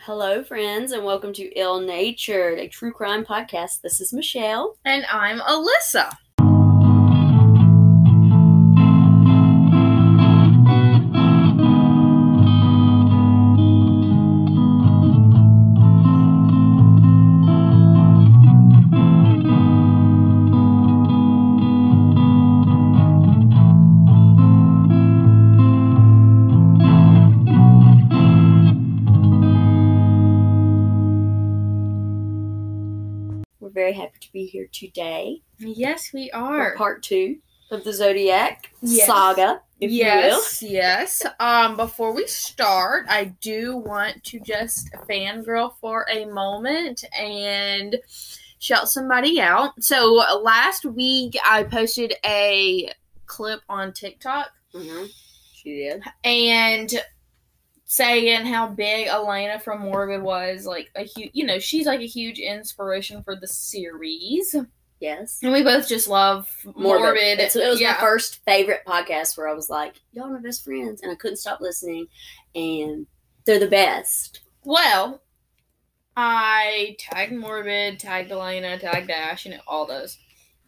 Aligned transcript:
Hello, 0.00 0.44
friends, 0.44 0.92
and 0.92 1.04
welcome 1.04 1.32
to 1.32 1.52
Ill 1.58 1.80
Natured, 1.80 2.58
a 2.58 2.68
true 2.68 2.92
crime 2.92 3.24
podcast. 3.24 3.80
This 3.80 4.00
is 4.00 4.12
Michelle. 4.12 4.76
And 4.84 5.04
I'm 5.10 5.40
Alyssa. 5.40 6.16
Be 34.46 34.50
here 34.50 34.68
today 34.72 35.42
Yes, 35.58 36.12
we 36.12 36.30
for 36.30 36.36
are. 36.36 36.76
part 36.76 37.02
two 37.02 37.38
of 37.70 37.82
the 37.84 37.92
Zodiac 37.92 38.70
Yes. 38.80 39.06
saga, 39.06 39.60
if 39.80 39.90
yes, 39.90 40.62
yes. 40.62 41.26
Um, 41.40 41.76
before 41.76 42.14
we 42.14 42.26
start, 42.26 43.06
I 43.08 43.34
do 43.40 43.76
want 43.76 44.22
to 44.24 44.38
just 44.40 44.90
fangirl 45.08 45.72
for 45.80 46.06
a 46.10 46.26
moment 46.26 47.04
and 47.18 47.96
shout 48.60 48.88
somebody 48.88 49.40
out. 49.40 49.72
So 49.82 50.22
last 50.42 50.84
week 50.84 51.36
I 51.44 51.64
posted 51.64 52.14
a 52.24 52.90
clip 53.26 53.60
on 53.68 53.92
TikTok 53.92 54.48
you 54.72 54.80
will. 54.80 55.00
hmm 55.00 55.06
She 55.54 55.74
did. 55.74 56.02
and 56.22 56.92
saying 57.86 58.44
how 58.46 58.66
big 58.66 59.08
Alaina 59.08 59.60
from 59.60 59.80
Morbid 59.80 60.20
was 60.20 60.66
like 60.66 60.90
a 60.96 61.04
huge 61.04 61.30
you 61.32 61.46
know, 61.46 61.58
she's 61.58 61.86
like 61.86 62.00
a 62.00 62.06
huge 62.06 62.38
inspiration 62.38 63.22
for 63.22 63.36
the 63.36 63.46
series. 63.46 64.54
Yes. 64.98 65.40
And 65.42 65.52
we 65.52 65.62
both 65.62 65.86
just 65.88 66.08
love 66.08 66.50
Morbid. 66.74 67.38
It's- 67.38 67.54
it 67.54 67.68
was 67.68 67.80
yeah. 67.80 67.92
my 67.92 67.98
first 67.98 68.42
favorite 68.44 68.82
podcast 68.86 69.36
where 69.36 69.48
I 69.48 69.52
was 69.52 69.68
like, 69.68 70.00
y'all 70.12 70.24
are 70.24 70.32
my 70.32 70.40
best 70.40 70.64
friends, 70.64 71.02
and 71.02 71.12
I 71.12 71.14
couldn't 71.14 71.36
stop 71.36 71.60
listening, 71.60 72.06
and 72.54 73.06
they're 73.44 73.58
the 73.58 73.66
best. 73.68 74.40
Well, 74.64 75.22
I 76.16 76.96
tagged 76.98 77.34
Morbid, 77.34 78.00
tagged 78.00 78.30
Alaina, 78.30 78.78
tagged 78.78 79.10
Ash, 79.10 79.44
you 79.44 79.50
know, 79.50 79.60
all 79.66 79.86
those 79.86 80.16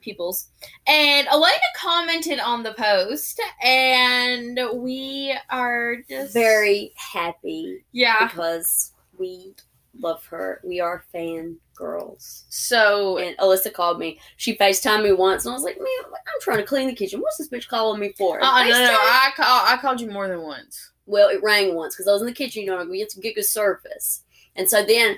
peoples. 0.01 0.49
And 0.87 1.27
Alaina 1.31 1.59
commented 1.77 2.41
on 2.41 2.63
the 2.63 2.75
post, 2.75 3.41
and 3.63 4.59
we 4.75 5.37
are 5.51 5.97
just 6.09 6.33
Very 6.35 6.93
happy 6.97 7.85
yeah. 7.93 8.27
because 8.27 8.93
we 9.19 9.55
love 9.99 10.25
her. 10.27 10.61
We 10.65 10.81
are 10.81 11.05
fan 11.13 11.57
girls. 11.75 12.45
So 12.49 13.19
And 13.19 13.37
Alyssa 13.39 13.73
called 13.73 13.99
me. 13.99 14.19
She 14.37 14.57
FaceTimed 14.57 15.05
me 15.05 15.13
once, 15.13 15.45
and 15.45 15.53
I 15.53 15.55
was 15.55 15.65
like, 15.65 15.79
man, 15.79 16.13
I'm 16.13 16.41
trying 16.41 16.59
to 16.59 16.65
clean 16.65 16.89
the 16.89 16.95
kitchen. 16.95 17.21
What's 17.21 17.39
this 17.39 17.49
bitch 17.49 17.69
calling 17.69 18.01
me 18.01 18.13
for? 18.17 18.43
uh, 18.43 18.65
no, 18.65 18.71
no, 18.71 18.85
no, 18.85 18.99
I 18.99 19.31
call, 19.37 19.67
I 19.67 19.77
called 19.81 20.01
you 20.01 20.11
more 20.11 20.29
than 20.29 20.43
once. 20.43 20.93
Well, 21.07 21.29
it 21.29 21.43
rang 21.43 21.75
once 21.75 21.95
because 21.95 22.09
I 22.09 22.13
was 22.13 22.21
in 22.23 22.27
the 22.27 22.35
kitchen, 22.35 22.65
you 22.65 22.71
know, 22.71 22.85
we 22.85 23.01
had 23.01 23.11
some 23.11 23.23
get 23.23 23.35
good 23.35 23.47
service. 23.47 24.25
And 24.57 24.69
so 24.69 24.85
then 24.85 25.17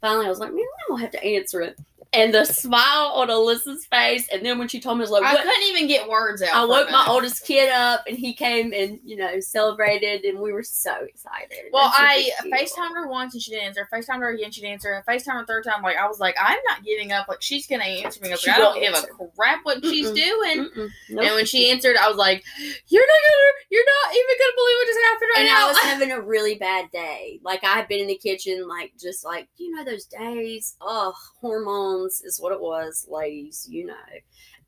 finally 0.00 0.26
I 0.26 0.28
was 0.28 0.38
like, 0.38 0.52
man, 0.52 0.60
I'm 0.60 0.96
going 0.96 0.98
to 1.00 1.02
have 1.02 1.20
to 1.20 1.24
answer 1.24 1.62
it. 1.62 1.78
And 2.16 2.34
the 2.34 2.44
smile 2.44 3.12
on 3.14 3.28
Alyssa's 3.28 3.86
face, 3.86 4.28
and 4.32 4.44
then 4.44 4.58
when 4.58 4.68
she 4.68 4.80
told 4.80 4.98
me, 4.98 5.02
I 5.02 5.04
was 5.04 5.10
like, 5.10 5.24
I 5.24 5.36
couldn't 5.36 5.68
even 5.68 5.86
get 5.86 6.08
words 6.08 6.42
out. 6.42 6.54
I 6.54 6.64
woke 6.64 6.90
my 6.90 7.04
oldest 7.08 7.44
kid 7.44 7.70
up, 7.70 8.04
and 8.08 8.16
he 8.16 8.32
came 8.32 8.72
and, 8.72 8.98
you 9.04 9.16
know, 9.16 9.38
celebrated, 9.40 10.24
and 10.24 10.40
we 10.40 10.52
were 10.52 10.62
so 10.62 10.94
excited. 11.04 11.70
Well, 11.72 11.90
I. 11.94 12.30
FaceTimed 12.46 12.94
her 12.94 13.08
once 13.08 13.34
and 13.34 13.42
she 13.42 13.50
didn't 13.50 13.66
answer. 13.66 13.88
FaceTimed 13.92 14.20
her 14.20 14.30
again, 14.30 14.50
she 14.50 14.60
didn't 14.60 14.74
answer. 14.74 14.92
And 14.92 15.04
FaceTimed 15.04 15.32
her 15.34 15.42
a 15.42 15.46
third 15.46 15.64
time. 15.64 15.82
Like 15.82 15.96
I 15.96 16.06
was 16.06 16.20
like, 16.20 16.34
I'm 16.40 16.58
not 16.68 16.84
giving 16.84 17.12
up. 17.12 17.28
Like 17.28 17.42
she's 17.42 17.66
gonna 17.66 17.84
answer 17.84 18.20
me. 18.20 18.28
I, 18.28 18.32
like, 18.32 18.48
I 18.48 18.58
don't 18.58 18.80
give 18.80 18.94
answer. 18.94 19.08
a 19.20 19.26
crap 19.36 19.60
what 19.64 19.84
she's 19.84 20.08
Mm-mm. 20.08 20.14
doing. 20.14 20.58
Mm-mm. 20.70 20.90
Nope. 21.10 21.24
And 21.24 21.34
when 21.34 21.46
she 21.46 21.70
answered, 21.70 21.96
I 21.96 22.08
was 22.08 22.16
like, 22.16 22.44
"You're 22.88 23.06
not 23.06 23.18
gonna, 23.26 23.52
you're 23.70 23.84
not 23.84 24.14
even 24.14 24.36
gonna 24.38 24.56
believe 24.56 24.76
what 24.76 24.86
just 24.86 25.00
happened 25.00 25.30
right 25.34 25.40
and 25.40 25.48
now." 25.48 25.64
I 25.64 25.68
was 25.68 25.78
having 25.82 26.12
a 26.12 26.20
really 26.20 26.54
bad 26.56 26.90
day. 26.92 27.40
Like 27.42 27.64
I 27.64 27.74
had 27.74 27.88
been 27.88 28.00
in 28.00 28.06
the 28.08 28.18
kitchen, 28.18 28.68
like 28.68 28.92
just 28.98 29.24
like 29.24 29.48
you 29.56 29.74
know 29.74 29.84
those 29.84 30.06
days. 30.06 30.76
Oh, 30.80 31.14
hormones 31.40 32.05
is 32.24 32.40
what 32.40 32.52
it 32.52 32.60
was, 32.60 33.06
ladies. 33.08 33.66
You 33.70 33.86
know, 33.86 33.94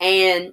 and 0.00 0.52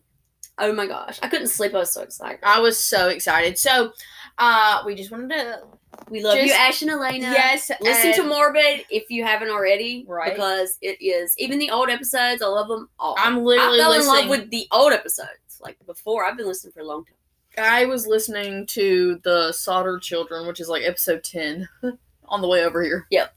oh 0.57 0.73
my 0.73 0.87
gosh, 0.87 1.19
I 1.21 1.27
couldn't 1.27 1.47
sleep. 1.47 1.73
I 1.73 1.79
was 1.79 1.93
so 1.93 2.01
excited. 2.01 2.39
I 2.43 2.59
was 2.59 2.79
so 2.79 3.09
excited. 3.09 3.57
So, 3.57 3.91
uh, 4.37 4.83
we 4.85 4.95
just 4.95 5.11
wanted 5.11 5.29
to, 5.29 5.61
we 6.09 6.23
love 6.23 6.37
you, 6.37 6.51
Ash 6.51 6.81
and 6.81 6.91
Alaina. 6.91 7.27
yes, 7.31 7.71
Listen 7.81 8.13
to 8.13 8.23
Morbid 8.23 8.85
if 8.89 9.09
you 9.09 9.23
haven't 9.23 9.49
already, 9.49 10.05
Right. 10.07 10.33
Because 10.33 10.77
it 10.81 11.01
is 11.01 11.35
even 11.37 11.59
the 11.59 11.71
old 11.71 11.89
episodes. 11.89 12.41
I 12.41 12.47
love 12.47 12.67
them 12.67 12.89
all. 12.99 13.15
I'm 13.17 13.37
I 13.37 13.41
literally 13.41 13.79
fell 13.79 13.93
in 13.93 14.07
love 14.07 14.29
with 14.29 14.49
the 14.49 14.67
old 14.71 14.93
episodes. 14.93 15.29
Like 15.61 15.77
before, 15.85 16.25
I've 16.25 16.37
been 16.37 16.47
listening 16.47 16.73
for 16.73 16.81
a 16.81 16.85
long 16.85 17.05
time. 17.05 17.15
I 17.57 17.85
was 17.85 18.05
listening 18.05 18.65
to 18.67 19.19
the 19.23 19.53
Sodder 19.53 19.97
Children, 19.97 20.45
which 20.47 20.59
is 20.59 20.67
like 20.67 20.83
episode 20.83 21.23
ten, 21.23 21.67
on 22.25 22.41
the 22.41 22.47
way 22.47 22.63
over 22.65 22.83
here. 22.83 23.07
Yep, 23.09 23.33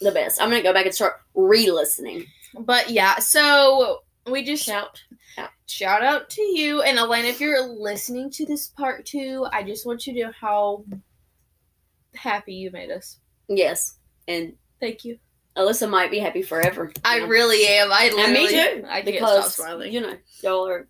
the 0.00 0.12
best. 0.12 0.40
I'm 0.40 0.48
gonna 0.48 0.62
go 0.62 0.72
back 0.72 0.86
and 0.86 0.94
start 0.94 1.20
re-listening. 1.34 2.26
But 2.58 2.90
yeah, 2.90 3.18
so 3.18 4.00
we 4.30 4.44
just 4.44 4.64
Shout. 4.64 5.02
shout 5.66 6.02
out 6.02 6.28
to 6.30 6.42
you 6.42 6.82
and 6.82 6.98
Alaina 6.98 7.28
if 7.28 7.40
you're 7.40 7.62
listening 7.66 8.30
to 8.32 8.46
this 8.46 8.68
part 8.68 9.06
two. 9.06 9.46
I 9.52 9.62
just 9.62 9.86
want 9.86 10.06
you 10.06 10.14
to 10.14 10.20
know 10.26 10.32
how 10.38 10.84
happy 12.14 12.54
you 12.54 12.70
made 12.70 12.90
us. 12.90 13.18
Yes, 13.48 13.98
and 14.28 14.54
Thank 14.80 15.04
you. 15.04 15.18
Alyssa 15.56 15.88
might 15.88 16.10
be 16.10 16.18
happy 16.18 16.42
forever. 16.42 16.90
I 17.04 17.20
know? 17.20 17.26
really 17.26 17.66
am. 17.68 17.92
I 17.92 18.04
And 18.18 18.32
me 18.32 18.48
too. 18.48 18.84
I 18.88 19.02
can't 19.02 19.04
because 19.06 19.52
stop 19.52 19.66
smiling. 19.66 19.92
you 19.92 20.00
know 20.00 20.16
y'all 20.42 20.66
are 20.66 20.88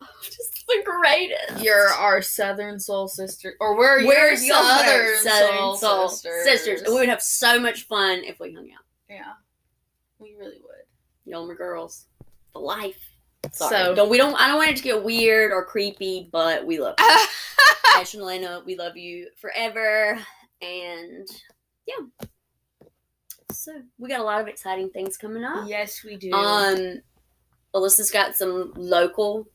just 0.22 0.64
the 0.68 0.82
greatest. 0.84 1.64
You're 1.64 1.88
our 1.88 2.20
Southern 2.22 2.78
Soul 2.78 3.08
sister, 3.08 3.54
or 3.60 3.76
we're, 3.76 4.06
we're 4.06 4.32
your 4.34 4.36
Southern, 4.36 5.16
Southern 5.18 5.76
Soul, 5.76 6.08
sisters. 6.08 6.44
sisters. 6.44 6.82
and 6.82 6.92
we 6.94 7.00
would 7.00 7.08
have 7.08 7.22
so 7.22 7.58
much 7.58 7.84
fun 7.86 8.22
if 8.24 8.38
we 8.40 8.52
hung 8.52 8.68
out. 8.72 8.84
yeah, 9.08 9.32
we 10.18 10.34
really 10.38 10.60
would. 10.62 10.84
Y'all 11.24 11.44
are 11.44 11.48
my 11.48 11.54
girls 11.54 12.06
for 12.52 12.60
life. 12.62 13.00
Sorry. 13.52 13.70
So- 13.76 13.94
don't, 13.94 14.08
we 14.10 14.18
don't. 14.18 14.34
I 14.34 14.48
don't 14.48 14.56
want 14.58 14.70
it 14.70 14.76
to 14.78 14.82
get 14.82 15.02
weird 15.04 15.52
or 15.52 15.64
creepy, 15.64 16.28
but 16.32 16.64
we 16.66 16.78
love 16.78 16.94
you. 16.98 17.04
Ash 17.96 18.14
and 18.14 18.22
Alaina, 18.22 18.62
we 18.66 18.76
love 18.76 18.96
you 18.96 19.28
forever, 19.40 20.18
and 20.60 21.26
yeah. 21.86 22.26
So 23.52 23.72
we 23.98 24.08
got 24.08 24.20
a 24.20 24.24
lot 24.24 24.40
of 24.40 24.48
exciting 24.48 24.90
things 24.90 25.16
coming 25.16 25.44
up. 25.44 25.68
yes, 25.68 26.02
we 26.04 26.16
do. 26.16 26.30
Um, 26.32 27.00
Alyssa's 27.74 28.10
got 28.10 28.34
some 28.36 28.72
local 28.76 29.48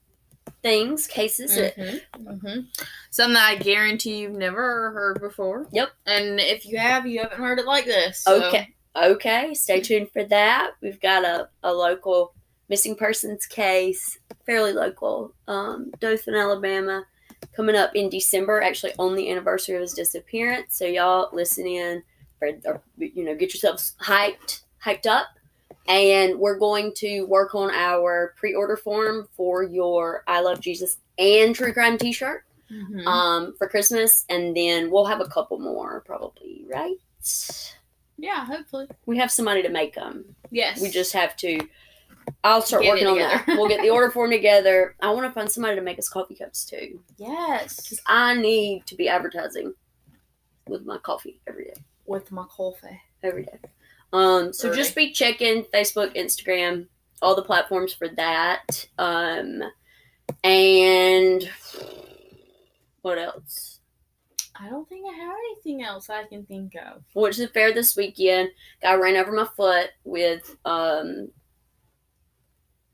things, 0.63 1.07
cases. 1.07 1.51
Mhm, 1.57 2.01
mhm. 2.19 2.65
Something 3.11 3.33
that 3.35 3.49
I 3.49 3.55
guarantee 3.55 4.19
you've 4.19 4.31
never 4.33 4.91
heard 4.91 5.19
before. 5.21 5.67
Yep. 5.71 5.89
And 6.05 6.39
if 6.39 6.65
you 6.65 6.77
have, 6.77 7.05
you 7.05 7.19
haven't 7.21 7.39
heard 7.39 7.59
it 7.59 7.65
like 7.65 7.85
this. 7.85 8.23
so- 8.23 8.43
Okay. 8.47 8.73
Okay, 8.95 9.53
stay 9.53 9.79
tuned 9.79 10.11
for 10.11 10.23
that. 10.25 10.71
We've 10.81 10.99
got 10.99 11.23
a, 11.23 11.49
a 11.63 11.73
local 11.73 12.33
missing 12.67 12.95
persons 12.95 13.45
case, 13.45 14.19
fairly 14.45 14.73
local, 14.73 15.33
um, 15.47 15.91
Dothan, 15.99 16.35
Alabama, 16.35 17.05
coming 17.55 17.75
up 17.75 17.95
in 17.95 18.09
December, 18.09 18.61
actually 18.61 18.93
on 18.99 19.15
the 19.15 19.29
anniversary 19.29 19.75
of 19.75 19.81
his 19.81 19.93
disappearance. 19.93 20.77
So 20.77 20.85
y'all 20.85 21.29
listen 21.33 21.65
in 21.67 22.03
for, 22.39 22.49
or, 22.65 22.81
you 22.97 23.23
know, 23.23 23.35
get 23.35 23.53
yourselves 23.53 23.95
hyped, 24.01 24.61
hyped 24.83 25.05
up. 25.05 25.27
And 25.87 26.37
we're 26.39 26.59
going 26.59 26.93
to 26.97 27.23
work 27.23 27.55
on 27.55 27.71
our 27.71 28.33
pre-order 28.37 28.77
form 28.77 29.27
for 29.35 29.63
your 29.63 30.23
I 30.27 30.41
Love 30.41 30.59
Jesus 30.61 30.97
and 31.17 31.55
True 31.55 31.73
Crime 31.73 31.97
t-shirt 31.97 32.43
Mhm. 32.71 33.05
um, 33.05 33.55
for 33.57 33.67
Christmas. 33.67 34.25
And 34.29 34.55
then 34.55 34.91
we'll 34.91 35.05
have 35.05 35.19
a 35.21 35.25
couple 35.27 35.59
more 35.59 36.01
probably, 36.05 36.65
right? 36.69 36.97
Yeah, 38.21 38.45
hopefully. 38.45 38.87
We 39.05 39.17
have 39.17 39.31
some 39.31 39.45
money 39.45 39.63
to 39.63 39.69
make 39.69 39.95
them. 39.95 40.35
Yes. 40.51 40.79
We 40.79 40.89
just 40.89 41.11
have 41.13 41.35
to. 41.37 41.59
I'll 42.43 42.61
start 42.61 42.83
Get 42.83 42.91
working 42.91 43.07
on 43.07 43.17
that. 43.17 43.45
We'll 43.47 43.67
get 43.67 43.81
the 43.81 43.89
order 43.95 44.11
form 44.11 44.29
together. 44.29 44.95
I 45.01 45.09
want 45.11 45.25
to 45.25 45.31
find 45.31 45.51
somebody 45.51 45.75
to 45.75 45.81
make 45.81 45.97
us 45.97 46.07
coffee 46.07 46.35
cups 46.35 46.65
too, 46.65 46.99
yes 47.17 47.81
because 47.81 48.01
I 48.05 48.35
need 48.35 48.85
to 48.85 48.95
be 48.95 49.09
advertising 49.09 49.73
with 50.67 50.85
my 50.85 50.97
coffee 50.99 51.41
every 51.47 51.65
day, 51.65 51.73
with 52.05 52.31
my 52.31 52.45
coffee. 52.49 53.01
every 53.23 53.43
day. 53.45 53.57
Um, 54.13 54.53
so 54.53 54.73
just 54.73 54.95
be 54.95 55.11
checking 55.11 55.63
Facebook, 55.63 56.15
Instagram, 56.15 56.87
all 57.21 57.35
the 57.35 57.41
platforms 57.41 57.93
for 57.93 58.07
that. 58.09 58.87
Um, 58.97 59.63
and 60.43 61.49
what 63.01 63.17
else? 63.17 63.80
I 64.61 64.69
don't 64.69 64.87
think 64.87 65.05
I 65.09 65.15
have 65.15 65.35
anything 65.51 65.83
else 65.83 66.09
I 66.09 66.23
can 66.25 66.45
think 66.45 66.75
of. 66.75 67.03
Went 67.15 67.33
to 67.35 67.41
the 67.41 67.47
fair 67.47 67.73
this 67.73 67.95
weekend. 67.95 68.49
Guy 68.81 68.93
ran 68.93 69.15
over 69.15 69.31
my 69.31 69.47
foot 69.57 69.89
with 70.03 70.55
um 70.65 71.29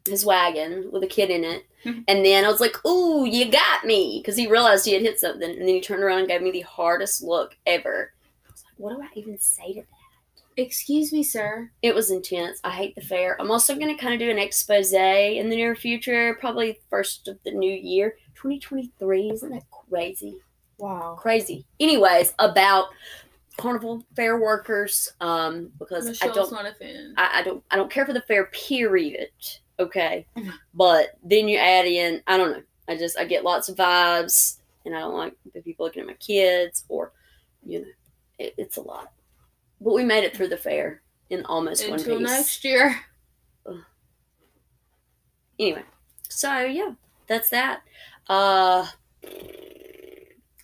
his 0.08 0.26
wagon 0.26 0.90
with 0.92 1.04
a 1.04 1.08
kid 1.08 1.30
in 1.30 1.44
it. 1.44 1.66
And 1.86 2.26
then 2.26 2.44
I 2.44 2.50
was 2.50 2.60
like, 2.60 2.86
"Ooh, 2.86 3.26
you 3.26 3.50
got 3.50 3.86
me," 3.86 4.20
because 4.22 4.36
he 4.36 4.48
realized 4.48 4.86
he 4.86 4.94
had 4.94 5.04
hit 5.04 5.20
something, 5.20 5.50
and 5.50 5.62
then 5.62 5.68
he 5.68 5.80
turned 5.80 6.04
around 6.04 6.20
and 6.20 6.28
gave 6.28 6.42
me 6.42 6.52
the 6.52 6.62
hardest 6.62 7.22
look 7.22 7.56
ever. 7.66 8.14
I 8.46 8.52
was 8.52 8.64
like, 8.66 8.74
what 8.78 8.96
do 8.96 9.02
I 9.02 9.08
even 9.16 9.38
say 9.40 9.74
to 9.74 9.82
that? 9.82 10.62
Excuse 10.62 11.14
me, 11.14 11.24
sir. 11.24 11.72
It 11.82 11.96
was 11.96 12.12
intense. 12.12 12.60
I 12.64 12.72
hate 12.72 12.96
the 12.96 13.02
fair. 13.02 13.40
I'm 13.40 13.52
also 13.52 13.76
going 13.76 13.96
to 13.96 14.02
kind 14.02 14.14
of 14.14 14.20
do 14.20 14.30
an 14.30 14.40
expose 14.40 14.92
in 14.92 15.50
the 15.50 15.56
near 15.56 15.76
future, 15.76 16.36
probably 16.42 16.80
first 16.90 17.28
of 17.28 17.38
the 17.46 17.52
new 17.52 17.72
year, 17.72 18.16
2023. 18.36 19.30
Isn't 19.30 19.52
that 19.52 19.64
crazy? 19.70 20.36
Wow. 20.78 21.18
Crazy. 21.20 21.66
Anyways, 21.80 22.34
about 22.40 22.88
carnival 23.58 24.04
fair 24.16 24.40
workers, 24.40 25.12
um, 25.20 25.72
because 25.80 26.06
Michelle's 26.06 26.32
I 26.32 26.36
don't, 26.36 26.52
not 26.52 26.66
a 26.66 26.76
fan. 26.76 27.14
I, 27.18 27.40
I 27.40 27.44
don't, 27.44 27.64
I 27.72 27.76
don't 27.76 27.92
care 27.92 28.06
for 28.06 28.14
the 28.14 28.22
fair. 28.22 28.46
Period. 28.48 29.30
Okay, 29.80 30.26
but 30.74 31.18
then 31.24 31.48
you 31.48 31.58
add 31.58 31.86
in, 31.86 32.22
I 32.28 32.38
don't 32.38 32.52
know. 32.52 32.64
I 32.88 32.96
just, 32.96 33.18
I 33.18 33.26
get 33.26 33.44
lots 33.44 33.70
of 33.70 33.76
vibes, 33.76 34.58
and 34.86 34.96
I 34.96 35.00
don't 35.00 35.18
like 35.18 35.34
the 35.54 35.62
people 35.62 35.86
looking 35.86 36.02
at 36.02 36.08
my 36.08 36.14
kids, 36.14 36.86
or, 36.88 37.12
you 37.66 37.82
know, 37.82 37.88
it, 38.40 38.54
it's 38.58 38.78
a 38.78 38.82
lot. 38.82 39.12
But 39.82 39.94
we 39.94 40.04
made 40.04 40.24
it 40.24 40.36
through 40.36 40.48
the 40.48 40.58
fair 40.58 41.02
in 41.30 41.46
almost 41.46 41.88
one 41.88 42.00
Until 42.00 42.20
piece. 42.20 42.30
next 42.30 42.64
year. 42.64 42.96
Anyway, 45.60 45.84
so 46.30 46.62
yeah, 46.62 46.92
that's 47.26 47.50
that. 47.50 47.82
Uh, 48.30 48.86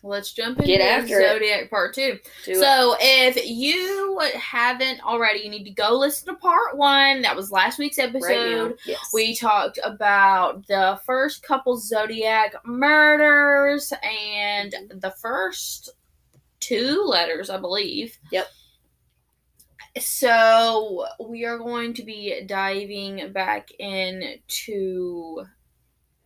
Let's 0.05 0.33
jump 0.33 0.59
into 0.59 0.67
Get 0.67 0.81
after 0.81 1.21
it. 1.21 1.29
Zodiac 1.29 1.69
Part 1.69 1.94
2. 1.94 2.19
do 2.45 2.51
it. 2.51 2.57
So, 2.57 2.97
if 3.00 3.38
you 3.50 4.19
haven't 4.35 5.01
already, 5.01 5.39
you 5.39 5.50
need 5.50 5.63
to 5.63 5.71
go 5.71 5.97
listen 5.97 6.27
to 6.27 6.39
Part 6.39 6.77
1. 6.77 7.21
That 7.21 7.38
was 7.38 7.51
last 7.51 7.79
week's 7.79 7.97
right 7.97 8.09
episode. 8.09 8.77
yes. 8.85 9.11
We 9.13 9.33
talked 9.33 9.79
about 9.81 10.67
the 10.67 11.00
first 11.05 11.41
couple 11.44 11.77
Zodiac 11.77 12.53
murders 12.65 13.94
and 14.03 14.73
mm-hmm. 14.73 15.00
the 15.00 15.11
first 15.11 15.89
two 16.59 17.03
letters, 17.05 17.50
I 17.50 17.57
believe. 17.57 18.17
Yep. 18.31 18.47
So 20.00 21.05
we 21.19 21.45
are 21.45 21.57
going 21.57 21.94
to 21.94 22.03
be 22.03 22.44
diving 22.45 23.31
back 23.31 23.69
into 23.79 25.44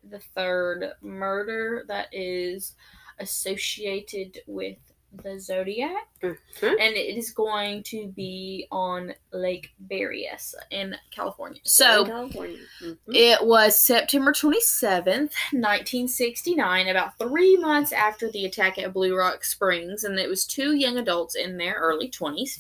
the 0.09 0.19
third 0.19 0.93
murder 1.01 1.85
that 1.87 2.07
is 2.11 2.75
associated 3.19 4.39
with 4.47 4.77
the 5.23 5.39
Zodiac. 5.39 6.07
Mhm. 6.21 6.35
And 6.61 6.95
it 6.95 7.17
is 7.17 7.31
going 7.31 7.81
to 7.83 8.07
be 8.09 8.67
on 8.71 9.15
Lake 9.31 9.69
Berryessa 9.87 10.55
in 10.69 10.95
California. 11.11 11.61
So 11.63 12.05
California. 12.05 12.59
Mhm. 12.81 12.97
it 13.07 13.45
was 13.45 13.81
September 13.81 14.33
27th, 14.33 15.33
1969, 15.53 16.87
about 16.87 17.17
three 17.17 17.57
months 17.57 17.91
after 17.91 18.29
the 18.29 18.45
attack 18.45 18.77
at 18.77 18.93
Blue 18.93 19.15
Rock 19.15 19.43
Springs, 19.43 20.03
and 20.03 20.19
it 20.19 20.29
was 20.29 20.45
two 20.45 20.75
young 20.75 20.97
adults 20.97 21.35
in 21.35 21.57
their 21.57 21.75
early 21.75 22.09
20s. 22.09 22.59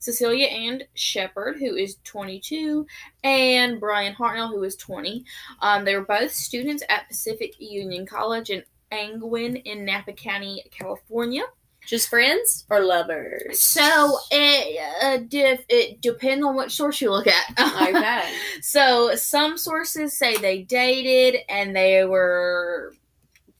Cecilia 0.00 0.48
and 0.48 0.86
Shepard, 0.92 1.58
who 1.58 1.76
is 1.76 1.96
22, 2.04 2.86
and 3.22 3.80
Brian 3.80 4.14
Hartnell, 4.14 4.50
who 4.50 4.62
is 4.62 4.76
20. 4.76 5.24
Um, 5.60 5.86
they 5.86 5.96
were 5.96 6.04
both 6.04 6.30
students 6.30 6.82
at 6.90 7.08
Pacific 7.08 7.54
Union 7.58 8.04
College 8.04 8.50
in 8.50 8.64
Angwin 8.94 9.56
in 9.64 9.84
Napa 9.84 10.12
County, 10.12 10.62
California. 10.70 11.42
just 11.86 12.08
friends 12.08 12.64
or 12.70 12.80
lovers? 12.84 13.60
So 13.60 14.18
it 14.30 14.80
uh, 15.02 15.18
dif- 15.28 15.66
it 15.68 16.00
depends 16.00 16.44
on 16.44 16.54
what 16.56 16.72
source 16.72 17.00
you 17.00 17.10
look 17.10 17.26
at. 17.26 17.44
okay. 17.88 18.32
So 18.62 19.14
some 19.16 19.58
sources 19.58 20.16
say 20.16 20.36
they 20.36 20.62
dated 20.62 21.40
and 21.48 21.74
they 21.76 22.04
were 22.04 22.94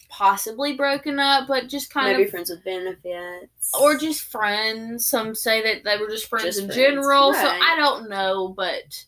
possibly 0.08 0.74
broken 0.76 1.18
up, 1.18 1.48
but 1.48 1.68
just 1.68 1.92
kind 1.92 2.12
Maybe 2.12 2.24
of 2.24 2.30
friends 2.30 2.48
with 2.50 2.62
benefits. 2.64 3.72
or 3.78 3.96
just 3.96 4.22
friends. 4.22 5.06
Some 5.06 5.34
say 5.34 5.60
that 5.62 5.84
they 5.84 5.96
were 6.00 6.08
just 6.08 6.26
friends 6.28 6.44
Just 6.44 6.60
in 6.60 6.66
friends, 6.66 6.78
general. 6.80 7.34
So. 7.34 7.46
I 7.46 7.74
don't 7.76 8.08
know, 8.08 8.48
but 8.56 9.04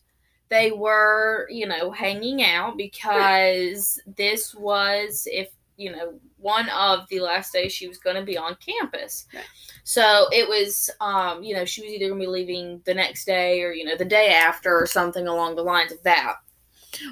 they 0.49 0.71
were, 0.71 1.47
you 1.49 1.65
know, 1.65 1.91
hanging 1.91 2.43
out 2.43 2.77
because 2.77 3.99
this 4.17 4.53
was 4.53 5.27
if 5.31 5.49
you 5.77 5.91
know 5.91 6.19
one 6.37 6.69
of 6.69 7.07
the 7.09 7.19
last 7.19 7.53
days 7.53 7.71
she 7.71 7.87
was 7.87 7.97
going 7.97 8.15
to 8.15 8.23
be 8.23 8.37
on 8.37 8.55
campus. 8.55 9.27
Right. 9.33 9.43
So 9.83 10.27
it 10.31 10.47
was, 10.47 10.89
um, 10.99 11.43
you 11.43 11.55
know, 11.55 11.65
she 11.65 11.81
was 11.81 11.91
either 11.91 12.09
going 12.09 12.19
to 12.19 12.25
be 12.25 12.31
leaving 12.31 12.81
the 12.85 12.93
next 12.93 13.25
day 13.25 13.63
or 13.63 13.71
you 13.71 13.85
know 13.85 13.95
the 13.95 14.05
day 14.05 14.33
after 14.33 14.75
or 14.75 14.85
something 14.85 15.27
along 15.27 15.55
the 15.55 15.63
lines 15.63 15.91
of 15.91 16.03
that. 16.03 16.35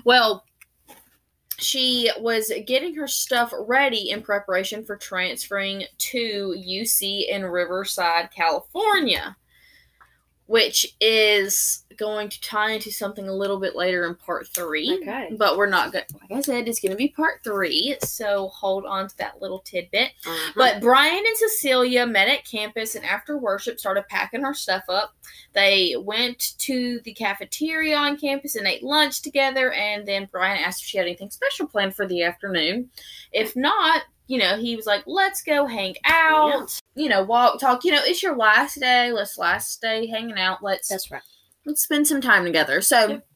Well, 0.03 0.43
she 1.57 2.11
was 2.19 2.51
getting 2.65 2.95
her 2.95 3.07
stuff 3.07 3.53
ready 3.57 4.09
in 4.09 4.21
preparation 4.21 4.83
for 4.83 4.97
transferring 4.97 5.85
to 5.97 6.55
UC 6.57 7.29
in 7.29 7.45
Riverside, 7.45 8.29
California, 8.31 9.35
which 10.47 10.95
is 11.01 11.83
going 11.97 12.29
to 12.29 12.41
tie 12.41 12.71
into 12.71 12.91
something 12.91 13.27
a 13.27 13.33
little 13.33 13.59
bit 13.59 13.75
later 13.75 14.05
in 14.05 14.15
part 14.15 14.47
three. 14.47 14.99
Okay. 15.01 15.33
But 15.37 15.57
we're 15.57 15.65
not 15.65 15.91
going 15.91 16.03
like 16.21 16.31
I 16.31 16.41
said, 16.41 16.67
it's 16.67 16.79
gonna 16.79 16.95
be 16.95 17.09
part 17.09 17.43
three, 17.43 17.95
so 18.01 18.49
hold 18.49 18.85
on 18.85 19.07
to 19.07 19.17
that 19.17 19.41
little 19.41 19.59
tidbit. 19.59 20.11
Uh-huh. 20.25 20.51
But 20.55 20.81
Brian 20.81 21.23
and 21.25 21.37
Cecilia 21.37 22.05
met 22.05 22.27
at 22.27 22.45
campus 22.45 22.95
and 22.95 23.05
after 23.05 23.37
worship 23.37 23.79
started 23.79 24.07
packing 24.09 24.41
her 24.41 24.53
stuff 24.53 24.83
up. 24.89 25.15
They 25.53 25.95
went 25.97 26.57
to 26.59 26.99
the 27.05 27.13
cafeteria 27.13 27.95
on 27.95 28.17
campus 28.17 28.55
and 28.55 28.67
ate 28.67 28.83
lunch 28.83 29.21
together. 29.21 29.71
And 29.71 30.05
then 30.05 30.27
Brian 30.31 30.61
asked 30.63 30.81
if 30.81 30.87
she 30.87 30.97
had 30.97 31.07
anything 31.07 31.29
special 31.29 31.67
planned 31.67 31.95
for 31.95 32.05
the 32.05 32.23
afternoon. 32.23 32.89
If 33.31 33.55
not, 33.55 34.03
you 34.27 34.37
know, 34.37 34.57
he 34.57 34.75
was 34.75 34.85
like, 34.85 35.03
let's 35.05 35.43
go 35.43 35.65
hang 35.65 35.95
out, 36.05 36.79
you 36.95 37.09
know, 37.09 37.23
walk, 37.23 37.59
talk. 37.59 37.83
You 37.83 37.91
know, 37.91 38.01
it's 38.03 38.23
your 38.23 38.35
last 38.35 38.79
day. 38.79 39.11
Let's 39.11 39.37
last 39.37 39.81
day 39.81 40.07
hanging 40.07 40.37
out. 40.37 40.63
Let's 40.63 40.87
that's 40.87 41.11
right. 41.11 41.21
let's 41.65 41.83
spend 41.83 42.07
some 42.07 42.21
time 42.21 42.43
together. 42.43 42.81
So 42.81 43.07
Yep. 43.07 43.27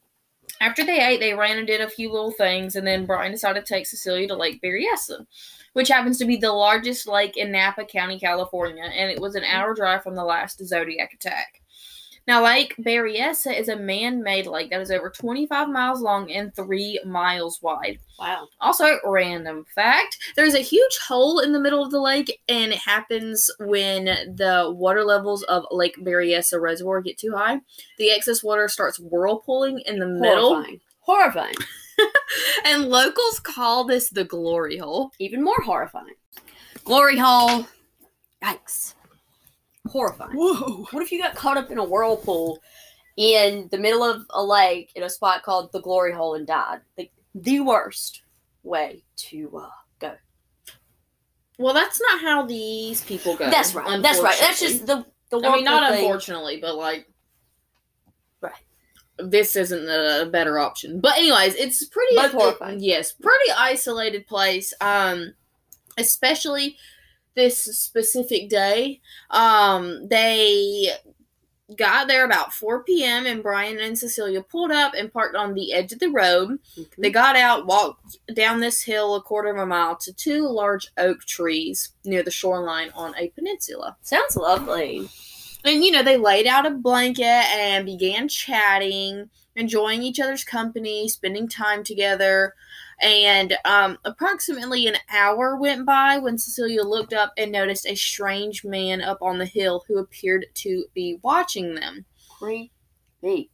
after 0.60 0.84
they 0.84 1.00
ate, 1.00 1.20
they 1.20 1.34
ran 1.34 1.58
and 1.58 1.66
did 1.66 1.80
a 1.80 1.88
few 1.88 2.10
little 2.10 2.32
things, 2.32 2.74
and 2.74 2.86
then 2.86 3.06
Brian 3.06 3.32
decided 3.32 3.64
to 3.64 3.74
take 3.74 3.86
Cecilia 3.86 4.26
to 4.28 4.36
Lake 4.36 4.60
Berryessa, 4.62 5.26
which 5.74 5.88
happens 5.88 6.18
to 6.18 6.24
be 6.24 6.36
the 6.36 6.52
largest 6.52 7.06
lake 7.06 7.36
in 7.36 7.52
Napa 7.52 7.84
County, 7.84 8.18
California, 8.18 8.84
and 8.84 9.10
it 9.10 9.20
was 9.20 9.36
an 9.36 9.42
mm-hmm. 9.42 9.56
hour 9.56 9.74
drive 9.74 10.02
from 10.02 10.16
the 10.16 10.24
last 10.24 10.64
Zodiac 10.66 11.12
attack. 11.12 11.59
Now, 12.26 12.44
Lake 12.44 12.74
Berryessa 12.78 13.58
is 13.58 13.68
a 13.68 13.76
man-made 13.76 14.46
lake 14.46 14.70
that 14.70 14.80
is 14.80 14.90
over 14.90 15.10
25 15.10 15.68
miles 15.68 16.00
long 16.00 16.30
and 16.30 16.54
3 16.54 17.00
miles 17.04 17.60
wide. 17.62 17.98
Wow. 18.18 18.46
Also, 18.60 18.98
random 19.04 19.64
fact 19.74 20.18
there's 20.36 20.54
a 20.54 20.60
huge 20.60 20.98
hole 20.98 21.40
in 21.40 21.52
the 21.52 21.60
middle 21.60 21.82
of 21.82 21.90
the 21.90 22.00
lake, 22.00 22.40
and 22.48 22.72
it 22.72 22.78
happens 22.78 23.50
when 23.58 24.04
the 24.04 24.72
water 24.76 25.04
levels 25.04 25.42
of 25.44 25.64
Lake 25.70 25.96
Berryessa 25.98 26.60
Reservoir 26.60 27.00
get 27.00 27.18
too 27.18 27.32
high. 27.34 27.60
The 27.98 28.10
excess 28.10 28.44
water 28.44 28.68
starts 28.68 29.00
whirlpooling 29.00 29.80
in 29.86 29.98
the 29.98 30.06
middle, 30.06 30.54
Horrifying. 30.54 30.80
Horrifying. 31.00 31.54
and 32.64 32.88
locals 32.88 33.40
call 33.40 33.84
this 33.84 34.10
the 34.10 34.24
glory 34.24 34.78
hole. 34.78 35.10
Even 35.18 35.42
more 35.42 35.60
horrifying. 35.62 36.14
Glory 36.84 37.18
hole. 37.18 37.66
Yikes. 38.42 38.94
Horrifying. 39.90 40.32
Whoa. 40.36 40.86
What 40.90 41.02
if 41.02 41.10
you 41.12 41.20
got 41.20 41.34
caught 41.34 41.56
up 41.56 41.70
in 41.70 41.78
a 41.78 41.84
whirlpool 41.84 42.58
in 43.16 43.68
the 43.70 43.78
middle 43.78 44.02
of 44.04 44.24
a 44.30 44.42
lake 44.42 44.92
in 44.94 45.02
a 45.02 45.10
spot 45.10 45.42
called 45.42 45.72
the 45.72 45.80
Glory 45.80 46.12
Hole 46.12 46.34
and 46.34 46.46
died? 46.46 46.80
Like 46.96 47.12
the 47.34 47.60
worst 47.60 48.22
way 48.62 49.02
to 49.16 49.50
uh, 49.58 49.68
go. 49.98 50.14
Well, 51.58 51.74
that's 51.74 52.00
not 52.00 52.20
how 52.20 52.46
these 52.46 53.02
people 53.04 53.36
go. 53.36 53.50
That's 53.50 53.74
right. 53.74 54.00
That's 54.02 54.20
right. 54.20 54.36
That's 54.40 54.60
just 54.60 54.86
the 54.86 55.04
the 55.30 55.40
I 55.40 55.56
mean, 55.56 55.64
not 55.64 55.90
thing. 55.92 56.04
unfortunately, 56.04 56.58
but 56.60 56.76
like, 56.76 57.06
Right. 58.40 58.52
This 59.18 59.54
isn't 59.54 59.88
a 59.88 60.28
better 60.30 60.58
option. 60.58 61.00
But 61.00 61.18
anyways, 61.18 61.54
it's 61.56 61.84
pretty. 61.86 62.16
Both 62.16 62.32
horrifying. 62.32 62.80
yes, 62.80 63.12
pretty 63.12 63.50
isolated 63.56 64.26
place. 64.26 64.72
Um, 64.80 65.34
especially 65.98 66.76
this 67.40 67.62
specific 67.62 68.48
day. 68.48 69.00
Um, 69.30 70.08
they 70.08 70.90
got 71.76 72.08
there 72.08 72.24
about 72.24 72.52
4 72.52 72.82
p.m. 72.84 73.26
and 73.26 73.42
Brian 73.42 73.78
and 73.78 73.96
Cecilia 73.96 74.42
pulled 74.42 74.72
up 74.72 74.92
and 74.94 75.12
parked 75.12 75.36
on 75.36 75.54
the 75.54 75.72
edge 75.72 75.92
of 75.92 76.00
the 76.00 76.10
road. 76.10 76.58
Mhm. 76.76 76.88
They 76.98 77.10
got 77.10 77.36
out, 77.36 77.66
walked 77.66 78.18
down 78.34 78.60
this 78.60 78.82
hill 78.82 79.14
a 79.14 79.22
quarter 79.22 79.50
of 79.50 79.56
a 79.56 79.66
mile 79.66 79.96
to 79.98 80.12
two 80.12 80.48
large 80.48 80.88
oak 80.98 81.20
trees 81.20 81.90
near 82.04 82.22
the 82.22 82.30
shoreline 82.30 82.90
on 82.94 83.14
a 83.16 83.28
peninsula. 83.28 83.96
Sounds 84.02 84.36
lovely. 84.36 85.08
And 85.64 85.84
you 85.84 85.92
know, 85.92 86.02
they 86.02 86.16
laid 86.16 86.46
out 86.46 86.66
a 86.66 86.70
blanket 86.70 87.24
and 87.24 87.86
began 87.86 88.28
chatting, 88.28 89.30
enjoying 89.54 90.02
each 90.02 90.18
other's 90.18 90.42
company, 90.44 91.06
spending 91.08 91.48
time 91.48 91.84
together. 91.84 92.54
And 93.00 93.56
um, 93.64 93.98
approximately 94.04 94.86
an 94.86 94.96
hour 95.10 95.56
went 95.56 95.86
by 95.86 96.18
when 96.18 96.36
Cecilia 96.36 96.82
looked 96.82 97.14
up 97.14 97.32
and 97.38 97.50
noticed 97.50 97.86
a 97.86 97.94
strange 97.94 98.64
man 98.64 99.00
up 99.00 99.22
on 99.22 99.38
the 99.38 99.46
hill 99.46 99.84
who 99.88 99.98
appeared 99.98 100.46
to 100.54 100.84
be 100.94 101.18
watching 101.22 101.74
them. 101.74 102.04
Creepy. 102.38 103.50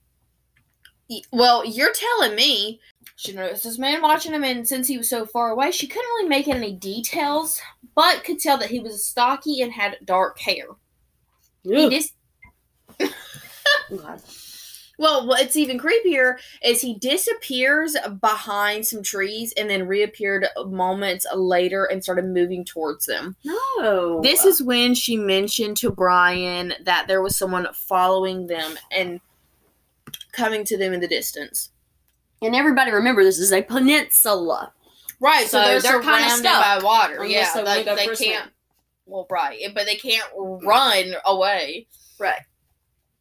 Well, 1.33 1.65
you're 1.65 1.93
telling 1.93 2.35
me 2.35 2.81
she 3.15 3.33
noticed 3.33 3.63
this 3.63 3.79
man 3.79 4.03
watching 4.03 4.33
him, 4.33 4.43
and 4.43 4.67
since 4.67 4.89
he 4.89 4.99
was 4.99 5.09
so 5.09 5.25
far 5.25 5.51
away, 5.51 5.71
she 5.71 5.87
couldn't 5.87 6.09
really 6.09 6.29
make 6.29 6.49
any 6.49 6.73
details, 6.73 7.61
but 7.95 8.25
could 8.25 8.41
tell 8.41 8.59
that 8.59 8.71
he 8.71 8.81
was 8.81 9.05
stocky 9.05 9.63
and 9.63 9.73
had 9.73 9.99
dark 10.05 10.39
hair. 10.41 10.67
He 11.63 11.85
Ugh. 11.85 11.91
dis- 11.91 12.13
God. 13.97 14.21
Well, 14.99 15.27
what's 15.27 15.57
even 15.57 15.79
creepier 15.79 16.37
is 16.63 16.81
he 16.81 16.95
disappears 16.99 17.97
behind 18.21 18.87
some 18.87 19.03
trees 19.03 19.53
and 19.57 19.69
then 19.69 19.87
reappeared 19.87 20.47
moments 20.67 21.27
later 21.35 21.85
and 21.85 22.03
started 22.03 22.25
moving 22.25 22.65
towards 22.65 23.07
them. 23.07 23.37
No. 23.45 24.21
This 24.23 24.45
is 24.45 24.63
when 24.63 24.95
she 24.95 25.17
mentioned 25.17 25.77
to 25.79 25.91
Brian 25.91 26.75
that 26.85 27.09
there 27.09 27.23
was 27.23 27.37
someone 27.37 27.67
following 27.75 28.47
them 28.47 28.79
and 28.91 29.21
coming 30.33 30.65
to 30.65 30.79
them 30.79 30.93
in 30.93 31.01
the 31.01 31.09
distance. 31.09 31.71
and 32.43 32.55
everybody 32.55 32.91
remember 32.91 33.25
this 33.25 33.39
is 33.39 33.53
a 33.53 33.63
peninsula. 33.63 34.73
Right, 35.19 35.47
so 35.47 35.63
so, 35.63 35.67
they're, 35.67 35.81
they're 35.81 36.01
kinda 36.01 36.19
surrounded 36.19 36.37
stuck 36.39 36.81
by 36.81 36.85
water. 36.85 37.25
Yeah, 37.25 37.51
they 37.55 37.63
wanna 37.63 37.77
like, 37.77 37.87
go 37.87 37.97
they 37.97 38.07
for 38.07 38.13
a 38.13 38.17
swim. 38.17 38.31
can't. 38.33 38.51
Well, 39.07 39.27
right, 39.31 39.59
but 39.75 39.87
they 39.87 39.97
can't 39.97 40.29
run 40.37 41.15
away 41.25 41.87
Right. 42.19 42.41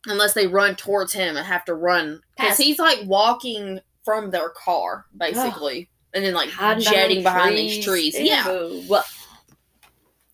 Unless 0.08 0.34
they 0.34 0.48
run 0.48 0.76
towards 0.76 1.14
him 1.14 1.38
and 1.38 1.46
have 1.46 1.66
to 1.66 1.74
run 1.74 2.22
because 2.38 2.58
he's 2.58 2.80
like 2.80 3.00
walking 3.06 3.80
from 4.04 4.30
their 4.30 4.50
car 4.50 5.06
basically, 5.18 5.90
and 6.14 6.24
then 6.24 6.34
like 6.34 6.50
Hiding 6.50 6.84
jetting 6.84 7.24
behind 7.24 7.58
these 7.58 7.84
trees. 7.84 8.16
Yeah. 8.20 8.46
Well, 8.88 9.04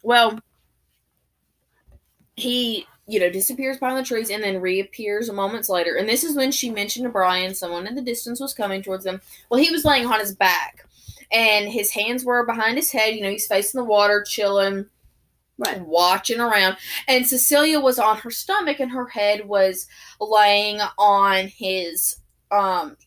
Well, 0.03 0.39
he, 2.35 2.85
you 3.07 3.19
know, 3.19 3.29
disappears 3.29 3.77
behind 3.77 3.97
the 3.97 4.07
trees 4.07 4.29
and 4.29 4.43
then 4.43 4.61
reappears 4.61 5.29
a 5.29 5.33
moments 5.33 5.69
later. 5.69 5.95
And 5.95 6.07
this 6.07 6.23
is 6.23 6.35
when 6.35 6.51
she 6.51 6.69
mentioned 6.69 7.03
to 7.05 7.09
Brian 7.09 7.53
someone 7.53 7.87
in 7.87 7.95
the 7.95 8.01
distance 8.01 8.39
was 8.39 8.53
coming 8.53 8.81
towards 8.81 9.03
them. 9.03 9.21
Well, 9.49 9.61
he 9.61 9.71
was 9.71 9.85
laying 9.85 10.07
on 10.07 10.19
his 10.19 10.35
back 10.35 10.85
and 11.31 11.69
his 11.69 11.91
hands 11.91 12.25
were 12.25 12.45
behind 12.45 12.77
his 12.77 12.91
head. 12.91 13.15
You 13.15 13.21
know, 13.21 13.29
he's 13.29 13.47
facing 13.47 13.79
the 13.79 13.85
water, 13.85 14.23
chilling, 14.27 14.85
Right. 15.65 15.81
watching 15.81 16.39
around. 16.39 16.77
And 17.07 17.25
Cecilia 17.27 17.79
was 17.79 17.99
on 17.99 18.17
her 18.17 18.31
stomach 18.31 18.79
and 18.79 18.91
her 18.91 19.07
head 19.07 19.47
was 19.47 19.87
laying 20.19 20.79
on 20.97 21.47
his, 21.47 22.17
um, 22.51 22.97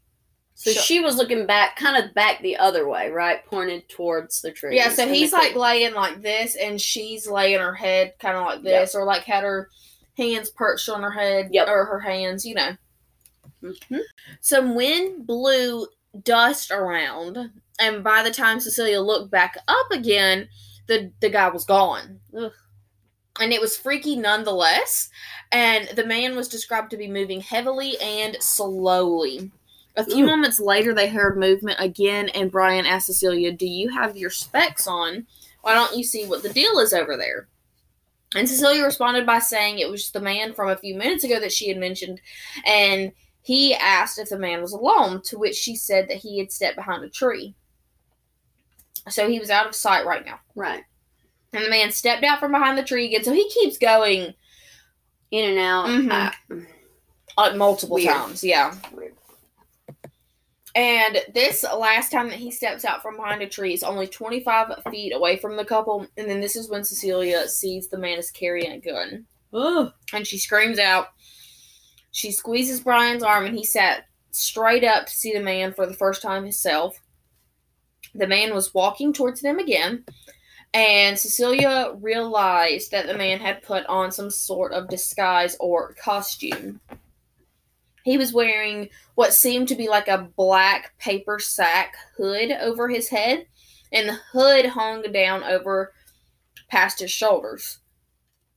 So 0.57 0.71
she 0.71 1.01
was 1.01 1.17
looking 1.17 1.47
back, 1.47 1.77
kind 1.77 2.03
of 2.03 2.15
back 2.15 2.41
the 2.41 2.57
other 2.57 2.89
way, 2.89 3.11
right? 3.11 3.45
Pointed 3.47 3.89
towards 3.89 4.41
the 4.41 4.51
tree. 4.53 4.77
Yeah, 4.77 4.89
so 4.91 5.07
he's 5.07 5.33
like 5.33 5.55
laying 5.57 5.93
like 5.95 6.23
this, 6.23 6.55
and 6.57 6.81
she's 6.81 7.27
laying 7.29 7.59
her 7.61 7.75
head 7.75 8.15
kind 8.19 8.37
of 8.37 8.45
like 8.47 8.63
this, 8.63 8.95
or 8.95 9.05
like 9.05 9.25
had 9.25 9.43
her 9.45 9.69
hands 10.17 10.49
perched 10.51 10.89
on 10.89 11.03
her 11.03 11.11
head, 11.11 11.49
Yep. 11.53 11.69
or 11.69 11.85
her 11.87 12.01
hands, 12.01 12.47
you 12.47 12.55
know. 12.55 12.77
Mhm. 13.63 14.01
Some 14.41 14.75
wind 14.75 15.27
blew 15.27 15.89
dust 16.23 16.71
around, 16.71 17.51
and 17.81 18.05
by 18.05 18.23
the 18.23 18.31
time 18.31 18.61
Cecilia 18.61 19.01
looked 19.01 19.31
back 19.31 19.59
up 19.69 19.91
again, 19.91 20.49
the 20.87 21.12
the 21.21 21.31
guy 21.31 21.49
was 21.49 21.64
gone. 21.64 22.21
Ugh. 22.37 22.53
And 23.41 23.53
it 23.53 23.61
was 23.61 23.76
freaky 23.76 24.17
nonetheless. 24.17 25.11
And 25.50 25.88
the 25.97 26.07
man 26.07 26.37
was 26.37 26.49
described 26.49 26.91
to 26.91 26.97
be 26.97 27.09
moving 27.09 27.41
heavily 27.41 27.99
and 28.00 28.37
slowly. 28.41 29.50
A 29.97 30.05
few 30.05 30.25
Ooh. 30.25 30.29
moments 30.29 30.59
later, 30.59 30.93
they 30.93 31.09
heard 31.09 31.38
movement 31.38 31.79
again, 31.79 32.29
and 32.31 32.50
Brian 32.50 32.85
asked 32.85 33.07
Cecilia, 33.07 33.53
Do 33.53 33.67
you 33.67 33.91
have 33.91 34.17
your 34.17 34.31
specs 34.31 34.88
on? 34.88 35.26
Why 35.62 35.75
don't 35.75 35.97
you 35.97 36.03
see 36.03 36.26
what 36.26 36.43
the 36.43 36.53
deal 36.53 36.79
is 36.81 36.93
over 36.93 37.17
there? 37.17 37.49
And 38.35 38.49
Cecilia 38.49 38.85
responded 38.85 39.25
by 39.25 39.38
saying 39.38 39.79
it 39.79 39.88
was 39.88 40.11
the 40.11 40.21
man 40.21 40.53
from 40.53 40.69
a 40.69 40.76
few 40.76 40.97
minutes 40.97 41.23
ago 41.23 41.38
that 41.38 41.53
she 41.53 41.69
had 41.69 41.79
mentioned, 41.79 42.21
and 42.67 43.12
he 43.43 43.75
asked 43.75 44.19
if 44.19 44.31
the 44.31 44.38
man 44.38 44.61
was 44.61 44.73
alone, 44.73 45.23
to 45.26 45.38
which 45.38 45.55
she 45.55 45.76
said 45.76 46.09
that 46.09 46.17
he 46.17 46.38
had 46.38 46.50
stepped 46.50 46.76
behind 46.76 47.05
a 47.05 47.09
tree. 47.09 47.55
So 49.09 49.29
he 49.29 49.39
was 49.39 49.51
out 49.51 49.67
of 49.67 49.75
sight 49.75 50.07
right 50.07 50.25
now. 50.25 50.41
right 50.55 50.83
And 51.53 51.65
the 51.65 51.71
man 51.71 51.91
stepped 51.93 52.25
out 52.25 52.41
from 52.41 52.53
behind 52.53 52.79
the 52.79 52.83
tree 52.83 53.07
again, 53.07 53.25
so 53.25 53.33
he 53.33 53.49
keeps 53.51 53.79
going 53.79 54.35
in 55.31 55.51
and 55.51 55.59
out. 55.59 55.87
Mhm. 55.87 56.09
Ah, 56.11 56.37
uh, 57.37 57.55
multiple 57.55 57.97
Weird. 57.97 58.15
times. 58.15 58.43
Yeah. 58.45 58.75
Weird. 58.93 59.15
And 60.77 61.23
this 61.35 61.63
last 61.63 62.11
time 62.11 62.29
that 62.31 62.39
he 62.39 62.51
steps 62.51 62.85
out 62.85 63.01
from 63.03 63.17
behind 63.17 63.43
a 63.43 63.49
tree 63.49 63.75
is 63.75 63.85
only 63.85 64.09
25 64.09 64.83
feet 64.91 65.13
away 65.13 65.37
from 65.37 65.57
the 65.57 65.65
couple. 65.65 66.07
And 66.17 66.29
then 66.29 66.41
this 66.41 66.57
is 66.57 66.69
when 66.69 66.83
Cecilia 66.83 67.47
sees 67.49 67.89
the 67.89 67.99
man 67.99 68.19
is 68.19 68.31
carrying 68.33 68.73
a 68.73 68.81
gun. 68.81 69.27
And 70.13 70.27
she 70.27 70.37
screams 70.39 70.81
out. 70.81 71.09
She 72.11 72.33
squeezes 72.33 72.81
Brian's 72.81 73.23
arm 73.23 73.47
and 73.47 73.57
he 73.57 73.65
sat 73.65 74.07
straight 74.33 74.83
up 74.83 75.07
to 75.07 75.13
see 75.13 75.33
the 75.33 75.41
man 75.43 75.73
for 75.73 75.87
the 75.87 75.95
first 75.95 76.23
time 76.23 76.43
himself. 76.43 76.99
The 78.14 78.26
man 78.26 78.54
was 78.54 78.75
walking 78.75 79.12
towards 79.12 79.40
them 79.40 79.59
again. 79.59 80.04
And 80.73 81.18
Cecilia 81.18 81.92
realized 82.00 82.90
that 82.90 83.06
the 83.06 83.16
man 83.16 83.38
had 83.38 83.62
put 83.62 83.87
on 83.87 84.11
some 84.11 84.30
sort 84.30 84.73
of 84.73 84.88
disguise 84.88 85.56
or 85.61 85.94
costume. 85.94 86.80
He 88.04 88.18
was 88.18 88.33
wearing 88.33 88.90
what 89.14 89.33
seemed 89.33 89.68
to 89.68 89.76
be 89.76 89.88
like 89.88 90.09
a 90.09 90.28
black 90.37 90.99
paper 90.99 91.38
sack 91.38 91.94
hood 92.16 92.50
over 92.50 92.88
his 92.88 93.09
head, 93.09 93.47
and 93.92 94.09
the 94.09 94.18
hood 94.33 94.66
hung 94.66 95.02
down 95.12 95.44
over 95.44 95.94
past 96.68 96.99
his 96.99 97.11
shoulders. 97.11 97.78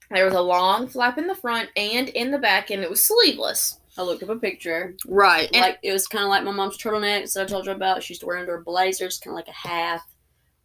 There 0.09 0.25
was 0.25 0.33
a 0.33 0.41
long 0.41 0.87
flap 0.87 1.17
in 1.17 1.27
the 1.27 1.35
front 1.35 1.69
and 1.75 2.09
in 2.09 2.31
the 2.31 2.39
back, 2.39 2.71
and 2.71 2.81
it 2.81 2.89
was 2.89 3.05
sleeveless. 3.05 3.76
I 3.98 4.04
looked 4.04 4.24
up 4.24 4.30
a 4.30 4.36
picture. 4.38 4.96
Right. 5.08 5.50
And 5.54 5.62
like 5.62 5.80
it 5.84 5.92
was 5.94 6.08
kind 6.08 6.24
of 6.24 6.30
like 6.30 6.44
my 6.44 6.51
mom's 6.51 6.77
turtleneck 6.77 7.32
that 7.34 7.44
I 7.44 7.46
told 7.46 7.66
you 7.66 7.72
about. 7.72 8.04
She 8.04 8.13
used 8.13 8.22
to 8.22 8.27
wear 8.27 8.38
under 8.38 8.58
her 8.58 8.63
blazers, 8.63 9.20
kind 9.20 9.32
of 9.34 9.36
like 9.36 9.48
a 9.48 9.68
half. 9.68 10.01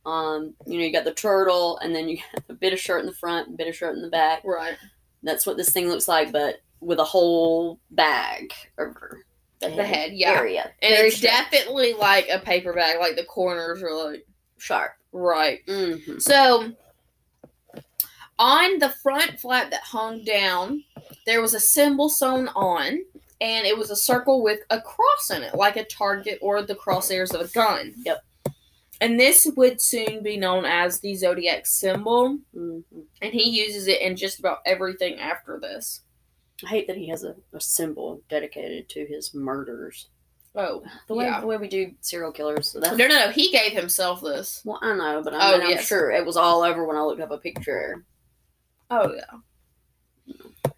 Um, 0.05 0.55
you 0.67 0.79
know, 0.79 0.85
you 0.85 0.93
got 0.93 1.05
the 1.05 1.15
turtle, 1.15 1.79
and 1.79 1.95
then 1.95 2.09
you 2.09 2.19
got 2.35 2.45
a 2.49 2.55
bit 2.55 2.73
of 2.73 2.81
shirt 2.81 3.01
in 3.01 3.07
the 3.07 3.13
front, 3.15 3.49
a 3.49 3.53
bit 3.53 3.69
of 3.69 3.77
shirt 3.77 3.95
in 3.97 4.03
the 4.03 4.11
back. 4.11 4.43
right. 4.45 4.77
That's 5.23 5.47
what 5.47 5.57
this 5.57 5.71
thing 5.71 5.89
looks 5.89 6.09
like, 6.09 6.33
but 6.33 6.57
with 6.81 6.99
a 6.99 7.05
whole 7.05 7.79
bag 7.93 8.53
over 8.79 9.23
the 9.61 9.69
head, 9.69 9.79
The 9.79 9.85
head, 9.85 10.11
yeah. 10.15 10.31
area. 10.33 10.73
And 10.83 10.95
Very 10.97 11.09
it's 11.09 11.19
sharp. 11.19 11.51
definitely 11.53 11.95
like 11.95 12.29
a 12.29 12.41
paper 12.41 12.73
bag, 12.73 12.99
like 12.99 13.15
the 13.15 13.25
corners 13.25 13.83
are 13.85 13.95
like 13.95 14.27
sharp. 14.59 14.93
right. 15.13 15.65
Mm-hmm. 15.67 16.19
So 16.19 16.73
on 18.39 18.79
the 18.81 18.91
front 19.03 19.39
flap 19.39 19.71
that 19.71 19.83
hung 19.83 20.25
down, 20.25 20.83
there 21.27 21.41
was 21.41 21.55
a 21.55 21.61
symbol 21.61 22.09
sewn 22.09 22.49
on, 22.49 22.99
and 23.43 23.67
it 23.67 23.77
was 23.77 23.91
a 23.91 23.97
circle 23.97 24.43
with 24.43 24.61
a 24.71 24.81
cross 24.81 25.31
in 25.31 25.43
it, 25.43 25.55
like 25.55 25.77
a 25.77 25.85
target 25.85 26.39
or 26.41 26.63
the 26.63 26.75
crosshairs 26.77 27.35
of 27.35 27.41
a 27.43 27.49
gun. 27.53 27.93
Yep. 28.07 28.25
And 29.01 29.19
this 29.19 29.47
would 29.57 29.81
soon 29.81 30.23
be 30.23 30.37
known 30.37 30.65
as 30.65 31.01
the 31.01 31.15
zodiac 31.17 31.67
symbol, 31.67 32.39
Mm-hmm. 32.57 33.01
and 33.21 33.33
he 33.35 33.51
uses 33.51 33.89
it 33.89 34.01
in 34.01 34.17
just 34.17 34.39
about 34.39 34.59
everything 34.65 35.19
after 35.19 35.59
this. 35.61 36.03
I 36.65 36.69
hate 36.69 36.87
that 36.87 36.97
he 36.97 37.09
has 37.09 37.25
a, 37.25 37.35
a 37.53 37.61
symbol 37.61 38.23
dedicated 38.29 38.89
to 38.91 39.05
his 39.05 39.35
murders. 39.35 40.09
Oh, 40.55 40.85
The 41.09 41.15
way 41.15 41.25
Yeah. 41.25 41.41
the 41.41 41.47
way 41.49 41.57
we 41.57 41.67
do 41.67 41.93
serial 42.01 42.31
killers. 42.31 42.71
So 42.71 42.79
no, 42.79 42.95
no, 42.95 43.09
no. 43.09 43.31
He 43.31 43.51
gave 43.51 43.73
himself 43.73 44.21
this. 44.23 44.61
well, 44.65 44.79
I 44.83 44.95
know, 44.95 45.21
but 45.25 45.35
I 45.35 45.39
Oh, 45.55 45.59
mean, 45.59 45.63
I'm 45.67 45.71
yes. 45.71 45.87
sure 45.87 46.11
it 46.13 46.25
was 46.25 46.37
all 46.37 46.63
over 46.63 46.85
when 46.87 46.97
I 46.97 47.03
looked 47.03 47.21
up 47.23 47.31
a 47.33 47.39
picture. 47.39 48.05
Oh 48.91 49.13
yeah. 49.13 50.35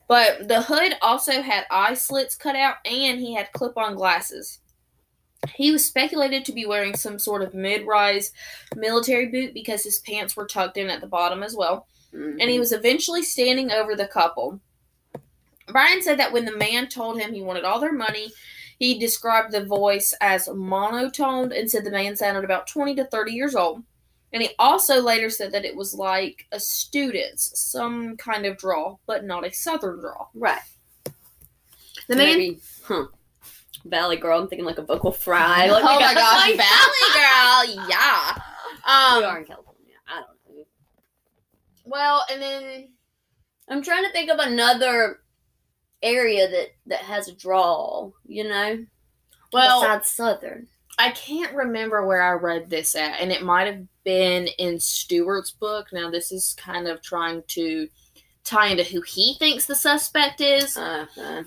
But 0.08 0.48
the 0.48 0.62
hood 0.62 0.96
also 1.00 1.40
had 1.40 1.64
eye 1.70 1.94
slits 1.94 2.36
cut 2.36 2.56
out 2.56 2.76
and 2.84 3.18
he 3.18 3.34
had 3.34 3.52
clip 3.52 3.76
on 3.76 3.96
glasses. 3.96 4.60
He 5.54 5.70
was 5.70 5.84
speculated 5.84 6.44
to 6.44 6.52
be 6.52 6.66
wearing 6.66 6.96
some 6.96 7.18
sort 7.18 7.42
of 7.42 7.54
mid 7.54 7.86
rise 7.86 8.32
military 8.76 9.26
boot 9.26 9.54
because 9.54 9.82
his 9.82 10.00
pants 10.00 10.36
were 10.36 10.46
tucked 10.46 10.76
in 10.76 10.90
at 10.90 11.00
the 11.00 11.06
bottom 11.06 11.42
as 11.42 11.54
well. 11.54 11.86
Mhm. 12.12 12.38
And 12.40 12.50
he 12.50 12.58
was 12.58 12.72
eventually 12.72 13.22
standing 13.22 13.70
over 13.70 13.94
the 13.94 14.06
couple. 14.06 14.60
Brian 15.68 16.02
said 16.02 16.18
that 16.18 16.32
when 16.32 16.44
the 16.44 16.56
man 16.56 16.88
told 16.88 17.18
him 17.18 17.32
he 17.32 17.42
wanted 17.42 17.64
all 17.64 17.80
their 17.80 17.92
money, 17.92 18.30
he 18.78 18.98
described 18.98 19.52
the 19.52 19.64
voice 19.64 20.14
as 20.20 20.48
monotoned 20.48 21.52
and 21.52 21.70
said 21.70 21.84
the 21.84 21.90
man 21.90 22.16
sounded 22.16 22.44
about 22.44 22.66
20 22.66 22.94
to 22.96 23.04
30 23.04 23.32
years 23.32 23.54
old. 23.54 23.82
And 24.34 24.42
he 24.42 24.50
also 24.58 25.00
later 25.00 25.30
said 25.30 25.52
that 25.52 25.64
it 25.64 25.74
was 25.76 25.94
like 25.94 26.46
a 26.52 26.60
student's, 26.60 27.58
some 27.58 28.16
kind 28.18 28.44
of 28.44 28.58
draw, 28.58 28.96
but 29.06 29.24
not 29.24 29.46
a 29.46 29.52
southern 29.52 30.00
draw. 30.00 30.26
right. 30.34 30.60
The 32.08 32.16
man. 32.16 32.26
Maybe, 32.26 32.58
huh? 32.84 33.06
Valley 33.86 34.16
Girl. 34.16 34.40
I'm 34.40 34.48
thinking 34.48 34.66
like 34.66 34.76
a 34.78 34.82
vocal 34.82 35.12
fry. 35.12 35.68
Like, 35.70 35.84
oh 35.84 35.96
we 35.96 36.02
my 36.04 36.14
gosh, 36.14 36.48
like- 36.48 36.56
Valley 36.56 37.76
Girl, 37.78 37.86
yeah. 37.88 38.34
we 38.34 39.24
Um, 39.24 39.24
are 39.30 39.38
in 39.38 39.44
California. 39.46 39.94
I 40.08 40.20
don't 40.20 40.56
know. 40.58 40.64
well, 41.86 42.24
and 42.30 42.42
then 42.42 42.88
I'm 43.68 43.82
trying 43.82 44.04
to 44.04 44.10
think 44.12 44.30
of 44.30 44.38
another 44.38 45.20
area 46.02 46.48
that 46.50 46.68
that 46.86 47.00
has 47.00 47.28
a 47.28 47.34
draw. 47.34 48.10
You 48.26 48.44
know, 48.48 48.84
well, 49.52 49.80
besides 49.80 50.10
Southern. 50.10 50.66
I 50.98 51.10
can't 51.10 51.54
remember 51.54 52.06
where 52.06 52.22
I 52.22 52.32
read 52.32 52.68
this 52.68 52.94
at, 52.94 53.20
and 53.20 53.32
it 53.32 53.42
might 53.42 53.66
have 53.66 53.82
been 54.04 54.46
in 54.58 54.78
Stewart's 54.78 55.50
book. 55.50 55.88
Now, 55.92 56.10
this 56.10 56.30
is 56.30 56.54
kind 56.58 56.86
of 56.86 57.02
trying 57.02 57.42
to 57.48 57.88
tie 58.44 58.68
into 58.68 58.84
who 58.84 59.00
he 59.02 59.36
thinks 59.38 59.66
the 59.66 59.74
suspect 59.74 60.40
is, 60.40 60.76
Uh, 60.76 61.06
uh, 61.20 61.42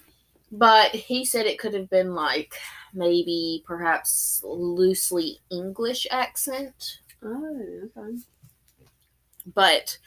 but 0.51 0.91
he 0.91 1.23
said 1.25 1.45
it 1.45 1.59
could 1.59 1.73
have 1.73 1.89
been 1.89 2.15
like 2.15 2.53
maybe 2.93 3.63
perhaps 3.65 4.41
loosely 4.43 5.39
English 5.51 6.07
accent. 6.09 6.99
oh, 7.23 7.89
okay. 7.97 8.17
But 9.53 9.97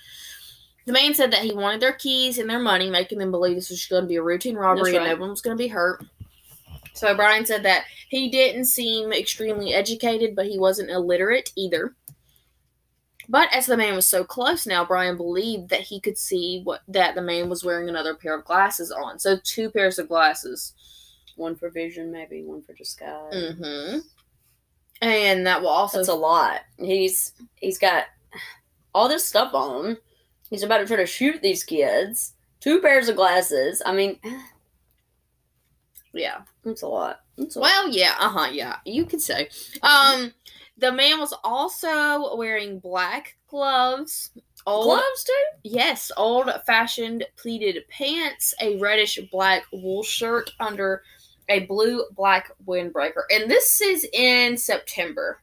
The 0.86 0.92
man 0.92 1.14
said 1.14 1.30
that 1.32 1.42
he 1.42 1.52
wanted 1.52 1.80
their 1.80 1.92
keys 1.92 2.38
and 2.38 2.50
their 2.50 2.58
money, 2.58 2.90
making 2.90 3.18
them 3.18 3.30
believe 3.30 3.54
this 3.54 3.70
was 3.70 3.86
going 3.86 4.02
to 4.02 4.08
be 4.08 4.16
a 4.16 4.22
routine 4.22 4.56
robbery 4.56 4.92
That's 4.92 5.04
and 5.04 5.12
no 5.14 5.20
one 5.20 5.30
was 5.30 5.40
going 5.40 5.56
to 5.56 5.62
be 5.62 5.68
hurt. 5.68 6.04
So 6.94 7.14
Brian 7.14 7.46
said 7.46 7.62
that 7.62 7.84
he 8.08 8.28
didn't 8.28 8.64
seem 8.64 9.12
extremely 9.12 9.72
educated, 9.72 10.34
but 10.34 10.46
he 10.46 10.58
wasn't 10.58 10.90
illiterate 10.90 11.52
either. 11.54 11.94
But 13.30 13.54
as 13.54 13.66
the 13.66 13.76
man 13.76 13.94
was 13.94 14.08
so 14.08 14.24
close 14.24 14.66
now, 14.66 14.84
Brian 14.84 15.16
believed 15.16 15.70
that 15.70 15.82
he 15.82 16.00
could 16.00 16.18
see 16.18 16.62
what 16.64 16.80
that 16.88 17.14
the 17.14 17.22
man 17.22 17.48
was 17.48 17.62
wearing 17.62 17.88
another 17.88 18.12
pair 18.16 18.36
of 18.36 18.44
glasses 18.44 18.90
on. 18.90 19.20
So 19.20 19.38
two 19.44 19.70
pairs 19.70 20.00
of 20.00 20.08
glasses. 20.08 20.74
One 21.36 21.54
for 21.54 21.70
vision, 21.70 22.10
maybe 22.10 22.42
one 22.42 22.62
for 22.62 22.72
disguise. 22.72 23.32
Mm-hmm. 23.32 23.98
And 25.00 25.46
that 25.46 25.62
will 25.62 25.68
also 25.68 25.98
That's 25.98 26.08
a 26.08 26.14
lot. 26.14 26.62
He's 26.76 27.32
he's 27.54 27.78
got 27.78 28.06
all 28.92 29.08
this 29.08 29.24
stuff 29.24 29.54
on 29.54 29.86
him. 29.86 29.96
He's 30.50 30.64
about 30.64 30.78
to 30.78 30.86
try 30.86 30.96
to 30.96 31.06
shoot 31.06 31.40
these 31.40 31.62
kids. 31.62 32.34
Two 32.58 32.80
pairs 32.80 33.08
of 33.08 33.14
glasses. 33.14 33.80
I 33.86 33.94
mean, 33.94 34.18
yeah. 36.12 36.40
that's 36.64 36.82
a 36.82 36.88
lot. 36.88 37.20
That's 37.38 37.54
a 37.54 37.60
lot. 37.60 37.66
Well, 37.66 37.88
yeah, 37.90 38.16
uh 38.18 38.28
huh, 38.28 38.48
yeah, 38.52 38.78
you 38.84 39.06
could 39.06 39.22
say. 39.22 39.50
Um, 39.82 40.34
the 40.80 40.92
man 40.92 41.18
was 41.20 41.34
also 41.44 42.36
wearing 42.36 42.78
black 42.78 43.36
gloves, 43.48 44.30
old 44.66 44.84
gloves 44.84 45.24
too. 45.24 45.32
yes, 45.64 46.10
old 46.16 46.50
fashioned 46.66 47.24
pleated 47.36 47.82
pants, 47.88 48.54
a 48.60 48.78
reddish 48.78 49.18
black 49.30 49.64
wool 49.72 50.02
shirt 50.02 50.50
under 50.60 51.02
a 51.48 51.60
blue 51.66 52.04
black 52.16 52.50
windbreaker, 52.66 53.22
and 53.30 53.50
this 53.50 53.80
is 53.80 54.06
in 54.12 54.56
September. 54.56 55.40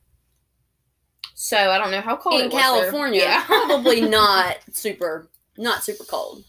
So 1.36 1.56
I 1.70 1.78
don't 1.78 1.92
know 1.92 2.02
how 2.02 2.16
cold 2.18 2.42
In 2.42 2.48
it 2.48 2.54
was 2.54 2.54
there. 2.54 2.62
California, 2.64 3.22
Yeah. 3.22 3.44
probably 3.46 4.02
not 4.10 4.58
super, 4.72 5.28
not 5.58 5.84
super 5.84 6.04
cold. 6.04 6.44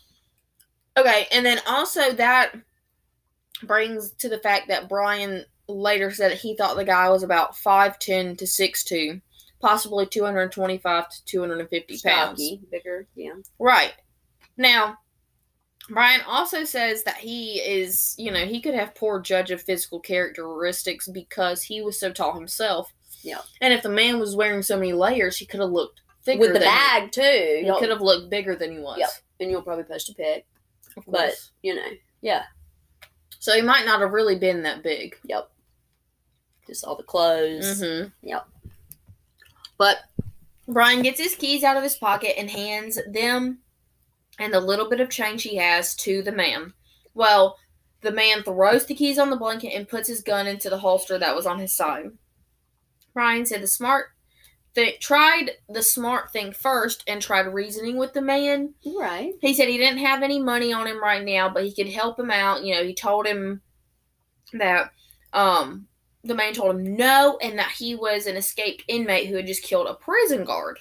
Okay, 0.97 1.27
and 1.31 1.45
then 1.45 1.61
also 1.67 2.13
that 2.15 2.55
brings 3.65 4.13
to 4.13 4.29
the 4.29 4.39
fact 4.39 4.69
that 4.69 4.89
Brian 4.89 5.45
later 5.69 6.11
said 6.11 6.31
that 6.33 6.39
he 6.39 6.57
thought 6.57 6.77
the 6.77 6.85
guy 6.85 7.09
was 7.11 7.23
about 7.23 7.55
5'10 7.55 8.39
to 8.39 8.45
6'2, 8.45 9.21
possibly 9.61 10.07
225 10.07 11.09
to 11.09 11.25
250 11.25 11.99
pounds. 12.05 12.51
Bigger. 12.71 13.07
Yeah. 13.15 13.33
Right. 13.59 13.93
Now, 14.57 14.99
Brian 15.91 16.21
also 16.27 16.65
says 16.65 17.05
that 17.05 17.17
he 17.17 17.61
is, 17.61 18.15
you 18.19 18.31
know, 18.31 18.45
he 18.45 18.61
could 18.61 18.75
have 18.75 18.95
poor 18.95 19.21
judge 19.21 19.51
of 19.51 19.63
physical 19.63 20.01
characteristics 20.01 21.09
because 21.09 21.63
he 21.63 21.81
was 21.81 21.99
so 21.99 22.13
tall 22.13 22.35
himself. 22.35 22.93
Yeah. 23.23 23.39
And 23.61 23.73
if 23.75 23.83
the 23.83 23.89
man 23.89 24.19
was 24.19 24.37
wearing 24.37 24.63
so 24.63 24.77
many 24.77 24.93
layers, 24.93 25.37
he 25.37 25.47
could 25.47 25.61
have 25.61 25.71
looked 25.71 26.01
thicker 26.25 26.41
With 26.41 26.53
the 26.55 26.61
bag 26.61 27.11
too. 27.13 27.23
He, 27.23 27.61
he 27.61 27.67
You'll- 27.67 27.79
could 27.79 27.91
have 27.91 28.01
looked 28.03 28.31
bigger 28.31 28.55
than 28.57 28.73
he 28.73 28.79
was. 28.79 28.99
Yep. 28.99 29.11
and 29.41 29.51
you'll 29.51 29.63
probably 29.63 29.85
post 29.85 30.11
a 30.11 30.15
pic. 30.15 30.47
But 31.07 31.35
you 31.63 31.75
know, 31.77 31.87
yeah. 32.23 32.43
So 33.39 33.55
he 33.55 33.63
might 33.63 33.87
not 33.87 34.01
have 34.01 34.11
really 34.13 34.37
been 34.37 34.63
that 34.65 34.83
big. 34.83 35.17
Yep. 35.25 35.49
Just 36.69 36.85
all 36.85 36.95
the 36.95 37.03
clothes. 37.03 37.83
Mm-hmm. 37.83 38.09
Yep. 38.23 38.47
But 39.77 39.99
Brian 40.69 41.03
gets 41.03 41.19
his 41.19 41.35
keys 41.35 41.65
out 41.65 41.77
of 41.77 41.83
his 41.83 41.97
pocket 41.97 42.39
and 42.39 42.51
hands 42.51 42.99
them 43.11 43.59
and 44.39 44.55
the 44.55 44.61
little 44.61 44.89
bit 44.89 45.01
of 45.01 45.11
change 45.11 45.43
he 45.43 45.57
has 45.57 45.97
to 45.97 46.23
the 46.23 46.33
man. 46.33 46.73
Well, 47.15 47.57
the 48.03 48.13
man 48.13 48.43
throws 48.43 48.87
the 48.87 48.95
keys 48.95 49.19
on 49.19 49.31
the 49.31 49.37
blanket 49.37 49.75
and 49.75 49.89
puts 49.89 50.09
his 50.09 50.23
gun 50.23 50.47
into 50.47 50.71
the 50.71 50.79
holster 50.79 51.19
that 51.19 51.35
was 51.35 51.47
on 51.47 51.59
his 51.59 51.75
side. 51.75 52.11
Brian 53.13 53.45
said 53.45 53.63
the 53.63 53.67
smart 53.67 54.07
thing 54.75 54.93
tried 55.01 55.51
the 55.69 55.83
smart 55.83 56.33
thing 56.33 56.53
first 56.53 57.03
and 57.09 57.21
tried 57.21 57.47
reasoning 57.47 57.97
with 57.97 58.13
the 58.13 58.23
man. 58.23 58.75
Right. 58.87 59.33
He 59.41 59.55
said 59.55 59.69
he 59.69 59.79
didn't 59.79 59.99
have 59.99 60.23
any 60.23 60.41
money 60.41 60.73
on 60.73 60.87
him 60.87 61.03
right 61.03 61.25
now, 61.25 61.49
but 61.49 61.65
he 61.65 61.75
could 61.75 61.89
help 61.89 62.21
him 62.21 62.31
out. 62.31 62.63
You 62.63 62.75
know, 62.75 62.85
he 62.85 62.95
told 62.95 63.27
him 63.27 63.61
that 64.53 64.93
um 65.33 65.88
the 66.29 66.35
man 66.35 66.53
told 66.55 66.77
him 66.77 66.97
no 66.97 67.39
and 67.43 67.59
that 67.59 67.73
he 67.73 67.95
was 67.97 68.27
an 68.27 68.37
escaped 68.37 68.85
inmate 68.87 69.27
who 69.29 69.37
had 69.37 69.47
just 69.47 69.63
killed 69.65 69.87
a 69.89 69.95
prison 69.95 70.45
guard. 70.45 70.79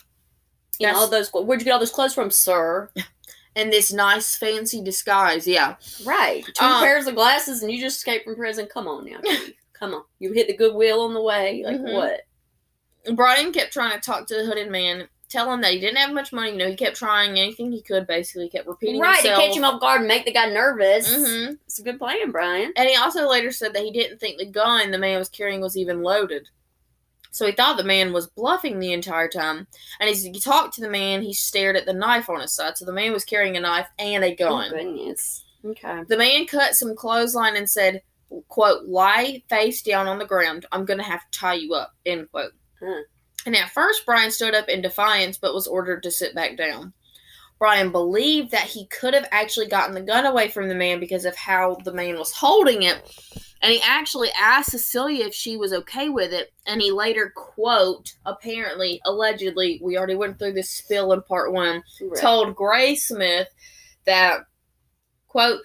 And 0.79 0.85
That's- 0.89 0.95
all 1.01 1.07
those. 1.07 1.29
Where'd 1.33 1.61
you 1.61 1.65
get 1.65 1.71
all 1.71 1.79
those 1.79 1.89
clothes 1.91 2.13
from, 2.13 2.29
sir? 2.29 2.91
In 3.55 3.71
this 3.71 3.91
nice 3.91 4.35
fancy 4.37 4.83
disguise, 4.83 5.47
yeah. 5.47 5.77
Right. 6.05 6.45
Two 6.53 6.63
Um, 6.63 6.83
pairs 6.83 7.07
of 7.07 7.15
glasses, 7.15 7.63
and 7.63 7.71
you 7.71 7.81
just 7.81 7.97
escaped 7.97 8.25
from 8.25 8.35
prison. 8.35 8.67
Come 8.71 8.87
on 8.87 9.05
now, 9.05 9.19
Come 9.73 9.95
on. 9.95 10.03
You 10.19 10.31
hit 10.31 10.45
the 10.47 10.55
Goodwill 10.55 11.01
on 11.01 11.15
the 11.15 11.21
way. 11.21 11.63
Like 11.65 11.77
Mhm. 11.81 11.93
what? 11.93 12.21
Brian 13.15 13.51
kept 13.51 13.73
trying 13.73 13.93
to 13.99 13.99
talk 13.99 14.27
to 14.27 14.35
the 14.35 14.45
hooded 14.45 14.69
man, 14.69 15.07
tell 15.29 15.51
him 15.51 15.61
that 15.61 15.73
he 15.73 15.79
didn't 15.79 15.97
have 15.97 16.13
much 16.13 16.31
money. 16.31 16.51
You 16.51 16.57
know, 16.57 16.69
he 16.69 16.75
kept 16.75 16.95
trying 16.97 17.31
anything 17.39 17.71
he 17.71 17.81
could, 17.81 18.07
basically, 18.07 18.43
he 18.45 18.49
kept 18.49 18.67
repeating 18.67 18.99
Right. 19.01 19.21
To 19.21 19.29
catch 19.29 19.55
him 19.55 19.63
off 19.65 19.81
guard 19.81 19.99
and 20.01 20.07
make 20.07 20.25
the 20.25 20.31
guy 20.33 20.49
nervous. 20.49 21.13
hmm 21.13 21.53
It's 21.65 21.79
a 21.79 21.83
good 21.83 21.99
plan, 21.99 22.31
Brian. 22.31 22.71
And 22.75 22.87
he 22.89 22.95
also 22.95 23.27
later 23.29 23.51
said 23.51 23.73
that 23.73 23.83
he 23.83 23.91
didn't 23.91 24.19
think 24.19 24.37
the 24.37 24.45
gun 24.45 24.91
the 24.91 24.97
man 24.97 25.19
was 25.19 25.29
carrying 25.29 25.61
was 25.61 25.75
even 25.77 26.01
loaded. 26.01 26.47
So 27.31 27.45
he 27.45 27.51
thought 27.51 27.77
the 27.77 27.83
man 27.83 28.13
was 28.13 28.27
bluffing 28.27 28.79
the 28.79 28.93
entire 28.93 29.27
time. 29.27 29.67
And 29.99 30.09
as 30.09 30.23
he 30.23 30.39
talked 30.39 30.73
to 30.75 30.81
the 30.81 30.89
man, 30.89 31.21
he 31.21 31.33
stared 31.33 31.75
at 31.75 31.85
the 31.85 31.93
knife 31.93 32.29
on 32.29 32.39
his 32.41 32.53
side. 32.53 32.77
So 32.77 32.85
the 32.85 32.93
man 32.93 33.11
was 33.13 33.25
carrying 33.25 33.57
a 33.57 33.59
knife 33.59 33.87
and 33.99 34.23
a 34.23 34.31
Oh 34.31 34.35
gun. 34.35 34.69
goodness. 34.71 35.43
Okay. 35.65 36.03
the 36.07 36.17
man 36.17 36.45
cut 36.47 36.75
some 36.75 36.95
clothesline 36.95 37.55
and 37.57 37.69
said, 37.69 38.01
quote, 38.47 38.85
lie 38.87 39.43
face 39.49 39.81
down 39.81 40.07
on 40.07 40.17
the 40.19 40.25
ground. 40.25 40.65
I'm 40.71 40.85
going 40.85 40.97
to 40.99 41.03
have 41.03 41.29
to 41.29 41.39
tie 41.39 41.55
you 41.55 41.73
up, 41.73 41.93
end 42.05 42.31
quote. 42.31 42.53
Huh. 42.79 43.01
And 43.47 43.55
at 43.55 43.69
first, 43.69 44.05
Brian 44.05 44.29
stood 44.29 44.53
up 44.53 44.67
in 44.67 44.81
defiance 44.81 45.37
but 45.37 45.53
was 45.53 45.67
ordered 45.67 46.03
to 46.03 46.11
sit 46.11 46.35
back 46.35 46.57
down. 46.57 46.91
Brian 47.57 47.93
believed 47.93 48.51
that 48.51 48.63
he 48.63 48.87
could 48.87 49.13
have 49.13 49.27
actually 49.31 49.67
gotten 49.67 49.95
the 49.95 50.01
gun 50.01 50.25
away 50.25 50.49
from 50.49 50.67
the 50.67 50.75
man 50.75 50.99
because 50.99 51.23
of 51.23 51.33
how 51.37 51.75
the 51.85 51.93
man 51.93 52.19
was 52.19 52.33
holding 52.33 52.83
it. 52.83 53.01
And 53.61 53.71
he 53.71 53.81
actually 53.81 54.29
asked 54.37 54.71
Cecilia 54.71 55.25
if 55.25 55.33
she 55.33 55.55
was 55.55 55.71
okay 55.71 56.09
with 56.09 56.33
it. 56.33 56.51
And 56.65 56.81
he 56.81 56.91
later, 56.91 57.31
quote, 57.33 58.15
apparently, 58.25 58.99
allegedly, 59.05 59.79
we 59.81 59.97
already 59.97 60.15
went 60.15 60.37
through 60.37 60.51
this 60.51 60.69
spill 60.69 61.13
in 61.13 61.21
part 61.21 61.53
one, 61.53 61.83
Right. 62.01 62.21
told 62.21 62.53
Graysmith 62.53 63.47
that, 64.05 64.41
quote, 65.29 65.61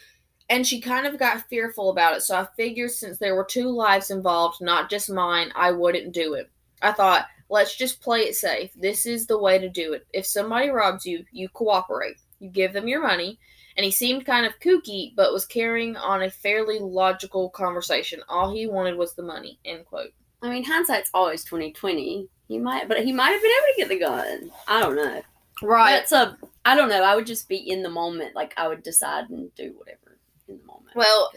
and 0.49 0.64
she 0.64 0.81
kind 0.81 1.05
of 1.05 1.18
got 1.18 1.49
fearful 1.49 1.90
about 1.90 2.16
it. 2.16 2.21
So 2.23 2.37
I 2.37 2.47
figured 2.57 2.92
since 2.92 3.18
there 3.18 3.35
were 3.35 3.45
two 3.45 3.71
lives 3.71 4.12
involved, 4.12 4.61
not 4.61 4.88
just 4.88 5.11
mine, 5.11 5.51
I 5.57 5.73
wouldn't 5.73 6.14
do 6.14 6.35
it. 6.35 6.49
I 6.81 6.92
thought, 6.92 7.27
let's 7.52 7.76
just 7.76 8.00
play 8.00 8.20
it 8.20 8.34
safe. 8.34 8.70
This 8.74 9.04
is 9.04 9.26
the 9.26 9.38
way 9.38 9.58
to 9.58 9.68
do 9.68 9.92
it. 9.92 10.06
If 10.14 10.24
somebody 10.24 10.70
robs 10.70 11.04
you, 11.04 11.24
you 11.30 11.50
cooperate. 11.50 12.16
You 12.40 12.48
give 12.48 12.72
them 12.72 12.88
your 12.88 13.02
money. 13.02 13.38
And 13.76 13.84
he 13.84 13.90
seemed 13.90 14.26
kind 14.26 14.46
of 14.46 14.58
kooky, 14.58 15.14
but 15.14 15.32
was 15.32 15.44
carrying 15.44 15.96
on 15.96 16.22
a 16.22 16.30
fairly 16.30 16.78
logical 16.78 17.50
conversation. 17.50 18.20
All 18.28 18.52
he 18.52 18.66
wanted 18.66 18.96
was 18.96 19.14
the 19.14 19.22
money. 19.22 19.58
End 19.66 19.84
quote. 19.84 20.12
I 20.40 20.50
mean, 20.50 20.64
hindsight's 20.64 21.10
always 21.14 21.44
twenty 21.44 21.72
twenty. 21.72 22.26
He 22.48 22.58
might, 22.58 22.88
but 22.88 23.04
he 23.04 23.12
might 23.12 23.30
have 23.30 23.42
been 23.42 23.50
able 23.50 23.74
to 23.74 23.78
get 23.78 23.88
the 23.88 23.98
gun. 23.98 24.50
I 24.66 24.80
don't 24.80 24.96
know. 24.96 25.22
Right. 25.62 25.92
That's 25.92 26.12
a. 26.12 26.36
I 26.64 26.74
don't 26.74 26.88
know. 26.88 27.04
I 27.04 27.14
would 27.14 27.26
just 27.26 27.48
be 27.48 27.56
in 27.56 27.82
the 27.82 27.90
moment. 27.90 28.34
Like 28.34 28.54
I 28.56 28.66
would 28.66 28.82
decide 28.82 29.30
and 29.30 29.54
do 29.54 29.72
whatever 29.76 30.18
in 30.48 30.58
the 30.58 30.64
moment. 30.64 30.96
Well, 30.96 31.30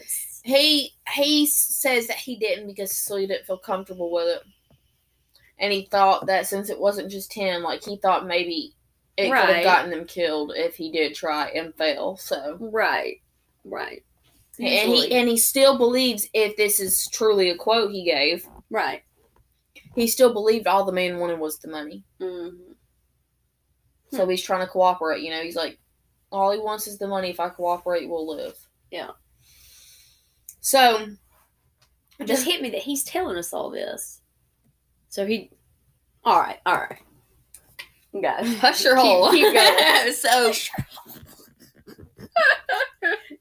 He 0.46 0.94
he 1.12 1.46
says 1.46 2.06
that 2.06 2.18
he 2.18 2.36
didn't 2.36 2.68
because 2.68 2.90
Cecilia 2.90 3.28
didn't 3.28 3.46
feel 3.46 3.58
comfortable 3.58 4.12
with 4.12 4.28
it, 4.28 4.42
and 5.58 5.72
he 5.72 5.86
thought 5.90 6.26
that 6.26 6.46
since 6.46 6.70
it 6.70 6.78
wasn't 6.78 7.10
just 7.10 7.32
him, 7.32 7.62
like 7.62 7.84
he 7.84 7.96
thought 7.96 8.26
maybe 8.26 8.74
it 9.16 9.30
could 9.30 9.54
have 9.54 9.64
gotten 9.64 9.90
them 9.90 10.04
killed 10.04 10.52
if 10.54 10.76
he 10.76 10.90
did 10.90 11.14
try 11.14 11.48
and 11.48 11.74
fail. 11.74 12.16
So 12.16 12.58
right, 12.60 13.20
right, 13.64 14.04
and 14.58 14.92
he 14.92 15.14
and 15.14 15.28
he 15.28 15.36
still 15.36 15.78
believes 15.78 16.28
if 16.34 16.56
this 16.56 16.80
is 16.80 17.08
truly 17.08 17.50
a 17.50 17.56
quote 17.56 17.90
he 17.90 18.04
gave, 18.04 18.46
right. 18.70 19.02
he 19.94 20.06
still 20.06 20.32
believed 20.32 20.66
all 20.66 20.84
the 20.84 20.92
man 20.92 21.18
wanted 21.18 21.38
was 21.38 21.58
the 21.58 21.68
money. 21.68 22.04
hmm 22.20 22.48
So 24.12 24.28
he's 24.28 24.42
trying 24.42 24.60
to 24.60 24.66
cooperate. 24.66 25.22
You 25.22 25.30
know, 25.30 25.42
he's 25.42 25.56
like, 25.56 25.78
all 26.30 26.52
he 26.52 26.58
wants 26.58 26.86
is 26.86 26.98
the 26.98 27.08
money. 27.08 27.30
If 27.30 27.40
I 27.40 27.48
cooperate, 27.48 28.08
we'll 28.08 28.28
live. 28.28 28.56
Yeah. 28.90 29.10
So 30.60 31.06
It 32.18 32.26
just 32.26 32.44
hit 32.44 32.60
me 32.60 32.70
that 32.70 32.82
he's 32.82 33.04
telling 33.04 33.36
us 33.36 33.52
all 33.52 33.70
this. 33.70 34.20
So 35.08 35.26
he. 35.26 35.50
All 36.24 36.40
right, 36.40 36.58
all 36.66 36.74
right. 36.74 36.98
Go. 38.12 38.34
hush 38.58 38.82
your 38.84 38.96
Keep- 38.96 39.04
hole. 39.04 39.30
keep 39.30 39.52
going. 39.52 40.12
so 40.12 40.52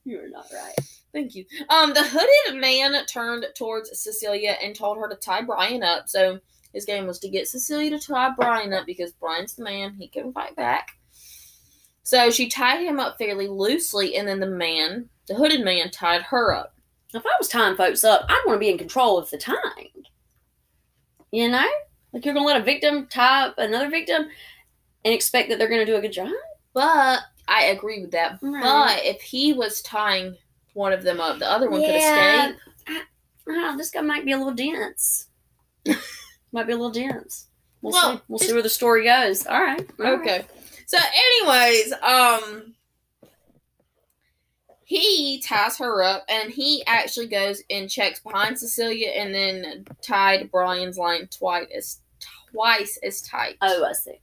you 0.04 0.19
are 0.19 0.28
not 0.30 0.45
right. 0.54 0.75
Thank 1.13 1.36
you. 1.36 1.45
Um, 1.69 1.93
the 1.93 2.04
hooded 2.04 2.60
man 2.60 2.93
turned 3.06 3.45
towards 3.56 3.97
Cecilia 3.99 4.58
and 4.62 4.75
told 4.75 4.97
her 4.97 5.08
to 5.08 5.15
tie 5.15 5.41
Brian 5.41 5.82
up. 5.82 6.10
So 6.10 6.39
his 6.73 6.84
game 6.86 7.08
was 7.08 7.19
to 7.19 7.30
get 7.30 7.47
Cecilia 7.47 7.89
to 7.91 7.99
tie 8.06 8.32
Brian 8.36 8.73
up 8.73 8.86
because 8.86 9.13
Brian's 9.13 9.56
the 9.56 9.63
man; 9.63 9.95
he 9.97 10.08
can 10.10 10.34
fight 10.34 10.56
back. 10.56 10.91
So 12.04 12.30
she 12.30 12.49
tied 12.49 12.82
him 12.82 12.99
up 12.99 13.17
fairly 13.17 13.47
loosely, 13.47 14.15
and 14.17 14.28
then 14.28 14.39
the 14.39 14.45
man, 14.45 15.10
the 15.28 15.36
hooded 15.36 15.63
man, 15.63 15.89
tied 15.89 16.21
her 16.23 16.54
up. 16.54 16.75
If 17.13 17.25
I 17.25 17.30
was 17.39 17.47
tying 17.47 17.78
folks 17.78 18.04
up, 18.04 18.25
I'd 18.28 18.43
want 18.45 18.58
to 18.58 18.60
be 18.60 18.69
in 18.69 18.78
control 18.78 19.17
of 19.17 19.30
the 19.30 19.38
tying. 19.38 19.89
You 21.36 21.50
know, 21.50 21.67
like 22.13 22.24
you're 22.24 22.34
gonna 22.34 22.45
let 22.48 22.62
a 22.62 22.63
victim 22.63 23.08
tie 23.08 23.48
up 23.48 23.56
another 23.58 23.89
victim 23.89 24.30
and 25.04 25.13
expect 25.13 25.50
that 25.50 25.60
they're 25.60 25.67
gonna 25.67 25.86
do 25.86 25.98
a 25.98 26.02
good 26.02 26.13
job. 26.13 26.30
But 26.74 27.19
I 27.45 27.65
agree 27.65 28.00
with 28.00 28.12
that. 28.12 28.39
Right. 28.41 28.63
But 28.63 29.04
if 29.06 29.21
he 29.21 29.52
was 29.52 29.82
tying 29.82 30.38
one 30.76 30.93
of 30.93 31.04
them 31.04 31.19
up, 31.19 31.39
the 31.39 31.52
other 31.52 31.69
one 31.69 31.82
Yeah. 31.82 31.88
could 31.88 31.95
escape. 31.98 32.62
I 32.88 33.52
don't 33.52 33.62
know, 33.62 33.78
this 33.78 33.91
guy 33.91 34.00
might 34.00 34.24
be 34.24 34.32
a 34.32 34.38
little 34.38 34.54
dense. 34.54 35.28
might 36.54 36.67
be 36.67 36.71
a 36.74 36.78
little 36.78 36.89
dense. 36.89 37.48
We'll 37.82 37.91
Well, 37.91 38.15
see. 38.17 38.21
We'll 38.30 38.39
see 38.39 38.54
where 38.54 38.62
the 38.63 38.69
story 38.69 39.04
goes. 39.04 39.45
All 39.45 39.62
right. 39.62 39.86
all 40.00 40.06
right. 40.06 40.19
Okay. 40.21 40.45
So, 40.88 40.98
anyways, 40.98 41.91
um, 42.02 42.74
he 44.86 45.41
ties 45.41 45.78
her 45.80 46.04
up, 46.04 46.24
and 46.30 46.52
he 46.52 46.84
actually 46.86 47.28
goes 47.28 47.62
and 47.69 47.89
checks 47.89 48.19
behind 48.19 48.58
Cecilia, 48.58 49.10
and 49.10 49.34
then 49.34 49.86
tied 50.02 50.50
Brian's 50.52 50.98
line 50.98 51.28
twice 51.36 51.67
as 51.76 52.00
twice 52.54 52.98
as 53.04 53.21
tight. 53.21 53.58
Oh, 53.62 53.84
I 53.84 53.93
see. 53.93 54.19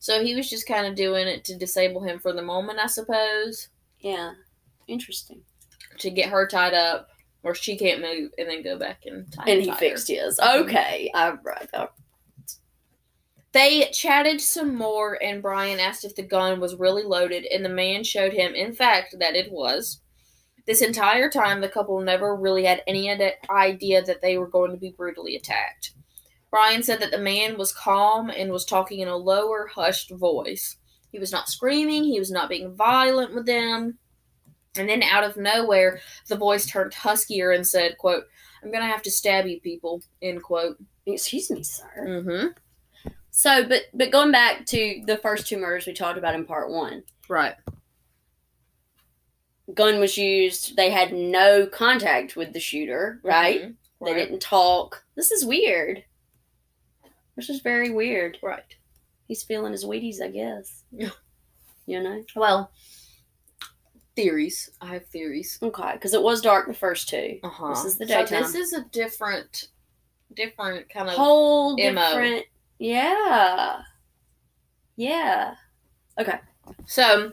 So 0.00 0.22
he 0.24 0.34
was 0.34 0.50
just 0.50 0.66
kind 0.66 0.86
of 0.86 0.94
doing 0.96 1.28
it 1.28 1.44
to 1.44 1.56
disable 1.56 2.02
him 2.02 2.18
for 2.18 2.32
the 2.32 2.42
moment, 2.42 2.78
I 2.78 2.86
suppose, 2.86 3.68
Yeah. 4.00 4.32
Interesting. 4.88 5.42
to 5.98 6.10
get 6.10 6.30
her 6.30 6.46
tied 6.46 6.74
up 6.74 7.08
where 7.42 7.54
she 7.54 7.76
can't 7.78 8.00
move, 8.02 8.32
and 8.36 8.48
then 8.48 8.62
go 8.62 8.76
back 8.78 9.06
and 9.06 9.30
tie. 9.32 9.44
And 9.46 9.62
he 9.62 9.68
her. 9.70 9.76
fixed 9.76 10.08
his. 10.08 10.38
Mm-hmm. 10.40 10.62
Okay. 10.64 11.10
All 11.14 11.38
right. 11.44 11.68
All 11.72 11.88
They 13.52 13.90
chatted 13.92 14.40
some 14.40 14.76
more, 14.76 15.20
and 15.22 15.42
Brian 15.42 15.80
asked 15.80 16.04
if 16.04 16.14
the 16.14 16.22
gun 16.22 16.60
was 16.60 16.76
really 16.76 17.02
loaded, 17.02 17.44
and 17.46 17.64
the 17.64 17.68
man 17.68 18.04
showed 18.04 18.32
him, 18.32 18.54
in 18.54 18.72
fact, 18.72 19.16
that 19.18 19.34
it 19.34 19.50
was. 19.50 20.00
This 20.66 20.82
entire 20.82 21.28
time, 21.28 21.60
the 21.60 21.68
couple 21.68 22.00
never 22.00 22.36
really 22.36 22.64
had 22.64 22.82
any 22.86 23.10
idea 23.50 24.02
that 24.02 24.22
they 24.22 24.38
were 24.38 24.46
going 24.46 24.70
to 24.70 24.76
be 24.76 24.94
brutally 24.96 25.34
attacked. 25.34 25.94
Brian 26.50 26.82
said 26.82 27.00
that 27.00 27.10
the 27.10 27.18
man 27.18 27.58
was 27.58 27.72
calm 27.72 28.30
and 28.30 28.52
was 28.52 28.64
talking 28.64 29.00
in 29.00 29.08
a 29.08 29.16
lower, 29.16 29.66
hushed 29.66 30.10
voice. 30.12 30.76
He 31.10 31.18
was 31.18 31.32
not 31.32 31.48
screaming, 31.48 32.04
he 32.04 32.20
was 32.20 32.30
not 32.30 32.48
being 32.48 32.74
violent 32.76 33.34
with 33.34 33.46
them. 33.46 33.98
And 34.76 34.88
then, 34.88 35.02
out 35.02 35.24
of 35.24 35.36
nowhere, 35.36 36.00
the 36.28 36.36
voice 36.36 36.66
turned 36.66 36.92
huskier 36.92 37.52
and 37.52 37.66
said, 37.66 37.98
quote, 37.98 38.24
I'm 38.62 38.70
going 38.70 38.84
to 38.84 38.90
have 38.90 39.02
to 39.02 39.10
stab 39.10 39.46
you 39.46 39.60
people, 39.60 40.02
end 40.22 40.44
quote. 40.44 40.76
Excuse 41.06 41.50
me, 41.50 41.64
sir. 41.64 41.90
Mm-hmm. 41.98 42.46
So, 43.40 43.66
but 43.66 43.84
but 43.94 44.10
going 44.12 44.32
back 44.32 44.66
to 44.66 45.02
the 45.06 45.16
first 45.16 45.46
two 45.46 45.56
murders 45.56 45.86
we 45.86 45.94
talked 45.94 46.18
about 46.18 46.34
in 46.34 46.44
part 46.44 46.68
one, 46.68 47.02
Right. 47.26 47.54
gun 49.72 49.98
was 49.98 50.18
used. 50.18 50.76
They 50.76 50.90
had 50.90 51.14
no 51.14 51.66
contact 51.66 52.36
with 52.36 52.52
the 52.52 52.60
shooter, 52.60 53.18
right? 53.22 53.62
Mhm. 53.62 53.76
They 54.04 54.12
didn't 54.12 54.40
talk. 54.40 55.06
This 55.14 55.30
is 55.30 55.42
weird. 55.42 56.04
This 57.34 57.48
is 57.48 57.60
very 57.60 57.88
weird. 57.88 58.36
Right. 58.42 58.76
He's 59.26 59.42
feeling 59.42 59.72
his 59.72 59.86
Wheaties, 59.86 60.20
I 60.20 60.28
guess. 60.28 60.84
Yeah. 60.92 61.08
You 61.86 62.02
know? 62.02 62.22
Well, 62.36 62.70
theories. 64.16 64.68
I 64.82 64.88
have 64.92 65.06
theories. 65.06 65.58
Okay, 65.62 65.92
because 65.94 66.12
it 66.12 66.20
was 66.22 66.42
dark 66.42 66.66
the 66.66 66.74
first 66.74 67.08
two. 67.08 67.40
Uh 67.42 67.48
huh. 67.48 67.70
This 67.70 67.86
is 67.86 67.96
the 67.96 68.06
So 68.06 68.14
daytime. 68.18 68.42
this 68.42 68.54
is 68.54 68.74
a 68.74 68.84
different, 68.92 69.68
different 70.34 70.90
kind 70.90 71.08
of. 71.08 71.14
Whole 71.14 71.74
different. 71.76 72.44
Yeah. 72.80 73.82
Yeah. 74.96 75.54
Okay. 76.18 76.38
So, 76.86 77.32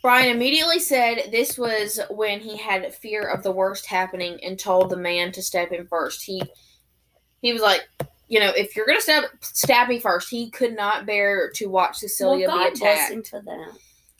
Brian 0.00 0.34
immediately 0.34 0.78
said 0.78 1.28
this 1.32 1.58
was 1.58 2.00
when 2.10 2.38
he 2.38 2.56
had 2.56 2.94
fear 2.94 3.22
of 3.24 3.42
the 3.42 3.50
worst 3.50 3.86
happening 3.86 4.38
and 4.44 4.56
told 4.56 4.88
the 4.88 4.96
man 4.96 5.32
to 5.32 5.42
step 5.42 5.72
in 5.72 5.86
first. 5.88 6.22
He 6.22 6.40
he 7.42 7.52
was 7.52 7.60
like, 7.60 7.88
you 8.28 8.38
know, 8.38 8.52
if 8.56 8.76
you're 8.76 8.86
gonna 8.86 9.00
stab 9.00 9.24
stab 9.40 9.88
me 9.88 9.98
first, 9.98 10.30
he 10.30 10.50
could 10.50 10.76
not 10.76 11.04
bear 11.04 11.50
to 11.56 11.66
watch 11.66 11.96
Cecilia 11.96 12.46
well, 12.46 12.56
God 12.56 12.74
be 12.74 12.78
bless 12.78 12.98
attacked. 12.98 13.12
him 13.12 13.22
for 13.24 13.42
that. 13.42 13.72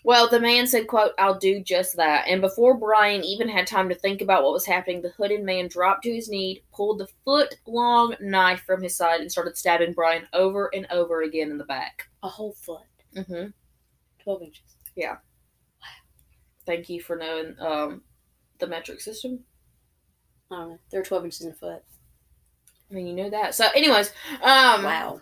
Well, 0.04 0.28
the 0.28 0.40
man 0.40 0.66
said, 0.66 0.86
quote, 0.86 1.12
I'll 1.18 1.38
do 1.38 1.60
just 1.60 1.96
that. 1.96 2.26
And 2.28 2.40
before 2.40 2.76
Brian 2.76 3.24
even 3.24 3.48
had 3.48 3.66
time 3.66 3.88
to 3.88 3.94
think 3.94 4.22
about 4.22 4.44
what 4.44 4.52
was 4.52 4.64
happening, 4.64 5.02
the 5.02 5.10
hooded 5.10 5.42
man 5.42 5.68
dropped 5.68 6.04
to 6.04 6.14
his 6.14 6.28
knee, 6.28 6.62
pulled 6.72 6.98
the 6.98 7.08
foot 7.24 7.56
long 7.66 8.14
knife 8.20 8.62
from 8.64 8.82
his 8.82 8.96
side, 8.96 9.20
and 9.20 9.30
started 9.30 9.56
stabbing 9.56 9.92
Brian 9.92 10.26
over 10.32 10.70
and 10.72 10.86
over 10.90 11.22
again 11.22 11.50
in 11.50 11.58
the 11.58 11.64
back. 11.64 12.08
A 12.22 12.28
whole 12.28 12.52
foot. 12.52 12.86
Mm-hmm. 13.16 13.48
12 14.22 14.42
inches. 14.42 14.76
Yeah. 14.94 15.12
Wow. 15.80 15.88
Thank 16.64 16.88
you 16.88 17.00
for 17.00 17.16
knowing 17.16 17.56
um, 17.58 18.02
the 18.60 18.68
metric 18.68 19.00
system. 19.00 19.40
I 20.50 20.56
don't 20.56 20.68
know. 20.70 20.78
There 20.90 21.00
are 21.00 21.04
12 21.04 21.24
inches 21.24 21.40
in 21.42 21.50
a 21.50 21.54
foot. 21.54 21.82
I 22.90 22.94
mean, 22.94 23.06
you 23.06 23.14
know 23.14 23.30
that. 23.30 23.54
So, 23.54 23.66
anyways, 23.74 24.12
um, 24.42 24.84
wow. 24.84 25.20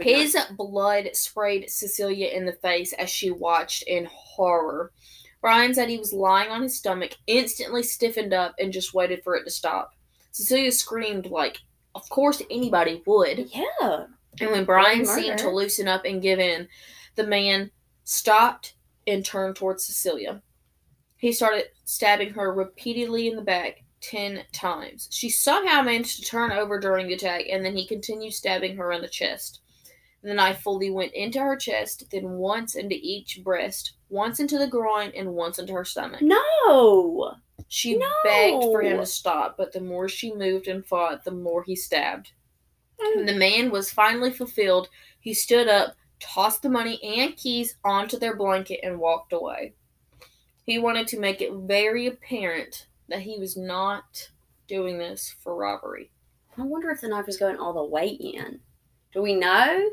His 0.00 0.36
blood 0.56 1.10
sprayed 1.12 1.70
Cecilia 1.70 2.28
in 2.28 2.46
the 2.46 2.52
face 2.52 2.92
as 2.92 3.10
she 3.10 3.30
watched 3.30 3.82
in 3.84 4.08
horror. 4.10 4.92
Brian 5.40 5.74
said 5.74 5.88
he 5.88 5.98
was 5.98 6.12
lying 6.12 6.50
on 6.50 6.62
his 6.62 6.78
stomach, 6.78 7.12
instantly 7.26 7.82
stiffened 7.82 8.32
up, 8.32 8.54
and 8.60 8.72
just 8.72 8.94
waited 8.94 9.24
for 9.24 9.34
it 9.34 9.44
to 9.44 9.50
stop. 9.50 9.92
Cecilia 10.30 10.70
screamed 10.70 11.26
like, 11.26 11.58
of 11.94 12.08
course 12.08 12.42
anybody 12.50 13.02
would. 13.06 13.50
Yeah. 13.52 14.06
And 14.40 14.50
when 14.50 14.64
Brian 14.64 15.04
seemed 15.04 15.38
to 15.40 15.50
loosen 15.50 15.88
up 15.88 16.04
and 16.04 16.22
give 16.22 16.38
in, 16.38 16.68
the 17.16 17.26
man 17.26 17.70
stopped 18.04 18.74
and 19.06 19.24
turned 19.24 19.56
towards 19.56 19.84
Cecilia. 19.84 20.42
He 21.16 21.32
started 21.32 21.66
stabbing 21.84 22.30
her 22.34 22.52
repeatedly 22.52 23.28
in 23.28 23.36
the 23.36 23.42
back 23.42 23.82
ten 24.00 24.44
times. 24.52 25.08
She 25.10 25.28
somehow 25.28 25.82
managed 25.82 26.16
to 26.16 26.22
turn 26.22 26.52
over 26.52 26.78
during 26.78 27.08
the 27.08 27.14
attack, 27.14 27.44
and 27.50 27.64
then 27.64 27.76
he 27.76 27.86
continued 27.86 28.32
stabbing 28.32 28.76
her 28.76 28.92
in 28.92 29.02
the 29.02 29.08
chest. 29.08 29.61
The 30.22 30.34
knife 30.34 30.60
fully 30.60 30.90
went 30.90 31.12
into 31.14 31.40
her 31.40 31.56
chest, 31.56 32.04
then 32.10 32.30
once 32.30 32.76
into 32.76 32.94
each 33.00 33.40
breast, 33.42 33.94
once 34.08 34.38
into 34.38 34.56
the 34.56 34.68
groin, 34.68 35.10
and 35.16 35.34
once 35.34 35.58
into 35.58 35.72
her 35.72 35.84
stomach. 35.84 36.22
No. 36.22 37.34
She 37.68 37.96
No. 37.96 38.08
begged 38.22 38.62
for 38.62 38.82
him 38.82 38.98
to 38.98 39.06
stop, 39.06 39.56
but 39.56 39.72
the 39.72 39.80
more 39.80 40.08
she 40.08 40.32
moved 40.32 40.68
and 40.68 40.86
fought, 40.86 41.24
the 41.24 41.30
more 41.32 41.62
he 41.64 41.74
stabbed. 41.74 42.32
Oh. 43.00 43.12
When 43.16 43.26
the 43.26 43.34
man 43.34 43.70
was 43.70 43.90
finally 43.90 44.30
fulfilled, 44.30 44.88
he 45.18 45.34
stood 45.34 45.66
up, 45.66 45.96
tossed 46.20 46.62
the 46.62 46.68
money 46.68 47.02
and 47.02 47.36
keys 47.36 47.76
onto 47.84 48.16
their 48.18 48.36
blanket, 48.36 48.80
and 48.84 49.00
walked 49.00 49.32
away. 49.32 49.74
He 50.64 50.78
wanted 50.78 51.08
to 51.08 51.18
make 51.18 51.40
it 51.40 51.52
very 51.52 52.06
apparent 52.06 52.86
that 53.08 53.22
he 53.22 53.38
was 53.40 53.56
not 53.56 54.30
doing 54.68 54.98
this 54.98 55.34
for 55.42 55.56
robbery. 55.56 56.12
I 56.56 56.62
wonder 56.62 56.90
if 56.90 57.00
the 57.00 57.08
knife 57.08 57.26
was 57.26 57.38
going 57.38 57.56
all 57.56 57.72
the 57.72 57.82
way 57.82 58.06
in. 58.08 58.60
Do 59.12 59.20
we 59.22 59.34
know? 59.34 59.90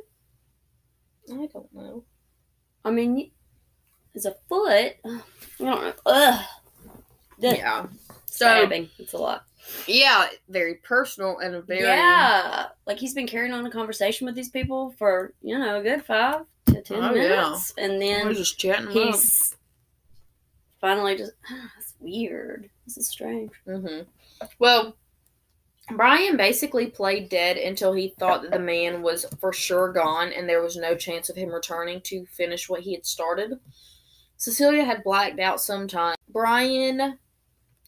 I 1.31 1.45
don't 1.47 1.73
know. 1.73 2.03
I 2.85 2.91
mean, 2.91 3.15
y- 3.15 3.31
it's 4.13 4.25
a 4.25 4.35
foot. 4.47 4.93
I 5.05 5.21
don't 5.59 5.81
know. 5.83 5.93
Ugh. 6.05 6.45
The 7.39 7.55
Yeah. 7.57 7.87
stabbing. 8.25 8.89
It's 8.97 9.13
a 9.13 9.17
lot. 9.17 9.45
Yeah, 9.87 10.27
very 10.47 10.75
personal 10.75 11.39
and 11.39 11.55
a 11.55 11.61
very 11.61 11.81
Yeah. 11.85 12.67
Like 12.87 12.97
he's 12.97 13.13
been 13.13 13.27
carrying 13.27 13.53
on 13.53 13.65
a 13.65 13.71
conversation 13.71 14.25
with 14.25 14.35
these 14.35 14.49
people 14.49 14.91
for, 14.97 15.33
you 15.41 15.57
know, 15.57 15.79
a 15.79 15.83
good 15.83 16.03
five 16.05 16.45
to 16.67 16.81
ten 16.81 17.03
Oh, 17.03 17.13
yeah. 17.13 17.27
minutes. 17.43 17.73
And 17.77 17.93
We're 17.93 17.99
then 18.25 18.33
just 18.35 18.57
chatting 18.57 18.87
up. 18.87 18.93
he's 18.93 19.55
finally 20.81 21.17
just, 21.17 21.33
that's 21.49 21.93
weird. 21.99 22.69
This 22.85 22.97
is 22.97 23.07
strange. 23.07 23.51
hmm 23.65 24.01
Well, 24.57 24.95
Brian 25.95 26.37
basically 26.37 26.87
played 26.87 27.29
dead 27.29 27.57
until 27.57 27.93
he 27.93 28.13
thought 28.19 28.41
that 28.43 28.51
the 28.51 28.59
man 28.59 29.01
was 29.01 29.25
for 29.39 29.51
sure 29.53 29.91
gone 29.91 30.31
and 30.31 30.47
there 30.47 30.61
was 30.61 30.75
no 30.75 30.95
chance 30.95 31.29
of 31.29 31.35
him 31.35 31.49
returning 31.49 32.01
to 32.01 32.25
finish 32.27 32.69
what 32.69 32.81
he 32.81 32.93
had 32.93 33.05
started. 33.05 33.59
Cecilia 34.37 34.83
had 34.85 35.03
blacked 35.03 35.39
out 35.39 35.59
sometime. 35.61 36.15
Brian 36.29 37.17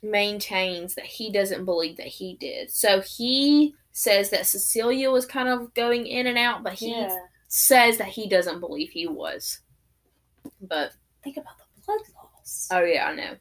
maintains 0.04 0.96
that 0.96 1.06
he 1.06 1.32
doesn't 1.32 1.66
believe 1.66 1.98
that 1.98 2.08
he 2.08 2.36
did. 2.40 2.72
So 2.72 3.02
he 3.02 3.76
says 3.92 4.30
that 4.32 4.48
Cecilia 4.48 5.12
was 5.12 5.26
kind 5.26 5.48
of 5.48 5.74
going 5.74 6.08
in 6.08 6.28
and 6.28 6.38
out, 6.38 6.64
but 6.64 6.74
he 6.74 6.92
Yeah. 6.92 7.16
says 7.48 7.98
that 7.98 8.08
he 8.08 8.28
doesn't 8.28 8.60
believe 8.60 8.90
he 8.90 9.08
was. 9.08 9.60
But 10.60 10.94
Think 11.24 11.38
about 11.38 11.58
the 11.60 11.66
blood 11.86 12.00
loss. 12.16 12.68
Oh 12.72 12.84
yeah, 12.84 13.08
I 13.08 13.16
know. 13.16 13.36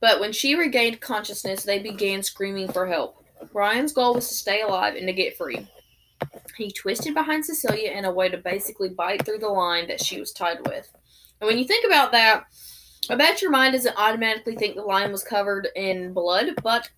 But 0.00 0.20
when 0.20 0.32
she 0.32 0.54
regained 0.54 1.00
consciousness, 1.00 1.62
they 1.62 1.78
began 1.78 2.22
screaming 2.22 2.70
for 2.70 2.86
help. 2.86 3.24
Brian's 3.52 3.92
goal 3.92 4.14
was 4.14 4.28
to 4.28 4.34
stay 4.34 4.62
alive 4.62 4.94
and 4.96 5.06
to 5.06 5.12
get 5.12 5.36
free. 5.36 5.66
He 6.56 6.70
twisted 6.70 7.14
behind 7.14 7.44
Cecilia 7.44 7.90
in 7.92 8.04
a 8.04 8.12
way 8.12 8.28
to 8.28 8.38
basically 8.38 8.88
bite 8.88 9.24
through 9.24 9.38
the 9.38 9.48
line 9.48 9.88
that 9.88 10.02
she 10.02 10.20
was 10.20 10.32
tied 10.32 10.66
with. 10.66 10.90
And 11.40 11.48
when 11.48 11.58
you 11.58 11.64
think 11.64 11.86
about 11.86 12.12
that, 12.12 12.44
I 13.10 13.14
bet 13.14 13.42
your 13.42 13.50
mind 13.50 13.74
doesn't 13.74 13.96
automatically 13.96 14.56
think 14.56 14.74
the 14.74 14.82
line 14.82 15.12
was 15.12 15.22
covered 15.22 15.68
in 15.76 16.12
blood, 16.12 16.54
but 16.62 16.88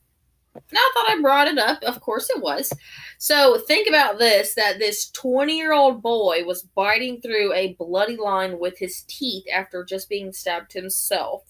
now 0.55 0.81
I 0.81 0.91
thought 0.95 1.11
I 1.11 1.21
brought 1.21 1.49
it 1.49 1.59
up. 1.59 1.83
Of 1.83 2.01
course 2.01 2.31
it 2.31 2.41
was. 2.41 2.73
So 3.19 3.59
think 3.67 3.89
about 3.89 4.19
this 4.19 4.55
that 4.55 4.79
this 4.79 5.11
20 5.11 5.57
year 5.57 5.73
old 5.73 6.03
boy 6.03 6.45
was 6.45 6.63
biting 6.75 7.21
through 7.21 7.53
a 7.53 7.75
bloody 7.75 8.17
line 8.17 8.59
with 8.59 8.79
his 8.79 9.05
teeth 9.09 9.45
after 9.53 9.85
just 9.85 10.09
being 10.09 10.33
stabbed 10.33 10.73
himself. 10.73 11.43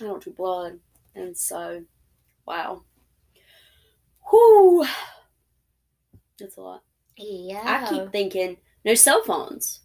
I 0.00 0.04
don't 0.04 0.22
do 0.22 0.30
blood. 0.30 0.78
And 1.14 1.36
so, 1.36 1.82
wow. 2.46 2.82
Whew. 4.30 4.86
That's 6.38 6.56
a 6.56 6.60
lot. 6.60 6.82
Yeah. 7.16 7.62
I 7.84 7.88
keep 7.88 8.12
thinking 8.12 8.56
no 8.84 8.94
cell 8.94 9.22
phones. 9.24 9.80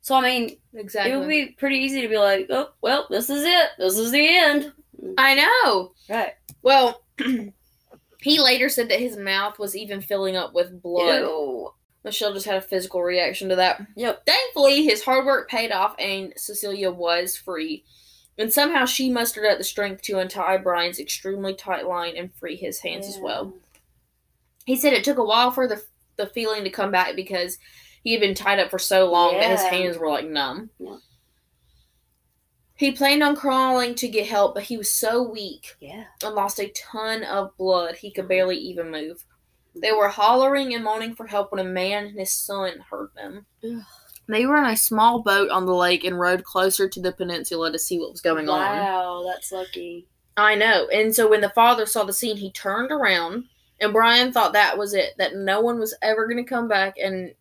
So 0.00 0.14
I 0.16 0.22
mean, 0.22 0.56
Exactly. 0.74 1.12
it 1.12 1.16
would 1.16 1.28
be 1.28 1.54
pretty 1.58 1.76
easy 1.76 2.00
to 2.00 2.08
be 2.08 2.18
like, 2.18 2.46
oh, 2.50 2.70
well, 2.80 3.06
this 3.10 3.30
is 3.30 3.44
it. 3.44 3.68
This 3.78 3.98
is 3.98 4.10
the 4.10 4.26
end. 4.26 4.72
I 5.18 5.34
know. 5.34 5.92
Right. 6.08 6.32
Well, 6.62 7.04
he 8.20 8.40
later 8.40 8.68
said 8.68 8.88
that 8.88 9.00
his 9.00 9.16
mouth 9.16 9.58
was 9.58 9.76
even 9.76 10.00
filling 10.00 10.36
up 10.36 10.54
with 10.54 10.82
blood. 10.82 11.20
Ew. 11.20 11.70
Michelle 12.04 12.32
just 12.34 12.46
had 12.46 12.56
a 12.56 12.60
physical 12.60 13.02
reaction 13.02 13.48
to 13.48 13.56
that. 13.56 13.80
Yep. 13.96 14.26
Thankfully, 14.26 14.84
his 14.84 15.04
hard 15.04 15.24
work 15.24 15.48
paid 15.48 15.70
off 15.70 15.94
and 15.98 16.32
Cecilia 16.36 16.90
was 16.90 17.36
free. 17.36 17.84
And 18.38 18.52
somehow 18.52 18.86
she 18.86 19.10
mustered 19.10 19.44
up 19.44 19.58
the 19.58 19.64
strength 19.64 20.02
to 20.02 20.18
untie 20.18 20.56
Brian's 20.56 20.98
extremely 20.98 21.54
tight 21.54 21.86
line 21.86 22.16
and 22.16 22.34
free 22.34 22.56
his 22.56 22.80
hands 22.80 23.06
as 23.06 23.18
well. 23.18 23.52
He 24.64 24.76
said 24.76 24.92
it 24.92 25.04
took 25.04 25.18
a 25.18 25.24
while 25.24 25.50
for 25.50 25.68
the 25.68 25.82
the 26.16 26.26
feeling 26.26 26.64
to 26.64 26.70
come 26.70 26.90
back 26.90 27.16
because 27.16 27.58
he 28.02 28.12
had 28.12 28.20
been 28.20 28.34
tied 28.34 28.58
up 28.58 28.70
for 28.70 28.78
so 28.78 29.10
long 29.10 29.34
that 29.34 29.50
his 29.50 29.62
hands 29.62 29.96
were 29.96 30.10
like 30.10 30.26
numb. 30.26 30.70
Yeah. 30.78 30.96
He 32.74 32.90
planned 32.92 33.22
on 33.22 33.36
crawling 33.36 33.94
to 33.96 34.08
get 34.08 34.26
help, 34.26 34.54
but 34.54 34.64
he 34.64 34.76
was 34.76 34.90
so 34.90 35.22
weak 35.22 35.76
Yeah. 35.80 36.04
and 36.24 36.34
lost 36.34 36.58
a 36.58 36.68
ton 36.70 37.22
of 37.22 37.56
blood 37.56 37.96
he 37.96 38.10
could 38.10 38.28
barely 38.28 38.56
even 38.56 38.90
move. 38.90 39.24
They 39.74 39.88
mm-hmm. 39.88 39.98
were 39.98 40.08
hollering 40.08 40.74
and 40.74 40.84
moaning 40.84 41.14
for 41.14 41.26
help 41.26 41.52
when 41.52 41.64
a 41.64 41.68
man 41.68 42.06
and 42.06 42.18
his 42.18 42.32
son 42.32 42.84
heard 42.90 43.10
them. 43.14 43.46
Ugh. 43.64 43.82
They 44.28 44.46
were 44.46 44.56
in 44.56 44.66
a 44.66 44.76
small 44.76 45.22
boat 45.22 45.50
on 45.50 45.66
the 45.66 45.74
lake 45.74 46.04
and 46.04 46.18
rowed 46.18 46.44
closer 46.44 46.88
to 46.88 47.00
the 47.00 47.12
peninsula 47.12 47.72
to 47.72 47.78
see 47.78 47.98
what 47.98 48.12
was 48.12 48.20
going 48.20 48.48
on. 48.48 48.60
Wow, 48.60 49.24
that's 49.26 49.52
lucky. 49.52 50.06
I 50.36 50.54
know. 50.54 50.88
And 50.92 51.14
so 51.14 51.28
when 51.28 51.40
the 51.40 51.50
father 51.50 51.86
saw 51.86 52.04
the 52.04 52.12
scene, 52.12 52.36
he 52.36 52.50
turned 52.52 52.90
around, 52.90 53.44
and 53.80 53.92
Brian 53.92 54.32
thought 54.32 54.52
that 54.54 54.78
was 54.78 54.94
it, 54.94 55.14
that 55.18 55.36
no 55.36 55.60
one 55.60 55.78
was 55.78 55.94
ever 56.02 56.26
going 56.26 56.42
to 56.42 56.48
come 56.48 56.68
back, 56.68 56.96
and 57.02 57.34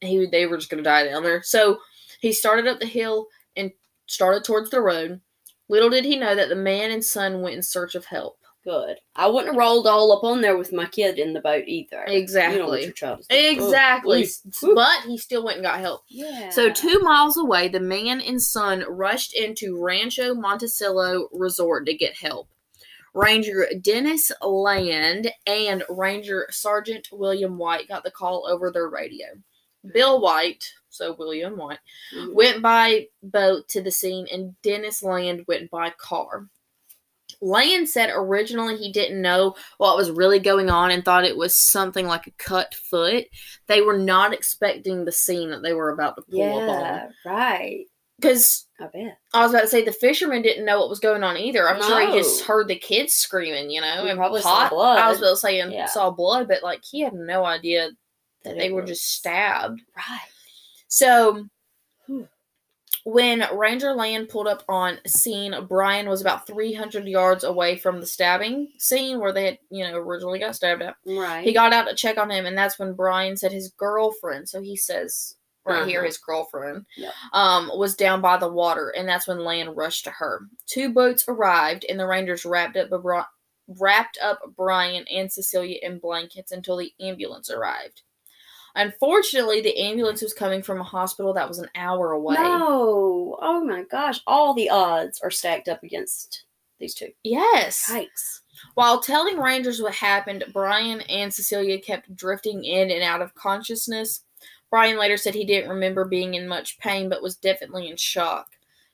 he 0.00 0.26
they 0.26 0.46
were 0.46 0.56
just 0.56 0.70
going 0.70 0.82
to 0.82 0.88
die 0.88 1.04
down 1.04 1.22
there. 1.22 1.42
So 1.42 1.80
he 2.20 2.32
started 2.32 2.66
up 2.66 2.80
the 2.80 2.86
hill 2.86 3.26
and 3.56 3.72
started 4.06 4.44
towards 4.44 4.70
the 4.70 4.80
road. 4.80 5.20
Little 5.68 5.90
did 5.90 6.04
he 6.04 6.16
know 6.16 6.34
that 6.34 6.48
the 6.48 6.56
man 6.56 6.90
and 6.90 7.04
son 7.04 7.42
went 7.42 7.56
in 7.56 7.62
search 7.62 7.94
of 7.94 8.06
help. 8.06 8.37
Good. 8.68 8.98
I 9.16 9.28
wouldn't 9.28 9.54
have 9.54 9.56
rolled 9.58 9.86
all 9.86 10.12
up 10.12 10.24
on 10.24 10.42
there 10.42 10.58
with 10.58 10.74
my 10.74 10.84
kid 10.84 11.18
in 11.18 11.32
the 11.32 11.40
boat 11.40 11.64
either. 11.66 12.04
You 12.06 12.12
know 12.12 12.18
Exactly. 12.18 12.92
child. 12.92 13.24
Exactly. 13.30 14.26
Ugh. 14.62 14.70
But 14.74 15.04
he 15.06 15.16
still 15.16 15.42
went 15.42 15.56
and 15.56 15.64
got 15.64 15.80
help. 15.80 16.02
Yeah. 16.08 16.50
So, 16.50 16.70
two 16.70 16.98
miles 17.00 17.38
away, 17.38 17.68
the 17.68 17.80
man 17.80 18.20
and 18.20 18.42
son 18.42 18.84
rushed 18.86 19.34
into 19.34 19.82
Rancho 19.82 20.34
Monticello 20.34 21.28
Resort 21.32 21.86
to 21.86 21.94
get 21.94 22.16
help. 22.18 22.48
Ranger 23.14 23.66
Dennis 23.80 24.30
Land 24.42 25.32
and 25.46 25.82
Ranger 25.88 26.46
Sergeant 26.50 27.08
William 27.10 27.56
White 27.56 27.88
got 27.88 28.04
the 28.04 28.10
call 28.10 28.46
over 28.46 28.70
their 28.70 28.88
radio. 28.88 29.26
Bill 29.94 30.20
White, 30.20 30.74
so 30.90 31.14
William 31.18 31.56
White, 31.56 31.78
Mhm. 32.14 32.34
went 32.34 32.60
by 32.62 33.08
boat 33.22 33.66
to 33.68 33.80
the 33.80 33.90
scene, 33.90 34.26
and 34.30 34.60
Dennis 34.60 35.02
Land 35.02 35.46
went 35.48 35.70
by 35.70 35.90
car. 35.90 36.48
Land 37.40 37.88
said 37.88 38.10
originally 38.12 38.76
he 38.76 38.90
didn't 38.92 39.22
know 39.22 39.54
what 39.78 39.96
was 39.96 40.10
really 40.10 40.38
going 40.40 40.70
on 40.70 40.90
and 40.90 41.04
thought 41.04 41.24
it 41.24 41.36
was 41.36 41.54
something 41.54 42.06
like 42.06 42.26
a 42.26 42.32
cut 42.32 42.74
foot. 42.74 43.26
They 43.68 43.80
were 43.80 43.96
not 43.98 44.32
expecting 44.34 45.04
the 45.04 45.12
scene 45.12 45.50
that 45.50 45.62
they 45.62 45.72
were 45.72 45.90
about 45.90 46.16
to 46.16 46.22
pull 46.22 46.42
up 46.42 46.62
on. 46.62 46.68
Yeah, 46.68 47.08
right. 47.24 47.84
Because 48.20 48.66
I 48.80 48.86
bet. 48.92 49.16
I 49.32 49.42
was 49.42 49.52
about 49.52 49.60
to 49.62 49.68
say 49.68 49.84
the 49.84 49.92
fisherman 49.92 50.42
didn't 50.42 50.64
know 50.64 50.80
what 50.80 50.88
was 50.90 50.98
going 50.98 51.22
on 51.22 51.36
either. 51.36 51.68
I'm 51.68 51.80
sure 51.80 52.00
he 52.10 52.18
just 52.18 52.44
heard 52.44 52.66
the 52.66 52.74
kids 52.74 53.14
screaming, 53.14 53.70
you 53.70 53.80
know, 53.80 54.02
He 54.02 54.08
and 54.10 54.18
probably 54.18 54.40
saw 54.42 54.68
blood. 54.68 54.98
I 54.98 55.08
was 55.08 55.18
about 55.18 55.30
to 55.30 55.36
say 55.36 55.60
and 55.60 55.72
Yeah. 55.72 55.86
saw 55.86 56.10
blood, 56.10 56.48
but 56.48 56.64
like 56.64 56.80
he 56.84 57.02
had 57.02 57.12
no 57.14 57.44
idea 57.44 57.90
that 58.42 58.50
That 58.50 58.58
they 58.58 58.72
were 58.72 58.80
was- 58.80 58.90
just 58.90 59.14
stabbed. 59.14 59.80
Right. 59.96 60.18
So 60.88 61.46
Whew. 62.06 62.26
When 63.10 63.42
Ranger 63.56 63.94
Land 63.94 64.28
pulled 64.28 64.46
up 64.48 64.62
on 64.68 64.98
scene, 65.06 65.54
Brian 65.66 66.08
was 66.10 66.20
about 66.20 66.46
300 66.46 67.06
yards 67.06 67.42
away 67.42 67.76
from 67.78 68.00
the 68.00 68.06
stabbing 68.06 68.68
scene 68.76 69.18
where 69.18 69.32
they 69.32 69.46
had, 69.46 69.58
you 69.70 69.82
know, 69.82 69.96
originally 69.96 70.38
got 70.38 70.54
stabbed 70.54 70.82
at. 70.82 70.94
Right. 71.06 71.42
He 71.42 71.54
got 71.54 71.72
out 71.72 71.88
to 71.88 71.94
check 71.94 72.18
on 72.18 72.30
him, 72.30 72.44
and 72.44 72.56
that's 72.56 72.78
when 72.78 72.92
Brian 72.92 73.34
said 73.36 73.50
his 73.50 73.70
girlfriend. 73.78 74.46
So 74.48 74.60
he 74.60 74.76
says 74.76 75.36
right 75.64 75.88
here, 75.88 76.00
Uh-huh. 76.00 76.06
his 76.06 76.18
girlfriend 76.18 76.84
Yep. 76.98 77.14
um, 77.32 77.70
was 77.74 77.94
down 77.96 78.20
by 78.20 78.36
the 78.36 78.52
water, 78.52 78.90
and 78.90 79.08
that's 79.08 79.26
when 79.26 79.38
Land 79.42 79.74
rushed 79.74 80.04
to 80.04 80.10
her. 80.10 80.42
Two 80.66 80.92
boats 80.92 81.24
arrived, 81.28 81.86
and 81.88 81.98
the 81.98 82.06
Rangers 82.06 82.44
wrapped 82.44 82.76
up 82.76 82.90
wrapped 83.78 84.18
up 84.22 84.40
Brian 84.56 85.06
and 85.08 85.30
Cecilia 85.32 85.78
in 85.82 85.98
blankets 85.98 86.52
until 86.52 86.76
the 86.78 86.92
ambulance 87.00 87.50
arrived. 87.50 88.02
Unfortunately, 88.74 89.60
the 89.60 89.76
ambulance 89.78 90.22
was 90.22 90.34
coming 90.34 90.62
from 90.62 90.80
a 90.80 90.84
hospital 90.84 91.32
that 91.34 91.48
was 91.48 91.58
an 91.58 91.68
hour 91.74 92.12
away. 92.12 92.34
No. 92.34 93.38
Oh 93.40 93.64
my 93.64 93.84
gosh. 93.90 94.20
All 94.26 94.54
the 94.54 94.70
odds 94.70 95.20
are 95.20 95.30
stacked 95.30 95.68
up 95.68 95.82
against 95.82 96.44
these 96.78 96.94
two. 96.94 97.08
Yes. 97.24 97.86
Yikes. 97.90 98.40
While 98.74 99.00
telling 99.00 99.38
Rangers 99.38 99.82
what 99.82 99.94
happened, 99.94 100.44
Brian 100.52 101.00
and 101.02 101.32
Cecilia 101.32 101.80
kept 101.80 102.14
drifting 102.14 102.64
in 102.64 102.90
and 102.90 103.02
out 103.02 103.22
of 103.22 103.34
consciousness. 103.34 104.24
Brian 104.70 104.98
later 104.98 105.16
said 105.16 105.34
he 105.34 105.44
didn't 105.44 105.70
remember 105.70 106.04
being 106.04 106.34
in 106.34 106.46
much 106.46 106.78
pain, 106.78 107.08
but 107.08 107.22
was 107.22 107.36
definitely 107.36 107.88
in 107.88 107.96
shock. 107.96 108.48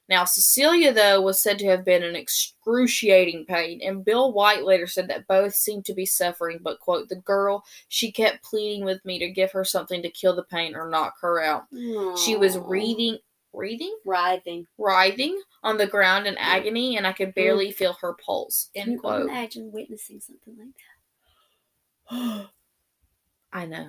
Now, 0.08 0.24
Cecilia, 0.24 0.92
though, 0.92 1.20
was 1.22 1.42
said 1.42 1.58
to 1.60 1.66
have 1.68 1.84
been 1.84 2.02
in 2.02 2.14
excruciating 2.14 3.46
pain, 3.46 3.80
and 3.82 4.04
Bill 4.04 4.32
White 4.32 4.64
later 4.64 4.86
said 4.86 5.08
that 5.08 5.26
both 5.26 5.54
seemed 5.54 5.86
to 5.86 5.94
be 5.94 6.04
suffering, 6.04 6.58
but, 6.62 6.78
quote, 6.78 7.08
the 7.08 7.16
girl, 7.16 7.64
she 7.88 8.12
kept 8.12 8.44
pleading 8.44 8.84
with 8.84 9.02
me 9.04 9.18
to 9.18 9.30
give 9.30 9.50
her 9.52 9.64
something 9.64 10.02
to 10.02 10.10
kill 10.10 10.36
the 10.36 10.42
pain 10.44 10.74
or 10.74 10.90
knock 10.90 11.14
her 11.22 11.40
out. 11.40 11.64
She 12.18 12.36
was 12.36 12.56
Aw. 12.56 12.62
wreathing, 12.66 13.18
wreathing? 13.54 13.96
Writhing. 14.04 14.66
Writhing 14.76 15.40
on 15.62 15.78
the 15.78 15.86
ground 15.86 16.26
in 16.26 16.36
agony, 16.36 16.98
and 16.98 17.06
I 17.06 17.12
could 17.14 17.34
barely 17.34 17.72
feel 17.72 17.94
her 18.02 18.14
pulse, 18.14 18.70
Can 18.74 18.82
end 18.82 18.92
you 18.92 19.00
quote. 19.00 19.22
imagine 19.22 19.72
witnessing 19.72 20.20
something 20.20 20.56
like 20.58 20.74
that? 22.10 22.48
I 23.52 23.66
know. 23.66 23.88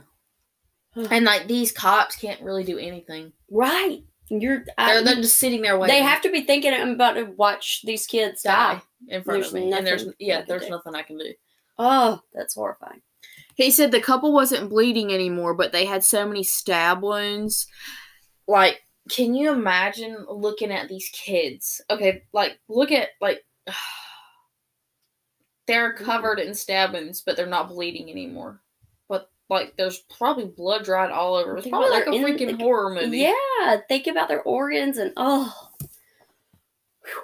And 1.12 1.26
like 1.26 1.48
these 1.50 1.74
cops 1.74 2.16
can't 2.16 2.42
really 2.42 2.64
do 2.64 2.78
anything. 2.78 3.34
right. 3.52 4.02
You're. 4.30 4.64
They're, 4.78 5.04
they're 5.04 5.16
just 5.16 5.38
sitting 5.38 5.62
there 5.62 5.78
waiting. 5.78 5.96
they 5.96 6.02
have 6.02 6.22
to 6.22 6.32
be 6.32 6.42
thinking 6.42 6.74
I'm 6.74 6.92
about 6.92 7.14
to 7.14 7.24
watch 7.24 7.82
these 7.84 8.08
kids 8.08 8.44
die. 8.44 8.76
die 8.76 8.82
in 9.08 9.24
front 9.24 9.42
There's 9.42 9.54
of 9.54 9.60
me, 9.60 9.74
and 9.74 9.86
there's 9.86 10.08
yeah, 10.20 10.44
there's 10.48 10.64
do. 10.64 10.70
nothing 10.70 10.96
I 10.96 11.04
can 11.04 11.18
do. 11.18 11.34
Oh, 11.78 12.22
that's 12.34 12.56
horrifying. 12.56 13.02
He 13.56 13.72
said 13.72 13.92
the 13.92 14.02
couple 14.02 14.34
wasn't 14.34 14.70
bleeding 14.70 15.14
anymore, 15.14 15.54
but 15.54 15.72
they 15.72 15.86
had 15.86 16.04
so 16.04 16.28
many 16.28 16.44
stab 16.44 17.02
wounds. 17.02 17.68
Like, 18.48 18.82
can 19.10 19.36
you 19.36 19.52
imagine 19.52 20.26
looking 20.30 20.72
at 20.72 20.90
these 20.90 21.10
kids? 21.14 21.82
Okay, 21.90 22.24
like 22.34 22.60
look 22.68 22.92
at 22.92 23.10
like 23.22 23.46
they're 25.68 25.94
mm-hmm. 25.94 26.04
covered 26.04 26.40
in 26.40 26.54
stab 26.54 26.94
wounds, 26.94 27.22
but 27.22 27.38
they're 27.38 27.46
not 27.46 27.70
bleeding 27.70 28.10
anymore. 28.10 28.62
Like, 29.50 29.76
there's 29.78 30.00
probably 30.00 30.46
blood 30.46 30.84
dried 30.86 31.12
all 31.12 31.36
over. 31.36 31.58
It's 31.58 31.68
probably 31.68 31.92
like 31.92 32.08
a 32.08 32.12
in- 32.12 32.24
freaking 32.24 32.48
like- 32.54 32.62
horror 32.62 32.94
movie. 32.94 33.20
Yeah, 33.20 33.78
think 33.88 34.08
about 34.08 34.28
their 34.28 34.42
organs 34.42 34.98
and 34.98 35.14
oh, 35.18 35.54
Whew. 37.04 37.22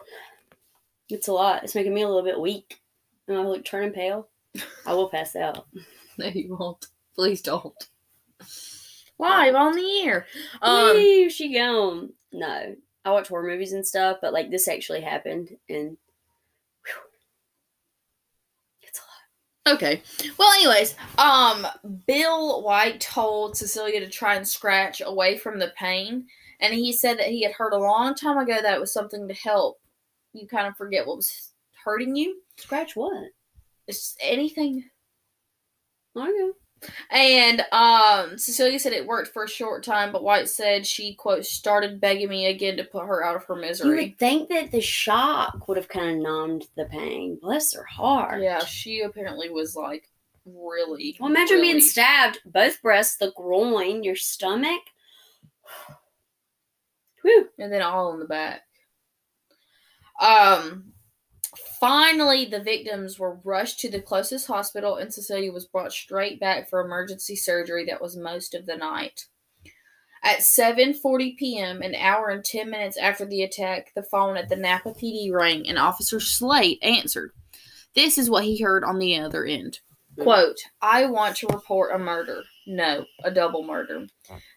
it's 1.10 1.28
a 1.28 1.34
lot. 1.34 1.64
It's 1.64 1.74
making 1.76 1.94
me 1.94 2.04
a 2.04 2.08
little 2.08 2.24
bit 2.24 2.40
weak. 2.40 2.80
Am 3.28 3.38
I 3.38 3.42
like 3.44 3.66
turning 3.66 3.92
pale? 3.92 4.28
I 4.86 4.94
will 4.94 5.10
pass 5.10 5.36
out. 5.36 5.66
No, 6.18 6.28
you 6.28 6.56
won't. 6.56 6.86
Please 7.16 7.42
don't. 7.42 7.74
Live 9.18 9.56
on 9.56 9.76
the 9.76 10.02
air. 10.04 10.26
Um, 10.62 11.30
she 11.30 11.54
gone. 11.54 12.12
No, 12.32 12.76
I 13.06 13.12
watch 13.12 13.28
horror 13.30 13.48
movies 13.48 13.74
and 13.74 13.86
stuff, 13.86 14.18
but 14.22 14.34
like 14.34 14.50
this 14.52 14.68
actually 14.68 15.02
happened, 15.02 15.50
and 15.70 15.98
whew, 16.86 17.02
it's 18.82 19.00
a 19.00 19.02
lot. 19.02 19.08
Okay. 19.68 20.02
Well, 20.38 20.52
anyways, 20.54 20.96
um, 21.18 21.68
Bill 22.08 22.64
White 22.64 23.00
told 23.00 23.56
Cecilia 23.56 24.00
to 24.00 24.10
try 24.10 24.36
and 24.36 24.48
scratch 24.48 25.02
away 25.06 25.38
from 25.38 25.60
the 25.60 25.72
pain, 25.78 26.26
and 26.60 26.74
he 26.74 26.92
said 26.92 27.20
that 27.20 27.28
he 27.28 27.44
had 27.44 27.52
heard 27.52 27.74
a 27.74 27.78
long 27.78 28.16
time 28.16 28.38
ago 28.38 28.60
that 28.62 28.76
it 28.76 28.80
was 28.80 28.94
something 28.94 29.28
to 29.28 29.34
help. 29.34 29.80
You 30.34 30.48
kind 30.48 30.68
of 30.68 30.76
forget 30.78 31.06
what 31.06 31.18
was 31.18 31.54
hurting 31.84 32.16
you. 32.16 32.42
Scratch 32.58 32.96
what? 32.96 33.30
It's 33.88 34.16
anything. 34.22 34.86
Okay. 36.16 36.52
And 37.12 37.62
um, 37.72 38.38
Cecilia 38.38 38.80
said 38.80 38.94
it 38.94 39.06
worked 39.06 39.32
for 39.34 39.44
a 39.44 39.50
short 39.50 39.84
time, 39.84 40.12
but 40.12 40.24
White 40.24 40.50
said 40.50 40.86
she 40.86 41.14
quote 41.14 41.46
started 41.46 42.02
begging 42.02 42.30
me 42.30 42.48
again 42.48 42.78
to 42.78 42.84
put 42.84 43.06
her 43.06 43.24
out 43.24 43.36
of 43.36 43.44
her 43.46 43.56
misery. 43.56 43.90
You 43.90 44.10
would 44.10 44.18
think 44.18 44.50
that 44.50 44.72
the 44.72 44.82
shock 44.82 45.68
would 45.68 45.78
have 45.78 45.88
kind 45.88 46.18
of 46.18 46.24
numbed 46.24 46.66
the 46.76 46.86
pain. 46.86 47.38
Bless 47.42 47.74
her 47.74 47.84
heart. 47.84 48.42
Yeah, 48.42 48.64
she 48.66 49.02
apparently 49.02 49.50
was 49.50 49.76
like 49.76 50.10
really. 50.46 51.16
Well, 51.20 51.30
imagine 51.30 51.58
really- 51.58 51.74
being 51.74 51.82
stabbed 51.82 52.40
both 52.46 52.82
breasts, 52.82 53.18
the 53.18 53.32
groin, 53.36 54.04
your 54.04 54.16
stomach. 54.16 54.82
Whew. 57.22 57.50
and 57.60 57.72
then 57.72 57.84
all 57.84 58.14
in 58.14 58.20
the 58.20 58.26
back. 58.26 58.62
Um, 60.20 60.94
finally, 61.82 62.46
the 62.46 62.62
victims 62.62 63.20
were 63.20 63.40
rushed 63.44 63.80
to 63.80 63.90
the 63.90 64.02
closest 64.02 64.48
hospital, 64.48 64.96
and 64.96 65.12
Cecilia 65.12 65.52
was 65.52 65.66
brought 65.66 65.92
straight 65.92 66.40
back 66.40 66.70
for 66.70 66.80
emergency 66.80 67.36
surgery 67.36 67.84
that 67.86 68.00
was 68.00 68.16
most 68.16 68.54
of 68.54 68.68
the 68.68 68.78
night. 68.78 69.26
At 70.24 70.42
7:40 70.42 71.36
p.m., 71.36 71.82
an 71.82 71.96
hour 71.96 72.30
and 72.30 72.46
10 72.46 72.70
minutes 72.70 72.98
after 72.98 73.26
the 73.26 73.42
attack, 73.42 73.92
the 73.96 74.04
phone 74.04 74.38
at 74.38 74.50
the 74.50 74.56
Napa 74.56 74.92
PD 74.92 75.34
rang 75.34 75.68
and 75.68 75.80
Officer 75.80 76.20
Slaight 76.20 76.78
answered. 76.84 77.32
This 77.96 78.20
is 78.20 78.30
what 78.30 78.44
he 78.44 78.62
heard 78.62 78.84
on 78.84 79.00
the 79.00 79.18
other 79.20 79.44
end. 79.44 79.80
Quote, 80.20 80.58
I 80.82 81.08
want 81.08 81.38
to 81.38 81.48
report 81.48 81.96
a 81.96 81.98
murder. 81.98 82.44
No, 82.68 83.06
a 83.24 83.32
double 83.32 83.64
murder. 83.64 84.06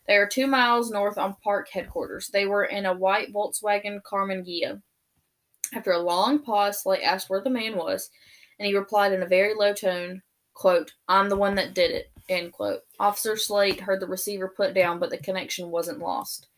They 0.06 0.16
are 0.16 0.28
two 0.28 0.46
miles 0.46 0.90
north 0.90 1.16
on 1.16 1.36
park 1.42 1.68
headquarters. 1.72 2.28
They 2.28 2.44
were 2.44 2.64
in 2.64 2.84
a 2.84 2.92
white 2.92 3.32
Volkswagen 3.32 4.00
Karmann 4.02 4.46
Ghia. 4.46 4.82
After 5.74 5.92
a 5.92 5.98
long 5.98 6.38
pause, 6.40 6.82
Slaight 6.82 7.02
asked 7.02 7.28
where 7.28 7.40
the 7.42 7.50
man 7.50 7.76
was, 7.76 8.10
and 8.58 8.66
he 8.66 8.76
replied 8.76 9.12
in 9.12 9.22
a 9.22 9.26
very 9.26 9.54
low 9.54 9.74
tone, 9.74 10.22
quote, 10.54 10.92
I'm 11.08 11.28
the 11.28 11.36
one 11.36 11.56
that 11.56 11.74
did 11.74 11.90
it, 11.90 12.10
end 12.28 12.52
quote. 12.52 12.82
Officer 13.00 13.36
Slaight 13.36 13.80
heard 13.80 14.00
the 14.00 14.06
receiver 14.06 14.48
put 14.48 14.74
down, 14.74 14.98
but 14.98 15.10
the 15.10 15.18
connection 15.18 15.70
wasn't 15.70 15.98
lost. 15.98 16.48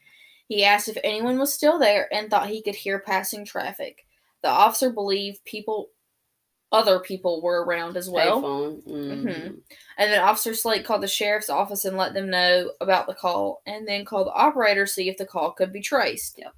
He 0.49 0.65
asked 0.65 0.89
if 0.89 0.99
anyone 1.03 1.39
was 1.39 1.53
still 1.53 1.79
there 1.79 2.13
and 2.15 2.31
thought 2.31 2.49
he 2.49 2.63
could 2.63 2.75
hear 2.75 2.99
passing 3.01 3.45
traffic. 3.45 4.07
The 4.43 4.49
officer 4.49 4.91
believed 4.91 5.45
people 5.45 5.91
other 6.73 6.99
people 6.99 7.41
were 7.43 7.65
around 7.65 7.97
as 7.97 8.11
well. 8.11 8.43
Mhm. 8.43 8.83
Mhm. 8.85 9.63
And 9.99 10.13
then 10.13 10.21
Officer 10.21 10.53
Slaight 10.53 10.85
called 10.85 11.03
the 11.03 11.09
sheriff's 11.09 11.49
office 11.49 11.85
and 11.85 11.97
let 11.97 12.13
them 12.13 12.29
know 12.29 12.73
about 12.81 13.07
the 13.07 13.15
call, 13.15 13.63
and 13.67 13.87
then 13.87 14.05
called 14.05 14.27
the 14.27 14.33
operator 14.33 14.85
to 14.85 14.93
see 14.93 15.09
if 15.09 15.17
the 15.17 15.27
call 15.27 15.53
could 15.53 15.73
be 15.73 15.81
traced. 15.81 16.39
Yep. 16.39 16.55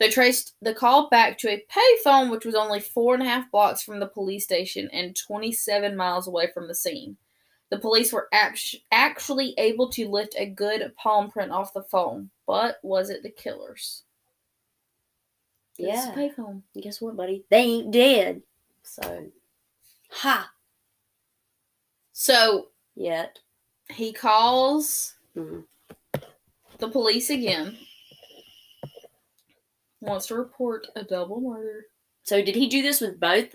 They 0.00 0.08
traced 0.08 0.54
the 0.62 0.72
call 0.74 1.10
back 1.10 1.36
to 1.38 1.50
a 1.50 1.62
payphone, 1.70 2.30
which 2.30 2.46
was 2.46 2.54
only 2.54 2.80
four 2.80 3.12
and 3.12 3.22
a 3.22 3.26
half 3.26 3.50
blocks 3.50 3.82
from 3.82 4.00
the 4.00 4.06
police 4.06 4.44
station 4.44 4.88
and 4.94 5.14
27 5.14 5.94
miles 5.94 6.26
away 6.26 6.48
from 6.54 6.66
the 6.68 6.74
scene. 6.74 7.18
The 7.68 7.78
police 7.78 8.10
were 8.10 8.26
act- 8.32 8.76
actually 8.90 9.54
able 9.58 9.90
to 9.90 10.08
lift 10.08 10.34
a 10.38 10.46
good 10.46 10.90
palm 10.96 11.30
print 11.30 11.52
off 11.52 11.74
the 11.74 11.82
phone, 11.82 12.30
but 12.46 12.78
was 12.82 13.10
it 13.10 13.22
the 13.22 13.28
killer's? 13.30 14.04
It's 15.78 16.06
a 16.06 16.08
Yeah. 16.08 16.14
payphone. 16.14 16.62
Guess 16.80 17.02
what, 17.02 17.14
buddy? 17.16 17.44
They 17.50 17.58
ain't 17.58 17.90
dead. 17.90 18.42
So, 18.82 19.30
ha. 20.10 20.50
So 22.14 22.70
Yet. 22.96 23.38
he 23.90 24.12
calls 24.14 25.14
Mhm. 25.36 25.66
the 26.78 26.88
police 26.88 27.28
again. 27.28 27.78
Wants 30.00 30.26
to 30.28 30.34
report 30.34 30.86
a 30.96 31.04
double 31.04 31.40
murder. 31.40 31.84
So, 32.24 32.42
did 32.42 32.54
he 32.54 32.68
do 32.68 32.82
this 32.82 33.00
with 33.00 33.20
both 33.20 33.54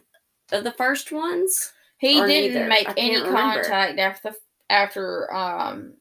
of 0.52 0.64
the 0.64 0.72
first 0.74 1.12
ones? 1.12 1.74
He 1.98 2.20
Or 2.22 2.28
didn't 2.28 2.54
neither. 2.54 2.68
make 2.68 2.90
I 2.90 2.94
any 2.98 3.12
can't 3.16 3.28
remember. 3.28 3.64
contact 3.64 4.00
after 4.00 4.34
after 4.70 5.34
um, 5.34 5.94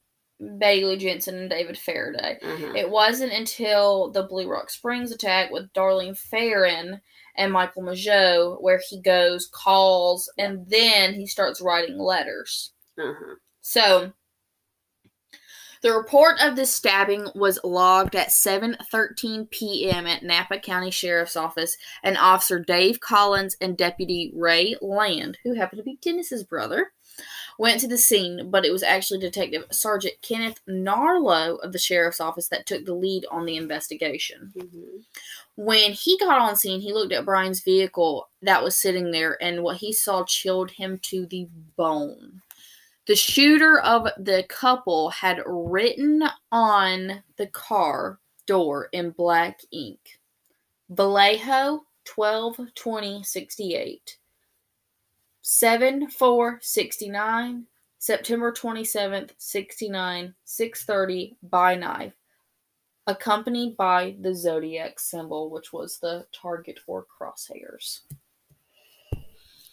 Bailey 0.59 0.97
Jensen 0.97 1.37
and 1.39 1.51
David 1.51 1.79
Faraday. 1.79 2.39
Uh-huh. 2.43 2.73
It 2.75 2.91
wasn't 2.91 3.33
until 3.33 4.11
the 4.11 4.25
Blue 4.25 4.49
Rock 4.49 4.71
Springs 4.71 5.13
attack 5.13 5.51
with 5.51 5.73
Darlene 5.73 6.19
Ferrin 6.19 7.01
and 7.37 7.53
Michael 7.53 7.83
Mageau 7.83 8.61
where 8.61 8.81
he 8.89 9.01
goes, 9.01 9.49
calls, 9.53 10.31
and 10.39 10.67
then 10.69 11.15
he 11.15 11.27
starts 11.27 11.61
writing 11.61 11.99
letters. 11.99 12.73
Uh-huh. 12.99 13.35
So 13.61 14.13
the 15.85 15.93
report 15.93 16.39
of 16.41 16.57
the 16.57 16.65
stabbing 16.65 17.29
was 17.35 17.61
logged 17.63 18.17
at 18.17 18.29
7:13 18.29 19.51
p.m. 19.51 20.07
at 20.07 20.23
Napa 20.23 20.59
County 20.59 20.91
Sheriff's 20.91 21.37
Office, 21.37 21.77
and 22.03 22.17
Officer 22.17 22.59
Dave 22.59 23.01
Collins 23.01 23.55
and 23.61 23.77
Deputy 23.77 24.33
Ray 24.35 24.77
Land, 24.81 25.37
who 25.45 25.53
happened 25.53 25.81
to 25.81 25.85
be 25.85 25.99
Dennis's 26.01 26.43
brother, 26.43 26.93
went 27.59 27.81
to 27.81 27.87
the 27.87 27.99
scene, 27.99 28.51
but 28.51 28.65
it 28.65 28.73
was 28.73 28.83
actually 28.83 29.21
Detective 29.21 29.67
Sergeant 29.71 30.15
Kenneth 30.23 30.59
Narlow 30.67 31.63
of 31.63 31.73
the 31.73 31.79
Sheriff's 31.79 32.19
Office 32.19 32.49
that 32.49 32.65
took 32.65 32.87
the 32.87 32.95
lead 32.95 33.27
on 33.31 33.45
the 33.45 33.59
investigation. 33.59 34.55
Mhm. 34.57 35.05
When 35.55 35.93
he 35.93 36.17
got 36.17 36.41
on 36.41 36.57
scene, 36.57 36.81
he 36.81 36.95
looked 36.95 37.13
at 37.13 37.27
Brian's 37.27 37.61
vehicle 37.61 38.31
that 38.41 38.63
was 38.65 38.75
sitting 38.75 39.11
there, 39.11 39.37
and 39.39 39.63
what 39.63 39.77
he 39.77 39.93
saw 39.93 40.25
chilled 40.25 40.71
him 40.71 40.99
to 41.11 41.27
the 41.27 41.47
bone. 41.77 42.41
The 43.07 43.17
shooter 43.17 43.81
of 43.81 44.09
the 44.19 44.45
couple 44.49 45.11
had 45.11 45.43
written 45.47 46.23
on 46.51 47.23
the 47.37 47.47
car 47.49 48.19
door 48.47 48.89
in 48.93 49.11
black 49.11 49.61
ink 49.73 50.19
Vallejo 50.91 51.85
12 52.05 52.61
20 52.75 53.23
68. 53.23 54.19
7 55.43 56.09
4 56.09 56.59
69. 56.63 57.67
September 57.99 58.53
27th, 58.53 59.31
69, 59.39 60.35
630 60.45 61.37
by 61.43 61.75
knife 61.75 62.13
accompanied 63.07 63.77
by 63.77 64.17
the 64.21 64.35
zodiac 64.35 64.99
symbol, 64.99 65.51
which 65.51 65.73
was 65.73 65.99
the 65.99 66.27
target 66.33 66.79
or 66.87 67.05
crosshairs. 67.05 68.01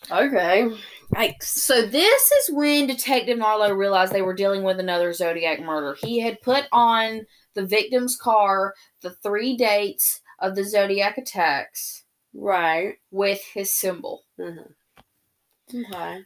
Okay. 0.10 0.70
Yikes. 1.14 1.44
So 1.44 1.86
this 1.86 2.32
is 2.32 2.52
when 2.56 2.88
Detective 2.88 3.38
Narlow 3.38 3.76
realized 3.76 4.14
they 4.14 4.22
were 4.22 4.34
dealing 4.34 4.64
with 4.64 4.80
another 4.80 5.14
zodiac 5.14 5.60
murder. 5.60 5.96
He 6.02 6.20
had 6.20 6.42
put 6.42 6.66
on 6.72 7.26
the 7.54 7.66
victim's 7.66 8.16
car 8.16 8.74
the 9.02 9.12
three 9.12 9.58
dates 9.58 10.22
of 10.40 10.56
the 10.56 10.64
zodiac 10.64 11.18
attacks 11.18 12.04
Right. 12.34 12.96
with 13.12 13.42
his 13.54 13.76
symbol. 13.76 14.24
Uh-huh. 14.42 14.64
Okay. 15.74 16.22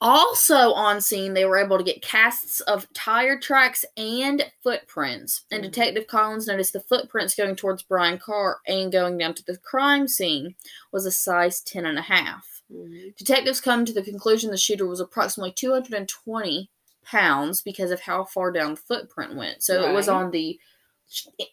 Also 0.00 0.72
on 0.72 1.00
scene, 1.00 1.34
they 1.34 1.44
were 1.44 1.58
able 1.58 1.76
to 1.76 1.84
get 1.84 2.02
casts 2.02 2.60
of 2.62 2.86
tire 2.94 3.38
tracks 3.38 3.84
and 3.96 4.44
footprints. 4.62 5.42
And 5.50 5.62
Mhm. 5.62 5.66
Detective 5.72 6.06
Collins 6.06 6.46
noticed 6.46 6.72
the 6.72 6.80
footprints 6.80 7.34
going 7.34 7.56
towards 7.56 7.82
Brian 7.82 8.18
Carr 8.18 8.60
and 8.66 8.92
going 8.92 9.18
down 9.18 9.34
to 9.34 9.44
the 9.44 9.58
crime 9.58 10.06
scene 10.08 10.54
was 10.92 11.04
a 11.04 11.10
size 11.10 11.60
10 11.60 11.84
and 11.84 11.98
a 11.98 12.02
half. 12.02 12.57
Mhm. 12.72 13.16
Detectives 13.16 13.60
come 13.60 13.84
to 13.84 13.92
the 13.92 14.02
conclusion 14.02 14.50
the 14.50 14.56
shooter 14.58 14.86
was 14.86 15.00
approximately 15.00 15.52
220 15.52 16.70
pounds 17.04 17.62
because 17.62 17.90
of 17.90 18.00
how 18.02 18.24
far 18.24 18.50
down 18.52 18.72
the 18.74 18.80
footprint 18.80 19.34
went. 19.34 19.62
So 19.62 19.88
it 19.88 19.92
was 19.94 20.08
on 20.08 20.30
the 20.30 20.58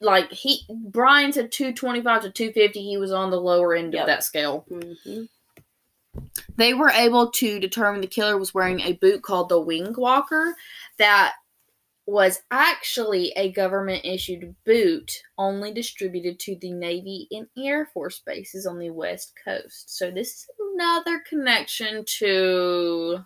like 0.01 0.29
he 0.31 0.65
Brian 0.69 1.31
said 1.31 1.49
225 1.51 2.23
to 2.23 2.29
250. 2.31 2.81
He 2.83 2.97
was 2.97 3.13
on 3.13 3.31
the 3.31 3.39
lower 3.39 3.73
end 3.73 3.93
Yep. 3.93 4.01
of 4.01 4.07
that 4.07 4.23
scale. 4.25 4.65
Mhm. 4.69 5.29
They 6.57 6.73
were 6.73 6.89
able 6.89 7.31
to 7.31 7.59
determine 7.59 8.01
the 8.01 8.07
killer 8.07 8.37
was 8.37 8.53
wearing 8.53 8.81
a 8.81 8.93
boot 8.93 9.21
called 9.21 9.47
the 9.49 9.59
Wing 9.59 9.93
Walker 9.93 10.55
that 10.97 11.35
was 12.07 12.41
actually 12.51 13.31
a 13.35 13.51
government 13.51 14.05
issued 14.05 14.55
boot 14.65 15.11
only 15.37 15.73
distributed 15.73 16.39
to 16.39 16.55
the 16.61 16.71
Navy 16.71 17.27
and 17.31 17.47
Air 17.57 17.89
Force 17.93 18.21
bases 18.25 18.67
on 18.67 18.77
the 18.77 18.91
West 18.91 19.33
Coast. 19.43 19.97
So 19.97 20.11
this 20.11 20.27
is 20.27 20.47
another 20.75 21.21
connection 21.27 22.05
to 22.19 23.25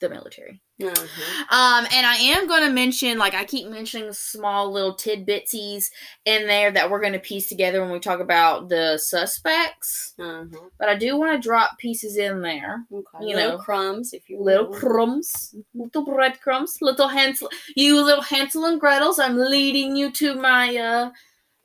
the 0.00 0.08
military. 0.08 0.60
Uh-huh. 0.82 1.56
Um, 1.56 1.86
and 1.92 2.06
I 2.06 2.16
am 2.16 2.48
going 2.48 2.62
to 2.62 2.70
mention, 2.70 3.18
like 3.18 3.34
I 3.34 3.44
keep 3.44 3.68
mentioning 3.68 4.12
small 4.12 4.72
little 4.72 4.94
tidbitsies 4.94 5.90
in 6.24 6.46
there 6.46 6.70
that 6.72 6.90
we're 6.90 7.00
going 7.00 7.12
to 7.12 7.18
piece 7.18 7.48
together 7.48 7.82
when 7.82 7.90
we 7.90 8.00
talk 8.00 8.20
about 8.20 8.68
the 8.68 8.98
suspects. 8.98 10.14
Uh-huh. 10.18 10.68
But 10.78 10.88
I 10.88 10.96
do 10.96 11.16
want 11.16 11.32
to 11.32 11.46
drop 11.46 11.78
pieces 11.78 12.16
in 12.16 12.40
there. 12.40 12.84
Okay. 12.92 13.26
You 13.26 13.36
little 13.36 13.58
know, 13.58 13.58
crumbs, 13.58 14.12
if 14.12 14.28
you 14.28 14.40
Little 14.40 14.68
will. 14.68 14.78
crumbs, 14.78 15.54
little 15.74 16.04
breadcrumbs, 16.04 16.78
little 16.80 17.08
Hansel, 17.08 17.50
you 17.76 18.02
little 18.02 18.22
Hansel 18.22 18.64
and 18.64 18.80
Gretel's. 18.80 19.18
I'm 19.18 19.36
leading 19.36 19.96
you 19.96 20.10
to 20.12 20.34
my 20.34 20.76
uh, 20.76 21.10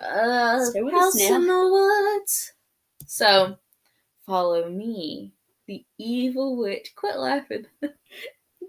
uh, 0.04 0.66
Stay 0.66 0.82
with 0.82 0.94
us 0.94 1.04
house 1.04 1.22
in 1.22 1.48
the 1.48 2.18
woods. 2.18 2.54
So, 3.08 3.58
follow 4.26 4.70
me, 4.70 5.35
the 5.68 5.84
evil 5.98 6.58
witch. 6.58 6.94
Quit 6.96 7.18
laughing. 7.18 7.66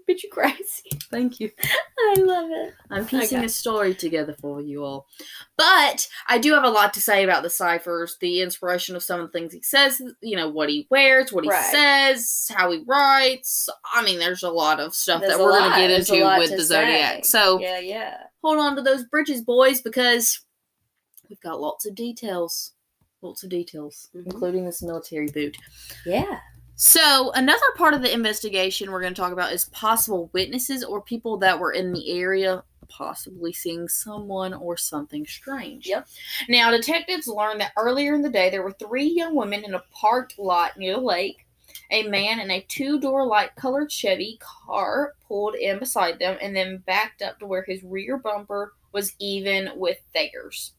Bitch, 0.09 0.23
you 0.23 0.29
crazy. 0.31 0.89
Thank 1.11 1.41
you. 1.41 1.51
I 1.99 2.15
love 2.17 2.49
it. 2.49 2.73
I'm 2.89 3.05
piecing 3.05 3.39
Okay. 3.39 3.45
a 3.47 3.49
story 3.49 3.93
together 3.93 4.37
for 4.39 4.61
you 4.61 4.85
all. 4.85 5.05
But 5.57 6.07
I 6.29 6.37
do 6.37 6.53
have 6.53 6.63
a 6.63 6.69
lot 6.69 6.93
to 6.93 7.01
say 7.01 7.25
about 7.25 7.43
the 7.43 7.49
ciphers, 7.49 8.15
the 8.21 8.41
inspiration 8.41 8.95
of 8.95 9.03
some 9.03 9.19
of 9.19 9.27
the 9.27 9.37
things 9.37 9.51
he 9.51 9.61
says, 9.63 10.01
you 10.21 10.37
know, 10.37 10.47
what 10.47 10.69
he 10.69 10.87
wears, 10.89 11.33
what 11.33 11.43
he 11.43 11.49
Right. 11.49 11.71
says, 11.71 12.49
how 12.55 12.71
he 12.71 12.83
writes. 12.87 13.67
I 13.93 14.01
mean, 14.05 14.17
there's 14.17 14.43
a 14.43 14.49
lot 14.49 14.79
of 14.79 14.95
stuff 14.95 15.19
There's 15.19 15.33
that 15.35 15.43
we're 15.43 15.51
going 15.59 15.71
to 15.71 15.77
get 15.77 15.91
into 15.91 16.25
with 16.39 16.51
the 16.55 16.63
Zodiac. 16.63 17.25
So 17.25 17.59
Yeah, 17.59 17.79
yeah. 17.79 18.17
hold 18.41 18.59
on 18.59 18.77
to 18.77 18.81
those 18.81 19.03
bridges, 19.03 19.41
boys, 19.41 19.81
because 19.81 20.39
we've 21.27 21.41
got 21.41 21.59
lots 21.59 21.85
of 21.85 21.95
details. 21.95 22.71
Lots 23.21 23.43
of 23.43 23.49
details, 23.49 24.07
Mhm. 24.15 24.27
including 24.27 24.63
this 24.65 24.81
military 24.81 25.27
boot. 25.27 25.57
Yeah. 26.05 26.39
So, 26.79 27.31
another 27.31 27.59
part 27.75 27.95
of 27.95 28.03
the 28.03 28.13
investigation 28.13 28.91
we're 28.91 29.01
going 29.01 29.15
to 29.15 29.19
talk 29.19 29.31
about 29.31 29.51
is 29.51 29.65
possible 29.65 30.29
witnesses 30.31 30.83
or 30.83 31.01
people 31.01 31.35
that 31.37 31.59
were 31.59 31.71
in 31.71 31.91
the 31.91 32.11
area 32.11 32.63
possibly 32.87 33.51
seeing 33.51 33.89
someone 33.89 34.53
or 34.53 34.77
something 34.77 35.25
strange. 35.25 35.87
Yep. 35.87 36.07
Now, 36.49 36.69
detectives 36.69 37.27
learned 37.27 37.61
that 37.61 37.71
earlier 37.77 38.13
in 38.13 38.21
the 38.21 38.29
day 38.29 38.51
there 38.51 38.61
were 38.61 38.73
three 38.73 39.07
young 39.07 39.33
women 39.33 39.65
in 39.65 39.73
a 39.73 39.83
parked 39.91 40.37
lot 40.37 40.77
near 40.77 40.93
the 40.93 41.01
lake, 41.01 41.47
a 41.89 42.07
man 42.09 42.39
in 42.39 42.51
a 42.51 42.61
two 42.69 42.99
door 42.99 43.25
light 43.25 43.55
colored 43.55 43.91
Chevy 43.91 44.39
car 44.39 45.15
pulled 45.27 45.55
in 45.55 45.79
beside 45.79 46.19
them 46.19 46.37
and 46.43 46.55
then 46.55 46.83
backed 46.85 47.23
up 47.23 47.39
to 47.39 47.47
where 47.47 47.63
his 47.63 47.83
rear 47.83 48.17
bumper 48.17 48.73
was 48.91 49.15
even 49.17 49.71
with 49.75 49.97
theirs. 50.13 50.73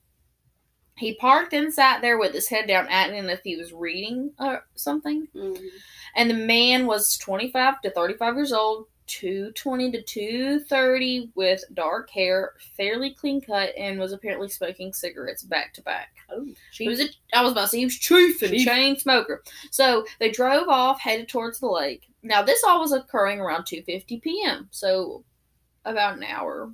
He 0.99 1.15
parked 1.15 1.53
and 1.53 1.73
sat 1.73 2.01
there 2.03 2.19
with 2.19 2.33
his 2.35 2.49
head 2.49 2.67
down, 2.67 2.87
acting 2.89 3.19
as 3.25 3.39
if 3.39 3.45
he 3.45 3.57
was 3.57 3.73
reading 3.73 4.33
or 4.39 4.67
something. 4.75 5.29
Mhm. 5.35 5.69
And 6.17 6.29
the 6.29 6.35
man 6.35 6.87
was 6.87 7.17
25 7.19 7.81
to 7.83 7.91
35 7.91 8.35
years 8.35 8.53
old, 8.53 8.87
220 9.07 9.91
to 9.93 10.03
230, 10.03 11.31
with 11.35 11.63
dark 11.73 12.11
hair, 12.11 12.55
fairly 12.77 13.15
clean 13.15 13.41
cut, 13.41 13.73
and 13.77 13.99
was 13.99 14.13
apparently 14.13 14.49
smoking 14.49 14.93
cigarettes 14.93 15.43
back 15.43 15.73
to 15.75 15.83
back. 15.83 16.15
Oh, 16.31 16.47
He 16.73 16.89
was 16.89 17.01
a, 17.01 17.09
I 17.33 17.43
was 17.43 17.53
about 17.53 17.63
to 17.63 17.69
say 17.69 17.79
he 17.79 17.85
was 17.87 17.97
chief 17.97 18.43
and 18.43 18.53
Chief. 18.53 18.67
chain 18.67 18.99
smoker. 18.99 19.43
So 19.71 20.05
they 20.19 20.31
drove 20.31 20.69
off, 20.69 21.01
headed 21.01 21.29
towards 21.29 21.61
the 21.61 21.69
lake. 21.69 22.07
Now 22.23 22.43
this 22.43 22.63
all 22.65 22.81
was 22.81 22.93
occurring 22.93 23.41
around 23.41 23.65
2:50 23.65 24.21
p.m. 24.21 24.69
So 24.73 25.25
about 25.85 26.17
an 26.19 26.25
hour, 26.25 26.71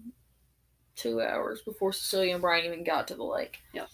two 0.97 1.21
hours 1.21 1.63
before 1.63 1.93
Cecilia 1.93 2.33
and 2.33 2.43
Brian 2.43 2.65
even 2.65 2.83
got 2.83 3.07
to 3.09 3.15
the 3.15 3.23
lake. 3.25 3.59
Yep. 3.75 3.89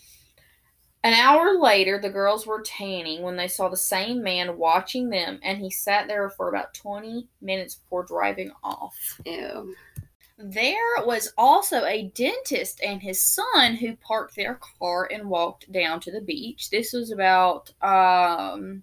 An 1.03 1.14
hour 1.14 1.59
later, 1.59 1.98
the 1.98 2.11
girls 2.11 2.46
were 2.46 2.61
tanning 2.61 3.22
when 3.22 3.36
they 3.36 3.48
saw 3.48 3.68
the 3.68 3.76
same 3.76 4.22
man 4.22 4.59
watching 4.59 5.09
them, 5.09 5.40
and 5.42 5.59
he 5.59 5.70
sat 5.70 6.07
there 6.07 6.28
for 6.28 6.48
about 6.51 6.74
20 6.74 7.26
minutes 7.40 7.76
before 7.76 8.05
driving 8.05 8.53
off. 8.62 9.18
Ew. 9.24 9.74
There 10.36 11.05
was 11.05 11.32
also 11.38 11.84
a 11.84 12.11
dentist 12.14 12.80
and 12.82 13.03
his 13.03 13.22
son 13.22 13.76
who 13.76 13.96
parked 13.96 14.36
their 14.36 14.59
car 14.78 15.09
and 15.11 15.28
walked 15.28 15.70
down 15.72 16.01
to 16.01 16.11
the 16.11 16.20
beach. 16.20 16.70
This 16.70 16.92
was 16.92 17.11
about 17.11 17.70
um, 17.82 18.82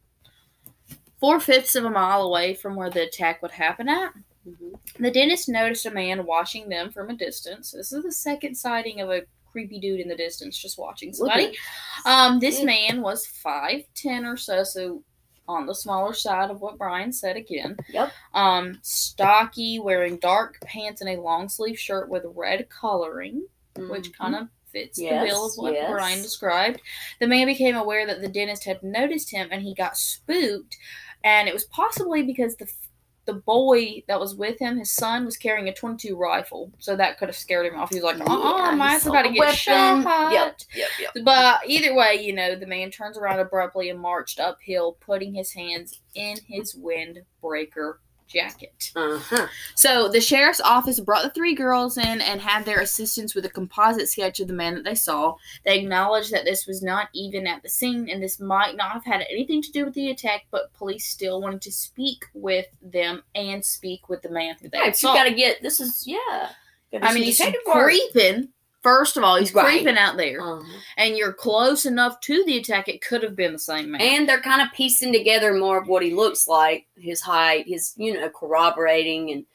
four 1.20 1.40
fifths 1.40 1.76
of 1.76 1.86
a 1.86 1.90
mile 1.90 2.24
away 2.24 2.54
from 2.54 2.76
where 2.76 2.92
the 2.92 3.08
attack 3.08 3.42
would 3.42 3.52
happen 3.52 3.90
at. 3.90 4.14
Mhm. 4.48 4.80
The 5.00 5.12
dentist 5.12 5.50
noticed 5.50 5.86
a 5.86 5.92
man 5.92 6.26
watching 6.26 6.70
them 6.70 6.92
from 6.92 7.10
a 7.10 7.16
distance. 7.16 7.72
This 7.72 7.92
is 7.92 8.04
the 8.04 8.12
second 8.12 8.56
sighting 8.56 9.02
of 9.02 9.10
a 9.10 9.24
creepy 9.52 9.80
dude 9.80 10.00
in 10.00 10.08
the 10.08 10.16
distance 10.16 10.58
just 10.58 10.78
watching 10.78 11.14
somebody. 11.14 11.56
Um, 12.06 12.40
this 12.40 12.64
man 12.64 13.02
was 13.02 13.26
five 13.26 13.84
ten 13.96 14.26
or 14.26 14.38
so, 14.38 14.64
so 14.64 15.04
on 15.48 15.66
the 15.66 15.74
smaller 15.76 16.14
side 16.14 16.52
of 16.52 16.60
what 16.62 16.78
Brian 16.78 17.14
said 17.14 17.38
again. 17.38 17.78
Yep. 17.90 18.12
Um, 18.34 18.80
stocky, 18.82 19.80
wearing 19.80 20.18
dark 20.18 20.60
pants 20.62 21.02
and 21.02 21.10
a 21.10 21.22
long 21.22 21.48
sleeve 21.48 21.80
shirt 21.80 22.10
with 22.10 22.24
red 22.36 22.68
coloring, 22.70 23.48
which 23.78 24.12
Mhm. 24.12 24.18
kind 24.18 24.36
of 24.36 24.48
fits 24.72 25.00
Yes, 25.00 25.22
the 25.22 25.28
bill 25.28 25.46
of 25.46 25.54
what 25.56 25.74
yes. 25.74 25.90
Brian 25.90 26.22
described. 26.22 26.82
The 27.22 27.28
man 27.28 27.48
became 27.48 27.78
aware 27.78 28.06
that 28.06 28.20
the 28.22 28.28
dentist 28.28 28.66
had 28.66 28.84
noticed 28.84 29.32
him, 29.32 29.48
and 29.52 29.62
he 29.62 29.74
got 29.74 29.96
spooked. 29.98 30.76
And 31.24 31.48
it 31.48 31.54
was 31.54 31.64
possibly 31.66 32.24
because 32.24 32.56
the 32.58 32.68
the 33.28 33.34
boy 33.34 34.02
that 34.08 34.20
was 34.20 34.34
with 34.34 34.58
him, 34.58 34.80
his 34.80 34.92
son, 34.92 35.26
was 35.26 35.38
carrying 35.38 35.68
a 35.68 35.74
22 35.74 36.16
rifle, 36.16 36.72
so 36.80 36.96
that 36.96 37.20
could 37.20 37.28
have 37.28 37.36
scared 37.36 37.66
him 37.68 37.78
off. 37.78 37.90
He 37.90 37.96
was 37.96 38.04
like, 38.04 38.18
"Oh, 38.26 38.66
Yeah, 38.66 38.76
my 38.76 38.98
son's 38.98 39.08
about 39.08 39.24
to 39.24 39.32
get 39.32 39.54
shot." 39.54 40.32
Yep, 40.34 40.62
yep, 40.74 40.90
yep. 41.00 41.24
But 41.24 41.60
either 41.68 41.94
way, 41.94 42.16
you 42.16 42.34
know, 42.34 42.56
the 42.56 42.66
man 42.66 42.90
turns 42.90 43.18
around 43.18 43.40
abruptly 43.40 43.90
and 43.90 44.00
marched 44.00 44.40
uphill, 44.40 44.94
putting 45.02 45.34
his 45.34 45.52
hands 45.52 46.00
in 46.16 46.38
his 46.48 46.74
windbreaker 46.76 47.98
jacket. 48.28 48.92
Uh 48.96 49.18
huh. 49.18 49.48
So 49.76 50.08
the 50.10 50.22
sheriff's 50.22 50.62
office 50.62 51.00
brought 51.00 51.24
the 51.24 51.30
three 51.30 51.56
girls 51.56 51.98
in 51.98 52.22
and 52.22 52.42
had 52.42 52.66
their 52.66 52.82
assistance 52.82 53.34
with 53.34 53.46
a 53.46 53.50
composite 53.50 54.10
sketch 54.10 54.40
of 54.40 54.48
the 54.48 54.54
man 54.54 54.76
that 54.76 54.84
they 54.84 54.96
saw. 54.96 55.36
They 55.66 55.80
acknowledged 55.80 56.32
that 56.32 56.46
this 56.46 56.68
was 56.68 56.82
not 56.82 57.10
even 57.14 57.48
at 57.48 57.64
the 57.64 57.70
scene 57.70 58.10
and 58.10 58.22
this 58.22 58.40
might 58.40 58.76
not 58.76 58.92
have 58.92 59.06
had 59.06 59.26
anything 59.30 59.62
to 59.62 59.72
do 59.72 59.86
with 59.86 59.94
the 59.94 60.10
attack, 60.12 60.46
but 60.52 60.74
police 60.74 61.06
still 61.06 61.42
wanted 61.42 61.62
to 61.62 61.72
speak 61.72 62.26
with 62.34 62.68
them 62.82 63.24
and 63.36 63.64
speak 63.64 64.10
with 64.10 64.22
the 64.22 64.30
man 64.30 64.56
that 64.62 64.72
they 64.72 64.78
Yeah, 64.78 64.86
had 64.86 65.02
you 65.02 65.10
gotta 65.10 65.34
get 65.34 65.62
this 65.62 65.80
is 65.80 66.04
yeah. 66.06 66.50
I 67.02 67.14
mean, 67.14 67.24
he's 67.24 67.42
creeping. 67.66 68.50
First 68.84 69.18
of 69.18 69.24
all, 69.24 69.36
he's 69.38 69.54
Right. 69.54 69.66
creeping 69.82 69.98
out 69.98 70.18
there, 70.18 70.40
Uh-huh. 70.42 70.64
and 70.98 71.18
you're 71.18 71.34
close 71.34 71.86
enough 71.86 72.20
to 72.22 72.44
the 72.46 72.58
attack. 72.58 72.88
It 72.88 73.02
could 73.02 73.24
have 73.24 73.36
been 73.36 73.54
the 73.54 73.60
same 73.60 73.92
man. 73.92 74.02
And 74.02 74.30
they're 74.30 74.40
kind 74.42 74.62
of 74.62 74.72
piecing 74.74 75.12
together 75.12 75.54
more 75.54 75.78
of 75.78 75.88
what 75.88 76.04
he 76.04 76.12
looks 76.14 76.48
like, 76.48 76.88
his 76.96 77.20
height, 77.22 77.68
his 77.68 77.94
you 77.98 78.14
know 78.14 78.30
corroborating 78.30 79.32
and 79.32 79.46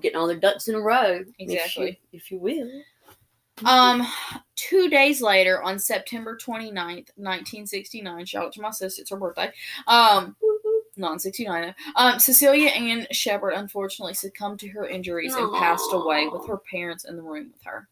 getting 0.00 0.16
all 0.18 0.26
their 0.26 0.36
ducks 0.38 0.68
in 0.68 0.74
a 0.74 0.80
row. 0.80 1.24
Exactly. 1.38 2.00
if 2.12 2.12
you, 2.12 2.18
if 2.18 2.30
you 2.30 2.38
will. 2.38 2.82
Um, 3.64 4.06
two 4.56 4.88
days 4.88 5.20
later, 5.20 5.62
on 5.62 5.78
September 5.78 6.36
29th, 6.36 7.10
1969, 7.16 8.24
shout 8.26 8.46
out 8.46 8.52
to 8.54 8.60
my 8.62 8.70
sister, 8.70 9.02
it's 9.02 9.10
her 9.10 9.16
birthday. 9.16 9.52
Um, 9.86 10.34
non 10.96 11.18
69. 11.18 11.74
Um, 11.96 12.18
Cecilia 12.18 12.68
Ann 12.68 13.06
Shepard 13.10 13.54
unfortunately 13.54 14.14
succumbed 14.14 14.60
to 14.60 14.68
her 14.68 14.86
injuries 14.86 15.34
and 15.34 15.52
passed 15.54 15.90
away 15.92 16.28
with 16.28 16.46
her 16.48 16.58
parents 16.58 17.04
in 17.04 17.16
the 17.16 17.22
room 17.22 17.50
with 17.52 17.62
her. 17.64 17.88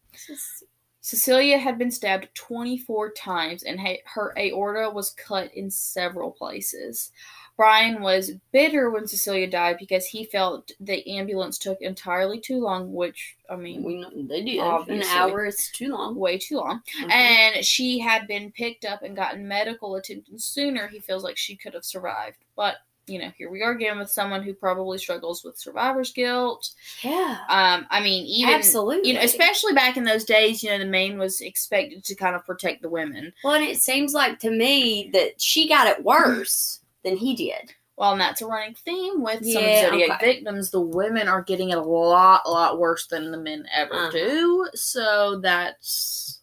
Cecilia 1.03 1.57
had 1.57 1.79
been 1.79 1.91
stabbed 1.91 2.29
24 2.35 3.13
times 3.13 3.63
and 3.63 3.81
ha- 3.81 4.03
her 4.05 4.35
aorta 4.39 4.91
was 4.91 5.13
cut 5.13 5.53
in 5.55 5.71
several 5.71 6.31
places. 6.31 7.11
Brian 7.57 8.01
was 8.03 8.33
bitter 8.53 8.91
when 8.91 9.07
Cecilia 9.07 9.47
died 9.47 9.77
because 9.79 10.07
he 10.07 10.25
felt 10.25 10.73
the 10.81 11.07
ambulance 11.11 11.59
took 11.59 11.81
entirely 11.83 12.39
too 12.41 12.59
long, 12.59 12.93
which, 12.93 13.37
I 13.51 13.57
mean, 13.57 13.83
We 13.83 14.01
know 14.01 14.11
they 14.15 14.43
do. 14.43 14.61
An 14.61 15.03
hour 15.05 15.45
is 15.47 15.71
too 15.73 15.89
long. 15.89 16.17
way 16.17 16.39
too 16.39 16.57
long. 16.57 16.83
Mhm. 17.03 17.11
And 17.13 17.65
she 17.65 17.99
had 17.99 18.27
been 18.27 18.51
picked 18.53 18.85
up 18.87 19.03
and 19.03 19.17
gotten 19.17 19.47
medical 19.49 19.97
attention 19.97 20.39
sooner. 20.39 20.87
He 20.89 21.01
feels 21.01 21.23
like 21.25 21.37
she 21.37 21.57
could 21.57 21.75
have 21.75 21.85
survived. 21.85 22.39
But, 22.57 22.77
you 23.11 23.19
know, 23.19 23.31
here 23.37 23.51
we 23.51 23.63
are 23.63 23.73
again 23.73 23.99
with 23.99 24.09
someone 24.11 24.43
who 24.43 24.55
probably 24.55 24.97
struggles 24.99 25.45
with 25.45 25.59
survivor's 25.59 26.13
guilt. 26.13 26.71
yeah, 27.03 27.39
Um, 27.49 27.87
I 27.91 28.01
mean, 28.01 28.25
even 28.27 28.55
absolutely. 28.55 29.09
you 29.09 29.15
know, 29.15 29.21
especially 29.23 29.73
back 29.75 29.97
in 29.97 30.05
those 30.05 30.25
days, 30.25 30.63
you 30.63 30.71
know, 30.71 30.79
the 30.79 30.87
man 30.87 31.19
was 31.19 31.41
expected 31.41 32.05
to 32.05 32.15
kind 32.15 32.35
of 32.37 32.47
protect 32.47 32.83
the 32.83 32.89
women. 32.89 33.33
well, 33.45 33.55
and 33.55 33.65
it 33.65 33.79
seems 33.83 34.15
like 34.15 34.39
to 34.41 34.51
me 34.51 35.11
that 35.13 35.41
she 35.41 35.69
got 35.69 35.87
it 35.89 36.05
worse 36.05 36.81
than 37.05 37.17
he 37.17 37.35
did. 37.35 37.75
Well, 37.97 38.13
and 38.13 38.21
that's 38.21 38.41
a 38.41 38.47
running 38.47 38.75
theme 38.77 39.21
with 39.23 39.45
some 39.45 39.63
Yeah, 39.63 39.87
of 39.87 39.91
Zodiac 39.93 40.11
okay. 40.23 40.33
victims. 40.35 40.71
The 40.71 40.81
women 40.81 41.29
are 41.29 41.43
getting 41.43 41.69
it 41.71 41.77
a 41.77 41.83
lot, 41.83 42.43
a 42.47 42.51
lot 42.51 42.79
worse 42.79 43.07
than 43.09 43.31
the 43.31 43.37
men 43.37 43.67
ever 43.75 43.93
Uh-huh. 43.95 44.11
do. 44.11 44.69
So 44.75 45.39
that's 45.43 46.41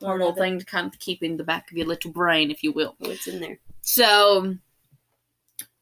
little 0.00 0.34
thing 0.34 0.58
to 0.58 0.64
kind 0.66 0.86
of 0.86 0.98
keep 1.00 1.22
in 1.22 1.36
the 1.38 1.44
back 1.44 1.70
of 1.70 1.76
your 1.78 1.86
little 1.86 2.12
brain, 2.12 2.50
if 2.50 2.62
you 2.62 2.72
will. 2.72 2.94
What's 2.98 3.26
in 3.26 3.40
there? 3.40 3.58
So, 3.80 4.54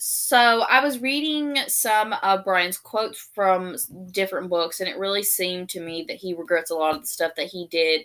so 0.09 0.61
I 0.61 0.85
was 0.85 1.03
reading 1.03 1.57
some 1.67 2.13
of 2.23 2.45
Brian's 2.45 2.79
quotes 2.79 3.19
from 3.35 3.75
different 4.13 4.49
books, 4.49 4.79
and 4.79 4.89
it 4.89 4.99
really 4.99 5.25
seemed 5.25 5.69
to 5.71 5.81
me 5.81 6.05
that 6.07 6.17
he 6.17 6.33
regrets 6.33 6.71
a 6.71 6.77
lot 6.77 6.95
of 6.95 7.01
the 7.01 7.09
stuff 7.09 7.33
that 7.37 7.49
he 7.49 7.67
did, 7.73 8.03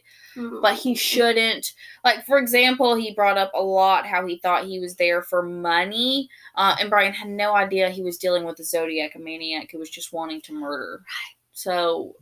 but 0.63 0.73
he 0.73 0.95
shouldn't. 0.95 1.73
Like, 2.03 2.25
for 2.25 2.39
example, 2.39 2.95
he 2.95 3.13
brought 3.13 3.37
up 3.37 3.51
a 3.53 3.61
lot 3.61 4.07
how 4.07 4.25
he 4.25 4.39
thought 4.39 4.65
he 4.65 4.79
was 4.79 4.95
there 4.95 5.21
for 5.21 5.43
money, 5.43 6.27
uh, 6.55 6.75
and 6.79 6.89
Brian 6.89 7.13
had 7.13 7.29
no 7.29 7.53
idea 7.53 7.87
he 7.91 8.01
was 8.01 8.17
dealing 8.17 8.45
with 8.45 8.59
a 8.59 8.63
Zodiac, 8.63 9.13
a 9.13 9.19
maniac 9.19 9.69
who 9.71 9.77
was 9.77 9.91
just 9.91 10.11
wanting 10.11 10.41
to 10.41 10.53
murder. 10.53 11.03
So. 11.53 12.15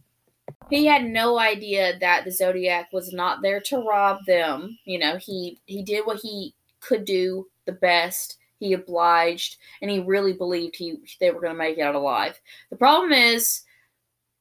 He 0.72 0.86
had 0.86 1.06
no 1.06 1.40
idea 1.40 1.98
that 2.00 2.26
the 2.26 2.32
Zodiac 2.32 2.92
was 2.92 3.14
not 3.14 3.42
there 3.42 3.62
to 3.62 3.78
rob 3.78 4.26
them. 4.26 4.78
You 4.86 5.00
know, 5.00 5.18
he 5.18 5.60
he 5.66 5.84
did 5.84 6.06
what 6.06 6.20
he 6.20 6.54
could 6.80 7.06
do 7.06 7.48
the 7.66 7.72
best. 7.72 8.39
He 8.60 8.74
obliged, 8.74 9.58
and 9.82 9.90
he 9.90 10.00
really 10.00 10.34
believed 10.34 10.76
he 10.76 10.98
they 11.20 11.32
were 11.32 11.42
going 11.42 11.54
to 11.54 11.58
make 11.58 11.78
it 11.78 11.82
out 11.82 11.96
alive. 11.96 12.40
The 12.70 12.76
problem 12.76 13.12
is, 13.14 13.62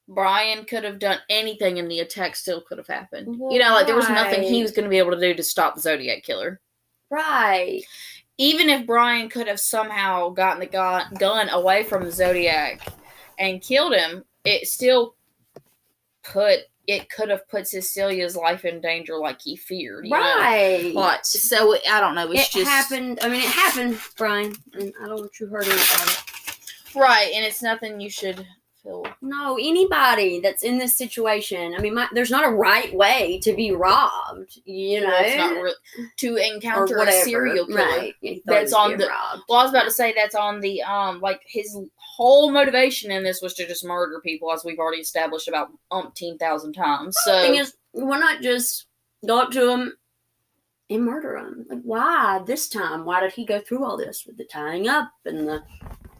Brian 0.08 0.64
could 0.64 0.84
have 0.84 0.98
done 0.98 1.18
anything, 1.28 1.78
and 1.78 1.90
the 1.90 2.00
attack 2.00 2.34
still 2.34 2.60
could 2.60 2.78
have 2.78 2.86
happened. 2.86 3.36
You 3.50 3.58
know, 3.58 3.72
like 3.74 3.86
there 3.86 3.94
was 3.96 4.08
nothing 4.08 4.42
he 4.42 4.62
was 4.62 4.72
going 4.72 4.84
to 4.84 4.90
be 4.90 4.98
able 4.98 5.12
to 5.12 5.20
do 5.20 5.34
to 5.34 5.42
stop 5.42 5.74
the 5.74 5.80
Zodiac 5.80 6.22
killer. 6.22 6.60
right. 7.10 7.82
Even 8.40 8.68
if 8.68 8.86
Brian 8.86 9.28
could 9.28 9.48
have 9.48 9.58
somehow 9.58 10.28
gotten 10.30 10.60
the 10.60 10.66
gun, 10.66 11.12
gun 11.18 11.48
away 11.48 11.82
from 11.82 12.04
the 12.04 12.12
Zodiac 12.12 12.86
and 13.36 13.60
killed 13.60 13.92
him, 13.94 14.24
it 14.44 14.68
still 14.68 15.16
put 16.22 16.60
it 16.88 17.08
could 17.10 17.28
have 17.28 17.46
put 17.48 17.68
Cecilia's 17.68 18.34
life 18.34 18.64
in 18.64 18.80
danger, 18.80 19.16
like 19.18 19.40
he 19.40 19.54
feared. 19.56 20.06
You 20.06 20.10
Know? 20.12 20.16
Right. 20.18 20.90
But 20.94 21.24
so 21.26 21.76
I 21.88 22.00
don't 22.00 22.14
know. 22.16 22.32
It's 22.32 22.48
it 22.48 22.58
just 22.60 22.70
happened. 22.70 23.18
I 23.22 23.28
mean, 23.28 23.42
it 23.42 23.46
happened, 23.50 23.98
Brian, 24.16 24.54
and 24.72 24.92
I 25.00 25.06
don't 25.06 25.20
want 25.20 25.38
you 25.38 25.46
hurting 25.46 25.70
about 25.72 26.08
it. 26.08 26.94
right, 26.96 27.30
and 27.34 27.44
it's 27.44 27.62
nothing 27.62 28.00
you 28.00 28.08
should 28.08 28.44
feel. 28.82 29.04
No, 29.20 29.58
anybody 29.60 30.40
that's 30.40 30.62
in 30.62 30.78
this 30.78 30.96
situation. 30.96 31.74
I 31.76 31.82
mean, 31.82 31.94
my, 31.94 32.08
there's 32.14 32.30
not 32.30 32.46
a 32.46 32.50
right 32.50 32.94
way 32.94 33.38
to 33.42 33.52
be 33.52 33.70
robbed. 33.72 34.58
You 34.64 35.02
know, 35.02 35.08
Well, 35.08 35.24
it's 35.24 35.36
not 35.36 35.62
re- 35.62 35.74
to 36.16 36.36
encounter 36.36 36.96
a 36.98 37.12
serial 37.12 37.66
killer. 37.66 37.78
Right. 37.78 38.14
Yeah, 38.22 38.30
he 38.30 38.36
thought 38.46 38.52
That's 38.54 38.72
on 38.72 38.96
the- 38.96 39.08
robbed. 39.08 39.42
Well, 39.48 39.58
I 39.58 39.62
was 39.64 39.72
about 39.72 39.84
to 39.84 39.90
say 39.90 40.14
that's 40.16 40.34
on 40.34 40.60
the 40.60 40.80
um 40.82 41.20
like 41.20 41.42
his 41.46 41.76
whole 42.18 42.50
motivation 42.50 43.12
in 43.12 43.22
this 43.22 43.40
was 43.40 43.54
to 43.54 43.66
just 43.66 43.84
murder 43.84 44.20
people, 44.20 44.52
as 44.52 44.64
we've 44.64 44.80
already 44.80 45.00
established 45.00 45.46
about 45.46 45.70
umpteen 45.92 46.36
thousand 46.36 46.72
times. 46.72 47.16
the 47.24 47.32
thing 47.40 47.54
So 47.54 47.60
is, 47.60 47.74
why 47.92 48.18
not 48.18 48.42
just 48.42 48.86
go 49.24 49.40
up 49.40 49.52
to 49.52 49.70
him, 49.70 49.92
and 50.90 51.04
murder 51.04 51.36
him. 51.36 51.64
Like, 51.70 51.82
why 51.82 52.42
this 52.44 52.68
time? 52.68 53.04
Why 53.04 53.20
did 53.20 53.32
he 53.32 53.44
go 53.44 53.60
through 53.60 53.84
all 53.84 53.96
this 53.96 54.24
with 54.26 54.36
the 54.36 54.44
tying 54.44 54.88
up 54.88 55.12
and 55.26 55.46
the, 55.46 55.62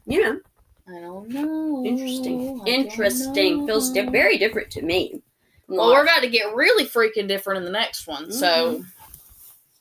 you 0.07 0.23
know, 0.23 0.41
I 0.87 1.01
don't 1.01 1.29
know. 1.31 1.85
interesting. 1.85 2.61
I 2.65 2.69
Interesting. 2.69 3.67
Feels 3.67 3.93
di- 3.93 4.09
very 4.09 4.39
different 4.39 4.71
to 4.71 4.83
me. 4.83 5.21
Well, 5.67 5.91
we're 5.91 6.05
about 6.05 6.21
to 6.21 6.29
get 6.29 6.55
really 6.55 6.87
freaking 6.87 7.27
different 7.27 7.59
in 7.59 7.65
the 7.65 7.71
next 7.71 8.07
one, 8.07 8.31
so 8.31 8.47
mm-hmm. 8.47 8.83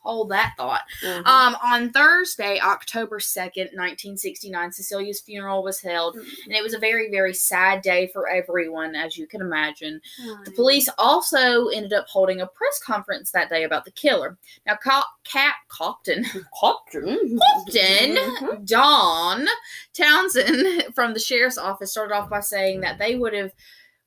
Hold 0.07 0.29
that 0.29 0.53
thought. 0.57 0.81
Mhm. 1.03 1.25
Um, 1.25 1.57
on 1.61 1.91
Thursday, 1.91 2.59
October 2.61 3.19
2nd, 3.19 3.73
1969, 3.75 4.71
Cecilia's 4.71 5.19
funeral 5.21 5.63
was 5.63 5.81
held, 5.81 6.15
and 6.15 6.53
it 6.53 6.63
was 6.63 6.73
a 6.73 6.79
very, 6.79 7.11
very 7.11 7.33
sad 7.33 7.81
day 7.81 8.07
for 8.13 8.27
everyone, 8.29 8.95
as 8.95 9.17
you 9.17 9.27
can 9.27 9.41
imagine. 9.41 9.99
The 10.45 10.51
police 10.51 10.87
also 10.97 11.67
ended 11.67 11.93
up 11.93 12.07
holding 12.07 12.41
a 12.41 12.47
press 12.47 12.79
conference 12.79 13.31
that 13.31 13.49
day 13.49 13.63
about 13.63 13.85
the 13.85 13.91
killer. 13.91 14.37
Now, 14.65 14.75
Co- 14.75 15.01
Cat 15.23 15.55
Copton, 15.67 16.23
Copton. 16.59 17.39
Copton, 17.39 18.15
Mhm. 18.15 18.65
Don 18.65 19.47
Townsend 19.93 20.83
from 20.95 21.13
the 21.13 21.19
sheriff's 21.19 21.57
office 21.57 21.91
started 21.91 22.13
off 22.15 22.29
by 22.29 22.39
saying 22.39 22.81
that 22.81 22.97
they 22.97 23.15
would 23.15 23.33
have 23.33 23.51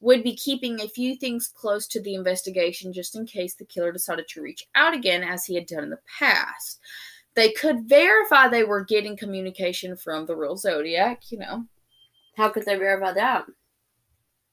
would 0.00 0.22
be 0.22 0.34
keeping 0.34 0.80
a 0.80 0.88
few 0.88 1.14
things 1.14 1.46
close 1.54 1.86
to 1.88 2.00
the 2.00 2.14
investigation 2.14 2.92
just 2.92 3.14
in 3.16 3.26
case 3.26 3.54
the 3.54 3.64
killer 3.66 3.92
decided 3.92 4.26
to 4.28 4.40
reach 4.42 4.66
out 4.74 4.94
again 4.94 5.22
as 5.22 5.44
he 5.44 5.54
had 5.54 5.66
done 5.66 5.84
in 5.84 5.90
the 5.90 5.98
past. 6.18 6.78
They 7.34 7.52
could 7.52 7.88
verify 7.88 8.48
they 8.48 8.64
were 8.64 8.84
getting 8.84 9.16
communication 9.16 9.96
from 9.96 10.26
the 10.26 10.34
real 10.34 10.56
Zodiac, 10.56 11.22
you 11.30 11.38
know, 11.38 11.66
How 12.36 12.48
could 12.48 12.64
they 12.64 12.76
verify 12.76 13.12
that? 13.12 13.44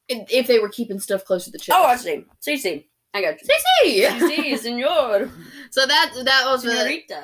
if 0.09 0.47
they 0.47 0.59
were 0.59 0.69
keeping 0.69 0.99
stuff 0.99 1.25
close 1.25 1.43
to 1.45 1.51
the 1.51 1.57
chest. 1.57 1.77
Oh, 1.77 1.83
I 1.85 1.95
see. 1.97 2.23
CC. 2.45 2.85
I 3.13 3.21
got 3.21 3.35
you. 3.41 3.47
CC. 3.83 4.07
CC, 4.07 4.57
senor. 4.59 5.29
So 5.71 5.85
that 5.85 6.11
that 6.23 6.43
was 6.45 6.63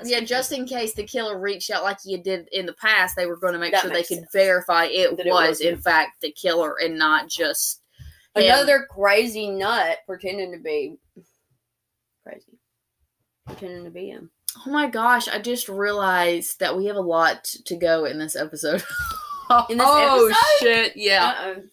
yeah, 0.09 0.19
just 0.21 0.51
in 0.51 0.65
case 0.65 0.93
the 0.93 1.03
killer 1.03 1.39
reached 1.39 1.69
out 1.71 1.83
like 1.83 1.99
you 2.03 2.17
did 2.17 2.49
in 2.51 2.65
the 2.65 2.73
past, 2.73 3.15
they 3.15 3.25
were 3.25 3.37
going 3.37 3.53
to 3.53 3.59
make 3.59 3.71
That 3.71 3.81
sure 3.83 3.91
they 3.91 4.03
could 4.03 4.17
sense. 4.17 4.29
verify 4.33 4.85
it 4.85 5.15
That 5.15 5.25
was 5.27 5.61
in 5.61 5.77
fact 5.77 6.21
the 6.21 6.31
killer 6.31 6.75
and 6.81 6.97
not 6.97 7.29
just. 7.29 7.81
Another 8.35 8.87
crazy 8.89 9.49
nut 9.49 9.97
pretending 10.07 10.51
to 10.53 10.57
be 10.59 10.97
crazy. 12.25 12.57
Pretending 13.45 13.83
to 13.85 13.91
be 13.91 14.07
him. 14.07 14.31
Oh 14.65 14.71
my 14.71 14.87
gosh, 14.87 15.27
I 15.27 15.39
just 15.39 15.67
realized 15.69 16.59
that 16.59 16.75
we 16.77 16.85
have 16.85 16.95
a 16.95 17.01
lot 17.01 17.43
to 17.65 17.75
go 17.75 18.05
in 18.05 18.19
this 18.19 18.35
episode. 18.35 18.83
In 19.69 19.77
this 19.77 19.87
oh 19.87 20.27
episode? 20.27 20.37
shit, 20.59 20.93
yeah. 20.95 21.35
Uh-oh. 21.37 21.63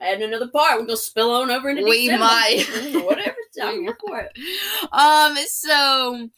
Adding 0.00 0.24
another 0.24 0.48
part. 0.48 0.80
We're 0.80 0.86
gonna 0.86 0.96
spill 0.96 1.30
on 1.30 1.50
over 1.50 1.68
into 1.68 1.84
We 1.84 2.06
December. 2.06 2.24
might. 2.24 2.64
Whatever. 3.04 3.36
I'm 3.62 3.82
here 3.82 3.96
for 4.00 4.18
it. 4.20 4.32
Um 4.90 5.36
so 5.46 6.28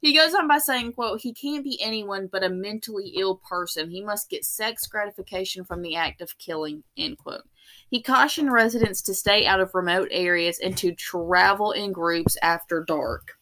he 0.00 0.14
goes 0.14 0.32
on 0.34 0.46
by 0.46 0.58
saying, 0.58 0.92
quote, 0.92 1.20
he 1.20 1.34
can't 1.34 1.64
be 1.64 1.78
anyone 1.82 2.28
but 2.30 2.44
a 2.44 2.48
mentally 2.48 3.14
ill 3.18 3.40
person. 3.48 3.90
He 3.90 4.00
must 4.00 4.30
get 4.30 4.44
sex 4.44 4.86
gratification 4.86 5.64
from 5.64 5.82
the 5.82 5.96
act 5.96 6.20
of 6.22 6.38
killing, 6.38 6.84
end 6.96 7.18
quote. 7.18 7.42
He 7.90 8.02
cautioned 8.02 8.52
residents 8.52 9.00
to 9.02 9.14
stay 9.14 9.46
out 9.46 9.60
of 9.60 9.74
remote 9.74 10.08
areas 10.10 10.58
and 10.58 10.76
to 10.78 10.92
travel 10.94 11.72
in 11.72 11.92
groups 11.92 12.36
after 12.42 12.84
dark. 12.84 13.38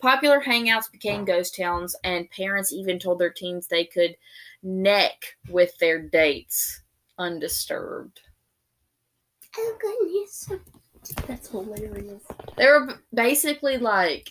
Popular 0.00 0.40
hangouts 0.40 0.90
became 0.90 1.24
ghost 1.24 1.56
towns, 1.56 1.96
and 2.04 2.30
parents 2.30 2.72
even 2.72 2.98
told 3.00 3.18
their 3.18 3.30
teens 3.32 3.66
they 3.66 3.84
could 3.84 4.16
neck 4.62 5.36
with 5.48 5.76
their 5.78 6.00
dates 6.00 6.82
undisturbed. 7.18 8.20
Oh 9.56 9.76
goodness. 9.80 10.48
That's 11.26 11.48
hilarious. 11.48 12.22
They 12.56 12.66
were 12.66 13.00
basically 13.12 13.78
like, 13.78 14.30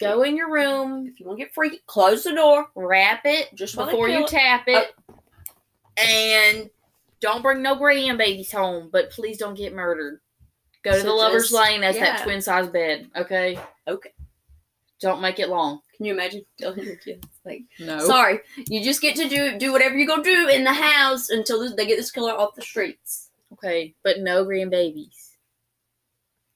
go 0.00 0.22
in 0.22 0.36
your 0.36 0.50
room, 0.50 1.06
If 1.06 1.20
you 1.20 1.26
want 1.26 1.38
to 1.38 1.44
get 1.44 1.54
freaky, 1.54 1.80
close 1.86 2.24
the 2.24 2.32
door. 2.34 2.66
wrap 2.74 3.20
it 3.24 3.54
just 3.54 3.76
before 3.76 4.08
you 4.08 4.18
kill- 4.18 4.26
tap 4.28 4.64
it, 4.66 4.92
oh. 5.08 5.14
and 5.96 6.70
don't 7.20 7.42
bring 7.42 7.62
no 7.62 7.76
grandbabies 7.76 8.52
home. 8.52 8.90
But 8.92 9.10
please 9.10 9.38
don't 9.38 9.56
get 9.56 9.74
murdered. 9.74 10.20
Go 10.84 10.92
to 10.92 11.00
So 11.00 11.06
the 11.06 11.12
lovers' 11.12 11.52
lane 11.52 11.82
as 11.82 11.96
yeah. 11.96 12.04
that 12.04 12.22
twin 12.22 12.40
size 12.40 12.68
bed. 12.68 13.10
Okay. 13.16 13.58
Okay. 13.86 14.12
Don't 15.00 15.20
make 15.20 15.38
it 15.38 15.48
long. 15.48 15.80
Can 15.96 16.06
you 16.06 16.12
imagine 16.12 16.44
telling 16.58 16.84
your 16.84 16.96
kids 16.96 17.26
like, 17.44 17.62
No. 17.80 17.98
sorry, 17.98 18.40
you 18.68 18.82
just 18.84 19.00
get 19.02 19.16
to 19.16 19.28
do 19.28 19.58
do 19.58 19.72
whatever 19.72 19.96
you 19.96 20.06
gonna 20.06 20.22
do 20.22 20.48
in 20.48 20.62
the 20.64 20.72
house 20.72 21.28
until 21.30 21.60
this, 21.60 21.74
they 21.74 21.86
get 21.86 21.96
this 21.96 22.10
killer 22.12 22.32
off 22.32 22.54
the 22.54 22.62
streets. 22.62 23.30
Okay, 23.52 23.94
but 24.04 24.20
no 24.20 24.44
grandbabies. 24.44 25.32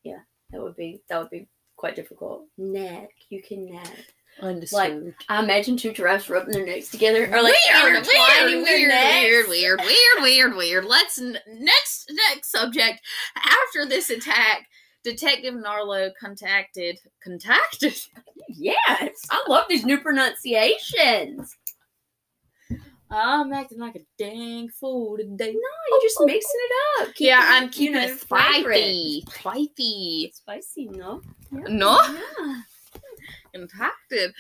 Yeah, 0.05 0.21
that 0.51 0.63
would 0.63 0.77
be 0.77 1.03
that 1.09 1.19
would 1.19 1.31
be 1.31 1.49
quite 1.77 1.97
difficult. 1.97 2.47
Neck, 2.57 3.11
you 3.31 3.43
can 3.43 3.67
neck. 3.73 4.15
Undisturbed. 4.43 5.15
I 5.29 5.43
imagine 5.43 5.77
two 5.77 5.93
giraffes 5.93 6.29
rubbing 6.29 6.53
their 6.53 6.67
necks 6.67 6.91
together, 6.91 7.25
or 7.33 7.43
like 7.43 7.55
weird, 7.73 8.05
weird, 8.05 8.63
weird, 8.65 8.89
necks. 8.89 9.49
weird, 9.49 9.49
weird, 9.49 9.81
weird, 9.81 10.23
weird, 10.23 10.57
weird. 10.57 10.85
Let's 10.85 11.21
n- 11.21 11.39
next 11.59 12.11
next 12.29 12.51
subject. 12.51 13.01
After 13.37 13.87
this 13.89 14.11
attack, 14.11 14.67
Detective 15.05 15.55
Narlow 15.55 16.11
contacted 16.21 16.99
contacted 17.23 17.95
Yes, 18.49 19.23
I 19.31 19.45
love 19.49 19.67
these 19.69 19.85
new 19.85 19.99
pronunciations. 20.01 21.57
I'm 23.11 23.53
acting 23.53 23.79
like 23.79 23.95
a 23.95 24.01
dang 24.19 24.71
fool 24.71 25.19
today. 25.19 25.53
No, 25.53 25.61
you're 25.91 26.01
just 26.03 26.19
mixing 26.25 26.51
it 26.55 27.03
up. 27.09 27.15
yeah, 27.19 27.41
Keeping 27.41 27.63
I'm 27.63 27.69
keeping 27.71 27.95
you 28.01 28.07
know, 28.09 28.13
it 28.15 28.21
spicy. 28.21 29.25
Spicy. 29.31 30.33
Spicy, 30.35 30.89
no? 30.89 31.21
No? 31.51 31.99
Yeah. 32.03 32.61
Contacted. 33.55 34.33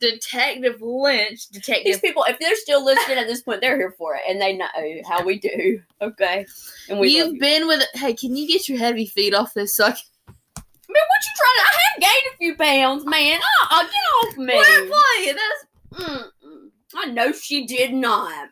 Detective 0.00 0.80
Lynch. 0.80 1.48
Detective. 1.48 1.84
These 1.84 2.00
people, 2.00 2.24
if 2.28 2.38
they're 2.38 2.56
still 2.56 2.84
listening 2.84 3.18
at 3.18 3.26
this 3.26 3.42
point, 3.42 3.60
they're 3.60 3.76
here 3.76 3.94
for 3.98 4.14
it, 4.14 4.22
and 4.28 4.40
they 4.40 4.56
know 4.56 4.68
how 5.08 5.24
we 5.24 5.38
do. 5.38 5.82
Okay, 6.00 6.46
and 6.88 6.98
we. 6.98 7.16
You've 7.16 7.34
you. 7.34 7.40
been 7.40 7.66
with. 7.66 7.84
Hey, 7.94 8.14
can 8.14 8.36
you 8.36 8.46
get 8.46 8.68
your 8.68 8.78
heavy 8.78 9.06
feet 9.06 9.34
off 9.34 9.54
this 9.54 9.74
suck? 9.74 9.96
Man, 10.26 11.04
what 11.08 11.22
you 11.22 11.32
trying 11.36 11.56
to? 11.56 11.62
I 11.62 11.82
have 11.92 12.00
gained 12.00 12.34
a 12.34 12.36
few 12.38 12.56
pounds, 12.56 13.04
man. 13.06 13.40
Uh 13.70 13.82
get 13.82 14.28
off 14.28 14.36
me. 14.36 14.54
We're 14.54 14.90
playing. 15.16 15.36
That's. 15.36 16.10
Mm-mm. 16.10 16.70
I 16.96 17.06
know 17.06 17.32
she 17.32 17.66
did 17.66 17.92
not. 17.92 18.48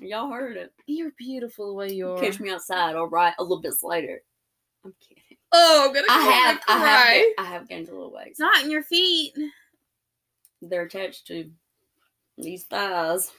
Y'all 0.00 0.30
heard 0.30 0.56
it. 0.56 0.72
You're 0.86 1.12
beautiful 1.18 1.68
the 1.68 1.74
way 1.74 1.92
you 1.92 2.10
are. 2.10 2.20
Catch 2.20 2.40
me 2.40 2.50
outside, 2.50 2.96
all 2.96 3.08
right, 3.08 3.34
a 3.38 3.42
little 3.42 3.60
bit 3.60 3.74
later. 3.82 4.22
I'm 4.84 4.94
kidding. 5.00 5.17
Oh, 5.52 5.86
I'm 5.86 5.94
gonna 5.94 6.06
I 6.10 6.20
have, 6.20 6.60
I 6.68 6.72
have, 6.72 6.80
cry. 6.80 7.34
I 7.38 7.44
have 7.44 7.68
gained 7.68 7.88
a 7.88 7.92
little 7.92 8.12
weight. 8.12 8.28
It's 8.28 8.40
not 8.40 8.62
in 8.64 8.70
your 8.70 8.82
feet. 8.82 9.32
They're 10.60 10.82
attached 10.82 11.26
to 11.28 11.50
these 12.36 12.64
thighs. 12.64 13.30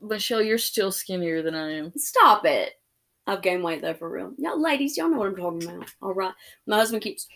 Michelle, 0.00 0.42
you're 0.42 0.58
still 0.58 0.92
skinnier 0.92 1.42
than 1.42 1.54
I 1.54 1.72
am. 1.72 1.92
Stop 1.96 2.44
it. 2.44 2.72
I've 3.26 3.42
gained 3.42 3.64
weight 3.64 3.80
though, 3.80 3.94
for 3.94 4.10
real. 4.10 4.32
Y'all 4.36 4.60
ladies, 4.60 4.96
y'all 4.96 5.08
know 5.08 5.18
what 5.18 5.28
I'm 5.28 5.36
talking 5.36 5.64
about. 5.64 5.88
All 6.02 6.12
right. 6.12 6.34
My 6.66 6.76
husband 6.76 7.02
keeps, 7.02 7.26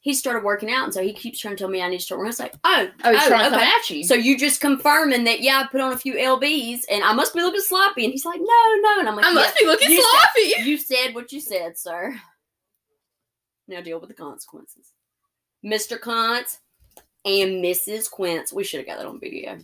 he 0.00 0.12
started 0.12 0.44
working 0.44 0.70
out, 0.70 0.84
and 0.84 0.92
so 0.94 1.02
he 1.02 1.12
keeps 1.14 1.40
trying 1.40 1.56
to 1.56 1.58
tell 1.58 1.70
me 1.70 1.80
I 1.80 1.88
need 1.88 1.98
to 1.98 2.04
start 2.04 2.18
working. 2.18 2.28
I 2.28 2.30
was 2.30 2.40
like, 2.40 2.54
oh, 2.64 2.88
Oh, 3.04 3.12
he's 3.12 3.22
oh, 3.22 3.28
trying 3.28 3.44
to 3.44 3.50
come 3.50 3.60
okay. 3.60 3.70
at 3.70 3.90
you. 3.90 4.04
So 4.04 4.14
you 4.14 4.36
just 4.38 4.60
confirming 4.60 5.24
that, 5.24 5.40
yeah, 5.40 5.62
I 5.64 5.66
put 5.66 5.80
on 5.80 5.92
a 5.92 5.98
few 5.98 6.14
LBs, 6.14 6.82
and 6.90 7.02
I 7.02 7.12
must 7.14 7.34
be 7.34 7.40
looking 7.40 7.62
sloppy. 7.62 8.04
And 8.04 8.12
he's 8.12 8.26
like, 8.26 8.40
no, 8.40 8.74
no. 8.82 9.00
And 9.00 9.08
I'm 9.08 9.16
like, 9.16 9.24
I 9.24 9.32
must 9.32 9.58
be 9.58 9.64
looking 9.66 9.90
you 9.90 10.02
sloppy. 10.02 10.50
said, 10.50 10.66
you 10.66 10.76
said 10.76 11.14
what 11.14 11.32
you 11.32 11.40
said, 11.40 11.78
sir. 11.78 12.14
Now 13.68 13.82
deal 13.82 14.00
with 14.00 14.08
the 14.08 14.14
consequences. 14.14 14.92
Mr. 15.64 16.00
Kuntz 16.00 16.60
and 17.24 17.62
Mrs. 17.62 18.10
Quince. 18.10 18.52
We 18.52 18.64
should 18.64 18.80
have 18.80 18.86
got 18.86 18.98
that 18.98 19.06
on 19.06 19.20
video. 19.20 19.58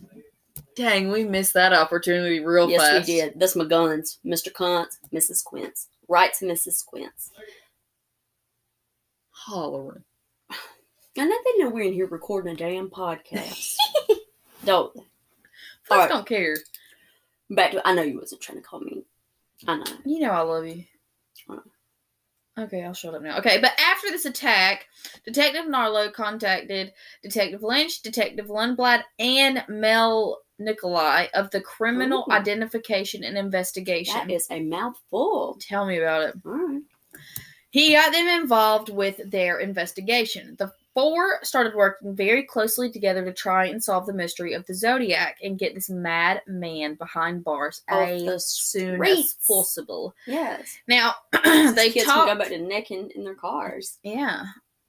Dang, 0.75 1.09
we 1.09 1.23
missed 1.23 1.53
that 1.53 1.73
opportunity 1.73 2.39
real 2.39 2.69
yes, 2.69 2.81
fast. 2.81 2.93
Yes, 2.93 3.07
we 3.07 3.29
did. 3.31 3.39
That's 3.39 3.55
my 3.55 3.65
guns. 3.65 4.19
Mr. 4.25 4.53
Kuntz, 4.53 4.99
Mrs. 5.13 5.43
Quince. 5.43 5.87
Right 6.07 6.33
to 6.35 6.45
Mrs. 6.45 6.85
Quince. 6.85 7.31
Hollering. 9.31 10.03
I 11.17 11.25
know 11.25 11.37
they 11.45 11.63
know 11.63 11.69
we're 11.69 11.85
in 11.85 11.93
here 11.93 12.07
recording 12.07 12.53
a 12.53 12.57
damn 12.57 12.89
podcast. 12.89 13.75
Don't. 14.65 14.93
Folks 14.93 15.91
Alright. 15.91 16.09
don't 16.09 16.27
care. 16.27 16.57
Back 17.51 17.71
to 17.71 17.87
I 17.87 17.93
know 17.93 18.01
you 18.01 18.19
wasn't 18.19 18.41
trying 18.41 18.57
to 18.57 18.63
call 18.63 18.79
me. 18.79 19.03
I 19.67 19.77
know. 19.77 19.83
You 20.03 20.19
know 20.21 20.31
I 20.31 20.41
love 20.41 20.65
you. 20.65 20.83
I 21.47 21.55
know. 21.55 21.61
Okay, 22.57 22.83
I'll 22.83 22.93
shut 22.93 23.13
up 23.13 23.21
now. 23.21 23.37
Okay, 23.37 23.59
but 23.59 23.71
after 23.79 24.09
this 24.09 24.25
attack, 24.25 24.85
Detective 25.25 25.65
Narlow 25.65 26.13
contacted 26.13 26.93
Detective 27.21 27.63
Lynch, 27.63 28.01
Detective 28.01 28.47
Lundblad, 28.47 29.03
and 29.19 29.63
Mel 29.67 30.39
Nicolai 30.57 31.27
of 31.33 31.51
the 31.51 31.59
Criminal 31.59 32.25
Ooh. 32.29 32.31
Identification 32.31 33.25
and 33.25 33.37
Investigation. 33.37 34.15
That 34.15 34.31
is 34.31 34.47
a 34.49 34.61
mouthful. 34.61 35.57
Tell 35.59 35.85
me 35.85 35.97
about 35.97 36.29
it. 36.29 36.35
All 36.45 36.53
right. 36.53 36.81
He 37.71 37.91
got 37.91 38.13
them 38.13 38.41
involved 38.41 38.87
with 38.87 39.19
their 39.29 39.59
investigation. 39.59 40.55
The 40.57 40.71
four 40.95 41.39
started 41.43 41.75
working 41.75 42.15
very 42.15 42.41
closely 42.41 42.89
together 42.89 43.23
to 43.23 43.33
try 43.33 43.65
and 43.65 43.83
solve 43.83 44.07
the 44.07 44.13
mystery 44.13 44.53
of 44.53 44.65
the 44.65 44.73
Zodiac 44.73 45.37
and 45.43 45.59
get 45.59 45.75
this 45.75 45.89
mad 45.89 46.41
man 46.47 46.95
behind 46.95 47.43
bars 47.43 47.83
Off 47.89 48.07
as 48.09 48.45
soon 48.47 49.03
as 49.05 49.35
possible. 49.45 50.15
Yes. 50.25 50.79
Now 50.87 51.13
They 51.33 51.91
kids 51.91 52.05
can 52.05 52.25
go 52.25 52.35
back 52.35 52.47
to 52.47 52.57
necking 52.57 53.11
in 53.11 53.23
their 53.23 53.35
cars. 53.35 53.99
Yeah, 54.03 54.45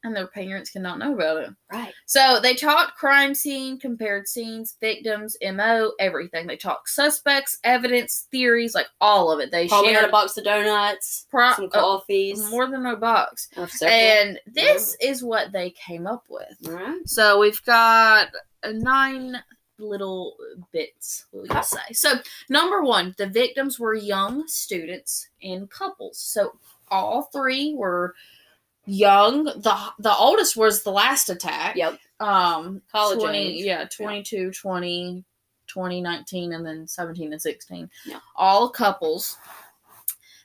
and 0.07 0.17
their 0.17 0.27
parents 0.27 0.71
cannot 0.71 0.99
know 0.99 1.15
about 1.15 1.39
it. 1.39 1.51
Right. 1.73 1.93
So 2.07 2.41
they 2.41 2.55
talked 2.55 2.97
crime 2.97 3.35
scene, 3.35 3.79
compared 3.79 4.29
scenes, 4.29 4.77
victims, 4.81 5.37
MO, 5.43 5.93
everything. 5.99 6.47
They 6.47 6.57
talked 6.57 6.89
suspects, 6.89 7.59
evidence, 7.65 8.27
theories, 8.31 8.75
like 8.75 8.87
all 9.01 9.31
of 9.31 9.41
it. 9.41 9.51
They 9.51 9.69
Probably 9.69 9.91
shared 9.93 10.01
had 10.03 10.09
a 10.09 10.13
box 10.13 10.37
of 10.37 10.45
donuts, 10.45 11.27
pro- 11.31 11.53
some 11.53 11.67
uh, 11.67 11.69
coffees. 11.69 12.49
more 12.51 12.67
than 12.67 12.87
a 12.87 12.97
box. 12.97 13.49
several. 13.55 13.89
And 13.89 14.41
this 14.47 14.97
is 15.01 15.23
what 15.23 15.53
they 15.53 15.71
came 15.71 16.07
up 16.07 16.25
with. 16.29 16.57
All 16.67 16.73
right. 16.75 17.01
So 17.09 17.39
we've 17.41 17.63
got 17.65 18.29
uh, 18.63 18.73
nine 18.73 19.37
little 19.79 20.37
bits, 20.73 21.27
we'll 21.33 21.63
say. 21.63 21.93
So 21.93 22.15
number 22.49 22.83
one, 22.83 23.15
the 23.19 23.27
victims 23.27 23.79
were 23.79 23.95
young 23.95 24.47
students 24.49 25.29
in 25.41 25.67
couples. 25.67 26.19
So 26.19 26.59
all 26.91 27.25
three 27.33 27.75
were 27.75 28.15
young. 28.87 29.45
The 29.45 29.77
the 29.99 30.15
oldest 30.15 30.57
was 30.57 30.83
the 30.83 30.91
last 30.91 31.29
attack. 31.31 31.77
Yep. 31.77 31.99
Um 32.21 32.83
College 32.91 33.19
20, 33.21 33.39
age. 33.39 33.65
Yeah, 33.65 33.85
22, 33.85 34.51
20, 34.53 35.25
2019, 35.67 36.53
and 36.53 36.65
then 36.65 36.87
17 36.87 37.33
and 37.33 37.43
16. 37.43 37.91
Yeah. 38.07 38.21
All 38.37 38.69
couples. 38.71 39.37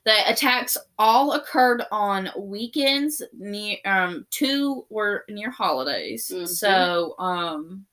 The 0.03 0.13
attacks 0.27 0.77
all 0.97 1.33
occurred 1.33 1.83
on 1.91 2.29
weekends. 2.35 3.21
Near 3.37 3.77
um, 3.85 4.25
two 4.31 4.85
were 4.89 5.25
near 5.29 5.51
holidays, 5.51 6.31
Mhm. 6.33 6.47
so 6.47 7.15
um, 7.19 7.85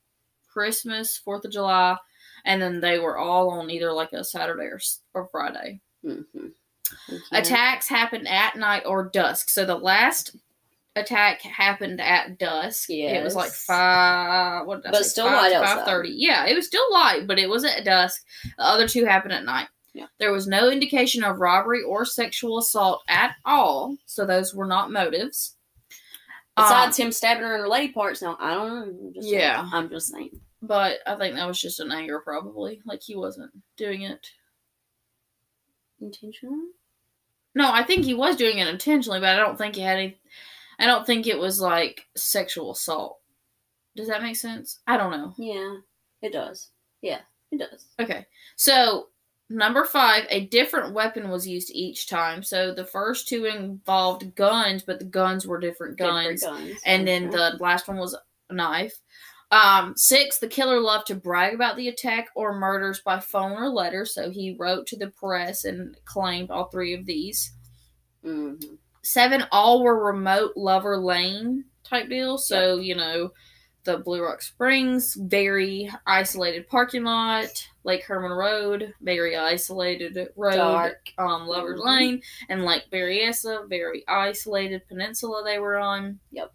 Christmas, 0.47 1.17
Fourth 1.17 1.45
of 1.45 1.51
July, 1.51 1.95
and 2.45 2.59
then 2.59 2.79
they 2.81 2.97
were 2.97 3.19
all 3.19 3.51
on 3.51 3.69
either 3.69 3.93
like 3.93 4.11
a 4.13 4.23
Saturday 4.23 4.63
or, 4.63 4.79
or 5.13 5.27
Friday. 5.27 5.81
Mm-hmm. 6.03 6.47
Attacks 7.31 7.87
happened 7.87 8.27
at 8.27 8.55
night 8.57 8.83
or 8.85 9.09
dusk. 9.09 9.49
So 9.49 9.65
the 9.65 9.75
last 9.77 10.35
attack 10.95 11.41
happened 11.41 12.01
at 12.01 12.37
dusk. 12.39 12.87
Yeah, 12.89 13.11
It 13.19 13.23
was 13.23 13.35
like 13.35 13.51
five. 13.51 14.65
What 14.65 14.81
did 14.83 14.87
I 14.89 14.91
But 14.91 15.03
say? 15.03 15.09
still 15.09 15.27
five, 15.27 15.51
light. 15.51 15.63
Five 15.65 15.85
thirty. 15.85 16.11
Yeah, 16.15 16.45
it 16.45 16.55
was 16.55 16.67
still 16.67 16.91
light, 16.91 17.25
but 17.27 17.39
it 17.39 17.49
was 17.49 17.63
at 17.63 17.85
dusk. 17.85 18.21
The 18.57 18.63
other 18.63 18.87
two 18.87 19.05
happened 19.05 19.33
at 19.33 19.45
night. 19.45 19.67
Yeah. 19.93 20.05
There 20.19 20.31
was 20.31 20.47
no 20.47 20.69
indication 20.69 21.23
of 21.23 21.39
robbery 21.39 21.81
or 21.83 22.05
sexual 22.05 22.57
assault 22.59 23.01
at 23.07 23.35
all, 23.45 23.97
so 24.05 24.25
those 24.25 24.53
were 24.53 24.65
not 24.67 24.91
motives. 24.91 25.55
Besides 26.55 26.99
Um, 26.99 27.05
him 27.07 27.11
stabbing 27.11 27.43
her 27.43 27.55
in 27.55 27.61
her 27.61 27.67
lady 27.69 27.93
parts, 27.93 28.21
now 28.21 28.35
I 28.39 28.53
don't 28.53 28.69
know. 28.69 28.81
I'm 29.07 29.13
just 29.13 29.29
saying. 29.29 29.39
Yeah. 29.41 29.69
I'm 29.71 29.89
just 29.89 30.11
saying. 30.11 30.31
but 30.61 30.99
I 31.07 31.15
think 31.15 31.35
that 31.35 31.47
was 31.47 31.59
just 31.61 31.79
an 31.79 31.91
anger, 31.91 32.19
probably. 32.19 32.81
Like 32.85 33.01
he 33.01 33.15
wasn't 33.15 33.51
doing 33.77 34.01
it. 34.01 34.27
Intentional? 36.01 36.57
No, 37.55 37.71
I 37.71 37.83
think 37.83 38.05
he 38.05 38.13
was 38.13 38.35
doing 38.35 38.59
it 38.59 38.67
intentionally, 38.67 39.19
but 39.19 39.29
I 39.29 39.37
don't 39.37 39.57
think 39.57 39.75
he 39.75 39.81
had 39.81 39.97
any. 39.97 40.17
I 40.77 40.85
don't 40.85 41.05
think 41.05 41.27
it 41.27 41.37
was 41.37 41.59
like 41.59 42.05
sexual 42.15 42.71
assault. 42.71 43.19
Does 43.95 44.07
that 44.07 44.21
make 44.23 44.35
sense? 44.37 44.79
I 44.87 44.97
don't 44.97 45.11
know. 45.11 45.33
Yeah, 45.37 45.77
it 46.21 46.31
does. 46.31 46.69
Yeah, 47.01 47.19
it 47.51 47.57
does. 47.57 47.85
Okay, 47.99 48.25
so 48.55 49.07
number 49.49 49.83
five, 49.83 50.25
a 50.29 50.45
different 50.45 50.93
weapon 50.93 51.29
was 51.29 51.47
used 51.47 51.71
each 51.73 52.07
time. 52.07 52.43
So 52.43 52.73
the 52.73 52.85
first 52.85 53.27
two 53.27 53.45
involved 53.45 54.35
guns, 54.35 54.83
but 54.83 54.99
the 54.99 55.05
guns 55.05 55.45
were 55.47 55.59
different 55.59 55.97
guns, 55.97 56.41
Different 56.41 56.67
guns. 56.69 56.81
and 56.85 57.07
then 57.07 57.29
the 57.31 57.57
last 57.59 57.87
one 57.87 57.97
was 57.97 58.13
a 58.49 58.53
knife. 58.53 58.99
Um, 59.51 59.93
six, 59.97 60.37
the 60.37 60.47
killer 60.47 60.79
loved 60.79 61.07
to 61.07 61.15
brag 61.15 61.55
about 61.55 61.75
the 61.75 61.87
attack 61.87 62.27
or 62.35 62.53
murders 62.57 63.01
by 63.01 63.19
phone 63.19 63.53
or 63.53 63.69
letter, 63.69 64.05
so 64.05 64.29
he 64.29 64.55
wrote 64.59 64.85
to 64.87 64.97
the 64.97 65.09
press 65.09 65.65
and 65.65 65.97
claimed 66.05 66.51
all 66.51 66.65
three 66.69 66.93
of 66.93 67.05
these. 67.05 67.53
Mhm. 68.23 68.77
seven 69.01 69.45
all 69.51 69.81
were 69.81 70.03
remote 70.05 70.51
lover 70.57 70.97
lane 70.97 71.63
type 71.85 72.09
deals 72.09 72.45
so 72.45 72.77
you 72.77 72.93
know 72.93 73.31
the 73.85 73.97
blue 73.99 74.21
rock 74.21 74.41
springs 74.41 75.15
very 75.15 75.89
isolated 76.05 76.67
parking 76.67 77.05
lot 77.05 77.47
lake 77.85 78.03
herman 78.03 78.31
road 78.33 78.93
very 79.01 79.37
isolated 79.37 80.27
road 80.35 80.55
Dark. 80.57 81.09
um 81.17 81.47
lovers 81.47 81.79
Mhm. 81.79 81.85
lane 81.85 82.21
and 82.49 82.65
lake 82.65 82.83
berryessa 82.91 83.67
very 83.69 84.03
isolated 84.09 84.85
peninsula 84.89 85.43
they 85.45 85.59
were 85.59 85.77
on 85.77 86.19
Yep. 86.31 86.51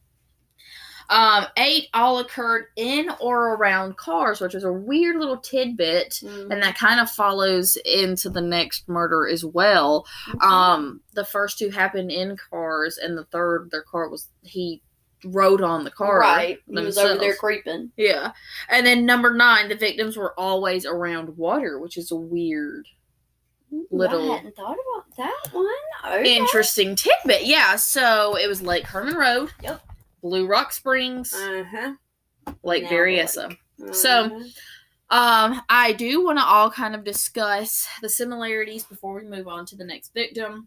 Um 1.10 1.46
eight 1.56 1.88
all 1.94 2.18
occurred 2.18 2.66
in 2.76 3.10
or 3.20 3.54
around 3.54 3.96
cars 3.96 4.40
which 4.40 4.54
is 4.54 4.64
a 4.64 4.72
weird 4.72 5.16
little 5.16 5.36
tidbit 5.38 6.20
Mhm. 6.22 6.50
and 6.50 6.62
that 6.62 6.78
kind 6.78 7.00
of 7.00 7.10
follows 7.10 7.76
into 7.84 8.30
the 8.30 8.40
next 8.40 8.88
murder 8.88 9.28
as 9.28 9.44
well 9.44 10.06
Okay. 10.30 10.38
um, 10.46 11.00
the 11.12 11.24
first 11.24 11.58
two 11.58 11.70
happened 11.70 12.10
in 12.10 12.36
cars, 12.50 12.98
and 12.98 13.16
the 13.18 13.24
third, 13.24 13.68
their 13.70 13.82
car 13.82 14.08
was 14.08 14.28
he 14.42 14.82
rode 15.26 15.62
on 15.62 15.84
the 15.84 15.90
car. 15.90 16.18
right. 16.20 16.58
He 16.66 16.74
was 16.74 16.98
over 16.98 17.18
there 17.18 17.34
creeping. 17.36 17.92
Yeah, 17.96 18.32
and 18.68 18.86
then 18.86 19.06
number 19.06 19.32
nine, 19.32 19.68
the 19.68 19.74
victims 19.74 20.16
were 20.16 20.38
always 20.38 20.84
around 20.84 21.36
water, 21.36 21.78
which 21.78 21.96
is 21.96 22.10
a 22.10 22.16
weird, 22.16 22.86
Little- 23.90 24.32
I 24.32 24.36
hadn't 24.36 24.54
thought 24.56 24.76
about 24.76 25.16
that 25.16 25.52
one. 25.52 25.66
Okay. 26.06 26.36
interesting 26.36 26.94
tidbit. 26.96 27.44
Yeah, 27.46 27.76
so 27.76 28.36
it 28.36 28.46
was 28.48 28.60
Lake 28.62 28.86
Herman 28.86 29.14
Road. 29.14 29.50
Yep. 29.62 29.80
Blue 30.24 30.46
Rock 30.46 30.72
Springs, 30.72 31.34
Uh 31.34 31.64
huh. 31.70 31.92
Lake 32.64 32.84
now 32.84 32.88
Berryessa. 32.90 33.52
Uh-huh. 33.52 33.92
So- 33.92 34.42
Um, 35.10 35.60
I 35.68 35.92
do 35.92 36.24
want 36.24 36.38
to 36.38 36.44
all 36.44 36.70
kind 36.70 36.94
of 36.94 37.04
discuss 37.04 37.86
the 38.00 38.08
similarities 38.08 38.84
before 38.84 39.14
we 39.14 39.24
move 39.24 39.46
on 39.46 39.66
to 39.66 39.76
the 39.76 39.84
next 39.84 40.14
victim. 40.14 40.66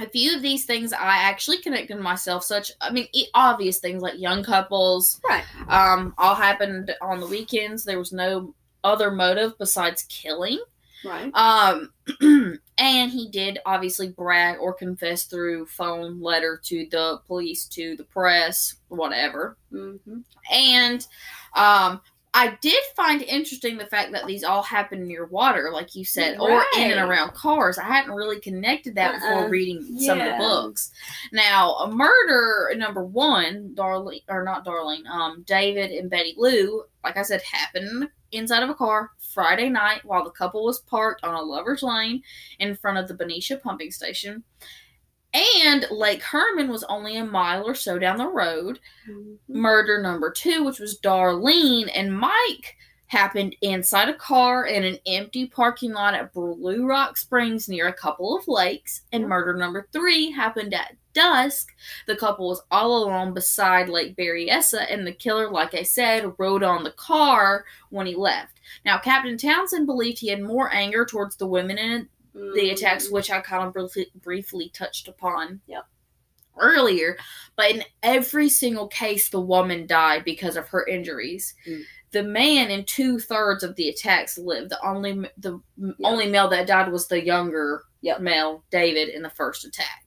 A 0.00 0.08
few 0.08 0.36
of 0.36 0.40
these 0.40 0.64
things 0.66 0.92
I 0.92 1.16
actually 1.16 1.58
connected 1.58 1.98
myself, 1.98 2.44
such 2.44 2.70
I 2.80 2.90
mean, 2.90 3.08
e- 3.12 3.26
obvious 3.34 3.78
things 3.78 4.02
like 4.02 4.18
young 4.20 4.44
couples, 4.44 5.20
right. 5.28 5.44
um, 5.68 6.14
all 6.16 6.34
happened 6.36 6.94
on 7.02 7.18
the 7.18 7.26
weekends. 7.26 7.84
There 7.84 7.98
was 7.98 8.12
no 8.12 8.54
other 8.84 9.10
motive 9.10 9.58
besides 9.58 10.04
killing. 10.08 10.60
Right. 11.04 11.30
Um, 11.34 11.92
and 12.78 13.10
he 13.10 13.28
did 13.28 13.58
obviously 13.66 14.08
brag 14.08 14.58
or 14.58 14.72
confess 14.72 15.24
through 15.24 15.66
phone, 15.66 16.20
letter 16.20 16.60
to 16.64 16.86
the 16.90 17.20
police, 17.26 17.66
to 17.66 17.96
the 17.96 18.04
press, 18.04 18.76
whatever. 18.88 19.56
Mm-hmm. 19.72 20.20
And 20.50 21.06
um, 21.54 22.00
I 22.36 22.58
did 22.60 22.82
find 22.94 23.22
interesting 23.22 23.78
the 23.78 23.86
fact 23.86 24.12
that 24.12 24.26
these 24.26 24.44
all 24.44 24.62
happen 24.62 25.06
near 25.06 25.24
water, 25.24 25.70
like 25.72 25.96
you 25.96 26.04
said, 26.04 26.38
or 26.38 26.62
in 26.76 26.90
and 26.90 27.00
around 27.00 27.32
cars. 27.32 27.78
I 27.78 27.84
hadn't 27.84 28.12
really 28.12 28.40
connected 28.40 28.94
that 28.96 29.14
before 29.14 29.44
Uh-uh. 29.44 29.48
reading 29.48 29.98
some 29.98 30.20
of 30.20 30.26
the 30.26 30.36
books. 30.36 30.90
Now, 31.32 31.76
a 31.76 31.90
murder 31.90 32.72
number 32.76 33.02
one, 33.02 33.72
Darlene 33.74 34.20
or 34.28 34.44
not 34.44 34.66
Darlene, 34.66 35.06
um, 35.06 35.44
David 35.46 35.92
and 35.92 36.10
Betty 36.10 36.34
Lou, 36.36 36.84
like 37.02 37.16
I 37.16 37.22
said, 37.22 37.40
happened 37.40 38.10
inside 38.32 38.62
of 38.62 38.68
a 38.68 38.74
car 38.74 39.12
Friday 39.36 39.68
night 39.68 40.02
while 40.04 40.24
the 40.24 40.30
couple 40.30 40.64
was 40.64 40.80
parked 40.80 41.22
on 41.22 41.34
a 41.34 41.42
lover's 41.42 41.82
lane 41.82 42.22
in 42.58 42.74
front 42.74 42.96
of 42.96 43.06
the 43.06 43.14
Benicia 43.14 43.58
pumping 43.58 43.90
station. 43.90 44.42
And 45.62 45.86
Lake 45.90 46.22
Herman 46.22 46.68
was 46.70 46.84
only 46.84 47.18
a 47.18 47.24
mile 47.24 47.64
or 47.68 47.74
so 47.74 47.98
down 47.98 48.16
the 48.16 48.26
road 48.28 48.80
Mm-hmm. 49.08 49.60
murder 49.60 50.00
number 50.02 50.30
two, 50.30 50.64
which 50.64 50.80
was 50.80 50.98
Darlene 51.00 51.90
and 51.94 52.18
Mike, 52.18 52.76
happened 53.08 53.54
inside 53.60 54.08
a 54.08 54.14
car 54.14 54.66
in 54.66 54.82
an 54.82 54.98
empty 55.06 55.46
parking 55.46 55.92
lot 55.92 56.14
at 56.14 56.32
Blue 56.32 56.86
Rock 56.86 57.16
Springs 57.18 57.68
near 57.68 57.86
a 57.88 57.92
couple 57.92 58.36
of 58.36 58.48
lakes. 58.48 59.02
And 59.12 59.28
murder 59.28 59.54
number 59.54 59.86
three 59.92 60.30
happened 60.32 60.72
at 60.74 60.96
dusk. 61.16 61.74
The 62.06 62.14
couple 62.16 62.48
was 62.48 62.62
all 62.70 63.04
alone 63.04 63.32
beside 63.34 63.88
Lake 63.88 64.16
Berryessa, 64.16 64.86
and 64.90 65.06
the 65.06 65.12
killer, 65.12 65.50
like 65.50 65.74
I 65.74 65.82
said, 65.82 66.32
rode 66.38 66.62
on 66.62 66.84
the 66.84 66.92
car 66.92 67.64
when 67.90 68.06
he 68.06 68.14
left. 68.14 68.60
Now, 68.84 68.98
Captain 68.98 69.38
Townsend 69.38 69.86
believed 69.86 70.18
he 70.18 70.28
had 70.28 70.42
more 70.42 70.72
anger 70.72 71.04
towards 71.06 71.36
the 71.36 71.46
women 71.46 71.78
in 71.78 72.08
the 72.54 72.70
attacks, 72.70 73.10
which 73.10 73.30
I 73.30 73.40
kind 73.40 73.64
of 73.66 73.72
briefly, 73.72 74.06
briefly 74.22 74.68
touched 74.74 75.08
upon 75.08 75.60
Yep. 75.66 75.86
earlier. 76.58 77.16
But 77.56 77.70
in 77.70 77.84
every 78.02 78.48
single 78.50 78.88
case, 78.88 79.30
the 79.30 79.40
woman 79.40 79.86
died 79.86 80.22
because 80.24 80.56
of 80.56 80.68
her 80.68 80.86
injuries. 80.86 81.54
Mm. 81.66 81.82
The 82.12 82.22
man 82.22 82.70
in 82.70 82.84
two 82.84 83.18
thirds 83.18 83.62
of 83.62 83.74
the 83.76 83.88
attacks 83.88 84.38
lived. 84.38 84.70
The 84.70 84.86
only 84.86 85.28
the 85.38 85.60
only 86.04 86.28
male 86.28 86.48
that 86.48 86.66
died 86.66 86.92
was 86.92 87.08
the 87.08 87.24
younger 87.24 87.84
Yep. 88.02 88.20
male, 88.20 88.64
David, 88.70 89.08
in 89.08 89.22
the 89.22 89.30
first 89.30 89.64
attack. 89.64 90.05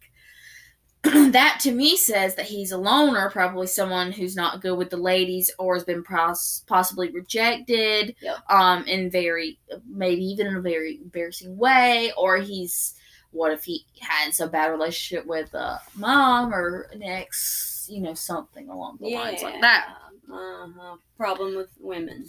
that 1.32 1.60
to 1.62 1.72
me 1.72 1.96
says 1.96 2.36
that 2.36 2.46
he's 2.48 2.72
a 2.72 2.78
loner, 2.78 3.30
probably 3.30 3.68
someone 3.68 4.12
who's 4.12 4.36
not 4.36 4.62
good 4.62 4.78
with 4.78 4.90
the 4.90 4.98
ladies 4.98 5.50
or 5.58 5.76
has 5.76 5.84
been 5.86 6.04
pos- 6.04 6.64
possibly 6.68 7.10
rejected 7.12 8.16
Yep. 8.22 8.38
um 8.50 8.84
in 8.86 9.10
very 9.10 9.60
maybe 9.90 10.24
even 10.26 10.48
in 10.48 10.56
a 10.58 10.62
very 10.62 10.98
embarrassing 11.02 11.58
way 11.58 12.12
or 12.18 12.38
he's 12.38 12.96
what 13.32 13.52
if 13.54 13.64
he 13.64 13.86
has 14.02 14.40
a 14.40 14.48
bad 14.48 14.68
relationship 14.72 15.26
with 15.26 15.54
a 15.54 15.80
mom 15.96 16.54
or 16.54 16.90
an 16.92 17.02
ex 17.04 17.88
you 17.90 18.02
know 18.02 18.14
something 18.14 18.68
along 18.70 18.98
the 19.00 19.10
lines 19.16 19.42
like 19.44 19.62
that 19.62 19.96
Uh-huh. 20.32 20.96
Problem 21.18 21.56
with 21.56 21.70
women. 21.80 22.26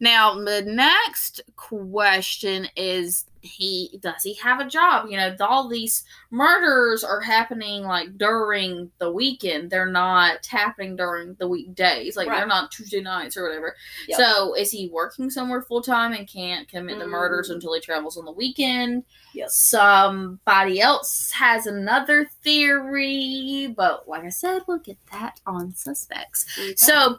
Now, 0.00 0.34
the 0.34 0.62
next 0.62 1.40
question 1.56 2.68
is 2.76 3.24
he 3.40 3.98
does 4.00 4.22
he 4.22 4.34
have 4.34 4.60
a 4.60 4.68
job? 4.68 5.08
You 5.10 5.16
know, 5.16 5.34
all 5.40 5.68
these 5.68 6.04
murders 6.30 7.02
are 7.02 7.20
happening 7.20 7.82
like 7.82 8.16
during 8.16 8.90
the 8.98 9.10
weekend. 9.10 9.68
They're 9.70 9.86
not 9.86 10.46
happening 10.46 10.94
during 10.94 11.34
the 11.34 11.48
weekdays. 11.48 12.16
Like 12.16 12.28
Right. 12.28 12.38
they're 12.38 12.46
not 12.46 12.70
Tuesday 12.70 13.00
nights 13.00 13.36
or 13.36 13.42
whatever. 13.42 13.74
Yep. 14.08 14.18
So, 14.18 14.54
is 14.54 14.70
he 14.70 14.88
working 14.88 15.28
somewhere 15.28 15.62
full 15.62 15.82
time 15.82 16.12
and 16.12 16.28
can't 16.28 16.68
commit 16.68 17.00
the 17.00 17.06
murders 17.06 17.50
Mm. 17.50 17.54
until 17.54 17.74
he 17.74 17.80
travels 17.80 18.16
on 18.16 18.24
the 18.24 18.32
weekend? 18.32 19.04
Yes. 19.34 19.56
Somebody 19.56 20.80
else 20.80 21.32
has 21.32 21.66
another 21.66 22.28
theory, 22.44 23.72
but 23.76 24.08
like 24.08 24.24
I 24.24 24.28
said, 24.28 24.62
we'll 24.68 24.78
get 24.78 24.98
that 25.10 25.40
on 25.46 25.74
suspects. 25.74 26.46
Okay. 26.58 26.74
So, 26.76 27.18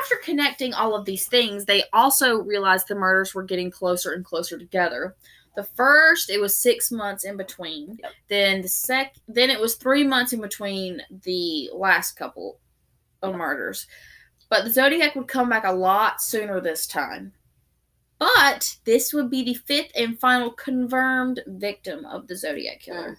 after 0.00 0.16
connecting 0.24 0.72
all 0.72 0.94
of 0.94 1.04
these 1.04 1.26
things, 1.26 1.66
they 1.66 1.84
also 1.98 2.38
realized 2.42 2.88
the 2.88 2.94
murders 2.94 3.34
were 3.34 3.42
getting 3.42 3.70
closer 3.70 4.12
and 4.12 4.24
closer 4.24 4.58
together. 4.58 5.16
The 5.56 5.64
first, 5.64 6.30
it 6.30 6.40
was 6.40 6.54
six 6.54 6.92
months 6.92 7.24
in 7.24 7.36
between. 7.36 7.98
Yep. 8.00 8.12
Then 8.28 8.62
the 8.62 8.68
sec, 8.68 9.16
then 9.26 9.50
it 9.50 9.60
was 9.60 9.74
three 9.74 10.04
months 10.04 10.32
in 10.32 10.40
between 10.40 11.02
the 11.24 11.70
last 11.74 12.12
couple 12.12 12.60
of 13.22 13.34
murders. 13.34 13.86
But 14.48 14.64
the 14.64 14.70
Zodiac 14.70 15.14
would 15.16 15.28
come 15.28 15.48
back 15.48 15.64
a 15.64 15.72
lot 15.72 16.22
sooner 16.22 16.60
this 16.60 16.86
time. 16.86 17.32
But 18.18 18.76
this 18.84 19.12
would 19.12 19.30
be 19.30 19.42
the 19.42 19.54
fifth 19.54 19.92
and 19.94 20.18
final 20.18 20.50
confirmed 20.50 21.40
victim 21.46 22.04
of 22.06 22.26
the 22.26 22.36
Zodiac 22.36 22.80
killer. 22.80 23.18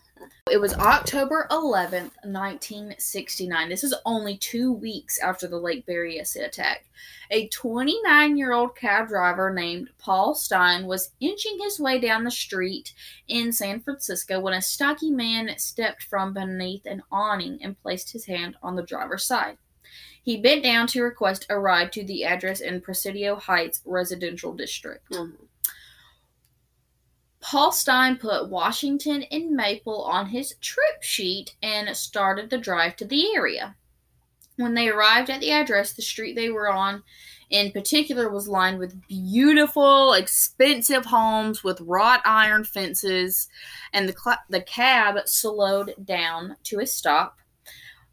It 0.51 0.59
was 0.59 0.73
October 0.73 1.47
11th, 1.51 2.11
1969. 2.23 3.69
This 3.69 3.83
is 3.83 3.93
only 4.05 4.37
two 4.37 4.73
weeks 4.73 5.19
after 5.19 5.47
the 5.47 5.59
Lake 5.59 5.85
Berryessa 5.85 6.45
attack. 6.45 6.85
A 7.31 7.47
29 7.49 8.37
year 8.37 8.53
old 8.53 8.75
cab 8.75 9.09
driver 9.09 9.53
named 9.53 9.89
Paul 9.99 10.33
Stine 10.33 10.87
was 10.87 11.11
inching 11.19 11.59
his 11.61 11.79
way 11.79 11.99
down 11.99 12.23
the 12.23 12.31
street 12.31 12.93
in 13.27 13.53
San 13.53 13.79
Francisco 13.79 14.39
when 14.39 14.53
a 14.53 14.61
stocky 14.61 15.11
man 15.11 15.51
stepped 15.57 16.03
from 16.03 16.33
beneath 16.33 16.85
an 16.85 17.03
awning 17.11 17.59
and 17.61 17.79
placed 17.81 18.11
his 18.11 18.25
hand 18.25 18.55
on 18.63 18.75
the 18.75 18.83
driver's 18.83 19.23
side. 19.23 19.57
He 20.23 20.37
bent 20.37 20.63
down 20.63 20.87
to 20.87 21.01
request 21.01 21.45
a 21.49 21.59
ride 21.59 21.91
to 21.93 22.03
the 22.03 22.23
address 22.23 22.59
in 22.59 22.81
Presidio 22.81 23.35
Heights 23.35 23.81
residential 23.85 24.53
district. 24.53 25.09
Mhm. 25.11 25.48
Paul 27.41 27.71
Stine 27.71 28.17
put 28.17 28.49
Washington 28.49 29.23
and 29.31 29.51
Maple 29.51 30.03
on 30.03 30.27
his 30.27 30.55
trip 30.61 31.01
sheet 31.01 31.55
and 31.63 31.95
started 31.95 32.49
the 32.49 32.57
drive 32.57 32.95
to 32.97 33.05
the 33.05 33.33
area. 33.33 33.75
When 34.57 34.73
they 34.73 34.89
arrived 34.89 35.29
at 35.29 35.39
the 35.39 35.51
address, 35.51 35.93
the 35.93 36.01
street 36.01 36.35
they 36.35 36.49
were 36.49 36.69
on 36.69 37.03
in 37.49 37.71
particular 37.71 38.29
was 38.29 38.47
lined 38.47 38.77
with 38.77 39.07
beautiful, 39.07 40.13
expensive 40.13 41.05
homes 41.05 41.63
with 41.63 41.81
wrought 41.81 42.21
iron 42.25 42.63
fences, 42.63 43.47
and 43.93 44.07
the 44.07 44.13
cl- 44.13 44.37
the 44.49 44.61
cab 44.61 45.17
slowed 45.25 45.93
down 46.03 46.55
to 46.65 46.79
a 46.79 46.85
stop. 46.85 47.39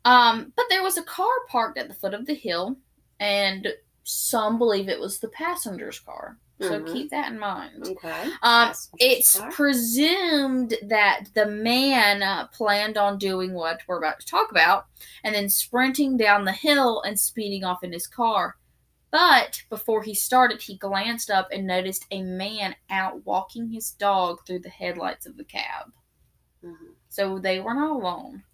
Um, 0.04 0.52
but 0.56 0.66
there 0.70 0.82
was 0.82 0.96
a 0.96 1.02
car 1.02 1.32
parked 1.48 1.78
at 1.78 1.88
the 1.88 1.94
foot 1.94 2.14
of 2.14 2.26
the 2.26 2.34
hill, 2.34 2.76
and 3.20 3.68
some 4.04 4.58
believe 4.58 4.88
it 4.88 5.00
was 5.00 5.18
the 5.18 5.28
passenger's 5.28 5.98
car. 5.98 6.38
So 6.60 6.80
Mhm. 6.80 6.92
keep 6.92 7.10
that 7.10 7.30
in 7.30 7.38
mind. 7.38 7.86
Okay. 7.86 8.30
Um, 8.42 8.72
it's 8.98 9.38
presumed 9.50 10.74
that 10.84 11.28
the 11.34 11.46
man 11.46 12.22
uh, 12.22 12.46
planned 12.48 12.96
on 12.96 13.18
doing 13.18 13.52
what 13.52 13.80
we're 13.86 13.98
about 13.98 14.20
to 14.20 14.26
talk 14.26 14.50
about 14.50 14.86
and 15.22 15.34
then 15.34 15.50
sprinting 15.50 16.16
down 16.16 16.46
the 16.46 16.52
hill 16.52 17.02
and 17.02 17.20
speeding 17.20 17.62
off 17.62 17.84
in 17.84 17.92
his 17.92 18.06
car. 18.06 18.56
But 19.10 19.62
before 19.68 20.02
he 20.02 20.14
started, 20.14 20.62
he 20.62 20.76
glanced 20.78 21.30
up 21.30 21.48
and 21.52 21.66
noticed 21.66 22.06
a 22.10 22.22
man 22.22 22.74
out 22.90 23.24
walking 23.26 23.70
his 23.70 23.90
dog 23.92 24.46
through 24.46 24.60
the 24.60 24.70
headlights 24.70 25.26
of 25.26 25.36
the 25.36 25.44
cab. 25.44 25.92
Mhm. 26.64 26.94
So 27.10 27.38
they 27.38 27.60
were 27.60 27.74
not 27.74 27.90
alone. 27.90 28.44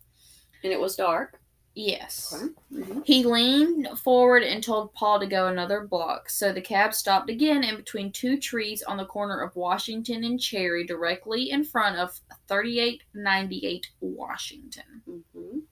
And 0.64 0.72
it 0.72 0.80
was 0.80 0.96
dark. 0.96 1.40
Yes. 1.74 2.34
Okay. 2.34 2.52
Mhm. 2.70 3.06
He 3.06 3.24
leaned 3.24 3.88
forward 3.98 4.42
and 4.42 4.62
told 4.62 4.92
Paul 4.92 5.18
to 5.20 5.26
go 5.26 5.46
another 5.46 5.82
block, 5.86 6.28
so 6.28 6.52
the 6.52 6.60
cab 6.60 6.92
stopped 6.92 7.30
again 7.30 7.64
in 7.64 7.76
between 7.76 8.12
two 8.12 8.38
trees 8.38 8.82
on 8.82 8.98
the 8.98 9.06
corner 9.06 9.40
of 9.40 9.56
Washington 9.56 10.22
and 10.24 10.38
Cherry, 10.38 10.84
directly 10.84 11.50
in 11.50 11.64
front 11.64 11.96
of 11.96 12.20
3898 12.46 13.90
Washington. 14.00 15.02
Mhm. 15.08 15.62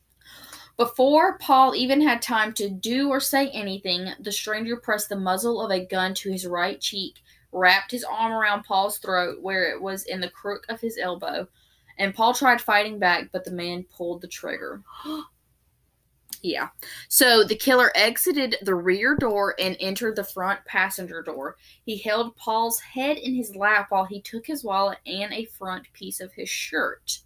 Before 0.79 1.37
Paul 1.37 1.75
even 1.75 2.01
had 2.01 2.23
time 2.23 2.55
to 2.55 2.71
do 2.71 3.11
or 3.11 3.21
say 3.21 3.51
anything, 3.51 4.15
the 4.21 4.33
stranger 4.33 4.79
pressed 4.79 5.11
the 5.11 5.17
muzzle 5.17 5.61
of 5.61 5.71
a 5.71 5.85
gun 5.85 6.15
to 6.15 6.33
his 6.33 6.47
right 6.47 6.81
cheek, 6.81 7.19
wrapped 7.53 7.91
his 7.91 8.05
arm 8.05 8.33
around 8.33 8.63
Paul's 8.65 8.97
throat 8.97 9.43
where 9.43 9.71
it 9.71 9.83
was 9.83 10.05
in 10.07 10.23
the 10.23 10.31
crook 10.31 10.65
of 10.71 10.81
his 10.81 10.97
elbow, 10.97 11.47
and 11.99 12.15
Paul 12.15 12.33
tried 12.33 12.63
fighting 12.63 12.99
back, 12.99 13.31
but 13.33 13.45
the 13.45 13.51
man 13.51 13.85
pulled 13.85 14.23
the 14.23 14.29
trigger. 14.29 14.83
Yeah. 16.43 16.69
So 17.09 17.45
the 17.45 17.57
killer 17.57 17.93
exited 17.95 18.57
the 18.63 18.75
rear 18.75 19.15
door 19.15 19.55
and 19.59 19.77
entered 19.79 20.17
the 20.17 20.25
front 20.25 20.65
passenger 20.65 21.23
door. 21.23 21.57
He 21.85 21.99
held 21.99 22.37
Paul's 22.37 22.81
head 22.81 23.19
in 23.19 23.35
his 23.35 23.55
lap 23.55 23.87
while 23.91 24.07
he 24.07 24.23
took 24.23 24.47
his 24.47 24.65
wallet 24.65 24.99
and 25.05 25.33
a 25.33 25.45
front 25.45 25.93
piece 25.93 26.21
of 26.21 26.33
his 26.33 26.49
shirt. 26.49 27.19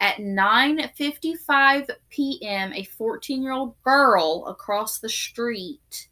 At 0.00 0.16
9:55 0.16 1.88
p.m., 2.10 2.72
a 2.72 2.84
14-year-old 2.84 3.80
girl 3.82 4.44
across 4.46 4.98
the 4.98 5.08
street, 5.08 6.08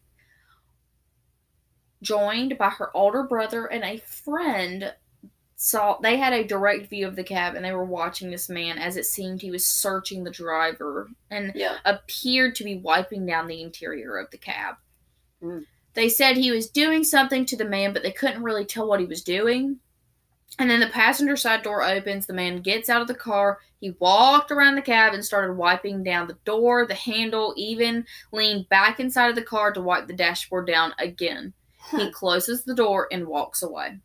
joined 2.00 2.56
by 2.56 2.70
her 2.70 2.96
older 2.96 3.24
brother 3.24 3.66
and 3.66 3.84
a 3.84 3.98
friend, 3.98 4.94
saw 5.64 5.96
they 6.02 6.18
had 6.18 6.34
a 6.34 6.44
direct 6.44 6.90
view 6.90 7.06
of 7.08 7.16
the 7.16 7.24
cab 7.24 7.54
and 7.54 7.64
they 7.64 7.72
were 7.72 7.86
watching 7.86 8.30
this 8.30 8.50
man 8.50 8.76
as 8.76 8.98
it 8.98 9.06
seemed 9.06 9.40
he 9.40 9.50
was 9.50 9.64
searching 9.64 10.22
the 10.22 10.30
driver 10.30 11.08
and 11.30 11.52
Yeah. 11.54 11.78
appeared 11.86 12.54
to 12.56 12.64
be 12.64 12.76
wiping 12.76 13.24
down 13.24 13.46
the 13.46 13.62
interior 13.62 14.18
of 14.18 14.30
the 14.30 14.36
cab. 14.36 14.74
Mm. 15.42 15.64
They 15.94 16.10
said 16.10 16.36
he 16.36 16.50
was 16.50 16.68
doing 16.68 17.02
something 17.02 17.46
to 17.46 17.56
the 17.56 17.64
man, 17.64 17.94
but 17.94 18.02
they 18.02 18.12
couldn't 18.12 18.42
really 18.42 18.66
tell 18.66 18.86
what 18.86 19.00
he 19.00 19.06
was 19.06 19.22
doing. 19.22 19.80
And 20.58 20.68
then 20.68 20.80
the 20.80 20.88
passenger 20.88 21.34
side 21.34 21.62
door 21.62 21.82
opens. 21.82 22.26
The 22.26 22.34
man 22.34 22.60
gets 22.60 22.90
out 22.90 23.00
of 23.00 23.08
the 23.08 23.14
car. 23.14 23.60
He 23.80 23.96
walked 23.98 24.50
around 24.50 24.74
the 24.74 24.82
cab 24.82 25.14
and 25.14 25.24
started 25.24 25.54
wiping 25.54 26.04
down 26.04 26.28
the 26.28 26.36
door, 26.44 26.86
the 26.86 26.94
handle, 26.94 27.54
even 27.56 28.04
leaned 28.32 28.68
back 28.68 29.00
inside 29.00 29.30
of 29.30 29.34
the 29.34 29.40
car 29.42 29.72
to 29.72 29.80
wipe 29.80 30.08
the 30.08 30.12
dashboard 30.12 30.66
down 30.66 30.92
again. 30.98 31.54
He 31.90 32.10
closes 32.10 32.64
the 32.64 32.74
door 32.74 33.08
and 33.10 33.26
walks 33.26 33.62
away. 33.62 34.00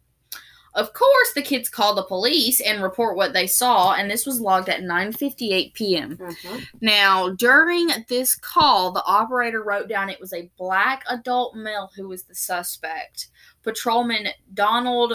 Of 0.76 0.94
course, 0.94 1.34
the 1.34 1.42
kids 1.42 1.68
call 1.68 1.96
the 1.96 2.04
police 2.04 2.62
and 2.62 2.84
report 2.84 3.18
what 3.18 3.34
they 3.34 3.48
saw, 3.48 3.94
and 3.94 4.10
this 4.10 4.26
was 4.26 4.40
logged 4.40 4.70
at 4.70 4.82
9:58 4.82 5.74
p.m. 5.74 6.18
Mhm. 6.18 6.68
Now, 6.82 7.30
during 7.30 7.90
this 8.08 8.36
call, 8.36 8.92
the 8.92 9.04
operator 9.06 9.64
wrote 9.64 9.90
down 9.90 10.10
it 10.10 10.20
was 10.20 10.34
a 10.34 10.50
black 10.58 11.04
adult 11.10 11.56
male 11.56 11.92
who 11.96 12.08
was 12.08 12.24
the 12.24 12.36
suspect. 12.36 13.30
Patrolman 13.64 14.28
Donald 14.54 15.14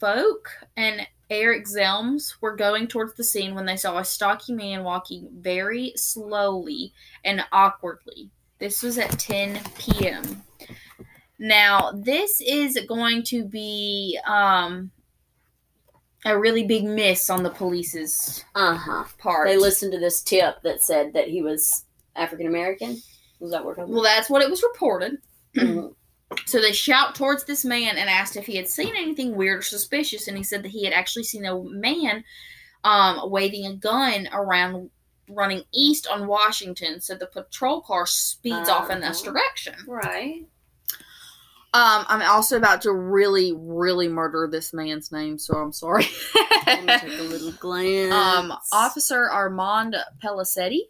Folk 0.00 0.50
and 0.76 1.06
Eric 1.30 1.66
Zelms 1.66 2.34
were 2.40 2.54
going 2.54 2.86
towards 2.86 3.14
the 3.14 3.24
scene 3.24 3.54
when 3.54 3.66
they 3.66 3.76
saw 3.76 3.98
a 3.98 4.04
stocky 4.04 4.52
man 4.52 4.84
walking 4.84 5.28
very 5.32 5.92
slowly 5.96 6.92
and 7.24 7.44
awkwardly. 7.52 8.30
This 8.58 8.82
was 8.82 8.98
at 8.98 9.18
10 9.18 9.60
p.m. 9.78 10.42
Now, 11.44 11.92
this 11.94 12.40
is 12.40 12.78
going 12.88 13.22
to 13.24 13.44
be 13.44 14.18
um, 14.26 14.90
a 16.24 16.38
really 16.38 16.64
big 16.64 16.84
miss 16.84 17.28
on 17.28 17.42
the 17.42 17.50
police's 17.50 18.42
Uh-huh. 18.54 19.04
part. 19.18 19.46
They 19.46 19.58
listened 19.58 19.92
to 19.92 19.98
this 19.98 20.22
tip 20.22 20.62
that 20.62 20.82
said 20.82 21.12
that 21.12 21.28
he 21.28 21.42
was 21.42 21.84
African 22.16 22.46
American. 22.46 22.96
Was 23.40 23.50
that 23.50 23.62
what 23.62 23.76
Well, 23.76 24.02
that's 24.02 24.30
what 24.30 24.40
it 24.40 24.48
was 24.48 24.62
reported. 24.62 25.18
about? 25.56 25.92
So 26.46 26.60
they 26.60 26.72
shout 26.72 27.14
towards 27.14 27.44
this 27.44 27.64
man 27.64 27.96
and 27.96 28.08
asked 28.10 28.34
if 28.36 28.46
he 28.46 28.56
had 28.56 28.66
seen 28.68 28.96
anything 28.96 29.36
weird 29.36 29.58
or 29.58 29.62
suspicious, 29.62 30.26
and 30.26 30.36
he 30.36 30.42
said 30.42 30.64
that 30.64 30.70
he 30.70 30.82
had 30.84 30.92
actually 30.92 31.22
seen 31.22 31.44
a 31.44 31.62
man 31.62 32.24
um, 32.82 33.30
waving 33.30 33.66
a 33.66 33.76
gun 33.76 34.28
around, 34.32 34.90
running 35.28 35.62
east 35.72 36.08
on 36.08 36.26
Washington. 36.26 37.00
So 37.00 37.14
the 37.14 37.26
patrol 37.26 37.82
car 37.82 38.04
speeds 38.06 38.68
off 38.68 38.90
in 38.90 39.00
this 39.00 39.20
Uh-huh. 39.22 39.32
direction. 39.32 39.74
right. 39.86 40.44
Um, 41.74 42.04
I'm 42.08 42.22
also 42.22 42.56
about 42.56 42.82
to 42.82 42.92
really, 42.92 43.52
really 43.52 44.06
murder 44.08 44.48
this 44.50 44.72
man's 44.72 45.10
name, 45.10 45.38
so 45.38 45.54
I'm 45.56 45.72
sorry. 45.72 46.06
Let 46.66 46.84
me 46.84 46.98
take 46.98 47.18
a 47.18 47.22
little 47.28 47.50
glance. 47.52 48.12
um, 48.14 48.56
Officer 48.72 49.28
Armand 49.28 49.96
Pelissetti. 50.22 50.82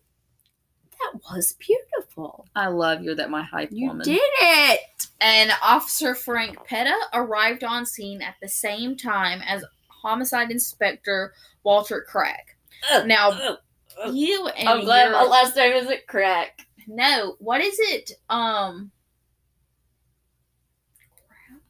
that 1.00 1.20
was 1.32 1.54
beautiful. 1.58 2.46
I 2.54 2.66
love 2.68 3.02
you, 3.02 3.14
that 3.14 3.30
my 3.30 3.42
hype 3.42 3.70
You 3.72 3.88
woman. 3.88 4.06
You 4.06 4.14
did 4.16 4.20
it. 4.42 5.06
and 5.22 5.52
Officer 5.62 6.14
Frank 6.14 6.58
Petta 6.68 6.92
arrived 7.14 7.64
on 7.64 7.86
scene 7.86 8.20
at 8.20 8.34
the 8.42 8.48
same 8.48 8.94
time 8.96 9.40
as 9.46 9.64
Homicide 9.88 10.50
Inspector 10.50 11.32
Walter 11.62 12.04
Crack. 12.06 12.58
Ugh, 12.92 13.06
Now, 13.06 13.30
ugh, 13.30 13.58
ugh. 14.02 14.14
you 14.14 14.48
and 14.48 14.68
I'm 14.68 14.84
glad 14.84 15.12
my 15.12 15.20
your- 15.22 15.30
last 15.30 15.56
name 15.56 15.72
isn't 15.76 16.06
crack. 16.08 16.66
no, 16.86 17.36
what 17.38 17.62
is 17.62 17.76
it? 17.80 18.12
Um, 18.28 18.90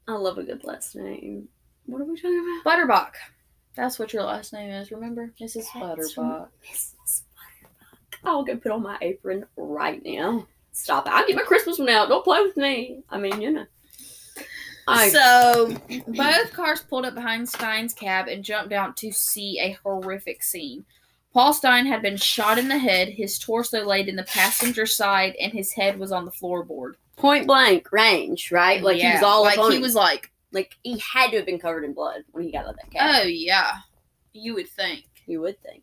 I 0.07 0.13
love 0.13 0.39
a 0.39 0.43
good 0.43 0.65
last 0.65 0.97
name. 0.97 1.49
What 1.87 2.01
are 2.01 2.05
we 2.05 2.17
talking 2.17 2.39
about? 2.39 2.65
Butterbuck. 2.65 3.15
That's 3.77 3.99
what 3.99 4.13
your 4.13 4.23
last 4.23 4.53
name 4.53 4.71
is, 4.71 4.91
remember? 4.93 5.33
Mrs. 5.41 5.55
That's 5.55 5.71
Butterbuck. 5.73 6.49
Mrs. 6.71 7.23
Butterbuck. 7.35 8.21
I'll 8.25 8.45
go 8.45 8.57
put 8.57 8.73
on 8.73 8.83
my 8.83 8.99
apron 9.01 9.47
right 9.57 10.03
now. 10.05 10.47
Stop 10.73 11.07
it. 11.07 11.13
I'll 11.13 11.27
get 11.27 11.37
my 11.37 11.43
Christmas 11.43 11.79
one 11.79 11.89
out. 11.89 12.09
Don't 12.09 12.25
play 12.25 12.43
with 12.43 12.57
me. 12.57 13.03
I 13.11 13.19
mean, 13.19 13.41
you 13.41 13.53
know. 13.53 13.67
I, 14.87 15.09
So, 15.09 15.75
both 16.09 16.53
cars 16.53 16.83
pulled 16.83 17.07
up 17.07 17.15
behind 17.15 17.49
Stine's 17.49 17.95
cab 17.95 18.29
and 18.29 18.45
jumped 18.45 18.73
out 18.73 18.97
to 18.99 19.13
see 19.13 19.59
a 19.61 19.79
horrific 19.83 20.43
scene. 20.43 20.85
Paul 21.33 21.53
Stine 21.53 21.87
had 21.87 22.03
been 22.03 22.17
shot 22.17 22.59
in 22.59 22.69
the 22.69 22.79
head, 22.79 23.09
his 23.09 23.39
torso 23.39 23.85
laid 23.85 24.09
in 24.09 24.17
the 24.17 24.25
passenger 24.25 24.87
side, 24.87 25.35
and 25.41 25.53
his 25.53 25.73
head 25.73 25.99
was 25.99 26.13
on 26.13 26.25
the 26.25 26.31
floorboard. 26.31 26.95
Point 27.17 27.47
blank 27.47 27.91
range, 27.93 28.51
right? 28.53 28.83
Like 28.83 28.97
he 28.99 29.11
was 29.12 29.23
all 29.23 29.43
like 29.43 29.59
up 29.59 29.65
on 29.65 29.71
he 29.73 29.77
him. 29.77 29.83
was 29.83 29.95
like, 29.95 30.31
like 30.53 30.77
he 30.83 30.99
had 30.99 31.31
to 31.31 31.37
have 31.39 31.47
been 31.47 31.59
covered 31.59 31.85
in 31.85 31.93
blood 31.95 32.23
when 32.33 32.45
he 32.45 32.53
got 32.53 32.65
out 32.65 32.71
of 32.71 32.77
that 32.77 32.91
cab. 32.91 33.21
oh 33.23 33.27
yeah, 33.27 33.73
you 34.33 34.55
would 34.55 34.69
think. 34.69 35.05
You 35.27 35.41
would 35.41 35.57
think. 35.62 35.83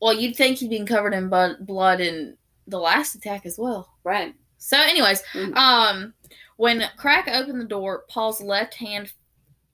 Well, 0.00 0.12
you'd 0.14 0.36
think 0.36 0.58
he'd 0.58 0.70
been 0.70 0.86
covered 0.86 1.12
in 1.14 1.28
bu- 1.28 1.56
blood 1.64 2.00
in 2.00 2.36
the 2.66 2.78
last 2.78 3.14
attack 3.14 3.44
as 3.46 3.58
well. 3.58 3.92
Right. 4.04 4.34
So, 4.58 4.78
anyways, 4.80 5.22
Mhm. 5.34 5.54
um, 5.56 6.14
when 6.56 6.84
Crack 6.96 7.28
opened 7.28 7.60
the 7.60 7.64
door, 7.66 8.04
Paul's 8.08 8.40
left 8.40 8.74
hand 8.74 9.12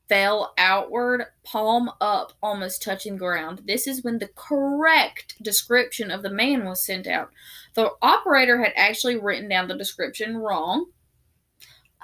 fell 0.08 0.52
outward, 0.58 1.26
palm 1.44 1.90
up, 2.00 2.32
almost 2.42 2.82
touching 2.82 3.16
ground. 3.16 3.62
This 3.66 3.86
is 3.86 4.02
when 4.04 4.18
the 4.18 4.30
correct 4.34 5.36
description 5.42 6.10
of 6.10 6.22
the 6.22 6.30
man 6.30 6.64
was 6.64 6.84
sent 6.84 7.06
out. 7.06 7.30
The 7.74 7.90
operator 8.02 8.62
had 8.62 8.72
actually 8.76 9.16
written 9.16 9.48
down 9.48 9.68
the 9.68 9.76
description 9.76 10.36
wrong. 10.36 10.86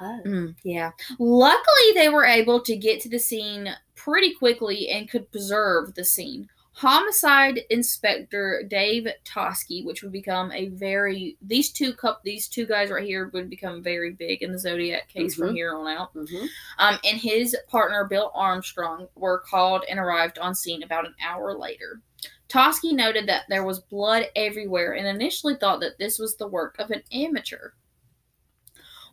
Oh. 0.01 0.21
Mm, 0.27 0.57
yeah. 0.65 0.93
Luckily, 1.19 1.93
they 1.95 2.09
were 2.09 2.25
able 2.25 2.61
to 2.63 2.77
get 2.77 3.01
to 3.03 3.09
the 3.09 3.19
scene 3.19 3.69
pretty 3.95 4.33
quickly 4.35 4.89
and 4.89 5.11
could 5.11 5.31
preserve 5.31 5.95
the 5.95 6.05
scene. 6.05 6.49
Homicide 6.81 7.61
Inspector 7.68 8.62
Dave 8.68 9.07
Toschi, 9.26 9.85
which 9.85 10.03
would 10.03 10.12
become 10.12 10.51
a 10.53 10.68
very 10.68 11.37
these 11.43 11.70
two 11.70 11.93
cup 11.93 12.22
these 12.24 12.49
two 12.49 12.64
guys 12.64 12.89
right 12.91 13.05
here 13.05 13.28
would 13.35 13.51
become 13.51 13.83
very 13.83 14.12
big 14.12 14.43
in 14.43 14.51
the 14.51 14.59
Zodiac 14.59 15.07
case 15.09 15.35
from 15.35 15.51
Mhm. 15.51 15.55
here 15.57 15.74
on 15.74 15.87
out. 15.87 16.11
hmm 16.14 16.47
Um, 16.78 16.99
and 17.05 17.20
his 17.20 17.55
partner 17.68 18.07
Bill 18.07 18.33
Armstrong 18.35 19.09
were 19.14 19.41
called 19.41 19.85
and 19.91 19.99
arrived 19.99 20.39
on 20.39 20.55
scene 20.55 20.83
about 20.83 21.05
an 21.05 21.14
hour 21.22 21.53
later. 21.55 22.01
Toschi 22.49 22.95
noted 22.95 23.26
that 23.26 23.45
there 23.51 23.62
was 23.62 23.81
blood 23.81 24.28
everywhere 24.35 24.95
and 24.95 25.07
initially 25.07 25.57
thought 25.57 25.81
that 25.81 25.99
this 25.99 26.18
was 26.18 26.37
the 26.37 26.49
work 26.49 26.76
of 26.78 26.91
an 26.91 27.03
amateur. 27.12 27.72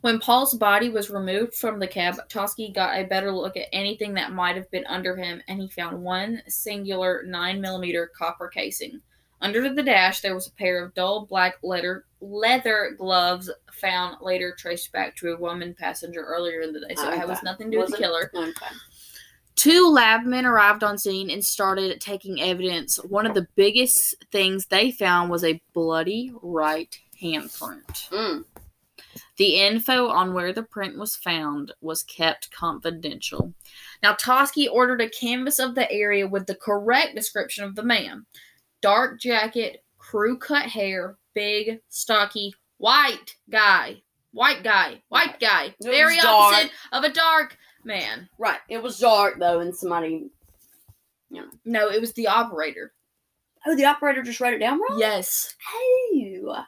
When 0.00 0.20
Paul's 0.20 0.54
body 0.54 0.90
was 0.90 1.10
removed 1.10 1.54
from 1.54 1.78
the 1.78 1.86
cab, 1.88 2.16
Toschi 2.28 2.72
got 2.72 2.98
a 2.98 3.04
better 3.04 3.32
look 3.32 3.56
at 3.56 3.66
anything 3.72 4.14
that 4.14 4.32
might 4.32 4.56
have 4.56 4.70
been 4.70 4.86
under 4.86 5.16
him, 5.16 5.42
and 5.48 5.60
he 5.60 5.68
found 5.68 6.00
one 6.02 6.42
singular 6.46 7.24
9mm 7.26 8.06
copper 8.16 8.48
casing. 8.48 9.00
Under 9.40 9.72
the 9.72 9.82
dash, 9.82 10.20
there 10.20 10.34
was 10.34 10.48
a 10.48 10.52
pair 10.52 10.84
of 10.84 10.94
dull 10.94 11.26
black 11.26 11.54
leather 11.62 12.04
leather 12.20 12.96
gloves 12.98 13.48
found 13.80 14.16
later 14.20 14.52
traced 14.58 14.90
back 14.90 15.14
to 15.16 15.32
a 15.32 15.36
woman 15.36 15.72
passenger 15.78 16.22
earlier 16.24 16.62
in 16.62 16.72
the 16.72 16.80
day. 16.80 16.96
So 16.96 17.08
it 17.10 17.14
Okay. 17.14 17.24
was 17.24 17.42
nothing 17.44 17.70
to 17.70 17.76
do 17.76 17.80
with 17.80 17.92
the 17.92 17.96
killer. 17.98 18.30
Okay. 18.34 18.66
Two 19.54 19.88
lab 19.88 20.24
men 20.24 20.44
arrived 20.44 20.82
on 20.82 20.98
scene 20.98 21.30
and 21.30 21.44
started 21.44 22.00
taking 22.00 22.40
evidence. 22.40 22.96
One 23.04 23.26
of 23.26 23.34
the 23.34 23.46
biggest 23.54 24.16
things 24.32 24.66
they 24.66 24.90
found 24.90 25.30
was 25.30 25.44
a 25.44 25.60
bloody 25.72 26.32
right 26.42 26.96
handprint. 27.22 28.08
Mm. 28.10 28.44
The 29.36 29.60
info 29.60 30.08
on 30.08 30.34
where 30.34 30.52
the 30.52 30.62
print 30.62 30.98
was 30.98 31.16
found 31.16 31.72
was 31.80 32.02
kept 32.02 32.50
confidential. 32.50 33.54
Now, 34.02 34.14
Toschi 34.14 34.68
ordered 34.70 35.00
a 35.00 35.08
canvas 35.08 35.58
of 35.58 35.74
the 35.74 35.90
area 35.90 36.26
with 36.26 36.46
the 36.46 36.54
correct 36.54 37.14
description 37.14 37.64
of 37.64 37.74
the 37.74 37.82
man 37.82 38.26
dark 38.80 39.20
jacket, 39.20 39.82
crew 39.98 40.38
cut 40.38 40.66
hair, 40.66 41.16
big, 41.34 41.80
stocky, 41.88 42.54
white 42.78 43.34
guy. 43.50 44.02
White 44.32 44.62
guy, 44.62 45.02
white 45.08 45.40
guy. 45.40 45.74
It 45.80 45.84
Very 45.84 46.16
was 46.16 46.22
dark. 46.22 46.54
opposite 46.54 46.70
of 46.92 47.02
a 47.02 47.08
dark 47.12 47.56
man. 47.82 48.28
Right. 48.38 48.58
It 48.68 48.82
was 48.82 48.98
dark 48.98 49.38
though, 49.38 49.60
and 49.60 49.74
somebody. 49.74 50.30
No, 51.64 51.88
it 51.88 52.00
was 52.00 52.12
the 52.12 52.28
operator. 52.28 52.92
Oh, 53.66 53.74
the 53.74 53.86
operator 53.86 54.22
just 54.22 54.38
wrote 54.40 54.52
it 54.52 54.58
down 54.58 54.80
wrong. 54.80 54.98
Yes. 54.98 55.54
Oh. 55.74 56.62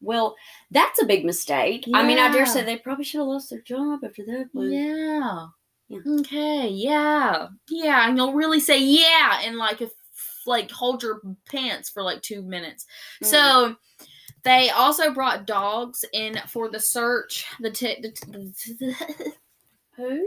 Well, 0.00 0.36
that's 0.70 1.02
a 1.02 1.06
big 1.06 1.24
mistake. 1.24 1.84
I 1.94 2.06
mean, 2.06 2.18
I 2.18 2.32
dare 2.32 2.46
say 2.46 2.64
they 2.64 2.78
probably 2.78 3.04
should 3.04 3.18
have 3.18 3.26
lost 3.26 3.50
their 3.50 3.60
job 3.60 4.00
after 4.04 4.24
that. 4.24 4.48
But 4.54 4.62
Yeah. 4.62 5.46
Yeah. 5.88 6.20
Okay. 6.20 6.68
Yeah. 6.68 7.48
Yeah. 7.68 8.08
And 8.08 8.16
you'll 8.16 8.32
really 8.32 8.60
say 8.60 8.80
yeah 8.80 9.40
and 9.44 9.56
like 9.56 9.80
if 9.82 9.90
like 10.46 10.70
hold 10.70 11.02
your 11.02 11.20
pants 11.46 11.90
for 11.90 12.02
like 12.02 12.22
two 12.22 12.42
minutes. 12.42 12.86
Mm. 13.22 13.26
So 13.26 13.76
they 14.42 14.70
also 14.70 15.12
brought 15.12 15.46
dogs 15.46 16.04
in 16.12 16.38
for 16.48 16.70
the 16.70 16.80
search. 16.80 17.46
The, 17.60 17.70
te- 17.70 18.00
the, 18.00 18.94
who? 19.96 20.26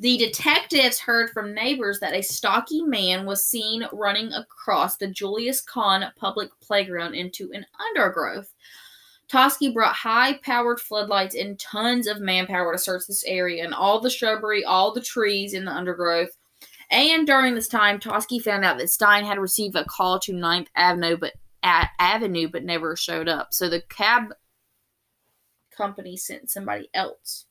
The 0.00 0.18
detectives 0.18 0.98
heard 0.98 1.30
from 1.30 1.54
neighbors 1.54 2.00
that 2.00 2.14
a 2.14 2.22
stocky 2.22 2.82
man 2.82 3.26
was 3.26 3.46
seen 3.46 3.86
running 3.92 4.32
across 4.32 4.96
the 4.96 5.06
Julius 5.06 5.60
Kahn 5.60 6.04
public 6.16 6.50
playground 6.60 7.14
into 7.14 7.50
an 7.52 7.64
undergrowth. 7.88 8.52
Toschi 9.28 9.74
brought 9.74 9.94
high 9.94 10.38
powered 10.38 10.80
floodlights 10.80 11.34
and 11.34 11.58
tons 11.58 12.06
of 12.06 12.20
manpower 12.20 12.72
to 12.72 12.78
search 12.78 13.02
this 13.06 13.24
area 13.24 13.64
and 13.64 13.74
all 13.74 14.00
the 14.00 14.10
shrubbery, 14.10 14.64
all 14.64 14.92
the 14.92 15.00
trees 15.00 15.52
in 15.52 15.64
the 15.64 15.72
undergrowth. 15.72 16.36
And 16.90 17.26
during 17.26 17.54
this 17.54 17.66
time, 17.66 17.98
Toschi 17.98 18.40
found 18.40 18.64
out 18.64 18.78
that 18.78 18.90
Stine 18.90 19.24
had 19.24 19.38
received 19.38 19.74
a 19.74 19.84
call 19.84 20.20
to 20.20 20.32
9th 20.32 20.68
Avenue, 20.76 21.16
but 21.16 21.32
a- 21.64 21.90
Avenue, 21.98 22.48
but 22.48 22.62
never 22.62 22.94
showed 22.94 23.28
up. 23.28 23.52
So 23.52 23.68
the 23.68 23.82
cab 23.82 24.34
company 25.76 26.16
sent 26.16 26.50
somebody 26.50 26.88
else. 26.94 27.46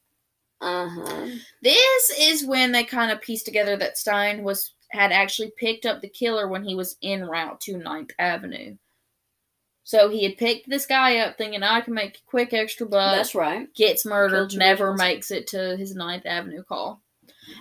Uh 0.62 0.88
huh. 0.89 1.28
This 1.62 2.10
is 2.20 2.45
when 2.45 2.72
they 2.72 2.84
kind 2.84 3.12
of 3.12 3.22
pieced 3.22 3.45
together 3.45 3.76
that 3.78 3.97
Stine 3.97 4.43
was 4.43 4.74
had 4.89 5.12
actually 5.12 5.51
picked 5.58 5.86
up 5.86 6.01
the 6.01 6.08
killer 6.10 6.47
when 6.47 6.64
he 6.64 6.76
was 6.76 6.95
en 7.03 7.26
route 7.26 7.60
to 7.62 7.74
9th 7.76 8.12
Avenue. 8.18 8.78
So 9.84 10.10
he 10.10 10.24
had 10.24 10.38
picked 10.38 10.68
this 10.70 10.86
guy 10.86 11.18
up 11.18 11.38
thinking 11.38 11.62
I 11.62 11.82
can 11.82 11.93
make 11.93 12.18
a 12.18 12.30
quick 12.30 12.53
extra 12.53 12.88
buck, 12.88 13.16
That's 13.18 13.36
right. 13.36 13.72
gets 13.76 14.06
murdered, 14.06 14.49
Killed 14.51 14.60
never 14.60 14.93
makes 14.95 15.30
it 15.32 15.47
to 15.47 15.76
his 15.78 15.95
9th 15.95 16.26
Avenue 16.26 16.64
call. 16.64 17.01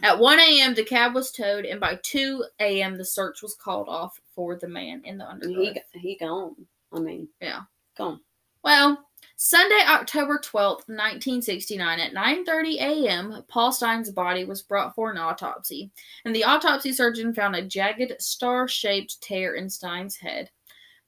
At 0.03 0.19
1 0.19 0.39
a.m., 0.41 0.75
the 0.75 0.85
cab 0.85 1.15
was 1.15 1.31
towed, 1.31 1.67
and 1.67 1.79
by 1.79 1.99
2 2.03 2.45
a.m., 2.61 2.97
the 2.97 3.05
search 3.05 3.43
was 3.43 3.55
called 3.55 3.89
off 3.89 4.19
for 4.35 4.57
the 4.57 4.69
man 4.69 5.03
in 5.05 5.19
the 5.19 5.29
undergrowth. 5.29 5.77
He 5.93 5.99
he 5.99 6.17
gone. 6.17 6.55
I 6.93 7.01
mean, 7.01 7.29
Yeah. 7.41 7.63
gone. 7.99 8.21
Well, 8.63 9.05
Sunday, 9.37 9.85
October 9.89 10.39
12th, 10.39 10.87
1969 10.87 11.99
at 11.99 12.15
9:30 12.15 12.75
a.m., 12.77 13.45
Paul 13.49 13.73
Stine's 13.73 14.11
body 14.11 14.45
was 14.45 14.63
brought 14.63 14.95
for 14.95 15.11
an 15.11 15.19
autopsy, 15.19 15.91
and 16.25 16.35
the 16.35 16.45
autopsy 16.45 16.93
surgeon 16.93 17.35
found 17.35 17.57
a 17.57 17.63
jagged 17.63 18.15
star-shaped 18.21 19.21
tear 19.21 19.55
in 19.55 19.69
Stine's 19.69 20.17
head. 20.17 20.51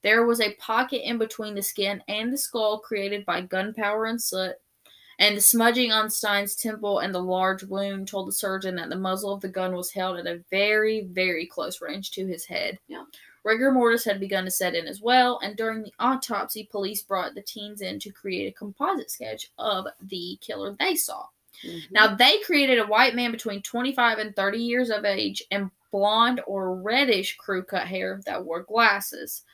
There 0.03 0.27
was 0.27 0.41
a 0.41 0.55
pocket 0.55 1.09
in 1.09 1.19
between 1.19 1.55
the 1.55 1.63
skin 1.63 2.03
and 2.09 2.33
the 2.33 2.39
skull 2.39 2.81
created 2.81 3.25
by 3.27 3.43
gunpowder 3.43 4.07
and 4.07 4.21
soot, 4.21 4.57
and 5.19 5.37
the 5.37 5.41
smudging 5.41 5.93
on 5.93 6.11
Stine's 6.11 6.57
temple 6.57 6.99
and 6.99 7.15
the 7.15 7.23
large 7.23 7.63
wound 7.65 8.09
told 8.09 8.29
the 8.29 8.33
surgeon 8.33 8.75
that 8.77 8.89
the 8.89 8.97
muzzle 8.97 9.33
of 9.33 9.41
the 9.41 9.49
gun 9.49 9.75
was 9.75 9.93
held 9.93 10.19
at 10.19 10.27
a 10.27 10.43
very, 10.51 11.09
very 11.13 11.47
close 11.47 11.81
range 11.81 12.11
to 12.13 12.27
his 12.27 12.45
head. 12.45 12.79
Yeah. 12.89 13.05
Rigor 13.47 13.71
mortis 13.71 14.05
had 14.05 14.19
begun 14.19 14.45
to 14.45 14.51
set 14.51 14.75
in 14.75 14.89
as 14.89 15.01
well, 15.01 15.39
and 15.41 15.57
during 15.57 15.83
the 15.83 15.93
autopsy, 16.01 16.65
police 16.65 17.03
brought 17.03 17.37
the 17.37 17.43
teens 17.43 17.81
in 17.81 18.01
to 18.01 18.11
create 18.11 18.49
a 18.49 18.59
composite 18.59 19.09
sketch 19.09 19.53
of 19.57 19.87
the 20.01 20.37
killer 20.41 20.75
they 20.81 20.97
saw. 20.97 21.27
Mhm. 21.63 21.93
Now, 21.93 22.13
they 22.13 22.41
created 22.41 22.81
a 22.81 22.87
white 22.87 23.15
man 23.15 23.31
between 23.31 23.63
25 23.63 24.19
and 24.19 24.35
30 24.35 24.59
years 24.59 24.91
of 24.91 25.05
age 25.05 25.45
and 25.53 25.71
blonde 25.93 26.41
or 26.49 26.75
reddish 26.75 27.37
crew 27.37 27.63
cut 27.63 27.87
hair 27.87 28.21
that 28.27 28.45
wore 28.45 28.65
glasses. 28.65 29.45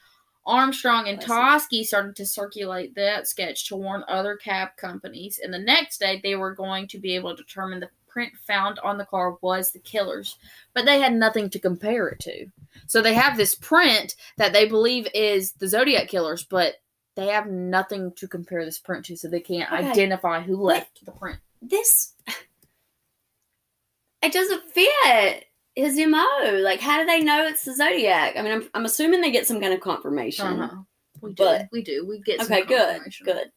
Armstrong 0.47 1.07
and. 1.07 1.21
Toschi 1.21 1.85
started 1.85 2.17
to 2.17 2.25
circulate 2.25 2.95
that 2.95 3.29
sketch 3.29 3.69
to 3.69 3.77
warn 3.77 4.05
other 4.09 4.37
cab 4.37 4.71
companies, 4.79 5.39
and 5.39 5.53
the 5.53 5.59
next 5.59 5.99
day 5.99 6.19
they 6.23 6.35
were 6.35 6.55
going 6.55 6.89
to 6.89 6.99
be 6.99 7.15
able 7.15 7.37
to 7.37 7.43
determine 7.43 7.79
the 7.79 7.91
print 8.13 8.33
found 8.47 8.79
on 8.81 8.99
the 8.99 9.05
car 9.07 9.37
was 9.41 9.71
the 9.73 9.79
killer's, 9.79 10.37
but 10.75 10.85
they 10.85 11.01
had 11.01 11.15
nothing 11.15 11.49
to 11.51 11.59
compare 11.59 12.09
it 12.09 12.21
to. 12.21 12.47
So 12.87 13.01
they 13.01 13.15
have 13.15 13.37
this 13.37 13.55
print 13.55 14.17
that 14.37 14.53
they 14.53 14.67
believe 14.69 15.09
is 15.15 15.53
the 15.53 15.67
Zodiac 15.69 16.09
killer's, 16.09 16.45
but 16.45 16.75
they 17.15 17.27
have 17.29 17.47
nothing 17.47 18.13
to 18.17 18.29
compare 18.29 18.65
this 18.65 18.79
print 18.79 19.05
to, 19.07 19.17
so 19.17 19.29
they 19.29 19.41
can't 19.41 19.71
Okay. 19.73 19.91
identify 19.91 20.41
who 20.43 20.57
left 20.57 21.05
the 21.05 21.13
print. 21.13 21.39
this 21.63 22.13
it 24.23 24.33
doesn't 24.33 24.71
fit 24.71 25.47
his 25.75 25.97
mo. 26.07 26.25
Like, 26.63 26.81
how 26.81 26.99
do 27.01 27.07
they 27.07 27.21
know 27.23 27.47
it's 27.47 27.65
the 27.65 27.75
zodiac? 27.75 28.37
I 28.37 28.43
mean, 28.43 28.53
I'm 28.53 28.69
I'm 28.75 28.85
assuming 28.85 29.21
they 29.21 29.31
get 29.31 29.47
some 29.47 29.61
kind 29.61 29.73
of 29.73 29.81
confirmation. 29.81 30.47
Uh-huh. 30.61 30.77
We 31.21 31.31
do. 31.33 31.45
But- 31.45 31.69
we 31.73 31.83
do. 31.83 32.07
We 32.07 32.21
get 32.21 32.41
some 32.43 32.53
Okay, 32.53 32.67
good, 32.67 33.01
good. 33.25 33.51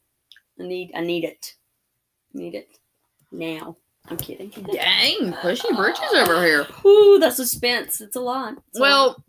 I 0.59 0.63
need 0.63 0.91
I 0.95 1.01
need 1.01 1.23
it. 1.23 1.55
Need 2.33 2.55
it. 2.55 2.69
now. 3.31 3.77
I'm 4.07 4.17
kidding. 4.17 4.49
Dang, 4.49 5.33
pushy 5.33 5.75
britches 5.75 6.13
over 6.13 6.43
here. 6.45 6.67
Ooh, 6.85 7.17
the 7.19 7.31
suspense. 7.31 8.01
It's 8.01 8.15
a 8.15 8.21
lot. 8.21 8.53
It's 8.69 8.77
a 8.77 8.81
lot. 8.81 8.87
Well, 8.87 9.23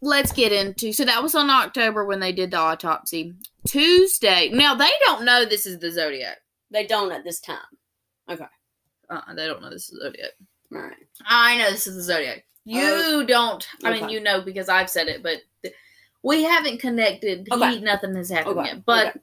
let's 0.00 0.32
get 0.32 0.52
into. 0.52 0.92
So 0.92 1.04
that 1.04 1.22
was 1.22 1.34
on 1.34 1.50
October 1.50 2.04
when 2.04 2.20
they 2.20 2.32
did 2.32 2.50
the 2.52 2.58
autopsy. 2.58 3.34
Tuesday. 3.66 4.50
Now 4.52 4.74
they 4.74 4.90
don't 5.06 5.24
know 5.24 5.44
this 5.44 5.66
is 5.66 5.78
the 5.78 5.90
zodiac. 5.90 6.38
they 6.70 6.86
don't 6.86 7.10
at 7.12 7.24
this 7.24 7.40
time. 7.40 7.58
Okay. 8.30 8.44
Uh, 9.10 9.34
they 9.34 9.46
don't 9.46 9.62
know 9.62 9.70
this 9.70 9.88
is 9.90 9.98
the 9.98 10.04
zodiac. 10.06 10.30
All 10.72 10.80
right. 10.80 10.96
I 11.26 11.58
know 11.58 11.70
this 11.70 11.86
is 11.86 11.96
the 11.96 12.02
zodiac. 12.02 12.44
You 12.64 13.24
don't. 13.26 13.66
I 13.84 13.92
mean, 13.92 14.08
you 14.08 14.20
know 14.20 14.40
because 14.40 14.68
I've 14.68 14.88
said 14.88 15.08
it, 15.08 15.22
but 15.22 15.38
th- 15.62 15.74
we 16.22 16.42
haven't 16.44 16.78
connected. 16.80 17.46
Okay. 17.52 17.74
He, 17.76 17.80
nothing 17.80 18.14
has 18.16 18.30
happened 18.30 18.58
Okay. 18.58 18.68
yet, 18.70 18.84
but 18.86 19.08
okay. 19.08 19.20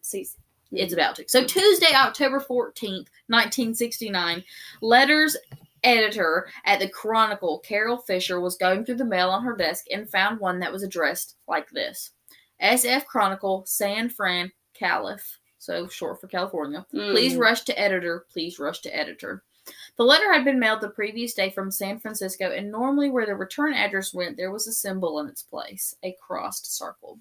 It's 0.71 0.93
about 0.93 1.15
to. 1.17 1.25
So 1.27 1.43
Tuesday, 1.45 1.93
October 1.93 2.39
fourteenth, 2.39 3.09
nineteen 3.29 3.73
sixty 3.75 4.09
nine, 4.09 4.43
letters 4.81 5.35
editor 5.83 6.47
at 6.65 6.79
the 6.79 6.87
Chronicle, 6.87 7.59
Carol 7.59 7.97
Fisher, 7.97 8.39
was 8.39 8.55
going 8.55 8.85
through 8.85 8.95
the 8.95 9.05
mail 9.05 9.29
on 9.29 9.43
her 9.43 9.55
desk 9.55 9.85
and 9.91 10.09
found 10.09 10.39
one 10.39 10.59
that 10.59 10.71
was 10.71 10.83
addressed 10.83 11.35
like 11.47 11.69
this: 11.71 12.11
SF 12.61 13.05
Chronicle, 13.05 13.63
San 13.65 14.09
Fran, 14.09 14.51
Calif. 14.73 15.39
So 15.57 15.87
short 15.87 16.19
for 16.21 16.27
California. 16.27 16.85
Please 16.91 17.33
Mm. 17.35 17.39
rush 17.39 17.61
to 17.65 17.79
editor. 17.79 18.25
Please 18.31 18.57
rush 18.57 18.79
to 18.81 18.95
editor. 18.95 19.43
The 19.95 20.03
letter 20.03 20.33
had 20.33 20.43
been 20.43 20.59
mailed 20.59 20.81
the 20.81 20.89
previous 20.89 21.35
day 21.35 21.51
from 21.51 21.69
San 21.69 21.99
Francisco, 21.99 22.49
and 22.51 22.71
normally 22.71 23.09
where 23.11 23.27
the 23.27 23.35
return 23.35 23.73
address 23.73 24.11
went, 24.11 24.35
there 24.37 24.51
was 24.51 24.65
a 24.67 24.71
symbol 24.73 25.19
in 25.19 25.27
its 25.27 25.43
place 25.43 25.95
a 26.03 26.15
crossed 26.19 26.75
circle. 26.75 27.19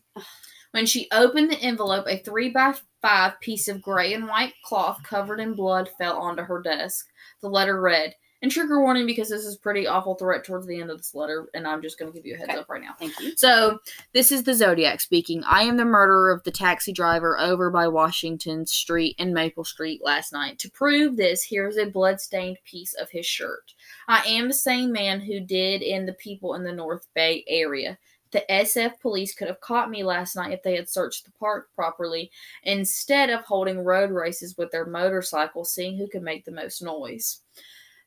When 0.72 0.86
she 0.86 1.08
opened 1.12 1.50
the 1.50 1.58
envelope, 1.58 2.06
a 2.06 2.18
three 2.18 2.50
by 2.50 2.74
five 3.02 3.40
piece 3.40 3.66
of 3.68 3.82
gray 3.82 4.14
and 4.14 4.28
white 4.28 4.54
cloth 4.64 5.02
covered 5.02 5.40
in 5.40 5.54
blood 5.54 5.88
fell 5.98 6.16
onto 6.18 6.42
her 6.42 6.62
desk. 6.62 7.06
The 7.40 7.48
letter 7.48 7.80
read, 7.80 8.14
and 8.42 8.50
trigger 8.50 8.80
warning 8.80 9.04
because 9.06 9.28
this 9.28 9.44
is 9.44 9.56
pretty 9.56 9.86
awful 9.86 10.14
threat 10.14 10.44
towards 10.44 10.66
the 10.66 10.80
end 10.80 10.90
of 10.90 10.96
this 10.98 11.14
letter, 11.14 11.48
and 11.54 11.66
I'm 11.66 11.82
just 11.82 11.98
going 11.98 12.10
to 12.10 12.16
give 12.16 12.24
you 12.24 12.34
a 12.34 12.38
heads 12.38 12.50
Okay. 12.50 12.58
up 12.58 12.68
right 12.70 12.80
now. 12.80 12.94
Thank 12.98 13.18
you. 13.20 13.32
So, 13.36 13.78
this 14.14 14.32
is 14.32 14.44
the 14.44 14.54
Zodiac 14.54 15.00
speaking. 15.00 15.42
I 15.44 15.62
am 15.62 15.76
the 15.76 15.84
murderer 15.84 16.30
of 16.32 16.42
the 16.44 16.50
taxi 16.50 16.92
driver 16.92 17.38
over 17.38 17.70
by 17.70 17.88
Washington 17.88 18.64
Street 18.66 19.16
and 19.18 19.34
Maple 19.34 19.64
Street 19.64 20.00
last 20.02 20.32
night. 20.32 20.58
To 20.60 20.70
prove 20.70 21.16
this, 21.16 21.42
here 21.42 21.68
is 21.68 21.76
a 21.78 21.86
blood-stained 21.86 22.58
piece 22.64 22.94
of 22.94 23.10
his 23.10 23.26
shirt. 23.26 23.74
I 24.08 24.20
am 24.26 24.48
the 24.48 24.54
same 24.54 24.92
man 24.92 25.20
who 25.20 25.40
did 25.40 25.82
in 25.82 26.06
the 26.06 26.14
people 26.14 26.54
in 26.54 26.64
the 26.64 26.72
North 26.72 27.06
Bay 27.14 27.44
area. 27.48 27.98
The 28.32 28.44
SF 28.48 29.00
police 29.00 29.34
could 29.34 29.48
have 29.48 29.60
caught 29.60 29.90
me 29.90 30.04
last 30.04 30.36
night 30.36 30.52
if 30.52 30.62
they 30.62 30.76
had 30.76 30.88
searched 30.88 31.24
the 31.24 31.32
park 31.32 31.68
properly, 31.74 32.30
instead 32.62 33.30
of 33.30 33.44
holding 33.44 33.84
road 33.84 34.10
races 34.10 34.56
with 34.56 34.70
their 34.70 34.86
motorcycles, 34.86 35.72
seeing 35.74 35.96
who 35.96 36.08
could 36.08 36.22
make 36.22 36.44
the 36.44 36.52
most 36.52 36.82
noise. 36.82 37.42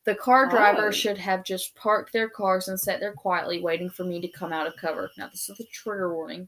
The 0.06 0.16
car 0.16 0.48
oh. 0.48 0.50
driver 0.50 0.88
Oh. 0.88 0.92
should 0.92 1.18
have 1.18 1.44
just 1.44 1.76
parked 1.76 2.14
their 2.14 2.30
cars 2.30 2.68
and 2.68 2.80
sat 2.80 3.00
there 3.00 3.14
quietly, 3.14 3.62
waiting 3.62 3.90
for 3.90 4.04
me 4.04 4.22
to 4.22 4.28
come 4.28 4.54
out 4.54 4.68
of 4.68 4.76
cover. 4.78 5.10
Now, 5.18 5.28
this 5.30 5.50
is 5.50 5.60
a 5.60 5.66
trigger 5.66 6.14
warning. 6.14 6.48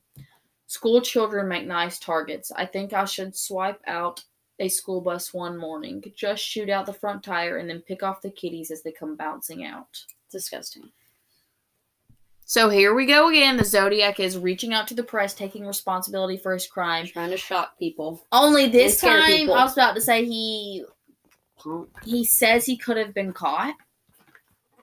School 0.68 1.02
children 1.02 1.48
make 1.48 1.68
nice 1.68 2.00
targets. 2.00 2.52
I 2.52 2.66
think 2.66 2.94
I 2.94 3.06
should 3.06 3.36
swipe 3.36 3.82
out 3.88 4.24
a 4.60 4.68
school 4.68 5.02
bus 5.02 5.34
one 5.34 5.58
morning, 5.58 6.04
just 6.16 6.42
shoot 6.44 6.70
out 6.70 6.86
the 6.86 6.94
front 6.94 7.24
tire, 7.24 7.58
and 7.58 7.70
then 7.70 7.82
pick 7.82 8.04
off 8.04 8.22
the 8.22 8.32
kiddies 8.32 8.72
as 8.72 8.82
they 8.84 8.92
come 8.92 9.16
bouncing 9.16 9.66
out. 9.66 10.04
Disgusting. 10.32 10.90
So 12.48 12.70
here 12.70 12.94
we 12.94 13.08
go 13.08 13.30
again. 13.30 13.58
The 13.58 13.66
Zodiac 13.66 14.20
is 14.20 14.38
reaching 14.38 14.72
out 14.72 14.88
to 14.90 14.94
the 14.94 15.04
press, 15.04 15.34
taking 15.34 15.66
responsibility 15.66 16.38
for 16.38 16.54
his 16.54 16.68
crime. 16.68 17.08
Trying 17.08 17.32
to 17.32 17.38
shock 17.38 17.78
people. 17.80 18.24
Only 18.32 18.68
this 18.68 19.02
time, 19.02 19.26
people. 19.26 19.56
I 19.56 19.64
was 19.64 19.74
about 19.74 19.96
to 19.96 20.02
say 20.02 20.24
he 20.26 20.86
he 22.04 22.24
says 22.24 22.66
he 22.66 22.78
could 22.78 22.98
have 22.98 23.16
been 23.16 23.34
caught 23.34 23.74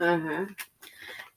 Uh 0.01 0.19
huh. 0.19 0.47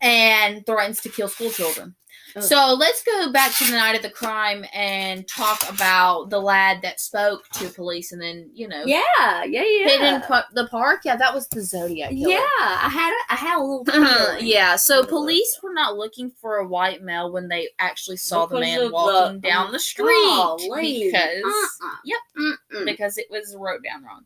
and 0.02 0.66
threatens 0.66 1.00
to 1.02 1.10
kill 1.10 1.28
school 1.28 1.52
children. 1.52 1.94
Ugh. 2.38 2.44
So 2.44 2.74
let's 2.78 3.02
go 3.02 3.32
back 3.32 3.54
to 3.56 3.64
the 3.64 3.72
night 3.72 3.96
of 3.96 4.02
the 4.02 4.10
crime 4.10 4.66
and 4.74 5.26
talk 5.26 5.70
about 5.70 6.30
the 6.30 6.40
lad 6.42 6.82
that 6.82 7.00
spoke 7.00 7.48
to 7.54 7.70
police 7.70 8.12
and 8.12 8.22
then 8.22 8.50
you 8.54 8.68
know 8.68 8.84
Yeah, 8.86 9.02
yeah, 9.46 9.64
yeah. 9.64 9.88
hid 9.88 10.02
in 10.02 10.22
pu- 10.22 10.54
the 10.54 10.68
park. 10.68 11.02
Yeah, 11.06 11.16
that 11.16 11.34
was 11.34 11.48
the 11.48 11.62
Zodiac. 11.62 12.10
killer. 12.10 12.32
yeah, 12.32 12.40
I 12.42 12.90
had 12.92 13.12
a, 13.14 13.34
I 13.34 13.36
had 13.38 13.58
a 13.58 13.62
little. 13.64 13.86
Uh-huh, 13.88 14.38
yeah, 14.42 14.76
so 14.76 15.06
police 15.06 15.58
were 15.64 15.72
not 15.74 15.96
looking 15.96 16.30
for 16.42 16.58
a 16.58 16.68
white 16.68 17.02
male 17.02 17.32
when 17.32 17.48
they 17.48 17.70
actually 17.80 18.18
saw 18.18 18.46
the 18.46 18.60
man 18.60 18.92
walking 18.92 19.40
the- 19.40 19.48
down 19.48 19.72
the 19.72 19.80
street 19.80 20.08
Golly. 20.10 21.06
because 21.06 21.42
Uh-uh. 21.46 21.96
Yep. 22.04 22.20
Mm-mm. 22.38 22.86
because 22.86 23.18
it 23.18 23.28
was 23.30 23.56
wrote 23.58 23.82
down 23.82 24.04
wrong. 24.04 24.26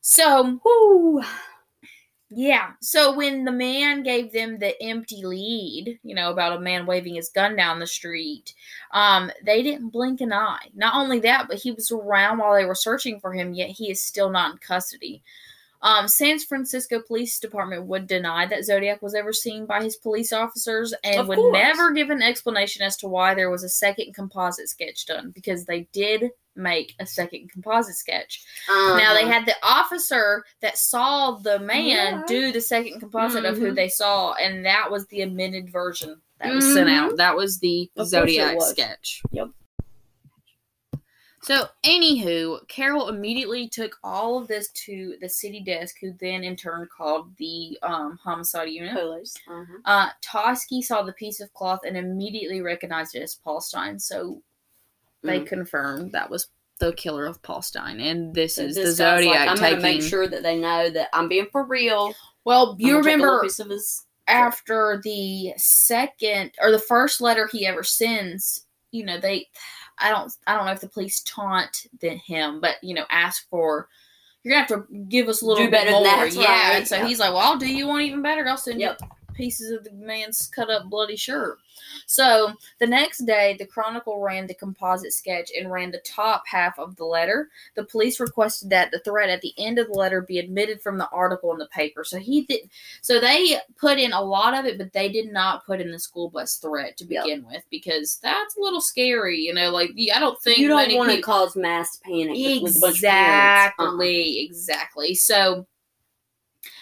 So 0.00 0.58
Woo. 0.64 1.22
Yeah, 2.28 2.72
so 2.80 3.14
when 3.14 3.44
the 3.44 3.52
man 3.52 4.02
gave 4.02 4.32
them 4.32 4.58
the 4.58 4.80
empty 4.82 5.24
lead, 5.24 5.98
you 6.02 6.14
know, 6.14 6.30
about 6.30 6.56
a 6.56 6.60
man 6.60 6.84
waving 6.84 7.14
his 7.14 7.28
gun 7.28 7.54
down 7.54 7.78
the 7.78 7.86
street, 7.86 8.52
um, 8.92 9.30
they 9.44 9.62
didn't 9.62 9.90
blink 9.90 10.20
an 10.20 10.32
eye. 10.32 10.68
Not 10.74 10.96
only 10.96 11.20
that, 11.20 11.46
but 11.48 11.58
he 11.58 11.70
was 11.70 11.92
around 11.92 12.38
while 12.38 12.54
they 12.54 12.64
were 12.64 12.74
searching 12.74 13.20
for 13.20 13.32
him, 13.32 13.54
yet 13.54 13.70
he 13.70 13.90
is 13.90 14.02
still 14.02 14.28
not 14.28 14.52
in 14.52 14.58
custody. 14.58 15.22
Um, 15.82 16.08
San 16.08 16.38
Francisco 16.40 17.00
Police 17.00 17.38
Department 17.38 17.84
would 17.86 18.08
deny 18.08 18.44
that 18.46 18.64
Zodiac 18.64 19.02
was 19.02 19.14
ever 19.14 19.32
seen 19.32 19.66
by 19.66 19.82
his 19.84 19.94
police 19.94 20.32
officers 20.32 20.92
and 21.04 21.20
Of 21.20 21.28
would 21.28 21.36
course. 21.36 21.52
never 21.52 21.92
give 21.92 22.10
an 22.10 22.22
explanation 22.22 22.82
as 22.82 22.96
to 22.98 23.08
why 23.08 23.34
there 23.34 23.50
was 23.50 23.62
a 23.62 23.68
second 23.68 24.14
composite 24.14 24.68
sketch 24.68 25.06
done 25.06 25.30
because 25.30 25.64
they 25.64 25.82
did 25.92 26.30
make 26.56 26.94
a 26.98 27.06
second 27.06 27.50
composite 27.50 27.96
sketch. 27.96 28.44
Now 28.68 29.14
they 29.14 29.22
Uh-huh. 29.22 29.32
had 29.32 29.46
the 29.46 29.56
officer 29.62 30.44
that 30.60 30.78
saw 30.78 31.32
the 31.32 31.58
man 31.58 31.86
Yeah. 31.86 32.22
do 32.26 32.52
the 32.52 32.60
second 32.60 33.00
composite 33.00 33.44
of 33.44 33.56
who 33.56 33.72
Mhm. 33.72 33.76
they 33.76 33.88
saw, 33.88 34.32
and 34.34 34.64
that 34.64 34.90
was 34.90 35.06
the 35.08 35.22
amended 35.22 35.70
version 35.70 36.20
that 36.40 36.54
was 36.54 36.64
sent 36.72 36.88
Mhm. 36.88 36.92
out. 36.94 37.16
That 37.16 37.36
was 37.36 37.58
the 37.58 37.90
Of 37.96 38.08
Zodiac 38.08 38.56
was. 38.56 38.70
sketch. 38.70 39.22
Yep. 39.30 39.50
So, 41.42 41.68
anywho, 41.84 42.66
Carol 42.66 43.08
immediately 43.08 43.68
took 43.68 43.96
all 44.02 44.36
of 44.38 44.48
this 44.48 44.68
to 44.86 45.16
the 45.20 45.28
city 45.28 45.60
desk, 45.60 45.94
who 46.00 46.12
then 46.18 46.42
in 46.42 46.56
turn 46.56 46.88
called 46.88 47.36
the 47.36 47.78
um, 47.82 48.18
homicide 48.20 48.68
unit. 48.70 48.92
Police. 48.94 49.32
Uh-huh. 49.46 49.78
Uh, 49.84 50.10
Toschi 50.24 50.82
saw 50.82 51.02
the 51.02 51.12
piece 51.12 51.38
of 51.40 51.52
cloth 51.54 51.80
and 51.86 51.96
immediately 51.96 52.62
recognized 52.62 53.14
it 53.14 53.22
as 53.22 53.36
Paul 53.36 53.60
Stine. 53.60 54.00
So 54.00 54.42
they 55.26 55.40
Mm. 55.40 55.46
confirmed 55.46 56.12
that 56.12 56.30
was 56.30 56.48
the 56.78 56.92
killer 56.92 57.24
of 57.26 57.42
Paul 57.42 57.62
Stine, 57.62 58.00
and 58.00 58.34
this 58.34 58.56
So 58.56 58.62
is 58.62 58.74
the 58.74 58.82
this 58.82 58.98
guy's 58.98 59.22
Zodiac 59.24 59.34
Like, 59.34 59.48
I'm 59.48 59.56
taking. 59.56 59.76
gonna 59.80 59.82
make 59.94 60.02
sure 60.02 60.26
that 60.28 60.42
they 60.42 60.58
know 60.58 60.90
that 60.90 61.08
I'm 61.12 61.28
being 61.28 61.46
for 61.50 61.64
real. 61.64 62.14
well, 62.44 62.76
you 62.78 62.92
gonna 62.92 63.02
take 63.04 63.14
a 63.14 63.16
little 63.18 63.40
remember 63.40 63.74
his. 63.74 64.04
after 64.28 65.00
the 65.02 65.52
second 65.56 66.50
or 66.60 66.70
the 66.70 66.78
first 66.78 67.20
letter 67.20 67.48
he 67.50 67.66
ever 67.66 67.82
sends, 67.82 68.66
you 68.90 69.04
know, 69.04 69.18
they 69.18 69.48
I 69.98 70.10
don't 70.10 70.30
I 70.46 70.54
don't 70.54 70.66
know 70.66 70.72
if 70.72 70.80
the 70.80 70.88
police 70.88 71.20
taunt 71.20 71.86
the, 72.00 72.10
him, 72.10 72.60
but 72.60 72.76
you 72.82 72.94
know, 72.94 73.06
ask 73.10 73.48
for 73.48 73.88
you're 74.42 74.52
gonna 74.54 74.66
have 74.66 74.86
to 74.88 74.94
give 75.08 75.28
us 75.28 75.40
a 75.42 75.46
little 75.46 75.64
Do 75.64 75.70
bit 75.70 75.78
better 75.80 75.90
more. 75.92 76.02
than 76.04 76.12
that, 76.12 76.34
yeah. 76.34 76.68
right, 76.68 76.76
And 76.76 76.86
so 76.88 76.96
yeah. 76.96 77.06
he's 77.06 77.18
like, 77.18 77.30
Well, 77.32 77.40
I'll 77.42 77.56
do 77.58 77.66
you 77.66 77.86
one 77.88 78.02
even 78.02 78.20
better. 78.22 78.46
I'll 78.46 78.56
send 78.58 78.80
Yep. 78.80 78.98
you 79.00 79.08
pieces 79.36 79.70
of 79.70 79.84
the 79.84 79.92
man's 79.92 80.48
cut 80.48 80.70
up 80.70 80.88
bloody 80.90 81.16
shirt. 81.16 81.58
So 82.06 82.54
the 82.80 82.86
next 82.86 83.26
day 83.26 83.54
the 83.58 83.66
Chronicle 83.66 84.20
ran 84.20 84.46
the 84.46 84.54
composite 84.54 85.12
sketch 85.12 85.50
and 85.56 85.70
ran 85.70 85.90
the 85.90 85.98
top 85.98 86.44
half 86.46 86.78
of 86.78 86.96
the 86.96 87.04
letter. 87.04 87.48
The 87.74 87.84
police 87.84 88.18
requested 88.18 88.70
that 88.70 88.90
the 88.90 88.98
threat 89.00 89.28
at 89.28 89.42
the 89.42 89.52
end 89.58 89.78
of 89.78 89.88
the 89.88 89.92
letter 89.94 90.22
be 90.22 90.38
admitted 90.38 90.80
from 90.80 90.98
the 90.98 91.08
article 91.10 91.52
in 91.52 91.58
the 91.58 91.66
paper. 91.66 92.02
So 92.02 92.18
he 92.18 92.42
did 92.42 92.70
so 93.02 93.20
they 93.20 93.58
put 93.78 93.98
in 93.98 94.12
a 94.12 94.20
lot 94.22 94.54
of 94.54 94.64
it, 94.64 94.78
but 94.78 94.92
they 94.92 95.08
did 95.08 95.32
not 95.32 95.66
put 95.66 95.80
in 95.80 95.90
the 95.92 95.98
school 95.98 96.30
bus 96.30 96.56
threat 96.56 96.96
to 96.98 97.06
Yep. 97.06 97.24
begin 97.24 97.46
with 97.46 97.62
because 97.70 98.18
that's 98.22 98.56
a 98.56 98.60
little 98.60 98.80
scary. 98.80 99.38
You 99.38 99.54
know, 99.54 99.70
like 99.70 99.90
I 100.14 100.18
don't 100.18 100.40
think 100.42 100.58
You 100.58 100.68
don't 100.68 100.94
want 100.96 101.10
to 101.12 101.20
cause 101.20 101.56
mass 101.56 101.98
panic 102.02 102.30
with, 102.36 102.62
with 102.62 102.76
a 102.76 102.80
bunch 102.80 102.96
of 102.98 103.02
parents. 103.02 103.74
Uh-uh. 103.78 103.86
Exactly, 103.86 104.40
exactly. 104.40 105.14
So 105.14 105.66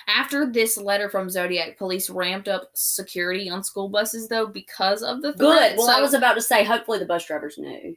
after 0.07 0.51
this 0.51 0.77
letter 0.77 1.09
from 1.09 1.31
Zodiac, 1.31 1.77
police 1.79 2.11
ramped 2.11 2.49
up 2.49 2.71
security 2.75 3.49
on 3.49 3.65
school 3.65 3.89
buses 3.89 4.29
though 4.29 4.47
because 4.47 5.03
of 5.03 5.23
the 5.23 5.33
threat. 5.35 5.71
Good. 5.73 5.79
Well, 5.79 5.87
So- 5.87 5.93
I 5.93 6.01
was 6.01 6.15
about 6.15 6.35
to 6.35 6.43
say, 6.43 6.65
hopefully 6.65 6.99
the 6.99 7.07
bus 7.07 7.27
drivers 7.27 7.59
knew. 7.59 7.97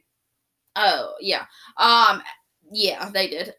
Oh, 0.76 1.14
yeah. 1.20 1.46
Um 1.76 2.22
yeah, 2.70 3.08
they 3.10 3.28
did. 3.28 3.54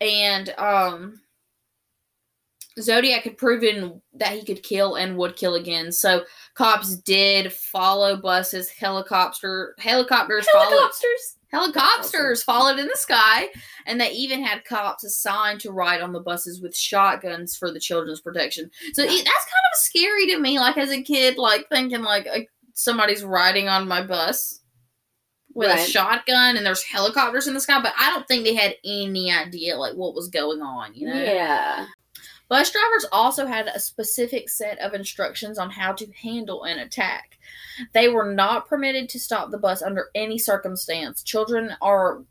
And 0.00 0.50
um 0.58 1.20
Zodiac 2.80 3.24
had 3.24 3.36
proven 3.36 4.00
that 4.14 4.32
he 4.34 4.44
could 4.44 4.62
kill 4.62 4.94
and 4.94 5.16
would 5.16 5.34
kill 5.34 5.56
again. 5.56 5.90
So 5.90 6.24
cops 6.54 6.96
did 6.98 7.52
follow 7.52 8.16
buses, 8.16 8.70
helicopter 8.70 9.74
helicopters 9.78 10.46
followed 10.52 10.90
Helicopters. 11.50 12.42
followed 12.42 12.78
in 12.78 12.86
the 12.86 12.96
sky, 12.96 13.48
and 13.86 14.00
they 14.00 14.10
even 14.10 14.42
had 14.44 14.64
cops 14.64 15.04
assigned 15.04 15.60
to 15.60 15.72
ride 15.72 16.00
on 16.02 16.12
the 16.12 16.20
buses 16.20 16.60
with 16.60 16.76
shotguns 16.76 17.56
for 17.56 17.70
the 17.70 17.80
children's 17.80 18.20
protection. 18.20 18.70
So 18.92 19.02
it, 19.02 19.08
that's 19.08 19.24
kind 19.24 19.24
of 19.24 19.78
scary 19.78 20.26
to 20.26 20.38
me, 20.38 20.58
like 20.58 20.76
as 20.76 20.90
a 20.90 21.02
kid, 21.02 21.38
like 21.38 21.68
thinking 21.68 22.02
like 22.02 22.26
uh, 22.26 22.40
somebody's 22.74 23.24
riding 23.24 23.68
on 23.68 23.88
my 23.88 24.02
bus. 24.02 24.60
with 25.54 25.70
a 25.70 25.78
shotgun 25.90 26.56
and 26.56 26.64
there's 26.64 26.84
helicopters 26.84 27.48
in 27.48 27.54
the 27.54 27.60
sky, 27.60 27.80
but 27.82 27.94
I 27.98 28.10
don't 28.10 28.28
think 28.28 28.44
they 28.44 28.54
had 28.54 28.76
any 28.84 29.32
idea 29.32 29.76
like 29.76 29.94
what 29.94 30.14
was 30.14 30.28
going 30.28 30.60
on, 30.60 30.94
you 30.94 31.08
know. 31.08 31.20
Yeah. 31.20 31.86
Bus 32.48 32.70
drivers 32.70 33.04
also 33.12 33.46
had 33.46 33.66
a 33.66 33.78
specific 33.78 34.48
set 34.48 34.78
of 34.78 34.94
instructions 34.94 35.58
on 35.58 35.70
how 35.70 35.92
to 35.92 36.10
handle 36.12 36.64
an 36.64 36.78
attack. 36.78 37.38
They 37.92 38.08
were 38.08 38.32
not 38.32 38.66
permitted 38.68 39.08
to 39.10 39.20
stop 39.20 39.50
the 39.50 39.58
bus 39.58 39.82
under 39.82 40.08
any 40.14 40.38
circumstance. 40.38 41.22
Children 41.22 41.76
are 41.82 42.22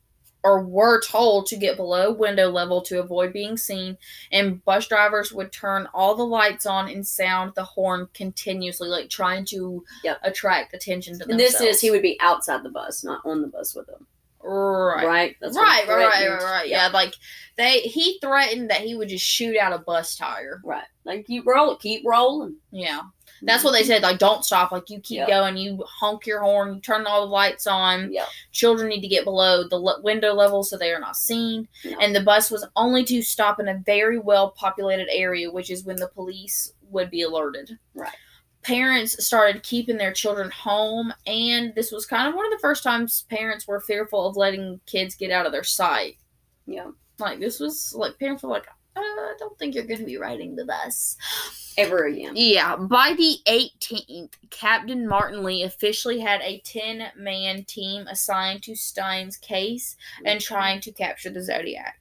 or 0.43 0.63
were 0.63 1.01
told 1.01 1.45
to 1.47 1.57
get 1.57 1.75
below 1.75 2.11
window 2.11 2.49
level 2.49 2.81
to 2.81 2.99
avoid 2.99 3.33
being 3.33 3.57
seen, 3.57 3.97
and 4.31 4.63
bus 4.63 4.87
drivers 4.87 5.33
would 5.33 5.51
turn 5.51 5.89
all 5.93 6.15
the 6.15 6.25
lights 6.25 6.65
on 6.65 6.87
and 6.87 7.05
sound 7.05 7.51
the 7.55 7.63
horn 7.63 8.07
continuously, 8.13 8.87
like 8.87 9.09
trying 9.09 9.43
to 9.45 9.83
Yep. 10.03 10.19
attract 10.23 10.73
attention 10.73 11.17
to 11.17 11.23
And 11.23 11.31
themselves. 11.39 11.57
this 11.65 11.75
is 11.77 11.81
he 11.81 11.91
would 11.91 12.03
be 12.03 12.17
outside 12.21 12.63
the 12.63 12.69
bus, 12.69 13.03
not 13.03 13.21
on 13.25 13.41
the 13.41 13.47
bus 13.47 13.75
with 13.75 13.87
them. 13.87 14.07
Right. 14.43 15.05
Right. 15.05 15.35
what 15.39 15.55
right, 15.55 15.87
right, 15.87 15.97
right, 15.97 16.29
right, 16.29 16.43
right. 16.43 16.69
Yeah, 16.69 16.89
like 16.93 17.13
they 17.57 17.79
he 17.81 18.19
threatened 18.21 18.69
that 18.69 18.81
he 18.81 18.95
would 18.95 19.09
just 19.09 19.25
shoot 19.25 19.57
out 19.57 19.73
a 19.73 19.79
bus 19.79 20.15
tire. 20.15 20.61
Right. 20.63 20.83
Like 21.05 21.25
keep 21.25 21.45
rolling, 21.45 21.77
keep 21.77 22.03
rolling. 22.05 22.55
Yeah. 22.71 23.01
That's 23.41 23.63
what 23.63 23.71
they 23.71 23.81
mm-hmm. 23.81 23.87
said. 23.87 24.01
Like, 24.01 24.17
don't 24.19 24.43
stop. 24.43 24.71
Like, 24.71 24.89
you 24.89 24.99
keep 24.99 25.19
Yep. 25.19 25.27
going. 25.27 25.57
You 25.57 25.83
honk 25.87 26.25
your 26.25 26.41
horn. 26.41 26.75
You 26.75 26.81
turn 26.81 27.05
all 27.05 27.21
the 27.21 27.31
lights 27.31 27.67
on. 27.67 28.11
Yep. 28.11 28.27
Children 28.51 28.89
need 28.89 29.01
to 29.01 29.07
get 29.07 29.25
below 29.25 29.67
the 29.67 29.77
le- 29.77 30.01
window 30.01 30.33
level 30.33 30.63
so 30.63 30.77
they 30.77 30.91
are 30.91 30.99
not 30.99 31.15
seen. 31.15 31.67
Yeah. 31.83 31.97
And 32.01 32.15
the 32.15 32.21
bus 32.23 32.49
was 32.49 32.65
only 32.75 33.03
to 33.05 33.21
stop 33.21 33.59
in 33.59 33.67
a 33.67 33.81
very 33.85 34.17
well 34.17 34.51
populated 34.51 35.07
area, 35.11 35.51
which 35.51 35.69
is 35.69 35.83
when 35.83 35.97
the 35.97 36.07
police 36.09 36.73
would 36.89 37.11
be 37.11 37.21
alerted. 37.21 37.77
Right. 37.93 38.15
Parents 38.63 39.25
started 39.25 39.63
keeping 39.63 39.97
their 39.97 40.11
children 40.11 40.51
home, 40.51 41.13
and 41.25 41.73
this 41.75 41.91
was 41.91 42.05
kind 42.05 42.27
of 42.27 42.35
one 42.35 42.45
of 42.45 42.51
the 42.51 42.61
first 42.61 42.83
times 42.83 43.25
parents 43.29 43.67
were 43.67 43.79
fearful 43.79 44.27
of 44.27 44.35
letting 44.35 44.79
kids 44.85 45.15
get 45.15 45.31
out 45.31 45.45
of 45.45 45.51
their 45.51 45.63
sight. 45.63 46.17
Yeah. 46.65 46.91
Like, 47.19 47.39
this 47.39 47.59
was 47.59 47.93
like 47.95 48.19
parents 48.19 48.43
were 48.43 48.49
like, 48.49 48.67
uh, 48.97 48.99
I 48.99 49.33
don't 49.39 49.57
think 49.57 49.75
you're 49.75 49.85
going 49.85 49.99
to 49.99 50.05
be 50.05 50.17
riding 50.17 50.55
the 50.55 50.65
bus. 50.65 51.17
Ever 51.77 52.05
again. 52.07 52.33
Yeah, 52.35 52.75
by 52.75 53.13
the 53.15 53.37
18th, 53.47 54.33
Captain 54.49 55.07
Martin 55.07 55.43
Lee 55.43 55.61
officially 55.61 56.19
had 56.19 56.41
a 56.41 56.59
10 56.61 57.11
man 57.15 57.65
team 57.65 58.07
assigned 58.07 58.63
to 58.63 58.75
Stine's 58.75 59.37
case 59.37 59.95
and 60.25 60.41
trying 60.41 60.81
to 60.81 60.91
capture 60.91 61.29
the 61.29 61.43
Zodiac. 61.43 61.99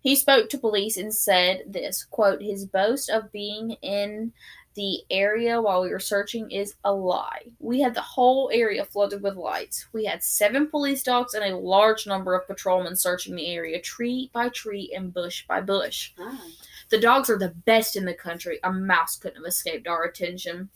He 0.00 0.16
spoke 0.16 0.48
to 0.48 0.58
police 0.58 0.96
and 0.96 1.14
said 1.14 1.62
this 1.68 2.04
quote, 2.04 2.42
His 2.42 2.66
boast 2.66 3.08
of 3.08 3.30
being 3.30 3.76
in 3.82 4.32
the 4.74 5.00
area 5.10 5.60
while 5.60 5.82
we 5.82 5.90
were 5.90 6.00
searching 6.00 6.50
is 6.50 6.74
a 6.84 6.92
lie. 6.92 7.42
We 7.58 7.80
had 7.80 7.94
the 7.94 8.00
whole 8.00 8.50
area 8.52 8.84
flooded 8.84 9.22
with 9.22 9.36
lights. 9.36 9.86
We 9.92 10.04
had 10.04 10.22
seven 10.22 10.68
police 10.68 11.02
dogs 11.02 11.34
and 11.34 11.44
a 11.44 11.56
large 11.56 12.06
number 12.06 12.34
of 12.34 12.46
patrolmen 12.46 12.96
searching 12.96 13.36
the 13.36 13.46
area, 13.46 13.80
tree 13.80 14.30
by 14.32 14.48
tree 14.48 14.92
and 14.96 15.12
bush 15.12 15.44
by 15.46 15.60
bush. 15.60 16.12
Ah. 16.18 16.42
The 16.90 17.00
dogs 17.00 17.28
are 17.28 17.38
the 17.38 17.54
best 17.64 17.96
in 17.96 18.04
the 18.04 18.14
country. 18.14 18.58
A 18.64 18.72
mouse 18.72 19.16
couldn't 19.16 19.36
have 19.36 19.46
escaped 19.46 19.86
our 19.86 20.04
attention. 20.04 20.70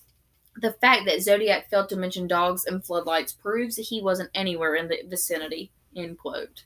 The 0.57 0.73
fact 0.73 1.05
that 1.07 1.23
Zodiac 1.23 1.69
failed 1.69 1.89
to 1.91 1.97
mention 1.97 2.27
dogs 2.27 2.65
and 2.65 2.85
floodlights 2.85 3.33
proves 3.33 3.77
that 3.77 3.83
he 3.83 4.03
wasn't 4.03 4.31
anywhere 4.35 4.75
in 4.75 4.89
the 4.89 5.03
vicinity. 5.07 5.71
End 5.95 6.19
quote. 6.19 6.65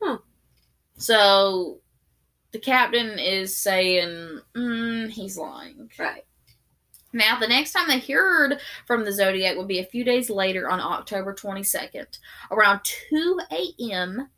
Huh. 0.00 0.18
So 0.96 1.78
the 2.52 2.58
captain 2.58 3.18
is 3.18 3.56
saying 3.56 4.40
mm, 4.54 5.08
he's 5.08 5.38
lying. 5.38 5.90
Right. 5.98 6.24
Now, 7.12 7.38
the 7.38 7.48
next 7.48 7.72
time 7.72 7.88
they 7.88 7.98
heard 8.00 8.60
from 8.86 9.04
the 9.04 9.12
Zodiac 9.12 9.56
would 9.56 9.68
be 9.68 9.80
a 9.80 9.84
few 9.84 10.04
days 10.04 10.30
later 10.30 10.70
on 10.70 10.80
October 10.80 11.34
22nd. 11.34 12.18
Around 12.50 12.80
2 12.84 13.40
a.m., 13.50 14.28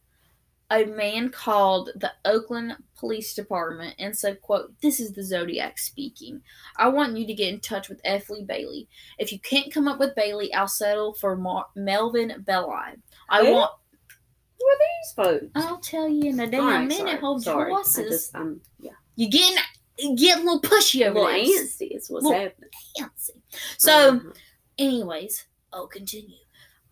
a 0.71 0.85
man 0.87 1.29
called 1.29 1.91
the 1.95 2.13
Oakland 2.25 2.77
Police 2.97 3.35
Department 3.35 3.95
and 3.99 4.17
said, 4.17 4.41
quote, 4.41 4.73
This 4.81 4.99
is 4.99 5.13
the 5.13 5.23
Zodiac 5.23 5.79
speaking. 5.79 6.41
I 6.77 6.89
want 6.89 7.17
you 7.17 7.27
to 7.27 7.35
get 7.35 7.53
in 7.53 7.61
touch 7.61 7.89
with 7.89 8.01
F. 8.05 8.31
Lee 8.31 8.45
Bailey. 8.45 8.89
If 9.19 9.31
you 9.31 9.39
can't 9.41 9.73
come 9.73 9.87
up 9.87 10.01
with 10.01 10.15
Bailey, 10.15 10.53
I'll 10.55 10.67
settle 10.67 11.15
for 11.15 11.37
Mar- 11.37 11.67
Melvin 11.77 12.43
Belli. 12.45 12.97
I 13.29 13.45
Who? 13.45 13.53
want... 13.53 13.73
Who 14.59 14.67
are 14.67 14.79
these 14.79 15.13
folks? 15.43 15.53
I'll 15.55 15.79
tell 15.79 16.09
you 16.09 16.31
in 16.31 16.41
a 16.41 16.51
damn 16.51 16.89
minute, 16.89 16.97
sorry, 16.97 17.17
hold 17.19 17.45
your 17.45 17.53
sorry. 17.55 17.71
I 17.71 17.75
horses. 17.75 18.11
just, 18.11 18.37
I'm, 18.37 18.61
yeah. 18.81 18.93
You 19.17 19.29
getting... 19.29 19.59
Get 20.17 20.39
a 20.39 20.43
little 20.43 20.61
pushy 20.61 21.03
A 21.03 21.09
over 21.11 21.21
little 21.21 21.33
there. 21.33 21.65
antsy 21.65 21.97
is 21.97 22.11
what's 22.11 22.31
happening. 22.31 22.71
Fancy. 22.99 23.35
So... 23.79 24.19
Mhm. 24.21 24.37
Anyways, 24.77 25.47
I'll 25.73 25.87
continue. 25.87 26.37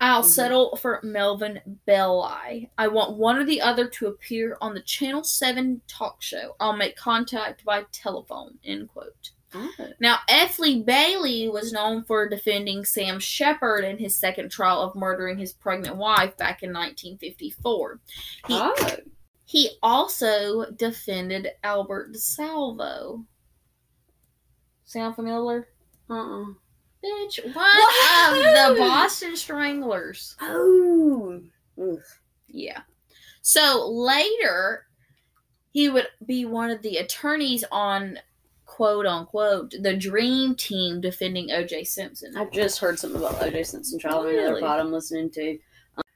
I'll 0.01 0.23
Mhm. 0.23 0.27
settle 0.27 0.77
for 0.77 1.01
Melvin 1.03 1.61
Belli. 1.85 2.71
I 2.79 2.89
want 2.89 3.17
one 3.19 3.37
or 3.39 3.45
the 3.45 3.61
other 3.61 3.89
to 3.89 4.07
appear 4.07 4.57
on 4.61 4.75
the 4.75 4.83
Channel 4.83 5.25
7 5.25 5.81
talk 5.89 6.23
show. 6.23 6.55
I'll 6.61 6.77
make 6.77 6.95
contact 6.97 7.65
by 7.65 7.85
telephone. 7.93 8.59
End 8.65 8.89
quote. 8.89 9.31
Oh. 9.55 9.69
Now, 10.01 10.21
F. 10.29 10.59
Bailey 10.85 11.49
was 11.49 11.73
known 11.73 12.05
for 12.05 12.29
defending 12.29 12.85
Sam 12.85 13.19
Sheppard 13.21 13.85
in 13.85 13.99
his 13.99 14.17
second 14.19 14.51
trial 14.51 14.81
of 14.81 14.95
murdering 14.95 15.39
his 15.39 15.53
pregnant 15.53 15.97
wife 15.97 16.37
back 16.37 16.63
in 16.63 16.73
1954. 16.73 18.01
He, 18.47 18.55
Oh. 18.55 18.75
He 19.45 19.71
also 19.83 20.71
defended 20.73 21.49
Albert 21.65 22.15
DeSalvo. 22.15 23.25
Sound 24.85 25.15
familiar? 25.17 25.69
Uh-uh. 26.11 26.45
Bitch, 27.05 27.45
one 27.45 27.55
What? 27.55 28.71
of 28.71 28.75
the 28.77 28.81
Boston 28.81 29.37
Stranglers. 29.37 30.37
Oh. 30.41 31.41
Oof. 31.81 32.21
Yeah. 32.49 32.83
So 33.41 33.89
later, 33.91 34.87
he 35.73 35.89
would 35.89 36.07
be 36.27 36.45
one 36.45 36.71
of 36.71 36.83
the 36.83 36.99
attorneys 36.99 37.65
on 37.73 38.19
quote 38.67 39.05
unquote 39.07 39.75
the 39.81 39.97
dream 39.97 40.55
team 40.55 41.01
defending 41.01 41.49
OJ 41.49 41.87
Simpson. 41.87 42.37
I've 42.37 42.53
just 42.53 42.79
heard 42.79 42.99
something 42.99 43.21
about 43.21 43.41
OJ 43.41 43.67
Simpson 43.67 43.99
trial 43.99 44.25
in 44.27 44.35
another 44.35 44.49
Really? 44.51 44.61
pod 44.63 44.79
I'm 44.81 44.93
listening 44.93 45.31
to. 45.31 45.59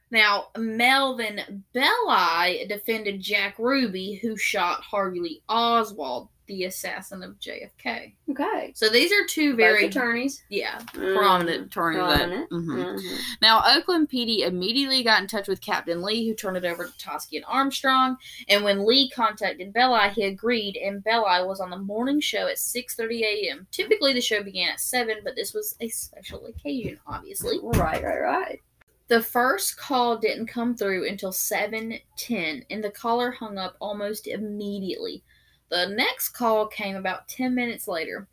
Now, 0.09 0.47
Melvin 0.57 1.63
Belli 1.73 2.65
defended 2.67 3.21
Jack 3.21 3.55
Ruby, 3.59 4.19
who 4.21 4.37
shot 4.37 4.81
Harvey 4.81 5.19
Lee 5.19 5.41
Oswald, 5.49 6.29
the 6.47 6.63
assassin 6.63 7.23
of 7.23 7.37
JFK. 7.41 8.13
Okay. 8.31 8.71
So 8.73 8.87
these 8.87 9.11
are 9.11 9.25
two 9.27 9.49
Both 9.51 9.57
very 9.57 9.85
attorneys. 9.87 10.41
yeah 10.47 10.79
Mm, 10.93 11.17
prominent 11.17 11.65
attorneys. 11.67 11.97
that- 11.99 12.19
Prominent. 12.19 12.49
Mhm. 12.51 12.95
Mhm. 13.01 13.19
Now, 13.41 13.61
Oakland 13.67 14.07
PD 14.07 14.43
immediately 14.43 15.03
got 15.03 15.21
in 15.21 15.27
touch 15.27 15.49
with 15.49 15.59
Captain 15.59 16.01
Lee, 16.01 16.25
who 16.25 16.33
turned 16.33 16.55
it 16.55 16.63
over 16.63 16.85
to 16.85 16.91
Toschi 16.93 17.35
and 17.35 17.43
Armstrong. 17.49 18.15
And 18.47 18.63
when 18.63 18.85
Lee 18.85 19.09
contacted 19.09 19.73
Belli, 19.73 20.09
he 20.11 20.23
agreed, 20.23 20.77
and 20.77 21.03
Belli 21.03 21.45
was 21.45 21.59
on 21.59 21.69
the 21.69 21.77
morning 21.77 22.21
show 22.21 22.47
at 22.47 22.59
6:30 22.59 23.23
a.m. 23.25 23.67
Typically, 23.71 24.13
the 24.13 24.21
show 24.21 24.41
began 24.41 24.69
at 24.69 24.79
seven, 24.79 25.17
but 25.25 25.35
this 25.35 25.53
was 25.53 25.75
a 25.81 25.89
special 25.89 26.45
occasion, 26.45 26.97
obviously. 27.05 27.59
Right, 27.61 28.01
right, 28.01 28.21
right. 28.21 28.61
The 29.07 29.21
first 29.21 29.77
call 29.77 30.17
didn't 30.17 30.47
come 30.47 30.75
through 30.75 31.07
until 31.07 31.31
7:10, 31.31 32.65
and 32.69 32.83
the 32.83 32.91
caller 32.91 33.31
hung 33.31 33.57
up 33.57 33.77
almost 33.79 34.27
immediately. 34.27 35.23
The 35.69 35.87
next 35.87 36.29
call 36.29 36.67
came 36.67 36.95
about 36.95 37.27
10 37.27 37.55
minutes 37.55 37.87
later. 37.87 38.27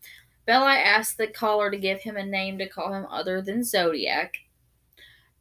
Belli 0.46 0.72
asked 0.72 1.16
the 1.16 1.26
caller 1.26 1.70
to 1.70 1.76
give 1.76 2.00
him 2.00 2.16
a 2.16 2.26
name 2.26 2.58
to 2.58 2.68
call 2.68 2.92
him 2.92 3.06
other 3.06 3.40
than 3.40 3.64
Zodiac, 3.64 4.38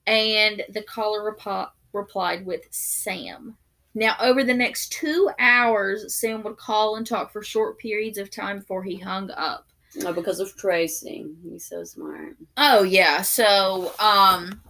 and 0.06 0.64
the 0.70 0.84
caller 0.84 1.32
repo- 1.32 1.72
replied 1.94 2.46
with 2.46 2.68
Sam. 2.72 3.58
Now, 3.96 4.16
over 4.20 4.44
the 4.44 4.54
next 4.54 4.92
two 4.92 5.30
hours, 5.40 6.14
Sam 6.14 6.44
would 6.44 6.58
call 6.58 6.96
and 6.96 7.06
talk 7.06 7.32
for 7.32 7.44
short 7.44 7.78
periods 7.78 8.18
of 8.18 8.32
time 8.32 8.60
before 8.60 8.84
he 8.84 8.98
hung 8.98 9.30
up. 9.32 9.68
Oh, 10.04 10.14
because 10.14 10.40
of 10.40 10.56
tracing. 10.58 11.38
He's 11.44 11.66
so 11.66 11.84
smart. 11.84 12.36
Oh 12.58 12.82
yeah, 12.82 13.22
so 13.22 13.94
um 14.00 14.62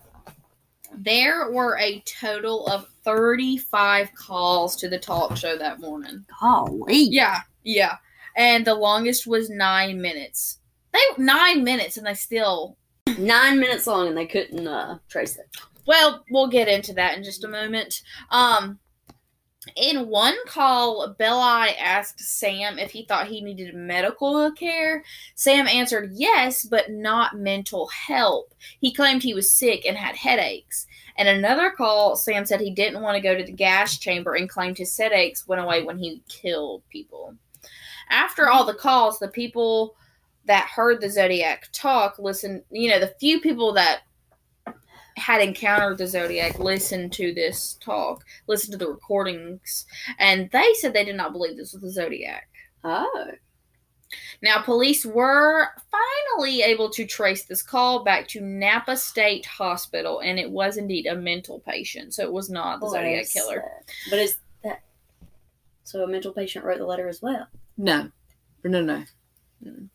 there 0.97 1.51
were 1.51 1.77
a 1.77 2.01
total 2.01 2.67
of 2.67 2.87
35 3.03 4.13
calls 4.15 4.75
to 4.77 4.89
the 4.89 4.99
talk 4.99 5.37
show 5.37 5.57
that 5.57 5.79
morning. 5.79 6.25
Golly. 6.39 7.03
Yeah, 7.03 7.41
yeah. 7.63 7.97
And 8.35 8.65
the 8.65 8.75
longest 8.75 9.27
was 9.27 9.49
9 9.49 10.01
minutes. 10.01 10.59
They 10.91 10.99
9 11.17 11.63
minutes 11.63 11.97
and 11.97 12.05
they 12.05 12.13
still 12.13 12.77
Nine 13.19 13.59
minutes 13.59 13.85
long 13.85 14.07
and 14.07 14.17
they 14.17 14.25
couldn't 14.25 14.67
uh, 14.67 14.97
trace 15.09 15.37
it. 15.37 15.49
Well, 15.85 16.23
we'll 16.29 16.47
get 16.47 16.69
into 16.69 16.93
that 16.93 17.17
in 17.17 17.23
just 17.23 17.43
a 17.43 17.49
moment. 17.49 18.01
Um, 18.31 18.79
in 19.75 20.09
one 20.09 20.35
call, 20.45 21.15
Belli 21.17 21.69
asked 21.79 22.19
Sam 22.19 22.77
if 22.77 22.91
he 22.91 23.05
thought 23.05 23.27
he 23.27 23.41
needed 23.41 23.73
medical 23.73 24.51
care. 24.51 25.03
Sam 25.35 25.67
answered 25.67 26.11
yes, 26.13 26.65
but 26.65 26.91
not 26.91 27.37
mental 27.37 27.87
help. 27.87 28.53
He 28.79 28.93
claimed 28.93 29.23
he 29.23 29.33
was 29.33 29.51
sick 29.51 29.85
and 29.85 29.97
had 29.97 30.15
headaches. 30.15 30.85
And 31.17 31.27
another 31.27 31.71
call, 31.71 32.15
Sam 32.15 32.45
said 32.45 32.59
he 32.59 32.73
didn't 32.73 33.01
want 33.01 33.15
to 33.15 33.21
go 33.21 33.37
to 33.37 33.43
the 33.43 33.51
gas 33.51 33.97
chamber 33.97 34.35
and 34.35 34.49
claimed 34.49 34.77
his 34.77 34.97
headaches 34.97 35.47
went 35.47 35.61
away 35.61 35.83
when 35.83 35.97
he 35.97 36.23
killed 36.27 36.83
people. 36.89 37.35
After 38.09 38.49
all 38.49 38.65
the 38.65 38.73
calls, 38.73 39.19
the 39.19 39.29
people 39.29 39.95
that 40.45 40.67
heard 40.67 40.99
the 40.99 41.09
Zodiac 41.09 41.69
talk 41.71 42.19
listened, 42.19 42.63
you 42.69 42.89
know, 42.89 42.99
the 42.99 43.15
few 43.19 43.39
people 43.39 43.73
that 43.73 44.01
had 45.17 45.41
encountered 45.41 45.97
the 45.97 46.07
Zodiac 46.07 46.59
listened 46.59 47.13
to 47.13 47.33
this 47.33 47.77
talk, 47.81 48.23
listened 48.47 48.71
to 48.73 48.77
the 48.77 48.91
recordings, 48.91 49.85
and 50.19 50.49
they 50.51 50.73
said 50.75 50.93
they 50.93 51.05
did 51.05 51.15
not 51.15 51.33
believe 51.33 51.57
this 51.57 51.73
was 51.73 51.81
the 51.81 51.91
Zodiac. 51.91 52.49
Oh. 52.83 53.31
Now, 54.41 54.61
police 54.61 55.05
were 55.05 55.69
finally 55.89 56.61
able 56.61 56.89
to 56.91 57.05
trace 57.05 57.45
this 57.45 57.61
call 57.61 58.03
back 58.03 58.27
to 58.29 58.41
Napa 58.41 58.97
State 58.97 59.45
Hospital, 59.45 60.19
and 60.19 60.37
it 60.37 60.51
was 60.51 60.77
indeed 60.77 61.07
a 61.07 61.15
mental 61.15 61.59
patient, 61.61 62.13
so 62.13 62.23
it 62.23 62.31
was 62.31 62.49
not 62.49 62.79
the 62.79 62.87
oh, 62.87 62.91
Zodiac 62.91 63.23
Bless 63.23 63.33
killer. 63.33 63.55
that. 63.55 63.93
But 64.09 64.19
is 64.19 64.37
that 64.63 64.81
so? 65.83 66.03
A 66.03 66.07
mental 66.07 66.33
patient 66.33 66.65
wrote 66.65 66.79
the 66.79 66.85
letter 66.85 67.07
as 67.07 67.21
well. 67.21 67.47
No, 67.77 68.09
no, 68.63 68.81
no. 68.81 69.03
Hmm. 69.63 69.85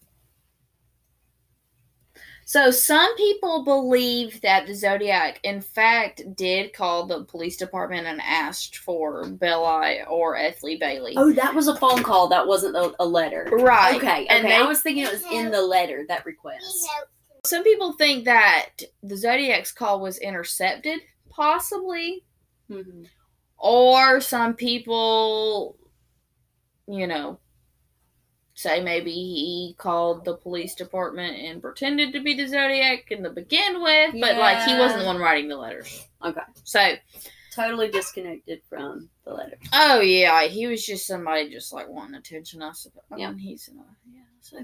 So 2.49 2.70
some 2.70 3.15
people 3.16 3.62
believe 3.62 4.41
that 4.41 4.66
the 4.66 4.75
Zodiac, 4.75 5.39
in 5.43 5.61
fact, 5.61 6.23
did 6.35 6.73
call 6.73 7.07
the 7.07 7.25
police 7.25 7.59
department 7.59 8.07
and 8.07 8.23
asked 8.23 8.79
for 8.79 9.29
Belli 9.29 9.99
or 10.09 10.35
F. 10.35 10.62
Lee 10.62 10.79
Bailey. 10.79 11.12
Oh, 11.19 11.31
that 11.35 11.55
was 11.55 11.69
a 11.69 11.77
phone 11.77 12.03
call. 12.03 12.27
That 12.29 12.47
wasn't 12.47 12.75
a, 12.75 12.95
a 13.01 13.05
letter. 13.05 13.51
Right. 13.53 13.97
Okay. 13.97 14.27
And 14.29 14.47
okay. 14.47 14.57
they- 14.57 14.62
I 14.62 14.66
was 14.66 14.81
thinking 14.81 15.05
it 15.05 15.12
was 15.12 15.25
in 15.31 15.51
the 15.51 15.61
letter 15.61 16.07
that 16.09 16.25
request. 16.25 16.65
Some 17.45 17.65
people 17.65 17.93
think 17.93 18.25
that 18.25 18.70
the 19.03 19.19
Zodiac's 19.19 19.70
call 19.70 20.01
was 20.01 20.16
intercepted, 20.16 21.01
possibly, 21.29 22.25
Mhm. 22.70 23.09
or 23.59 24.23
some 24.23 24.55
people, 24.55 25.77
you 26.87 27.07
know, 27.07 27.41
say 28.59 28.82
maybe 28.82 29.12
he 29.12 29.76
called 29.78 30.24
the 30.24 30.35
police 30.35 30.74
department 30.74 31.36
and 31.39 31.62
pretended 31.62 32.12
to 32.12 32.20
be 32.20 32.35
the 32.35 32.48
Zodiac 32.48 33.09
in 33.12 33.22
the 33.22 33.30
begin 33.30 33.80
with, 33.80 34.14
but 34.20 34.36
like 34.36 34.66
he 34.68 34.76
wasn't 34.76 35.01
the 35.01 35.06
one 35.06 35.18
writing 35.18 35.48
the 35.48 35.56
letters. 35.56 36.09
Okay. 36.24 36.40
So, 36.64 36.94
Totally 37.55 37.89
disconnected 37.89 38.60
from 38.68 39.09
the 39.24 39.32
letter. 39.32 39.59
oh 39.72 40.01
yeah, 40.01 40.43
he 40.44 40.66
was 40.66 40.85
just 40.85 41.06
somebody 41.06 41.51
just 41.51 41.72
like 41.72 41.89
wanting 41.89 42.16
attention. 42.16 42.60
I 42.62 42.72
suppose. 42.72 43.02
Yeah. 43.16 43.32
he's 43.39 43.68
uh, 43.68 43.82
yeah. 44.12 44.22
So, 44.40 44.59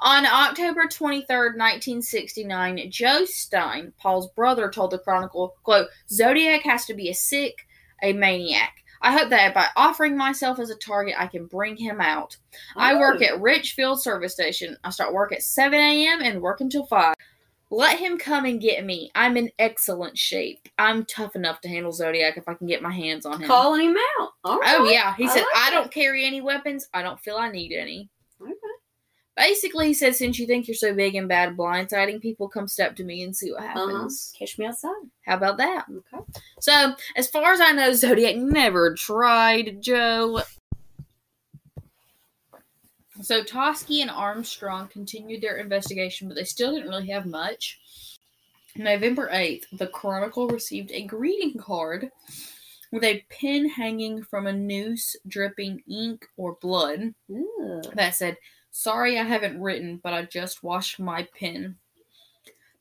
on 0.00 0.24
October 0.24 0.86
twenty 0.86 1.22
third, 1.22 1.56
nineteen 1.56 2.00
sixty 2.00 2.44
nine, 2.44 2.80
Joe 2.90 3.24
Stine, 3.24 3.92
Paul's 3.98 4.28
brother, 4.30 4.70
told 4.70 4.92
the 4.92 4.98
Chronicle, 4.98 5.54
"quote 5.64 5.88
Zodiac 6.08 6.62
has 6.62 6.84
to 6.86 6.94
be 6.94 7.08
a 7.08 7.14
sick, 7.14 7.66
a 8.02 8.12
maniac." 8.12 8.81
I 9.02 9.12
hope 9.12 9.30
that 9.30 9.52
by 9.54 9.66
offering 9.76 10.16
myself 10.16 10.58
as 10.58 10.70
a 10.70 10.76
target, 10.76 11.14
I 11.18 11.26
can 11.26 11.46
bring 11.46 11.76
him 11.76 12.00
out. 12.00 12.36
I 12.76 12.94
work 12.94 13.18
Oh. 13.20 13.24
at 13.24 13.40
Richfield 13.40 14.00
Service 14.02 14.32
Station. 14.32 14.76
I 14.84 14.90
start 14.90 15.12
work 15.12 15.32
at 15.32 15.42
7 15.42 15.78
a.m. 15.78 16.20
and 16.22 16.40
work 16.40 16.60
until 16.60 16.86
5. 16.86 17.14
Let 17.70 17.98
him 17.98 18.18
come 18.18 18.44
and 18.44 18.60
get 18.60 18.84
me. 18.84 19.10
I'm 19.14 19.36
in 19.38 19.50
excellent 19.58 20.18
shape. 20.18 20.68
I'm 20.78 21.06
tough 21.06 21.34
enough 21.36 21.62
to 21.62 21.68
handle 21.68 21.90
Zodiac 21.90 22.36
if 22.36 22.46
I 22.46 22.52
can 22.54 22.66
get 22.66 22.82
my 22.82 22.92
hands 22.92 23.24
on 23.24 23.40
him. 23.40 23.48
calling 23.48 23.88
him 23.88 23.96
out. 24.20 24.28
All 24.44 24.56
oh, 24.56 24.58
right. 24.60 24.76
Oh, 24.78 24.84
yeah. 24.84 25.14
He 25.16 25.24
I 25.24 25.28
said, 25.28 25.40
like 25.40 25.46
I 25.56 25.70
that. 25.70 25.76
don't 25.76 25.90
carry 25.90 26.26
any 26.26 26.42
weapons. 26.42 26.86
I 26.92 27.00
don't 27.02 27.18
feel 27.18 27.36
I 27.36 27.50
need 27.50 27.72
any. 27.72 28.10
Basically, 29.36 29.86
he 29.88 29.94
said, 29.94 30.14
since 30.14 30.38
you 30.38 30.46
think 30.46 30.68
you're 30.68 30.74
so 30.74 30.94
big 30.94 31.14
and 31.14 31.26
bad 31.26 31.56
blindsiding 31.56 32.20
people, 32.20 32.48
come 32.48 32.68
step 32.68 32.94
to 32.96 33.04
me 33.04 33.22
and 33.22 33.34
see 33.34 33.50
what 33.50 33.62
Uh-huh. 33.62 33.86
happens. 33.88 34.32
Catch 34.38 34.58
me 34.58 34.66
outside. 34.66 34.90
How 35.24 35.36
about 35.36 35.56
that? 35.56 35.86
Okay. 35.88 36.22
So, 36.60 36.94
as 37.16 37.28
far 37.28 37.52
as 37.52 37.60
I 37.60 37.72
know, 37.72 37.94
Zodiac 37.94 38.36
never 38.36 38.94
tried 38.94 39.80
Joe. 39.80 40.42
So, 43.22 43.42
Toschi 43.42 44.00
and 44.02 44.10
Armstrong 44.10 44.88
continued 44.88 45.42
their 45.42 45.56
investigation, 45.58 46.28
but 46.28 46.34
they 46.34 46.44
still 46.44 46.74
didn't 46.74 46.88
really 46.88 47.08
have 47.08 47.24
much. 47.26 47.78
November 48.76 49.28
8th, 49.32 49.64
the 49.72 49.86
Chronicle 49.86 50.48
received 50.48 50.90
a 50.92 51.04
greeting 51.04 51.58
card 51.58 52.10
with 52.90 53.04
a 53.04 53.24
pin 53.28 53.68
hanging 53.68 54.22
from 54.22 54.46
a 54.46 54.52
noose 54.52 55.14
dripping 55.28 55.82
ink 55.88 56.26
or 56.36 56.56
blood 56.60 57.14
Ooh. 57.30 57.82
that 57.94 58.14
said, 58.14 58.36
Sorry 58.72 59.18
I 59.18 59.22
haven't 59.22 59.60
written, 59.60 60.00
but 60.02 60.14
I 60.14 60.22
just 60.22 60.64
washed 60.64 60.98
my 60.98 61.28
pen. 61.38 61.76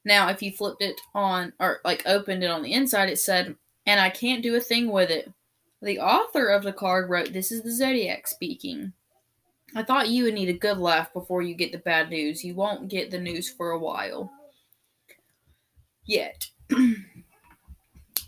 Now, 0.05 0.29
if 0.29 0.41
you 0.41 0.51
flipped 0.51 0.81
it 0.81 0.99
on, 1.13 1.53
or 1.59 1.81
like 1.83 2.01
opened 2.05 2.43
it 2.43 2.49
on 2.49 2.63
the 2.63 2.73
inside, 2.73 3.09
it 3.09 3.19
said, 3.19 3.55
And 3.85 3.99
I 3.99 4.09
can't 4.09 4.41
do 4.41 4.55
a 4.55 4.61
thing 4.61 4.89
with 4.89 5.11
it. 5.11 5.31
The 5.81 5.99
author 5.99 6.47
of 6.47 6.63
the 6.63 6.73
card 6.73 7.09
wrote, 7.09 7.33
This 7.33 7.51
is 7.51 7.61
the 7.61 7.71
Zodiac 7.71 8.25
speaking. 8.25 8.93
I 9.75 9.83
thought 9.83 10.09
you 10.09 10.23
would 10.23 10.33
need 10.33 10.49
a 10.49 10.53
good 10.53 10.77
laugh 10.77 11.13
before 11.13 11.41
you 11.41 11.53
get 11.55 11.71
the 11.71 11.77
bad 11.77 12.09
news. 12.09 12.43
You 12.43 12.55
won't 12.55 12.89
get 12.89 13.11
the 13.11 13.19
news 13.19 13.49
for 13.49 13.71
a 13.71 13.79
while. 13.79 14.31
Yet. 16.05 16.49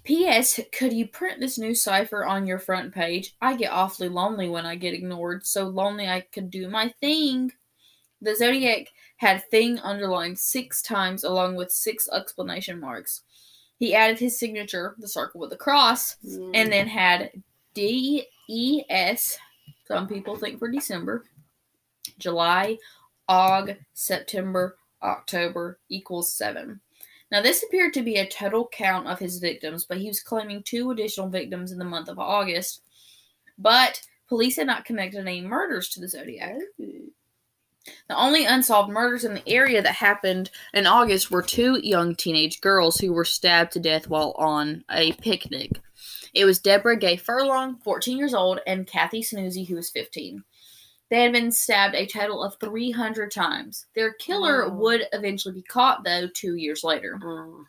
P.S. 0.04 0.60
Could 0.78 0.92
you 0.94 1.08
print 1.08 1.40
this 1.40 1.58
new 1.58 1.74
cipher 1.74 2.26
on 2.26 2.46
your 2.46 2.60
front 2.60 2.94
page? 2.94 3.36
I 3.42 3.56
get 3.56 3.72
awfully 3.72 4.10
lonely 4.10 4.50
when 4.50 4.66
I 4.66 4.76
get 4.76 4.94
ignored. 4.94 5.46
So 5.46 5.66
lonely 5.66 6.08
I 6.08 6.22
could 6.22 6.50
do 6.52 6.70
my 6.70 6.94
thing. 7.00 7.52
The 8.22 8.36
Zodiac 8.36 8.88
had 9.18 9.44
thing 9.50 9.80
underlined 9.80 10.40
six 10.40 10.82
times 10.82 11.24
along 11.24 11.56
with 11.56 11.72
six 11.72 12.10
explanation 12.12 12.80
marks. 12.80 13.22
He 13.78 13.96
added 13.96 14.20
his 14.20 14.38
signature, 14.38 14.96
the 14.98 15.08
circle 15.08 15.40
with 15.42 15.50
the 15.50 15.58
cross, 15.58 16.16
Mm. 16.26 16.52
and 16.54 16.72
then 16.72 16.88
had 16.88 17.32
D 17.74 18.28
E 18.50 18.84
S. 18.90 19.38
Some 19.88 20.08
people 20.08 20.36
think 20.38 20.60
for 20.60 20.70
December. 20.70 21.24
July, 22.18 22.78
Aug, 23.30 23.78
September, 23.94 24.78
October 25.02 25.80
equals 25.90 26.34
seven. 26.34 26.80
Now, 27.34 27.42
this 27.42 27.64
appeared 27.64 27.96
to 27.96 28.04
be 28.04 28.18
a 28.18 28.30
total 28.30 28.70
count 28.72 29.08
of 29.08 29.18
his 29.18 29.40
victims, 29.40 29.86
but 29.86 29.98
he 29.98 30.08
was 30.08 30.22
claiming 30.22 30.62
two 30.62 30.92
additional 30.92 31.30
victims 31.30 31.72
in 31.72 31.80
the 31.80 31.84
month 31.84 32.08
of 32.08 32.20
August. 32.20 32.84
But 33.58 34.00
police 34.30 34.58
had 34.58 34.68
not 34.68 34.86
connected 34.86 35.22
any 35.22 35.42
murders 35.42 35.90
to 35.90 36.00
the 36.00 36.08
Zodiac. 36.08 36.58
The 36.78 38.16
only 38.16 38.46
unsolved 38.46 38.92
murders 38.92 39.26
in 39.26 39.34
the 39.34 39.50
area 39.50 39.82
that 39.82 39.96
happened 39.96 40.52
in 40.76 40.86
August 40.86 41.32
were 41.32 41.42
two 41.42 41.80
young 41.82 42.14
teenage 42.14 42.62
girls 42.62 43.00
who 43.00 43.12
were 43.12 43.26
stabbed 43.26 43.72
to 43.72 43.80
death 43.80 44.08
while 44.08 44.36
on 44.38 44.86
a 44.92 45.14
picnic. 45.14 45.82
It 46.36 46.46
was 46.46 46.60
Deborah 46.60 46.98
Gay 46.98 47.18
Furlong, 47.18 47.78
14 47.84 48.16
years 48.16 48.36
old, 48.36 48.60
and 48.68 48.86
Kathy 48.86 49.24
Snoozy, 49.24 49.68
who 49.68 49.76
was 49.76 49.90
15. 49.90 50.44
They 51.14 51.22
had 51.22 51.32
been 51.32 51.52
stabbed 51.52 51.94
a 51.94 52.08
total 52.08 52.44
of 52.44 52.56
300 52.60 53.30
times. 53.30 53.86
Their 53.94 54.14
killer 54.14 54.68
would 54.68 55.08
eventually 55.14 55.54
be 55.54 55.62
caught, 55.62 56.04
though, 56.04 56.28
two 56.34 56.56
years 56.56 56.84
later. 56.84 57.20
Uh-huh. 57.24 57.64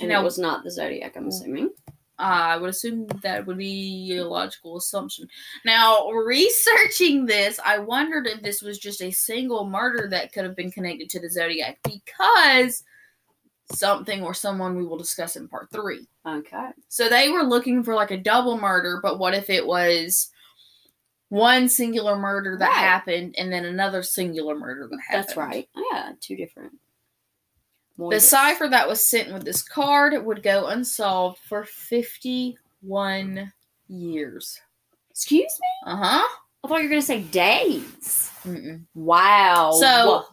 And 0.00 0.08
Now- 0.08 0.20
it 0.20 0.24
was 0.24 0.36
not 0.36 0.64
the 0.64 0.70
Zodiac, 0.72 1.16
I'm 1.16 1.28
assuming. 1.28 1.70
I 2.18 2.56
would 2.56 2.70
assume 2.70 3.06
that 3.22 3.46
would 3.46 3.56
be 3.56 4.16
a 4.16 4.24
logical 4.24 4.78
assumption. 4.78 5.28
Now, 5.64 6.08
researching 6.10 7.24
this, 7.24 7.60
I 7.64 7.78
wondered 7.78 8.26
if 8.26 8.42
this 8.42 8.62
was 8.62 8.80
just 8.80 9.00
a 9.00 9.12
single 9.12 9.64
murder 9.64 10.08
that 10.08 10.32
could 10.32 10.42
have 10.42 10.56
been 10.56 10.72
connected 10.72 11.08
to 11.10 11.20
the 11.20 11.30
Zodiac 11.30 11.78
because 11.84 12.82
something 13.72 14.24
or 14.24 14.34
someone 14.34 14.74
we 14.74 14.84
will 14.84 14.98
discuss 14.98 15.36
in 15.36 15.46
part 15.46 15.70
three. 15.70 16.08
Okay. 16.26 16.70
So 16.88 17.08
they 17.08 17.28
were 17.28 17.44
looking 17.44 17.84
for 17.84 17.94
like 17.94 18.10
a 18.10 18.16
double 18.16 18.58
murder, 18.58 18.98
but 19.00 19.20
what 19.20 19.34
if 19.34 19.50
it 19.50 19.64
was 19.64 20.32
one 21.28 21.68
singular 21.68 22.16
murder 22.16 22.56
that 22.58 22.68
Right. 22.68 22.76
happened 22.76 23.34
and 23.38 23.52
then 23.52 23.64
another 23.64 24.02
singular 24.02 24.54
murder 24.56 24.88
that 24.90 24.98
happened? 25.06 25.24
That's 25.24 25.36
right. 25.36 25.68
Yeah, 25.92 26.12
two 26.20 26.36
different. 26.36 26.72
The 27.98 28.20
cipher 28.20 28.68
that 28.68 28.86
was 28.88 29.04
sent 29.04 29.32
with 29.32 29.44
this 29.44 29.60
card 29.60 30.24
would 30.24 30.42
go 30.42 30.66
unsolved 30.66 31.38
for 31.38 31.64
51 31.64 33.52
years. 33.88 34.60
Excuse 35.10 35.58
me? 35.60 35.92
Uh 35.92 35.96
huh. 35.96 36.28
I 36.64 36.68
thought 36.68 36.76
you 36.78 36.84
were 36.84 36.90
going 36.90 37.00
to 37.02 37.06
say 37.06 37.22
days. 37.22 38.30
Mm-mm. 38.44 38.84
Wow. 38.94 39.72
So- 39.72 40.24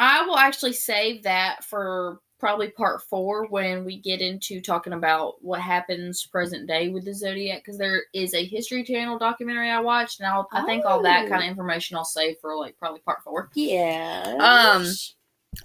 I 0.00 0.22
will 0.26 0.36
actually 0.36 0.74
save 0.74 1.24
that 1.24 1.64
for 1.64 2.20
probably 2.38 2.68
part 2.70 3.02
four 3.02 3.46
when 3.46 3.84
we 3.84 3.98
get 3.98 4.20
into 4.20 4.60
talking 4.60 4.92
about 4.92 5.42
what 5.42 5.60
happens 5.60 6.24
present 6.26 6.66
day 6.68 6.88
with 6.88 7.04
the 7.04 7.12
zodiac 7.14 7.58
because 7.64 7.78
there 7.78 8.04
is 8.14 8.32
a 8.34 8.44
history 8.44 8.84
channel 8.84 9.18
documentary 9.18 9.70
i 9.70 9.80
watched 9.80 10.20
and 10.20 10.28
I'll, 10.28 10.48
i 10.52 10.64
think 10.64 10.84
all 10.84 11.02
that 11.02 11.26
Oh. 11.26 11.28
kind 11.28 11.42
of 11.42 11.48
information 11.48 11.96
i'll 11.96 12.04
save 12.04 12.36
for 12.40 12.56
like 12.56 12.76
probably 12.78 13.00
part 13.00 13.22
four 13.24 13.50
yeah. 13.54 14.36
Um, 14.40 14.86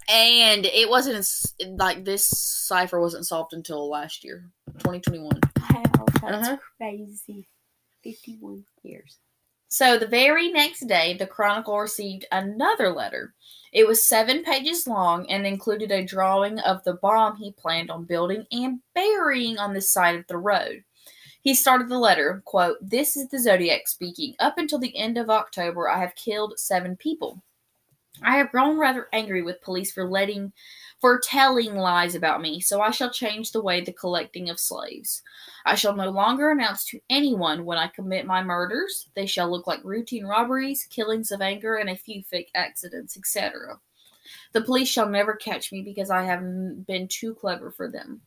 and 0.08 0.64
it 0.66 0.88
wasn't 0.88 1.26
like 1.78 2.04
this 2.04 2.26
cipher 2.26 3.00
wasn't 3.00 3.26
solved 3.26 3.52
until 3.52 3.88
last 3.88 4.24
year 4.24 4.50
2021 4.78 5.38
Wow, 5.72 5.82
that's 6.22 6.48
Uh-huh. 6.48 6.56
crazy. 6.78 7.46
51 8.02 8.64
years. 8.82 9.18
So 9.74 9.98
the 9.98 10.06
very 10.06 10.52
next 10.52 10.86
day, 10.86 11.14
the 11.14 11.26
Chronicle 11.26 11.80
received 11.80 12.26
another 12.30 12.92
letter. 12.92 13.34
It 13.72 13.88
was 13.88 14.06
seven 14.06 14.44
pages 14.44 14.86
long 14.86 15.28
and 15.28 15.44
included 15.44 15.90
a 15.90 16.04
drawing 16.04 16.60
of 16.60 16.84
the 16.84 16.94
bomb 16.94 17.34
he 17.34 17.50
planned 17.50 17.90
on 17.90 18.04
building 18.04 18.46
and 18.52 18.78
burying 18.94 19.58
on 19.58 19.74
the 19.74 19.80
side 19.80 20.14
of 20.14 20.28
the 20.28 20.36
road. 20.36 20.84
He 21.40 21.56
started 21.56 21.88
the 21.88 21.98
letter, 21.98 22.40
quote, 22.44 22.76
This 22.82 23.16
is 23.16 23.28
the 23.30 23.40
Zodiac 23.40 23.88
speaking. 23.88 24.36
Up 24.38 24.58
until 24.58 24.78
the 24.78 24.96
end 24.96 25.18
of 25.18 25.28
October, 25.28 25.88
I 25.88 25.98
have 25.98 26.14
killed 26.14 26.56
seven 26.56 26.96
people. 26.96 27.42
I 28.22 28.36
have 28.36 28.52
grown 28.52 28.78
rather 28.78 29.08
angry 29.12 29.42
with 29.42 29.60
police 29.60 29.90
for 29.90 30.08
letting 30.08 30.52
for 31.04 31.18
telling 31.18 31.76
lies 31.76 32.14
about 32.14 32.40
me, 32.40 32.60
so 32.60 32.80
I 32.80 32.90
shall 32.90 33.10
change 33.10 33.52
the 33.52 33.60
way 33.60 33.82
the 33.82 33.92
collecting 33.92 34.48
of 34.48 34.58
slaves. 34.58 35.20
I 35.66 35.74
shall 35.74 35.94
no 35.94 36.08
longer 36.08 36.50
announce 36.50 36.82
to 36.86 37.00
anyone 37.10 37.66
when 37.66 37.76
I 37.76 37.88
commit 37.88 38.24
my 38.24 38.42
murders. 38.42 39.10
They 39.14 39.26
shall 39.26 39.50
look 39.50 39.66
like 39.66 39.84
routine 39.84 40.24
robberies, 40.24 40.86
killings 40.88 41.30
of 41.30 41.42
anger, 41.42 41.76
and 41.76 41.90
a 41.90 41.94
few 41.94 42.22
fake 42.22 42.50
accidents, 42.54 43.18
etc. 43.18 43.78
The 44.54 44.62
police 44.62 44.88
shall 44.88 45.06
never 45.06 45.34
catch 45.34 45.72
me 45.72 45.82
because 45.82 46.08
I 46.08 46.22
have 46.22 46.86
been 46.86 47.06
too 47.08 47.34
clever 47.34 47.70
for 47.70 47.90
them. 47.90 48.22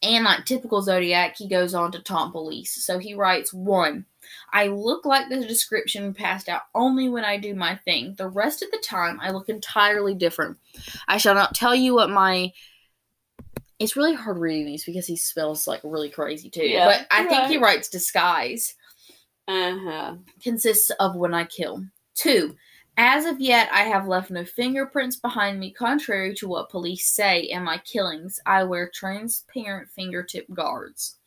And 0.00 0.24
like 0.24 0.44
typical 0.44 0.80
Zodiac, 0.80 1.36
he 1.36 1.48
goes 1.48 1.74
on 1.74 1.90
to 1.90 1.98
taunt 1.98 2.30
police. 2.30 2.86
So 2.86 3.00
he 3.00 3.14
writes 3.14 3.52
one, 3.52 4.06
I 4.52 4.66
look 4.68 5.04
like 5.04 5.28
the 5.28 5.44
description 5.46 6.14
passed 6.14 6.48
out 6.48 6.62
only 6.74 7.08
when 7.08 7.24
I 7.24 7.36
do 7.38 7.54
my 7.54 7.76
thing. 7.76 8.14
The 8.16 8.28
rest 8.28 8.62
of 8.62 8.70
the 8.70 8.82
time, 8.84 9.18
I 9.20 9.30
look 9.30 9.48
entirely 9.48 10.14
different. 10.14 10.58
I 11.08 11.16
shall 11.18 11.34
not 11.34 11.54
tell 11.54 11.74
you 11.74 11.94
what 11.94 12.10
my. 12.10 12.52
It's 13.78 13.96
really 13.96 14.14
hard 14.14 14.38
reading 14.38 14.66
these 14.66 14.84
because 14.84 15.06
he 15.06 15.16
spells 15.16 15.66
like 15.66 15.80
really 15.82 16.10
crazy 16.10 16.48
too. 16.50 16.64
Yeah, 16.64 16.86
but 16.86 17.06
I 17.10 17.24
think 17.24 17.46
he 17.48 17.58
writes 17.58 17.88
disguise 17.88 18.74
Uh 19.48 19.76
huh. 19.82 20.14
consists 20.42 20.90
of 21.00 21.16
when 21.16 21.34
I 21.34 21.44
kill. 21.44 21.84
Two, 22.14 22.54
as 22.96 23.24
of 23.24 23.40
yet, 23.40 23.70
I 23.72 23.84
have 23.84 24.06
left 24.06 24.30
no 24.30 24.44
fingerprints 24.44 25.16
behind 25.16 25.58
me, 25.58 25.72
contrary 25.72 26.34
to 26.36 26.46
what 26.48 26.68
police 26.68 27.06
say 27.06 27.40
in 27.40 27.64
my 27.64 27.78
killings. 27.78 28.38
I 28.44 28.64
wear 28.64 28.90
transparent 28.92 29.88
fingertip 29.90 30.46
guards. 30.52 31.18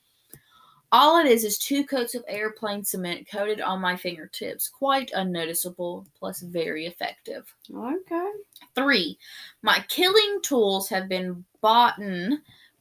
All 0.97 1.17
it 1.17 1.27
is 1.27 1.43
is 1.43 1.57
two 1.57 1.85
coats 1.85 2.15
of 2.15 2.23
airplane 2.26 2.81
cement 2.85 3.27
coated 3.30 3.59
on 3.59 3.81
my 3.81 3.97
fingertips, 3.97 4.69
quite 4.69 5.11
unnoticeable, 5.13 6.07
plus 6.17 6.39
very 6.39 6.85
effective. 6.85 7.53
Okay. 7.76 8.31
Three, 8.76 9.17
my 9.61 9.84
killing 9.89 10.39
tools 10.41 10.88
have 10.88 11.09
been 11.09 11.43
bought 11.59 11.99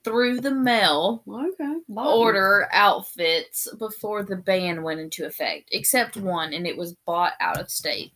through 0.04 0.40
the 0.42 0.54
mail 0.54 1.24
Okay. 1.26 1.74
order 1.96 2.68
outfits 2.70 3.66
before 3.80 4.22
the 4.22 4.36
ban 4.36 4.84
went 4.84 5.00
into 5.00 5.26
effect, 5.26 5.70
except 5.72 6.16
one, 6.16 6.52
and 6.52 6.68
it 6.68 6.76
was 6.76 6.94
bought 7.06 7.32
out 7.40 7.60
of 7.60 7.68
state. 7.68 8.12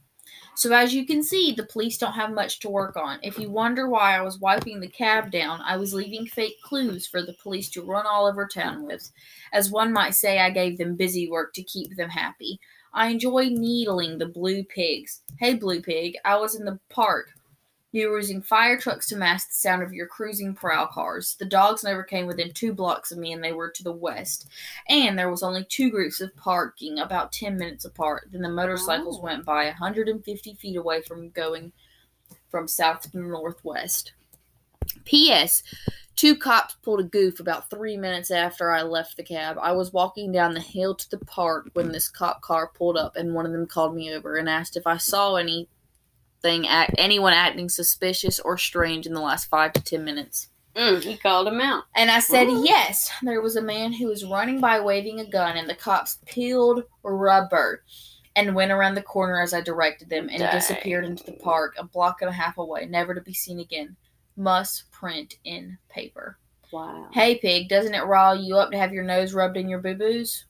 So, 0.58 0.72
as 0.72 0.92
you 0.92 1.06
can 1.06 1.22
see, 1.22 1.52
the 1.52 1.62
police 1.62 1.98
don't 1.98 2.14
have 2.14 2.32
much 2.32 2.58
to 2.58 2.68
work 2.68 2.96
on. 2.96 3.20
If 3.22 3.38
you 3.38 3.48
wonder 3.48 3.88
why 3.88 4.16
I 4.16 4.22
was 4.22 4.40
wiping 4.40 4.80
the 4.80 4.88
cab 4.88 5.30
down, 5.30 5.60
I 5.64 5.76
was 5.76 5.94
leaving 5.94 6.26
fake 6.26 6.60
clues 6.64 7.06
for 7.06 7.22
the 7.22 7.34
police 7.34 7.68
to 7.70 7.82
run 7.82 8.06
all 8.06 8.26
over 8.26 8.44
town 8.44 8.84
with. 8.84 9.08
As 9.52 9.70
one 9.70 9.92
might 9.92 10.16
say, 10.16 10.40
I 10.40 10.50
gave 10.50 10.76
them 10.76 10.96
busy 10.96 11.30
work 11.30 11.54
to 11.54 11.62
keep 11.62 11.94
them 11.94 12.10
happy. 12.10 12.58
I 12.92 13.06
enjoy 13.06 13.50
needling 13.50 14.18
the 14.18 14.26
blue 14.26 14.64
pigs. 14.64 15.20
Hey, 15.38 15.54
blue 15.54 15.80
pig, 15.80 16.16
I 16.24 16.36
was 16.38 16.56
in 16.56 16.64
the 16.64 16.80
park. 16.88 17.37
You 17.90 18.10
were 18.10 18.18
using 18.18 18.42
fire 18.42 18.78
trucks 18.78 19.08
to 19.08 19.16
mask 19.16 19.48
the 19.48 19.54
sound 19.54 19.82
of 19.82 19.94
your 19.94 20.06
cruising 20.06 20.54
prowl 20.54 20.88
cars. 20.88 21.36
The 21.38 21.46
dogs 21.46 21.82
never 21.82 22.02
came 22.02 22.26
within 22.26 22.52
two 22.52 22.74
blocks 22.74 23.10
of 23.12 23.18
me, 23.18 23.32
and 23.32 23.42
they 23.42 23.52
were 23.52 23.70
to 23.70 23.82
the 23.82 23.92
west. 23.92 24.46
And 24.88 25.18
there 25.18 25.30
was 25.30 25.42
only 25.42 25.64
two 25.64 25.90
groups 25.90 26.20
of 26.20 26.36
parking, 26.36 26.98
about 26.98 27.32
ten 27.32 27.56
minutes 27.56 27.86
apart. 27.86 28.28
Then 28.30 28.42
the 28.42 28.50
motorcycles 28.50 29.18
Oh. 29.18 29.22
went 29.22 29.46
by 29.46 29.66
150 29.66 30.54
feet 30.54 30.76
away 30.76 31.00
from 31.00 31.30
going 31.30 31.72
from 32.50 32.68
south 32.68 33.10
to 33.10 33.18
northwest. 33.18 34.12
P.S. 35.04 35.62
Two 36.14 36.36
cops 36.36 36.74
pulled 36.82 37.00
a 37.00 37.04
goof 37.04 37.40
about 37.40 37.70
three 37.70 37.96
minutes 37.96 38.30
after 38.30 38.70
I 38.70 38.82
left 38.82 39.16
the 39.16 39.22
cab. 39.22 39.56
I 39.60 39.72
was 39.72 39.92
walking 39.92 40.32
down 40.32 40.52
the 40.52 40.60
hill 40.60 40.94
to 40.94 41.10
the 41.10 41.18
park 41.18 41.70
when 41.74 41.92
this 41.92 42.08
cop 42.08 42.42
car 42.42 42.70
pulled 42.74 42.96
up, 42.98 43.16
and 43.16 43.32
one 43.34 43.46
of 43.46 43.52
them 43.52 43.66
called 43.66 43.94
me 43.94 44.12
over 44.12 44.36
and 44.36 44.48
asked 44.48 44.76
if 44.76 44.86
I 44.86 44.96
saw 44.96 45.36
anything, 46.44 46.68
act, 46.68 46.94
anyone 46.98 47.32
acting 47.32 47.68
suspicious 47.68 48.40
or 48.40 48.58
strange 48.58 49.06
in 49.06 49.14
the 49.14 49.20
last 49.20 49.46
five 49.46 49.72
to 49.74 49.82
ten 49.82 50.04
minutes. 50.04 50.48
Mm, 50.74 51.02
he 51.02 51.16
called 51.16 51.48
him 51.48 51.60
out. 51.60 51.84
And 51.96 52.10
I 52.10 52.20
said, 52.20 52.46
Ooh. 52.46 52.64
yes. 52.64 53.10
There 53.22 53.40
was 53.40 53.56
a 53.56 53.62
man 53.62 53.92
who 53.92 54.06
was 54.06 54.24
running 54.24 54.60
by 54.60 54.80
waving 54.80 55.20
a 55.20 55.28
gun, 55.28 55.56
and 55.56 55.68
the 55.68 55.74
cops 55.74 56.18
peeled 56.26 56.84
rubber 57.02 57.82
and 58.36 58.54
went 58.54 58.70
around 58.70 58.94
the 58.94 59.02
corner 59.02 59.40
as 59.40 59.52
I 59.52 59.60
directed 59.60 60.08
them, 60.08 60.28
and 60.28 60.38
Dang. 60.38 60.52
disappeared 60.52 61.04
into 61.04 61.24
the 61.24 61.32
park 61.32 61.74
a 61.78 61.84
block 61.84 62.22
and 62.22 62.30
a 62.30 62.32
half 62.32 62.58
away, 62.58 62.86
never 62.86 63.14
to 63.14 63.20
be 63.20 63.34
seen 63.34 63.58
again. 63.58 63.96
Must 64.36 64.88
print 64.92 65.38
in 65.44 65.76
paper. 65.88 66.38
Wow. 66.70 67.08
Hey, 67.12 67.36
pig, 67.38 67.68
doesn't 67.68 67.94
it 67.94 68.04
rile 68.04 68.36
you 68.36 68.56
up 68.56 68.70
to 68.70 68.78
have 68.78 68.92
your 68.92 69.02
nose 69.02 69.34
rubbed 69.34 69.56
in 69.56 69.68
your 69.68 69.80
boo 69.80 69.94
boos? 69.96 70.44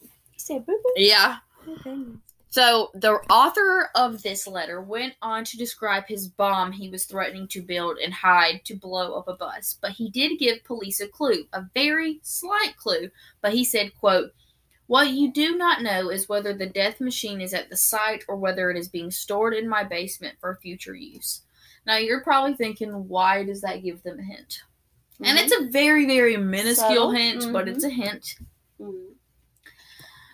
He 0.00 0.38
said, 0.38 0.66
boo 0.66 0.80
boo. 0.82 0.92
Yeah. 0.96 1.36
Okay. 1.68 1.98
So 2.52 2.90
the 2.92 3.12
author 3.30 3.88
of 3.94 4.22
this 4.22 4.46
letter 4.46 4.82
went 4.82 5.14
on 5.22 5.42
to 5.46 5.56
describe 5.56 6.04
his 6.06 6.28
bomb 6.28 6.70
he 6.70 6.90
was 6.90 7.06
threatening 7.06 7.48
to 7.48 7.62
build 7.62 7.96
and 7.96 8.12
hide 8.12 8.62
to 8.66 8.74
blow 8.74 9.14
up 9.14 9.26
a 9.26 9.32
bus. 9.32 9.78
But 9.80 9.92
he 9.92 10.10
did 10.10 10.38
give 10.38 10.62
police 10.62 11.00
a 11.00 11.08
clue, 11.08 11.46
a 11.54 11.64
very 11.72 12.20
slight 12.22 12.76
clue. 12.76 13.08
But 13.40 13.54
he 13.54 13.64
said, 13.64 13.96
quote, 13.98 14.34
What 14.86 15.12
you 15.12 15.32
do 15.32 15.56
not 15.56 15.80
know 15.80 16.10
is 16.10 16.28
whether 16.28 16.52
the 16.52 16.66
death 16.66 17.00
machine 17.00 17.40
is 17.40 17.54
at 17.54 17.70
the 17.70 17.76
site 17.76 18.22
or 18.28 18.36
whether 18.36 18.70
it 18.70 18.76
is 18.76 18.88
being 18.88 19.10
stored 19.10 19.54
in 19.54 19.66
my 19.66 19.82
basement 19.82 20.36
for 20.38 20.58
future 20.60 20.94
use. 20.94 21.40
Now 21.86 21.96
you're 21.96 22.20
probably 22.20 22.52
thinking, 22.52 23.08
why 23.08 23.44
does 23.44 23.62
that 23.62 23.82
give 23.82 24.02
them 24.02 24.18
a 24.18 24.22
hint? 24.22 24.60
And 25.24 25.38
it's 25.38 25.58
a 25.58 25.70
very, 25.70 26.04
very 26.04 26.36
minuscule 26.36 26.74
Subtle. 26.74 27.10
hint, 27.12 27.50
but 27.50 27.64
Mhm. 27.64 27.68
it's 27.68 27.84
a 27.84 27.88
hint 27.88 28.34
Mhm. 28.78 29.14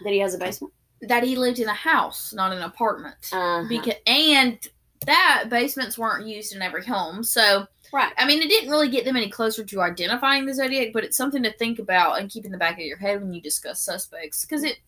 that 0.02 0.12
he 0.12 0.18
has 0.18 0.34
a 0.34 0.38
basement. 0.38 0.72
That 1.02 1.22
he 1.22 1.36
lived 1.36 1.58
in 1.58 1.68
a 1.68 1.74
house, 1.74 2.32
not 2.32 2.52
an 2.52 2.62
apartment. 2.62 3.16
Uh-huh. 3.32 3.64
because 3.68 3.94
and 4.06 4.58
that 5.06 5.44
basements 5.48 5.96
weren't 5.96 6.26
used 6.26 6.54
in 6.54 6.60
every 6.60 6.84
home 6.84 7.22
so 7.22 7.64
right. 7.92 8.12
i 8.18 8.26
mean 8.26 8.42
it 8.42 8.48
didn't 8.48 8.68
really 8.68 8.88
get 8.88 9.04
them 9.04 9.16
any 9.16 9.30
closer 9.30 9.64
to 9.64 9.80
identifying 9.80 10.44
the 10.44 10.52
zodiac 10.52 10.88
but 10.92 11.04
it's 11.04 11.16
something 11.16 11.42
to 11.42 11.52
think 11.52 11.78
about 11.78 12.18
and 12.18 12.30
keep 12.30 12.44
in 12.44 12.50
the 12.50 12.58
back 12.58 12.74
of 12.74 12.84
your 12.84 12.96
head 12.96 13.22
when 13.22 13.32
you 13.32 13.40
discuss 13.40 13.80
suspects 13.80 14.44
because 14.44 14.64
it 14.64 14.78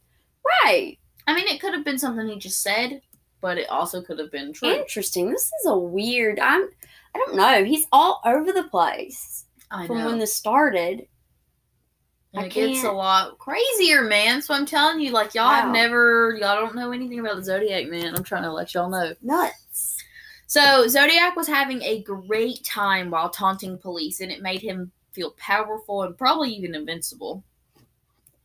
Right. 0.64 0.98
i 1.28 1.34
mean 1.34 1.46
it 1.46 1.60
could 1.60 1.72
have 1.74 1.84
been 1.84 1.98
something 1.98 2.26
he 2.26 2.38
just 2.38 2.60
said 2.60 3.00
but 3.40 3.56
it 3.56 3.70
also 3.70 4.02
could 4.02 4.18
have 4.18 4.30
been 4.30 4.52
true 4.52 4.70
Interesting. 4.70 5.30
This 5.30 5.44
is 5.44 5.66
a 5.66 5.76
weird. 5.76 6.38
I'm. 6.38 6.68
I 7.14 7.18
don't 7.18 7.36
know. 7.36 7.64
He's 7.64 7.86
all 7.90 8.20
over 8.24 8.52
the 8.52 8.64
place 8.64 9.46
i 9.70 9.86
from 9.86 9.98
know 9.98 10.06
when 10.06 10.18
this 10.18 10.34
started. 10.34 11.06
And 12.32 12.42
I 12.42 12.46
it 12.46 12.52
gets 12.52 12.84
a 12.84 12.92
lot 12.92 13.38
crazier 13.38 14.02
man 14.02 14.40
so 14.42 14.54
i'm 14.54 14.66
telling 14.66 15.00
you 15.00 15.10
like 15.12 15.34
y'all 15.34 15.46
Wow. 15.48 15.62
have 15.62 15.72
never 15.72 16.36
y'all 16.40 16.56
don't 16.60 16.74
know 16.76 16.92
anything 16.92 17.18
about 17.20 17.36
the 17.36 17.44
zodiac 17.44 17.88
man 17.88 18.14
i'm 18.14 18.22
trying 18.24 18.44
to 18.44 18.52
let 18.52 18.72
y'all 18.74 18.88
know 18.88 19.14
Nuts. 19.22 19.96
So 20.46 20.88
Zodiac 20.88 21.36
was 21.36 21.46
having 21.46 21.80
a 21.82 22.02
great 22.02 22.64
time 22.64 23.08
while 23.12 23.30
taunting 23.30 23.78
police, 23.78 24.18
and 24.20 24.32
it 24.32 24.42
made 24.42 24.60
him 24.60 24.90
feel 25.12 25.30
powerful 25.38 26.02
and 26.02 26.18
probably 26.18 26.50
even 26.50 26.74
invincible. 26.74 27.44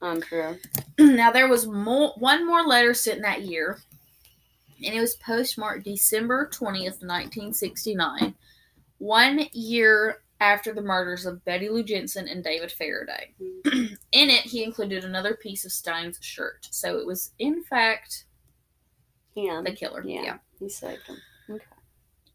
Untrue. 0.03 0.59
now 0.99 1.31
there 1.31 1.47
was 1.47 1.65
more, 1.65 2.13
one 2.19 2.45
more 2.45 2.61
letter 2.61 2.93
sent 2.93 3.23
that 3.23 3.41
year, 3.41 3.79
and 4.85 4.93
it 4.93 5.01
was 5.01 5.15
postmarked 5.15 5.83
December 5.85 6.47
twentieth, 6.53 7.01
nineteen 7.01 7.51
sixty 7.55 7.95
nine, 7.95 8.35
one 8.99 9.47
year 9.51 10.21
after 10.45 10.73
the 10.73 10.81
murders 10.81 11.25
of 11.25 11.43
Betty 11.43 11.69
Lou 11.69 11.83
Jensen 11.83 12.27
and 12.27 12.43
David 12.43 12.71
Faraday. 12.71 13.33
in 13.65 14.29
it, 14.29 14.41
he 14.41 14.63
included 14.63 15.03
another 15.03 15.33
piece 15.35 15.65
of 15.65 15.71
Stine's 15.71 16.19
shirt, 16.21 16.67
so 16.69 16.97
it 16.97 17.05
was 17.05 17.31
in 17.39 17.63
fact 17.63 18.25
Him. 19.35 19.63
the 19.63 19.71
killer. 19.71 20.03
Yeah. 20.05 20.21
yeah. 20.21 20.37
He 20.59 20.69
saved 20.69 21.07
him. 21.07 21.17
Okay. 21.49 21.63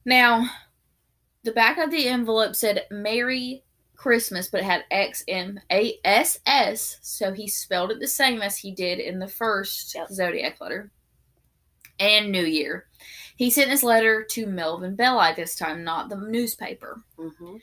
Now, 0.04 0.46
the 1.44 1.52
back 1.52 1.78
of 1.78 1.90
the 1.90 2.08
envelope 2.08 2.56
said 2.56 2.84
Merry 2.90 3.62
Christmas, 3.94 4.48
but 4.48 4.60
it 4.62 4.64
had 4.64 4.84
X 4.90 5.22
M 5.28 5.60
A 5.70 5.94
S 6.04 6.40
S, 6.46 6.98
so 7.02 7.32
he 7.32 7.46
spelled 7.46 7.92
it 7.92 8.00
the 8.00 8.08
same 8.08 8.42
as 8.42 8.56
he 8.58 8.72
did 8.72 8.98
in 8.98 9.18
the 9.20 9.28
first 9.28 9.94
Yep. 9.94 10.08
zodiac 10.08 10.60
letter. 10.60 10.90
And 12.00 12.32
New 12.32 12.44
Year. 12.44 12.86
He 13.36 13.50
sent 13.50 13.70
his 13.70 13.82
letter 13.82 14.22
to 14.30 14.46
Melvin 14.46 14.96
Belli 14.96 15.32
this 15.34 15.54
time, 15.54 15.84
not 15.84 16.08
the 16.08 16.16
newspaper. 16.16 17.02
Mm-hmm. 17.18 17.56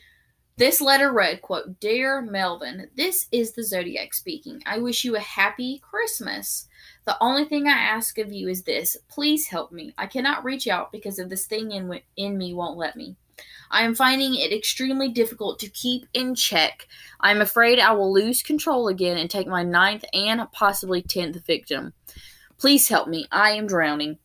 This 0.58 0.80
letter 0.80 1.12
read, 1.12 1.40
quote, 1.40 1.78
Dear 1.78 2.20
Melvin, 2.20 2.88
this 2.96 3.28
is 3.30 3.52
the 3.52 3.62
Zodiac 3.62 4.12
speaking. 4.12 4.60
I 4.66 4.78
wish 4.78 5.04
you 5.04 5.14
a 5.14 5.20
happy 5.20 5.80
Christmas. 5.88 6.66
The 7.04 7.16
only 7.20 7.44
thing 7.44 7.68
I 7.68 7.74
ask 7.74 8.18
of 8.18 8.32
you 8.32 8.48
is 8.48 8.64
this. 8.64 8.96
Please 9.08 9.46
help 9.46 9.70
me. 9.70 9.94
I 9.96 10.08
cannot 10.08 10.42
reach 10.42 10.66
out 10.66 10.90
because 10.90 11.20
of 11.20 11.30
this 11.30 11.46
thing 11.46 11.70
in, 11.70 12.00
in 12.16 12.36
me 12.36 12.54
won't 12.54 12.76
let 12.76 12.96
me. 12.96 13.14
I 13.70 13.84
am 13.84 13.94
finding 13.94 14.34
it 14.34 14.52
extremely 14.52 15.10
difficult 15.10 15.60
to 15.60 15.70
keep 15.70 16.06
in 16.12 16.34
check. 16.34 16.88
I 17.20 17.30
am 17.30 17.40
afraid 17.40 17.78
I 17.78 17.92
will 17.92 18.12
lose 18.12 18.42
control 18.42 18.88
again 18.88 19.16
and 19.16 19.30
take 19.30 19.46
my 19.46 19.62
ninth 19.62 20.04
and 20.12 20.40
possibly 20.50 21.02
tenth 21.02 21.36
victim. 21.46 21.92
Please 22.58 22.88
help 22.88 23.06
me. 23.06 23.28
I 23.30 23.52
am 23.52 23.68
drowning. 23.68 24.18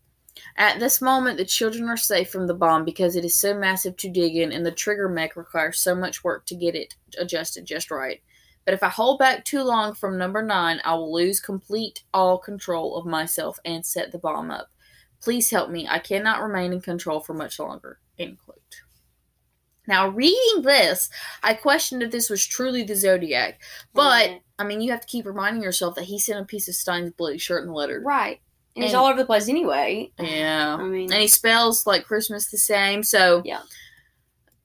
At 0.55 0.79
this 0.79 1.01
moment, 1.01 1.37
the 1.37 1.45
children 1.45 1.89
are 1.89 1.97
safe 1.97 2.29
from 2.29 2.45
the 2.47 2.53
bomb 2.53 2.85
because 2.85 3.15
it 3.15 3.25
is 3.25 3.35
so 3.35 3.53
massive 3.53 3.97
to 3.97 4.09
dig 4.09 4.35
in, 4.35 4.51
and 4.51 4.65
the 4.65 4.71
trigger 4.71 5.09
mech 5.09 5.35
requires 5.35 5.79
so 5.79 5.95
much 5.95 6.23
work 6.23 6.45
to 6.45 6.55
get 6.55 6.75
it 6.75 6.95
adjusted 7.17 7.65
just 7.65 7.89
right. 7.89 8.21
But 8.65 8.73
if 8.73 8.83
I 8.83 8.89
hold 8.89 9.19
back 9.19 9.43
too 9.45 9.63
long 9.63 9.93
from 9.93 10.17
number 10.17 10.41
nine, 10.41 10.79
I 10.85 10.93
will 10.93 11.11
lose 11.13 11.39
complete 11.39 12.03
all 12.13 12.37
control 12.37 12.95
of 12.95 13.05
myself 13.05 13.59
and 13.65 13.85
set 13.85 14.11
the 14.11 14.19
bomb 14.19 14.51
up. 14.51 14.69
Please 15.21 15.49
help 15.49 15.69
me. 15.69 15.87
I 15.89 15.99
cannot 15.99 16.41
remain 16.41 16.71
in 16.71 16.81
control 16.81 17.19
for 17.19 17.33
much 17.33 17.59
longer. 17.59 17.99
End 18.19 18.37
quote. 18.45 18.59
Now, 19.85 20.07
reading 20.07 20.61
this, 20.61 21.09
I 21.41 21.55
questioned 21.55 22.03
if 22.03 22.11
this 22.11 22.29
was 22.29 22.45
truly 22.45 22.83
the 22.83 22.95
Zodiac. 22.95 23.61
But, 23.93 24.29
Mhm. 24.29 24.41
I 24.59 24.63
mean, 24.63 24.79
you 24.79 24.91
have 24.91 25.01
to 25.01 25.07
keep 25.07 25.25
reminding 25.25 25.61
yourself 25.61 25.95
that 25.95 26.05
he 26.05 26.19
sent 26.19 26.39
a 26.39 26.45
piece 26.45 26.69
of 26.69 26.75
Stine's 26.75 27.11
bloody 27.11 27.37
shirt 27.37 27.63
in 27.63 27.67
the 27.67 27.73
letter. 27.73 27.99
right, 27.99 28.39
and 28.75 28.83
he's 28.83 28.93
all 28.93 29.05
over 29.05 29.19
the 29.19 29.25
place 29.25 29.49
anyway. 29.49 30.11
Yeah. 30.19 30.77
I 30.79 30.83
mean, 30.83 31.11
And 31.11 31.21
he 31.21 31.27
spells 31.27 31.85
like 31.85 32.05
Christmas 32.05 32.49
the 32.49 32.57
same. 32.57 33.03
So, 33.03 33.41
Yeah. 33.45 33.61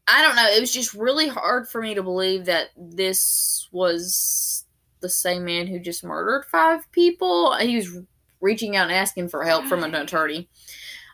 I 0.07 0.23
don't 0.23 0.37
know. 0.37 0.49
It 0.51 0.61
was 0.61 0.73
just 0.73 0.95
really 0.95 1.29
hard 1.29 1.69
for 1.69 1.83
me 1.83 1.95
to 1.95 2.03
believe 2.03 2.47
that 2.47 2.69
this 2.79 3.69
was 3.73 4.65
the 5.01 5.09
same 5.09 5.45
man 5.45 5.67
who 5.67 5.79
just 5.79 6.03
murdered 6.03 6.47
five 6.47 6.91
people. 6.93 7.55
He 7.57 7.77
was 7.77 7.99
reaching 8.41 8.75
out 8.75 8.85
and 8.85 8.93
asking 8.93 9.29
for 9.29 9.45
help 9.45 9.67
from 9.67 9.85
an 9.85 9.95
attorney. 9.95 10.49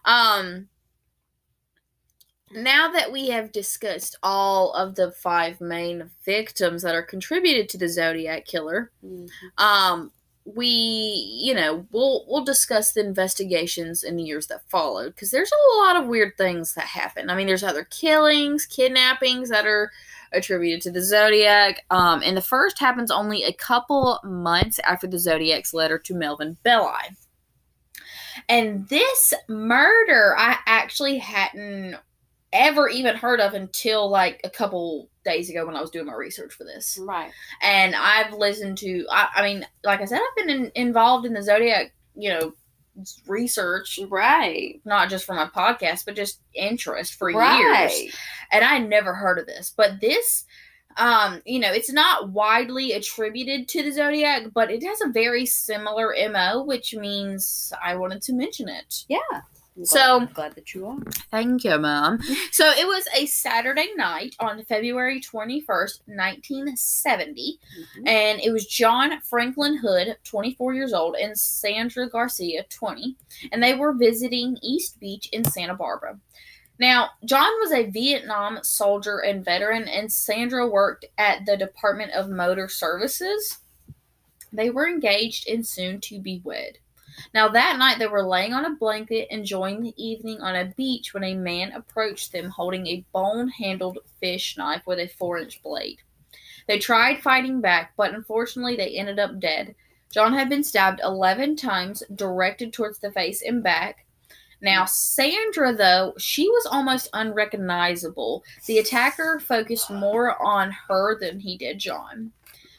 Um, 0.04 0.68
now 2.52 2.92
that 2.92 3.10
we 3.10 3.28
have 3.30 3.50
discussed 3.50 4.16
all 4.22 4.72
of 4.74 4.94
the 4.94 5.10
five 5.10 5.60
main 5.60 6.10
victims 6.24 6.82
that 6.82 6.94
are 6.94 7.02
contributed 7.02 7.68
to 7.70 7.78
the 7.78 7.88
Zodiac 7.88 8.44
killer, 8.46 8.92
mhm. 9.04 9.28
um 9.58 10.12
we 10.44 10.66
you 10.66 11.54
know 11.54 11.86
we'll 11.90 12.24
we'll 12.28 12.44
discuss 12.44 12.92
the 12.92 13.00
investigations 13.00 14.04
in 14.04 14.16
the 14.16 14.22
years 14.22 14.46
that 14.48 14.68
followed 14.68 15.14
because 15.14 15.30
there's 15.30 15.50
a 15.50 15.76
lot 15.78 15.96
of 15.96 16.06
weird 16.06 16.36
things 16.36 16.74
that 16.74 16.84
happen. 16.84 17.30
I 17.30 17.34
mean 17.36 17.46
there's 17.46 17.64
other 17.64 17.84
killings 17.84 18.66
kidnappings 18.66 19.48
that 19.48 19.66
are 19.66 19.90
attributed 20.32 20.82
to 20.82 20.90
the 20.90 21.02
zodiac 21.02 21.84
um 21.90 22.20
and 22.22 22.36
the 22.36 22.42
first 22.42 22.78
happens 22.78 23.10
only 23.10 23.44
a 23.44 23.52
couple 23.54 24.20
months 24.24 24.78
after 24.80 25.06
the 25.06 25.18
zodiac's 25.18 25.72
letter 25.72 25.98
to 25.98 26.14
melvin 26.14 26.58
belli. 26.62 27.16
And 28.48 28.86
this 28.88 29.32
murder 29.48 30.34
i 30.36 30.58
actually 30.66 31.18
hadn't 31.18 31.96
ever 32.52 32.88
even 32.88 33.16
heard 33.16 33.40
of 33.40 33.54
until 33.54 34.10
like 34.10 34.40
a 34.44 34.50
couple 34.50 35.08
days 35.24 35.48
ago 35.50 35.64
when 35.66 35.76
i 35.76 35.80
was 35.80 35.90
doing 35.90 36.06
my 36.06 36.14
research 36.14 36.52
for 36.52 36.64
this 36.64 36.98
right. 37.02 37.32
and 37.62 37.94
I've 37.94 38.32
listened 38.32 38.78
to. 38.78 39.06
I, 39.10 39.28
I 39.36 39.42
mean, 39.42 39.66
like 39.84 40.00
I 40.00 40.04
said, 40.04 40.20
I've 40.20 40.46
been 40.46 40.50
in, 40.50 40.72
involved 40.74 41.26
in 41.26 41.32
the 41.32 41.42
zodiac, 41.42 41.92
you 42.14 42.30
know, 42.30 42.54
research, 43.26 43.98
Right. 44.08 44.80
not 44.84 45.08
just 45.10 45.24
for 45.24 45.34
my 45.34 45.46
podcast, 45.46 46.04
but 46.04 46.16
just 46.16 46.40
interest 46.54 47.14
for 47.14 47.30
right. 47.32 47.58
years. 47.58 48.14
And 48.52 48.64
I 48.64 48.78
never 48.78 49.14
heard 49.14 49.38
of 49.38 49.46
this, 49.46 49.72
but 49.76 50.00
this. 50.00 50.44
Um, 50.96 51.42
you 51.44 51.58
know, 51.58 51.72
it's 51.72 51.92
not 51.92 52.30
widely 52.30 52.92
attributed 52.92 53.66
to 53.70 53.82
the 53.82 53.90
zodiac, 53.90 54.44
but 54.54 54.70
it 54.70 54.84
has 54.84 55.00
a 55.00 55.08
very 55.08 55.44
similar 55.44 56.14
MO, 56.30 56.62
which 56.62 56.94
means 56.94 57.72
I 57.84 57.96
wanted 57.96 58.22
to 58.22 58.32
mention 58.32 58.68
it. 58.68 59.02
Yeah. 59.08 59.18
I'm 59.76 59.84
So- 59.84 59.96
glad, 60.18 60.28
I'm 60.28 60.32
glad 60.34 60.54
that 60.54 60.74
you 60.74 60.86
are. 60.86 60.98
Thank 61.32 61.64
you, 61.64 61.76
Mom. 61.78 62.20
So 62.52 62.70
it 62.70 62.86
was 62.86 63.04
a 63.14 63.26
Saturday 63.26 63.88
night 63.96 64.36
on 64.38 64.64
February 64.64 65.20
21st, 65.20 66.02
1970. 66.06 67.58
Mhm. 67.98 68.08
and 68.08 68.40
it 68.40 68.52
was 68.52 68.66
John 68.66 69.20
Franklin 69.22 69.76
Hood, 69.78 70.16
24 70.24 70.74
years 70.74 70.92
old, 70.92 71.16
and 71.16 71.36
Sandra 71.38 72.08
Garcia, 72.08 72.64
20, 72.70 73.16
and 73.50 73.60
they 73.62 73.74
were 73.74 73.92
visiting 73.92 74.58
East 74.62 75.00
Beach 75.00 75.28
in 75.32 75.44
Santa 75.44 75.74
Barbara. 75.74 76.20
Now, 76.78 77.10
John 77.24 77.50
was 77.60 77.72
a 77.72 77.90
Vietnam 77.90 78.58
soldier 78.62 79.18
and 79.18 79.44
veteran, 79.44 79.88
and 79.88 80.12
Sandra 80.12 80.66
worked 80.66 81.04
at 81.18 81.46
the 81.46 81.56
Department 81.56 82.12
of 82.12 82.28
Motor 82.30 82.68
Services. 82.68 83.58
They 84.52 84.70
were 84.70 84.88
engaged 84.88 85.48
and 85.48 85.66
soon 85.66 86.00
to 86.02 86.20
be 86.20 86.40
wed. 86.44 86.78
Now, 87.32 87.48
that 87.48 87.78
night 87.78 87.98
they 87.98 88.06
were 88.06 88.26
laying 88.26 88.52
on 88.52 88.64
a 88.64 88.76
blanket 88.76 89.28
enjoying 89.30 89.82
the 89.82 89.94
evening 89.96 90.40
on 90.40 90.56
a 90.56 90.72
beach 90.76 91.14
when 91.14 91.24
a 91.24 91.34
man 91.34 91.72
approached 91.72 92.32
them 92.32 92.50
holding 92.50 92.86
a 92.86 93.04
bone 93.12 93.48
handled 93.48 93.98
fish 94.20 94.56
knife 94.56 94.82
with 94.86 94.98
a 94.98 95.08
four 95.08 95.38
inch 95.38 95.62
blade. 95.62 95.98
They 96.66 96.78
tried 96.78 97.22
fighting 97.22 97.60
back, 97.60 97.92
but 97.96 98.14
unfortunately 98.14 98.76
they 98.76 98.96
ended 98.96 99.18
up 99.18 99.38
dead. 99.38 99.74
John 100.10 100.32
had 100.32 100.48
been 100.48 100.62
stabbed 100.62 101.00
11 101.02 101.56
times, 101.56 102.02
directed 102.14 102.72
towards 102.72 102.98
the 103.00 103.10
face 103.10 103.42
and 103.42 103.62
back. 103.62 104.06
Now, 104.60 104.84
Sandra, 104.86 105.74
though, 105.74 106.14
she 106.18 106.48
was 106.48 106.66
almost 106.70 107.10
unrecognizable. 107.12 108.44
The 108.66 108.78
attacker 108.78 109.40
focused 109.40 109.90
more 109.90 110.40
on 110.40 110.74
her 110.88 111.18
than 111.18 111.40
he 111.40 111.58
did 111.58 111.78
John. 111.78 112.32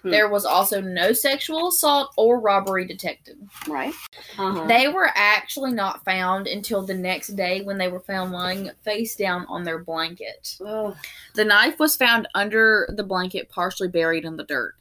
Hmm. 0.05 0.11
There 0.11 0.29
was 0.29 0.45
also 0.45 0.79
no 0.81 1.13
sexual 1.13 1.69
assault 1.69 2.13
or 2.15 2.39
robbery 2.39 2.85
detected. 2.85 3.37
Right. 3.67 3.91
Uh-huh. 4.37 4.67
They 4.67 4.87
were 4.87 5.09
actually 5.15 5.71
not 5.71 6.05
found 6.05 6.45
until 6.45 6.85
the 6.85 6.93
next 6.93 7.29
day 7.29 7.61
when 7.63 7.79
they 7.79 7.87
were 7.87 8.01
found 8.01 8.31
lying 8.31 8.69
face 8.83 9.15
down 9.15 9.47
on 9.49 9.63
their 9.63 9.79
blanket. 9.79 10.57
Ugh. 10.63 10.95
The 11.33 11.45
knife 11.45 11.79
was 11.79 11.95
found 11.95 12.27
under 12.35 12.87
the 12.95 13.03
blanket, 13.03 13.49
partially 13.49 13.87
buried 13.87 14.25
in 14.25 14.37
the 14.37 14.43
dirt. 14.43 14.75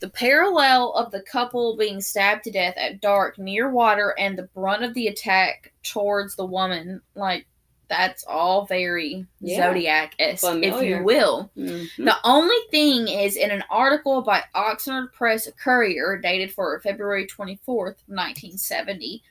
The 0.00 0.08
parallel 0.08 0.94
of 0.94 1.10
the 1.12 1.20
couple 1.20 1.76
being 1.76 2.00
stabbed 2.00 2.44
to 2.44 2.50
death 2.50 2.74
at 2.78 3.02
dark 3.02 3.38
near 3.38 3.68
water 3.68 4.14
and 4.18 4.38
the 4.38 4.48
brunt 4.54 4.84
of 4.84 4.94
the 4.94 5.08
attack 5.08 5.70
towards 5.82 6.34
the 6.34 6.46
woman, 6.46 7.02
like, 7.14 7.44
that's 7.92 8.24
all 8.24 8.64
very 8.64 9.26
Yeah. 9.40 9.58
Zodiac 9.58 10.14
esque, 10.18 10.44
if 10.62 10.82
you 10.82 11.02
will. 11.04 11.50
Mhm. 11.54 11.88
The 11.98 12.16
only 12.24 12.56
thing 12.70 13.06
is 13.06 13.36
in 13.36 13.50
an 13.50 13.62
article 13.68 14.22
by 14.22 14.42
Oxnard 14.54 15.12
Press 15.12 15.46
Courier 15.62 16.16
dated 16.16 16.52
for 16.54 16.80
February 16.80 17.26
24th, 17.26 18.02
1970. 18.06 19.22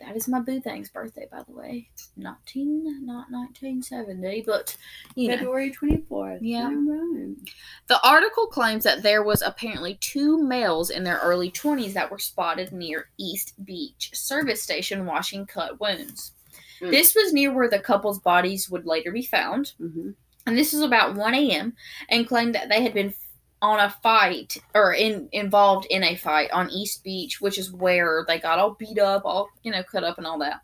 That 0.00 0.14
is 0.14 0.28
my 0.28 0.38
boo 0.38 0.60
thing's 0.60 0.90
birthday, 0.90 1.26
by 1.28 1.42
the 1.42 1.52
way. 1.52 1.88
19, 2.16 3.04
not 3.04 3.32
1970, 3.32 4.42
but 4.46 4.76
you 5.16 5.26
know. 5.26 5.36
February 5.38 5.72
24th. 5.72 6.38
Yeah. 6.40 6.70
Right. 6.72 7.34
The 7.88 7.98
article 8.06 8.46
claims 8.46 8.84
that 8.84 9.02
there 9.02 9.24
was 9.24 9.42
apparently 9.42 9.96
two 9.96 10.40
males 10.40 10.90
in 10.90 11.02
their 11.02 11.18
early 11.18 11.50
20s 11.50 11.94
that 11.94 12.12
were 12.12 12.20
spotted 12.20 12.72
near 12.72 13.10
East 13.18 13.54
Beach 13.64 14.12
service 14.14 14.62
station 14.62 15.04
washing 15.04 15.46
cut 15.46 15.80
wounds. 15.80 16.30
Hmm. 16.80 16.90
This 16.90 17.14
was 17.14 17.32
near 17.32 17.52
where 17.52 17.68
the 17.68 17.78
couple's 17.78 18.18
bodies 18.20 18.70
would 18.70 18.86
later 18.86 19.10
be 19.12 19.22
found. 19.22 19.72
Mhm. 19.80 20.14
and 20.46 20.56
this 20.56 20.72
was 20.72 20.80
about 20.82 21.14
1 21.14 21.34
a.m. 21.34 21.76
and 22.08 22.26
claimed 22.26 22.54
that 22.54 22.70
they 22.70 22.82
had 22.82 22.94
been 22.94 23.12
on 23.60 23.80
a 23.80 23.90
fight 24.02 24.56
or 24.74 24.94
in 24.94 25.28
involved 25.32 25.84
in 25.90 26.02
a 26.04 26.14
fight 26.16 26.50
on 26.52 26.70
East 26.70 27.04
Beach, 27.04 27.38
which 27.40 27.58
is 27.58 27.70
where 27.72 28.24
they 28.26 28.38
got 28.38 28.58
all 28.58 28.70
beat 28.70 28.98
up, 28.98 29.26
all 29.26 29.50
you 29.62 29.70
know, 29.72 29.82
cut 29.82 30.04
up 30.04 30.16
and 30.16 30.26
all 30.26 30.38
that. 30.38 30.62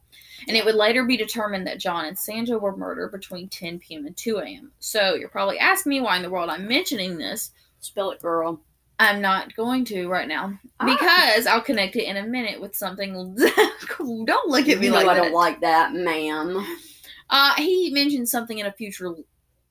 And 0.49 0.57
it 0.57 0.65
would 0.65 0.74
later 0.77 1.05
be 1.05 1.16
determined 1.19 1.66
that 1.66 1.81
John 1.81 2.05
and 2.07 2.19
Sandra 2.19 2.57
were 2.57 2.77
murdered 2.77 3.12
between 3.12 3.49
10 3.49 3.78
p.m. 3.81 4.07
and 4.07 4.16
2 4.16 4.39
a.m. 4.39 4.73
So 4.78 5.15
you're 5.15 5.28
probably 5.28 5.59
asking 5.59 5.91
me 5.91 6.01
why 6.01 6.16
in 6.16 6.23
the 6.23 6.31
world 6.31 6.49
I'm 6.51 6.66
mentioning 6.69 7.19
this. 7.19 7.51
Spell 7.81 8.11
it, 8.12 8.23
girl. 8.23 8.62
I'm 8.98 9.20
not 9.20 9.54
going 9.56 9.84
to 9.86 10.08
right 10.08 10.28
now 10.28 10.58
Ah. 10.80 10.86
because 10.86 11.46
I'll 11.46 11.60
connect 11.60 11.96
it 11.96 12.04
in 12.04 12.16
a 12.16 12.22
minute 12.26 12.60
with 12.60 12.74
something. 12.76 13.12
Don't 13.98 14.48
look 14.48 14.68
at 14.68 14.78
me 14.78 14.86
you 14.86 14.92
know 14.92 14.98
like 14.98 15.08
I 15.08 15.14
that. 15.14 15.22
don't 15.22 15.32
like 15.32 15.60
that, 15.60 15.92
ma'am. 15.94 16.64
Uh, 17.30 17.54
he 17.56 17.90
mentioned 17.92 18.28
something 18.28 18.58
in 18.58 18.66
a 18.66 18.72
future 18.72 19.14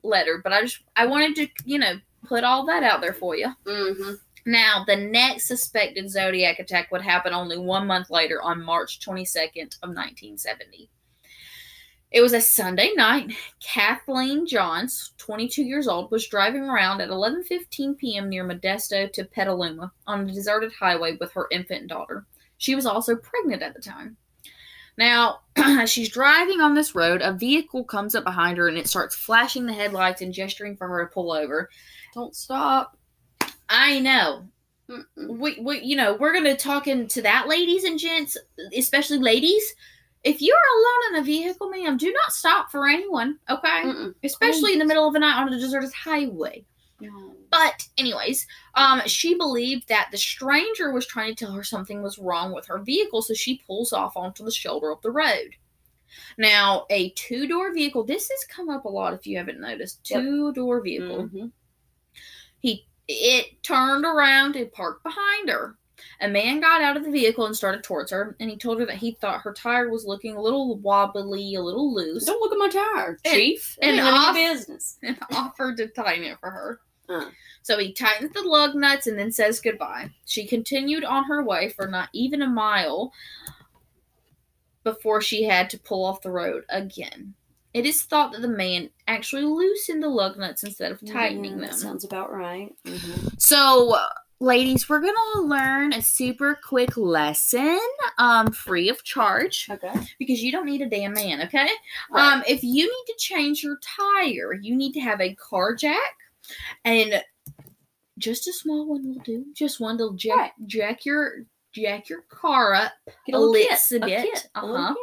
letter, 0.04 0.42
but 0.44 0.52
I 0.54 0.62
just 0.62 0.80
I 0.96 1.06
wanted 1.06 1.36
to 1.38 1.48
you 1.66 1.80
know 1.80 1.94
put 2.26 2.44
all 2.44 2.66
that 2.66 2.84
out 2.84 3.02
there 3.02 3.14
for 3.14 3.36
you. 3.36 3.54
Mm-hmm. 3.66 4.14
Now, 4.46 4.84
the 4.86 4.96
next 4.98 5.48
suspected 5.48 6.10
Zodiac 6.10 6.60
attack 6.60 6.92
would 6.92 7.02
happen 7.02 7.32
only 7.34 7.58
one 7.58 7.88
month 7.88 8.10
later 8.10 8.42
on 8.42 8.62
March 8.62 9.00
22nd 9.00 9.78
of 9.82 9.90
1970. 9.90 10.90
It 12.14 12.22
was 12.22 12.34
a 12.34 12.42
Sunday 12.42 12.92
night. 12.96 13.34
Kathleen 13.60 14.46
Johns, 14.46 15.14
22 15.18 15.64
years 15.64 15.88
old, 15.88 16.12
was 16.12 16.28
driving 16.28 16.62
around 16.62 17.02
at 17.02 17.10
11:15 17.10 17.98
p.m. 17.98 18.30
near 18.30 18.48
Modesto 18.48 19.12
to 19.12 19.26
Petaluma 19.26 19.92
on 20.06 20.30
a 20.30 20.32
deserted 20.32 20.72
highway 20.72 21.18
with 21.20 21.34
her 21.34 21.48
infant 21.52 21.88
daughter. 21.88 22.26
She 22.60 22.76
was 22.76 22.86
also 22.86 23.16
pregnant 23.16 23.64
at 23.64 23.74
the 23.74 23.82
time. 23.82 24.16
Now, 24.96 25.40
as 25.56 25.90
she's 25.92 26.10
driving 26.10 26.62
on 26.62 26.76
this 26.76 26.94
road, 26.94 27.24
a 27.24 27.34
vehicle 27.34 27.84
comes 27.84 28.14
up 28.14 28.24
behind 28.24 28.60
her 28.60 28.68
and 28.68 28.78
it 28.78 28.88
starts 28.88 29.16
flashing 29.16 29.66
the 29.66 29.74
headlights 29.74 30.22
and 30.22 30.32
gesturing 30.32 30.78
for 30.78 30.88
her 30.88 31.06
to 31.06 31.12
pull 31.12 31.32
over. 31.32 31.70
Don't 32.14 32.36
stop. 32.36 32.96
I 33.70 34.00
know. 34.00 34.46
We, 35.18 35.60
we 35.60 35.82
you 35.82 35.96
know, 35.96 36.14
we're 36.14 36.34
going 36.34 36.44
to 36.44 36.56
talk 36.56 36.88
into 36.88 37.24
that, 37.24 37.48
ladies 37.48 37.86
and 37.86 37.98
gents, 37.98 38.38
especially 38.78 39.18
ladies. 39.18 39.64
If 40.24 40.42
you're 40.42 40.56
alone 40.56 41.16
in 41.16 41.22
a 41.22 41.26
vehicle, 41.26 41.70
ma'am, 41.70 41.98
do 41.98 42.12
not 42.12 42.32
stop 42.32 42.72
for 42.72 42.88
anyone, 42.88 43.40
okay? 43.50 43.84
Mm-mm. 43.84 44.16
Especially 44.24 44.74
in 44.74 44.80
the 44.80 44.86
middle 44.86 45.06
of 45.08 45.14
the 45.14 45.20
night 45.20 45.38
on 45.38 45.52
a 45.52 45.60
deserted 45.60 45.92
highway. 45.92 46.64
No. 47.02 47.36
But, 47.52 47.88
anyways, 47.98 48.48
um, 48.76 49.02
she 49.06 49.36
believed 49.36 49.90
that 49.90 50.08
the 50.12 50.18
stranger 50.18 50.92
was 50.94 51.06
trying 51.06 51.36
to 51.36 51.46
tell 51.46 51.54
her 51.54 51.64
something 51.64 52.02
was 52.02 52.18
wrong 52.18 52.54
with 52.54 52.66
her 52.68 52.80
vehicle, 52.80 53.22
so 53.22 53.34
she 53.34 53.62
pulls 53.68 53.92
off 53.92 54.16
onto 54.16 54.46
the 54.46 54.52
shoulder 54.52 54.92
of 54.92 55.02
the 55.02 55.12
road. 55.12 55.56
Now, 56.38 56.86
a 56.90 57.10
two 57.12 57.48
door 57.48 57.74
vehicle, 57.74 58.04
this 58.04 58.30
has 58.30 58.46
come 58.46 58.70
up 58.70 58.86
a 58.86 58.90
lot 58.90 59.14
if 59.14 59.28
you 59.28 59.38
haven't 59.38 59.60
noticed. 59.60 60.04
Two 60.04 60.54
door 60.54 60.82
vehicle. 60.82 61.28
Mhm. 61.28 61.52
He 62.60 62.88
it 63.08 63.62
turned 63.64 64.06
around 64.06 64.56
and 64.56 64.72
parked 64.72 65.04
behind 65.04 65.50
her. 65.50 65.78
A 66.22 66.28
man 66.28 66.60
got 66.62 66.82
out 66.82 66.96
of 66.98 67.04
the 67.04 67.12
vehicle 67.12 67.46
and 67.46 67.56
started 67.56 67.84
towards 67.84 68.12
her, 68.12 68.36
and 68.40 68.50
he 68.50 68.56
told 68.58 68.80
her 68.80 68.86
that 68.86 68.96
he 68.98 69.12
thought 69.14 69.42
her 69.42 69.54
tire 69.54 69.90
was 69.90 70.06
looking 70.06 70.36
a 70.36 70.42
little 70.42 70.78
wobbly, 70.78 71.56
a 71.56 71.62
little 71.62 71.94
loose, 71.94 72.26
Don't 72.26 72.40
look 72.40 72.52
at 72.54 72.58
my 72.58 72.70
tire, 72.70 73.18
And- 73.26 73.34
Chief. 73.36 73.78
and 73.82 74.00
And 74.00 74.08
off- 74.08 74.36
business. 74.36 74.98
and 75.04 75.18
offered 75.32 75.78
to 75.78 75.88
tighten 75.88 76.24
it 76.26 76.40
for 76.40 76.50
her. 76.52 76.80
Uh. 77.10 77.30
So 77.64 77.78
he 77.78 77.92
tightens 77.94 78.32
the 78.34 78.42
lug 78.44 78.76
nuts 78.76 79.08
and 79.08 79.18
then 79.20 79.32
says 79.32 79.60
goodbye. 79.60 80.12
She 80.26 80.46
continued 80.48 81.04
on 81.04 81.26
her 81.26 81.44
way 81.44 81.70
for 81.70 81.88
not 81.88 82.10
even 82.14 82.42
a 82.42 82.48
mile 82.48 83.12
before 84.84 85.22
she 85.22 85.44
had 85.44 85.70
to 85.72 85.80
pull 85.80 86.04
off 86.06 86.22
the 86.22 86.32
road 86.32 86.64
again. 86.70 87.34
It 87.74 87.86
is 87.86 88.04
thought 88.04 88.34
that 88.34 88.42
the 88.42 88.48
man 88.48 88.90
actually 89.08 89.44
loosened 89.46 90.04
the 90.04 90.10
lug 90.10 90.38
nuts 90.38 90.64
instead 90.64 90.92
of 90.92 91.00
tightening 91.10 91.60
Yeah, 91.60 91.68
them. 91.68 91.76
sounds 91.78 92.04
about 92.04 92.32
right. 92.32 92.74
Mhm. 92.86 93.42
So, 93.42 93.98
ladies, 94.44 94.90
we're 94.90 95.00
gonna 95.00 95.48
learn 95.48 95.94
a 95.94 96.02
super 96.02 96.60
quick 96.64 96.98
lesson, 96.98 97.80
um, 98.18 98.52
free 98.52 98.90
of 98.90 99.04
charge, 99.04 99.68
Okay. 99.72 99.94
because 100.20 100.44
you 100.44 100.52
don't 100.52 100.66
need 100.66 100.82
a 100.82 100.90
damn 100.90 101.14
man, 101.14 101.42
okay? 101.44 101.70
Right. 102.12 102.34
Um, 102.34 102.44
if 102.48 102.62
you 102.64 102.84
need 102.84 103.14
to 103.14 103.16
change 103.18 103.64
your 103.64 103.80
tire, 103.82 104.54
you 104.54 104.76
need 104.76 104.92
to 104.94 105.00
have 105.00 105.22
a 105.22 105.34
car 105.36 105.74
jack, 105.74 106.16
and 106.84 107.24
just 108.18 108.48
a 108.48 108.54
small 108.54 108.86
one 108.86 109.08
will 109.08 109.22
do. 109.24 109.46
Just 109.54 109.80
one 109.80 109.98
to 109.98 110.14
jack 110.16 110.38
Right. 110.38 110.68
jack 110.68 111.06
your 111.06 111.46
jack 111.74 112.08
your 112.08 112.22
car 112.30 112.74
up 112.74 112.94
Get 113.26 113.36
a 113.36 113.40
little. 113.40 113.54
Bit. 113.54 114.48
Uh-huh. 114.56 114.94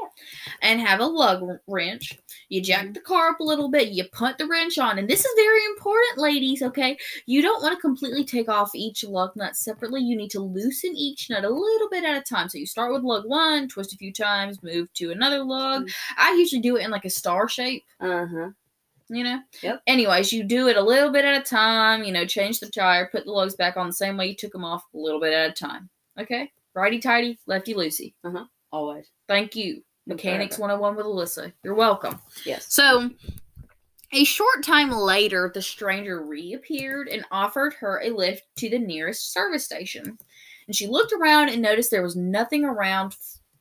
and 0.62 0.80
have 0.80 1.00
a 1.00 1.04
lug 1.04 1.58
wrench. 1.66 2.18
You 2.48 2.60
jack 2.62 2.86
Mhm. 2.86 2.94
the 2.94 3.00
car 3.00 3.30
up 3.30 3.40
a 3.40 3.44
little 3.44 3.68
bit, 3.68 3.88
you 3.90 4.04
put 4.12 4.38
the 4.38 4.46
wrench 4.46 4.78
on, 4.78 4.98
and 4.98 5.08
this 5.08 5.24
is 5.24 5.32
very 5.36 5.64
important, 5.66 6.18
ladies, 6.18 6.62
okay? 6.62 6.96
You 7.26 7.42
don't 7.42 7.62
want 7.62 7.74
to 7.74 7.80
completely 7.80 8.24
take 8.24 8.48
off 8.48 8.70
each 8.74 9.04
lug 9.04 9.34
nut 9.36 9.56
separately. 9.56 10.00
You 10.02 10.16
need 10.16 10.30
to 10.32 10.40
loosen 10.40 10.94
each 10.96 11.28
nut 11.30 11.44
a 11.44 11.48
little 11.50 11.88
bit 11.88 12.04
at 12.04 12.16
a 12.16 12.22
time. 12.22 12.48
So 12.48 12.58
you 12.58 12.66
start 12.66 12.92
with 12.92 13.02
lug 13.02 13.24
one, 13.26 13.68
twist 13.68 13.92
a 13.92 13.96
few 13.96 14.12
times, 14.12 14.62
move 14.62 14.92
to 14.94 15.10
another 15.10 15.42
lug. 15.44 15.86
Mhm. 15.86 15.94
I 16.16 16.32
usually 16.32 16.62
do 16.62 16.76
it 16.76 16.84
in 16.84 16.90
like 16.90 17.04
a 17.04 17.10
star 17.10 17.48
shape, 17.48 17.84
Uh-huh. 18.00 18.50
you 19.08 19.24
know? 19.24 19.40
Yep. 19.62 19.82
Anyways, 19.86 20.32
you 20.32 20.44
do 20.44 20.68
it 20.68 20.76
a 20.76 20.82
little 20.82 21.10
bit 21.10 21.24
at 21.24 21.40
a 21.40 21.44
time, 21.44 22.04
you 22.04 22.12
know, 22.12 22.24
change 22.26 22.60
the 22.60 22.68
tire, 22.70 23.08
put 23.10 23.24
the 23.24 23.32
lugs 23.32 23.54
back 23.56 23.76
on 23.76 23.86
the 23.86 23.92
same 23.92 24.16
way 24.16 24.28
you 24.28 24.34
took 24.36 24.52
them 24.52 24.64
off 24.64 24.84
a 24.94 24.98
little 24.98 25.20
bit 25.20 25.32
at 25.32 25.50
a 25.50 25.52
time. 25.52 25.88
Okay? 26.18 26.52
Righty 26.74 26.98
tighty, 26.98 27.38
lefty 27.46 27.74
loosey. 27.74 28.14
Uh 28.24 28.30
huh. 28.30 28.44
Always. 28.72 29.10
Thank 29.28 29.56
you. 29.56 29.82
Mechanics 30.06 30.56
Forever. 30.56 30.78
101 30.80 30.96
with 30.96 31.06
Alyssa. 31.06 31.52
You're 31.62 31.74
welcome. 31.74 32.18
Yes. 32.44 32.66
So, 32.72 33.10
a 34.12 34.24
short 34.24 34.64
time 34.64 34.90
later, 34.90 35.50
the 35.54 35.62
stranger 35.62 36.22
reappeared 36.24 37.08
and 37.08 37.24
offered 37.30 37.74
her 37.74 38.00
a 38.02 38.10
lift 38.10 38.44
to 38.56 38.68
the 38.68 38.78
nearest 38.78 39.32
service 39.32 39.64
station. 39.64 40.18
And 40.66 40.74
she 40.74 40.86
looked 40.88 41.12
around 41.12 41.50
and 41.50 41.62
noticed 41.62 41.90
there 41.90 42.02
was 42.02 42.16
nothing 42.16 42.64
around 42.64 43.16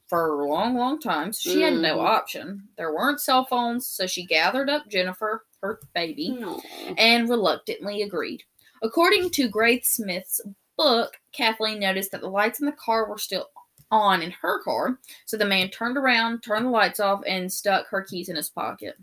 for 0.07 0.41
a 0.41 0.47
long, 0.47 0.75
long 0.75 0.99
time. 0.99 1.33
So 1.33 1.51
she 1.51 1.61
had 1.61 1.73
no 1.73 1.97
Mhm. 1.97 2.05
option. 2.05 2.67
There 2.77 2.93
weren't 2.93 3.19
cell 3.21 3.45
phones, 3.45 3.85
so 3.87 4.07
she 4.07 4.25
gathered 4.25 4.69
up 4.69 4.87
Jennifer, 4.87 5.45
her 5.61 5.79
baby, 5.93 6.29
No. 6.29 6.61
and 6.97 7.29
reluctantly 7.29 8.01
agreed. 8.01 8.43
According 8.81 9.29
to 9.31 9.49
Graysmith's 9.49 10.41
book, 10.79 11.17
Kathleen 11.33 11.79
noticed 11.79 12.11
that 12.11 12.21
the 12.21 12.29
lights 12.29 12.59
in 12.59 12.65
the 12.65 12.71
car 12.71 13.07
were 13.07 13.17
still 13.17 13.49
on 13.91 14.21
in 14.21 14.31
her 14.31 14.63
car, 14.63 14.97
so 15.25 15.35
the 15.35 15.45
man 15.45 15.69
turned 15.69 15.97
around, 15.97 16.41
turned 16.41 16.65
the 16.65 16.69
lights 16.69 16.99
off, 16.99 17.21
and 17.27 17.51
stuck 17.51 17.87
her 17.87 18.01
keys 18.01 18.29
in 18.29 18.35
his 18.35 18.49
pocket. 18.49 18.95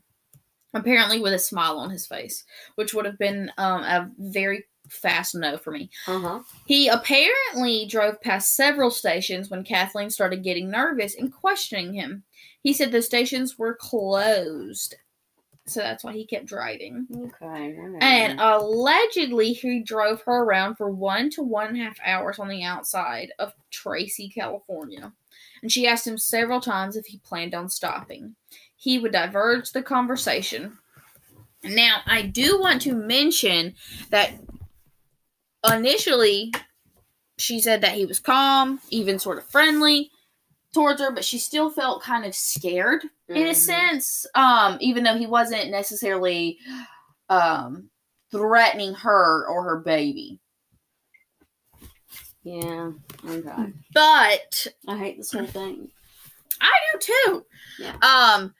Apparently, 0.74 1.20
with 1.20 1.32
a 1.32 1.38
smile 1.38 1.78
on 1.78 1.90
his 1.90 2.06
face, 2.06 2.44
which 2.74 2.94
would 2.94 3.04
have 3.04 3.18
been 3.18 3.50
um, 3.58 3.82
a 3.82 4.10
very 4.18 4.64
fast 4.88 5.34
no 5.34 5.56
for 5.56 5.70
me. 5.70 5.90
Uh-huh. 6.06 6.40
He 6.66 6.88
apparently 6.88 7.86
drove 7.86 8.20
past 8.20 8.54
several 8.54 8.90
stations 8.90 9.50
when 9.50 9.64
Kathleen 9.64 10.10
started 10.10 10.44
getting 10.44 10.70
nervous 10.70 11.14
and 11.16 11.32
questioning 11.32 11.92
him. 11.94 12.22
He 12.62 12.72
said 12.72 12.92
the 12.92 13.02
stations 13.02 13.58
were 13.58 13.74
closed, 13.74 14.94
so 15.66 15.80
that's 15.80 16.04
why 16.04 16.12
he 16.12 16.24
kept 16.24 16.46
driving. 16.46 17.06
Okay. 17.14 17.76
And 18.00 18.40
allegedly, 18.40 19.52
he 19.52 19.82
drove 19.82 20.22
her 20.22 20.44
around 20.44 20.76
for 20.76 20.90
one 20.90 21.28
to 21.30 21.42
one 21.42 21.68
and 21.68 21.76
a 21.76 21.84
half 21.84 21.98
hours 22.04 22.38
on 22.38 22.48
the 22.48 22.62
outside 22.62 23.32
of 23.38 23.52
Tracy, 23.70 24.28
California. 24.28 25.12
And 25.62 25.72
she 25.72 25.88
asked 25.88 26.06
him 26.06 26.18
several 26.18 26.60
times 26.60 26.96
if 26.96 27.06
he 27.06 27.18
planned 27.18 27.54
on 27.54 27.68
stopping. 27.68 28.36
He 28.76 28.98
would 28.98 29.12
diverge 29.12 29.72
the 29.72 29.82
conversation. 29.82 30.78
Now, 31.64 32.02
I 32.06 32.22
do 32.22 32.60
want 32.60 32.82
to 32.82 32.94
mention 32.94 33.74
that 34.10 34.34
initially 35.68 36.52
she 37.38 37.58
said 37.60 37.80
that 37.80 37.94
he 37.94 38.06
was 38.06 38.20
calm, 38.20 38.80
even 38.90 39.18
sort 39.18 39.38
of 39.38 39.44
friendly 39.44 40.10
towards 40.72 41.00
her, 41.00 41.10
but 41.10 41.24
she 41.24 41.38
still 41.38 41.70
felt 41.70 42.02
kind 42.02 42.24
of 42.24 42.36
scared 42.36 43.02
in 43.28 43.46
a 43.48 43.50
Mhm. 43.50 43.54
sense 43.54 44.26
um 44.34 44.78
even 44.80 45.02
though 45.04 45.16
he 45.18 45.26
wasn't 45.26 45.70
necessarily 45.70 46.58
um 47.28 47.90
threatening 48.30 48.94
her 48.94 49.46
or 49.48 49.62
her 49.64 49.78
baby 49.80 50.38
Yeah. 52.44 52.92
Okay. 53.28 53.72
but 53.92 54.66
I 54.86 54.96
hate 54.98 55.16
this 55.18 55.32
whole 55.32 55.46
thing. 55.46 55.88
i 56.60 56.70
do 56.92 56.98
too 57.00 57.46
Yeah. 57.78 57.96
um 58.02 58.54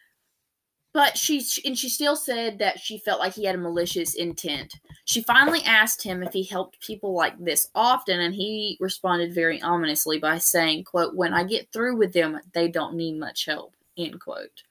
but 0.92 1.16
she 1.16 1.44
and 1.64 1.78
she 1.78 1.88
still 1.88 2.16
said 2.16 2.58
that 2.58 2.80
she 2.80 2.98
felt 2.98 3.20
like 3.20 3.34
he 3.34 3.44
had 3.44 3.54
a 3.54 3.58
malicious 3.58 4.14
intent 4.14 4.74
she 5.04 5.22
finally 5.22 5.62
asked 5.64 6.02
him 6.02 6.22
if 6.22 6.32
he 6.32 6.42
helped 6.42 6.80
people 6.80 7.14
like 7.14 7.38
this 7.38 7.68
often 7.74 8.18
and 8.20 8.34
he 8.34 8.76
responded 8.80 9.32
very 9.32 9.62
ominously 9.62 10.18
by 10.18 10.36
saying 10.38 10.82
quote 10.84 11.14
when 11.14 11.32
i 11.32 11.44
get 11.44 11.70
through 11.72 11.96
with 11.96 12.12
them 12.12 12.40
they 12.52 12.66
don't 12.68 12.94
need 12.96 13.18
much 13.18 13.44
help 13.46 13.75
end 13.96 14.20
quote 14.20 14.62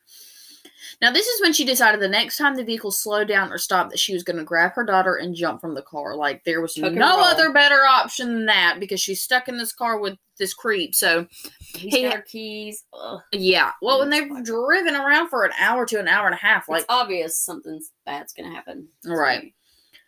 now 1.01 1.11
this 1.11 1.25
is 1.25 1.41
when 1.41 1.51
she 1.53 1.65
decided 1.65 1.99
the 1.99 2.07
next 2.07 2.37
time 2.37 2.55
the 2.55 2.63
vehicle 2.63 2.91
slowed 2.91 3.27
down 3.27 3.51
or 3.51 3.57
stopped 3.57 3.89
that 3.91 3.99
she 3.99 4.13
was 4.13 4.23
going 4.23 4.37
to 4.37 4.43
grab 4.43 4.71
her 4.73 4.83
daughter 4.83 5.15
and 5.15 5.35
jump 5.35 5.59
from 5.59 5.73
the 5.73 5.81
car 5.81 6.15
like 6.15 6.43
there 6.43 6.61
was 6.61 6.73
Tuck 6.75 6.93
no 6.93 7.19
other 7.21 7.51
better 7.51 7.81
option 7.89 8.33
than 8.33 8.45
that 8.45 8.77
because 8.79 8.99
she's 8.99 9.21
stuck 9.21 9.47
in 9.47 9.57
this 9.57 9.73
car 9.73 9.99
with 9.99 10.17
this 10.37 10.53
creep 10.53 10.93
so 10.93 11.25
He's 11.59 11.93
He- 11.93 12.03
got 12.03 12.15
her 12.15 12.21
keys. 12.21 12.83
Ugh. 12.93 13.19
yeah 13.31 13.71
well 13.81 13.99
when 13.99 14.09
they've 14.09 14.43
driven 14.43 14.95
around 14.95 15.29
for 15.29 15.43
an 15.43 15.51
hour 15.59 15.85
to 15.85 15.99
an 15.99 16.07
hour 16.07 16.25
and 16.27 16.35
a 16.35 16.39
half 16.39 16.69
like 16.69 16.81
it's 16.81 16.85
obvious 16.89 17.37
something 17.37 17.81
bad's 18.05 18.33
gonna 18.33 18.53
happen. 18.53 18.87
Right. 19.05 19.53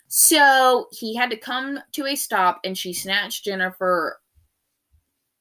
So 0.09 0.87
he 0.91 1.15
had 1.15 1.29
to 1.31 1.37
come 1.37 1.79
to 1.91 2.05
a 2.05 2.15
stop, 2.15 2.61
and 2.63 2.77
she 2.77 2.93
snatched 2.93 3.43
Jennifer, 3.43 4.21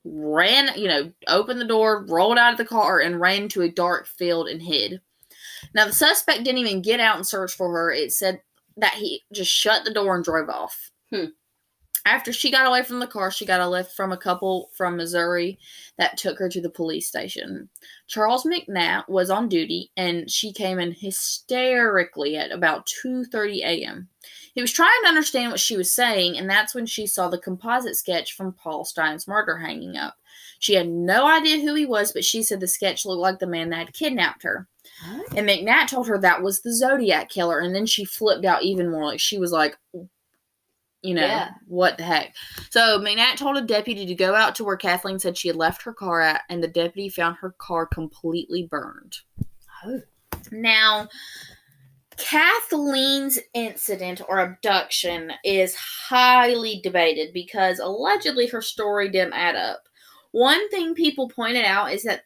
ran, 0.07 0.79
you 0.79 0.89
know, 0.89 1.13
opened 1.29 1.61
the 1.61 1.67
door, 1.67 2.05
rolled 2.09 2.39
out 2.39 2.53
of 2.53 2.59
the 2.59 2.65
car, 2.65 3.01
and 3.01 3.21
ran 3.21 3.49
to 3.49 3.63
a 3.63 3.69
dark 3.69 4.07
field 4.07 4.49
and 4.49 4.63
hid. 4.63 5.01
Now, 5.75 5.87
the 5.87 5.93
suspect 5.93 6.45
didn't 6.45 6.59
even 6.59 6.83
get 6.83 7.01
out 7.01 7.17
and 7.17 7.27
search 7.27 7.53
for 7.53 7.71
her. 7.73 7.91
It 7.91 8.13
said 8.13 8.41
that 8.77 8.95
he 8.95 9.25
just 9.33 9.51
shut 9.51 9.85
the 9.85 9.93
door 9.93 10.15
and 10.15 10.25
drove 10.25 10.49
off. 10.49 10.91
Hmm. 11.13 11.27
After 12.07 12.33
she 12.33 12.53
got 12.53 12.69
away 12.69 12.85
from 12.85 13.01
the 13.01 13.07
car, 13.09 13.33
she 13.33 13.45
got 13.45 13.61
a 13.61 13.69
lift 13.69 13.97
from 13.97 14.13
a 14.13 14.17
couple 14.17 14.71
from 14.77 14.97
Missouri 14.97 15.59
that 15.99 16.17
took 16.17 16.39
her 16.39 16.49
to 16.49 16.61
the 16.61 16.71
police 16.71 17.09
station. 17.09 17.69
Charles 18.07 18.45
McNatt 18.45 19.09
was 19.09 19.29
on 19.29 19.49
duty, 19.49 19.91
and 19.97 20.31
she 20.31 20.53
came 20.53 20.79
in 20.79 20.93
hysterically 20.93 22.37
at 22.37 22.53
about 22.53 22.89
2:30 23.05 23.57
a.m. 23.59 24.09
He 24.55 24.61
was 24.61 24.71
trying 24.71 25.03
to 25.03 25.09
understand 25.09 25.51
what 25.51 25.59
she 25.59 25.77
was 25.77 25.93
saying, 25.93 26.39
and 26.39 26.49
that's 26.49 26.77
when 26.77 26.87
she 26.87 27.09
saw 27.09 27.29
the 27.29 27.39
composite 27.39 27.97
sketch 27.97 28.35
from 28.35 28.53
Paul 28.53 28.85
Stine's 28.85 29.27
murder 29.27 29.59
hanging 29.59 29.97
up. 29.97 30.15
She 30.61 30.75
had 30.75 30.89
no 30.89 31.27
idea 31.27 31.59
who 31.59 31.75
he 31.75 31.87
was, 31.87 32.13
but 32.13 32.25
she 32.25 32.45
said 32.45 32.61
the 32.61 32.69
sketch 32.69 33.05
looked 33.05 33.21
like 33.21 33.41
the 33.41 33.49
man 33.49 33.71
that 33.71 33.79
had 33.79 33.93
kidnapped 33.93 34.45
her. 34.45 34.69
And 35.37 35.49
McNatt 35.49 35.89
told 35.89 36.07
her 36.07 36.19
that 36.19 36.41
was 36.41 36.63
the 36.63 36.73
Zodiac 36.73 37.31
killer, 37.31 37.59
and 37.59 37.75
then 37.75 37.85
she 37.85 38.05
flipped 38.05 38.45
out 38.45 38.63
even 38.63 38.93
more. 38.93 39.07
Like 39.07 39.21
she 39.21 39.39
was 39.39 39.51
like, 39.51 39.77
you 41.03 41.15
know, 41.15 41.25
Yeah. 41.27 41.51
what 41.67 41.99
the 41.99 42.05
heck? 42.05 42.35
So 42.71 42.99
McNatt 42.99 43.37
told 43.37 43.57
a 43.57 43.63
deputy 43.63 44.07
to 44.07 44.15
go 44.15 44.35
out 44.35 44.55
to 44.57 44.65
where 44.65 44.77
Kathleen 44.77 45.19
said 45.19 45.37
she 45.37 45.49
had 45.49 45.57
left 45.57 45.83
her 45.83 45.93
car 45.93 46.21
at, 46.21 46.43
and 46.49 46.63
the 46.63 46.69
deputy 46.69 47.09
found 47.09 47.37
her 47.37 47.55
car 47.59 47.87
completely 47.87 48.65
burned. 48.65 49.17
Oh. 49.85 50.01
Now, 50.51 51.09
Kathleen's 52.17 53.39
incident 53.55 54.23
or 54.29 54.39
abduction 54.39 55.33
is 55.45 55.75
highly 55.75 56.81
debated 56.83 57.33
because 57.33 57.79
allegedly 57.79 58.47
her 58.49 58.63
story 58.63 59.11
didn't 59.11 59.35
add 59.35 59.55
up. 59.55 59.83
One 60.33 60.69
thing 60.71 60.95
people 60.95 61.29
pointed 61.29 61.65
out 61.65 61.93
is 61.93 62.03
that 62.05 62.23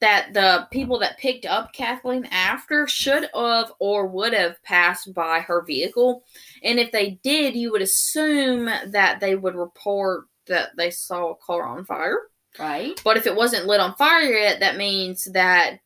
that 0.00 0.32
the 0.32 0.68
people 0.70 0.98
that 1.00 1.18
picked 1.18 1.44
up 1.46 1.72
Kathleen 1.72 2.26
after 2.30 2.86
should 2.86 3.28
have 3.34 3.72
or 3.78 4.06
would 4.06 4.32
have 4.32 4.62
passed 4.62 5.12
by 5.12 5.40
her 5.40 5.62
vehicle. 5.62 6.24
And 6.62 6.78
if 6.78 6.92
they 6.92 7.18
did, 7.22 7.54
you 7.54 7.72
would 7.72 7.82
assume 7.82 8.66
that 8.66 9.20
they 9.20 9.34
would 9.34 9.56
report 9.56 10.26
that 10.46 10.70
they 10.76 10.90
saw 10.90 11.30
a 11.30 11.36
car 11.36 11.64
on 11.64 11.84
fire. 11.84 12.20
Right. 12.58 13.00
But 13.04 13.16
if 13.16 13.26
it 13.26 13.36
wasn't 13.36 13.66
lit 13.66 13.80
on 13.80 13.94
fire 13.96 14.22
yet, 14.22 14.60
that 14.60 14.76
means 14.76 15.24
that 15.32 15.78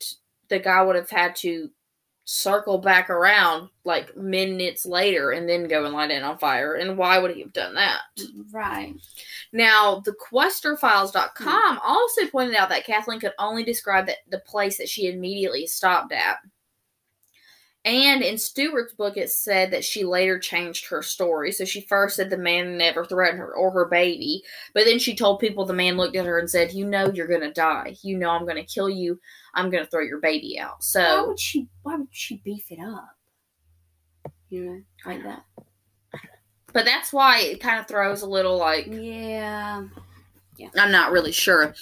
the 0.49 0.59
guy 0.59 0.83
would 0.83 0.97
have 0.97 1.11
had 1.11 1.35
to 1.37 1.71
circle 2.25 2.79
back 2.79 3.11
around 3.11 3.69
like 3.85 4.17
minutes 4.17 4.87
later 4.87 5.33
and 5.33 5.49
then 5.49 5.67
go 5.67 5.85
and 5.85 5.93
light 5.93 6.11
it 6.11 6.23
on 6.23 6.39
fire. 6.39 6.75
And 6.75 6.97
why 6.97 7.19
would 7.19 7.35
he 7.35 7.41
have 7.41 7.53
done 7.53 7.75
that? 7.75 8.01
Right. 8.53 8.95
Now, 9.53 10.01
the 10.05 10.15
QuesterFiles.com 10.33 11.77
hmm. 11.77 11.79
also 11.83 12.27
pointed 12.29 12.55
out 12.55 12.69
that 12.69 12.87
Kathleen 12.87 13.21
could 13.21 13.33
only 13.39 13.65
describe 13.65 14.07
that 14.07 14.19
the 14.31 14.39
place 14.41 14.79
that 14.79 14.89
she 14.89 15.09
immediately 15.09 15.67
stopped 15.67 16.13
at. 16.13 16.39
And 17.85 18.23
in 18.23 18.39
Stewart's 18.39 18.95
book, 18.95 19.17
it 19.17 19.31
said 19.31 19.73
that 19.73 19.85
she 19.85 20.05
later 20.05 20.39
changed 20.39 20.87
her 20.87 21.03
story. 21.03 21.51
So 21.51 21.65
she 21.65 21.81
first 21.81 22.15
said 22.15 22.31
the 22.31 22.37
man 22.37 22.79
never 22.79 23.05
threatened 23.05 23.41
her 23.41 23.53
or 23.53 23.73
her 23.73 23.87
baby, 23.87 24.45
but 24.73 24.85
then 24.85 25.01
she 25.01 25.17
told 25.17 25.41
people 25.41 25.65
the 25.65 25.73
man 25.73 25.97
looked 25.97 26.15
at 26.15 26.25
her 26.27 26.39
and 26.39 26.49
said, 26.49 26.73
"You 26.73 26.87
know 26.87 27.11
you're 27.11 27.27
gonna 27.27 27.53
die. 27.53 27.97
You 28.03 28.17
know 28.19 28.31
I'm 28.31 28.47
gonna 28.47 28.65
kill 28.65 28.89
you. 28.89 29.21
I'm 29.55 29.69
gonna 29.69 29.87
throw 29.87 30.03
your 30.03 30.21
baby 30.21 30.61
out." 30.61 30.85
So 30.85 31.01
Why 31.01 31.23
would 31.27 31.41
she? 31.41 31.69
Why 31.83 31.97
would 31.97 32.09
she 32.13 32.41
beef 32.45 32.71
it 32.71 32.79
up? 32.79 33.17
You 34.49 34.65
know, 34.65 34.83
like 35.05 35.25
that. 35.25 35.45
But 36.73 36.85
that's 36.85 37.13
why 37.13 37.41
it 37.41 37.61
kind 37.61 37.81
of 37.81 37.89
throws 37.89 38.23
a 38.23 38.29
little 38.29 38.59
like 38.59 38.87
Yeah. 38.87 39.83
I'm 40.79 40.93
not 40.93 41.13
really 41.13 41.33
sure. 41.33 41.75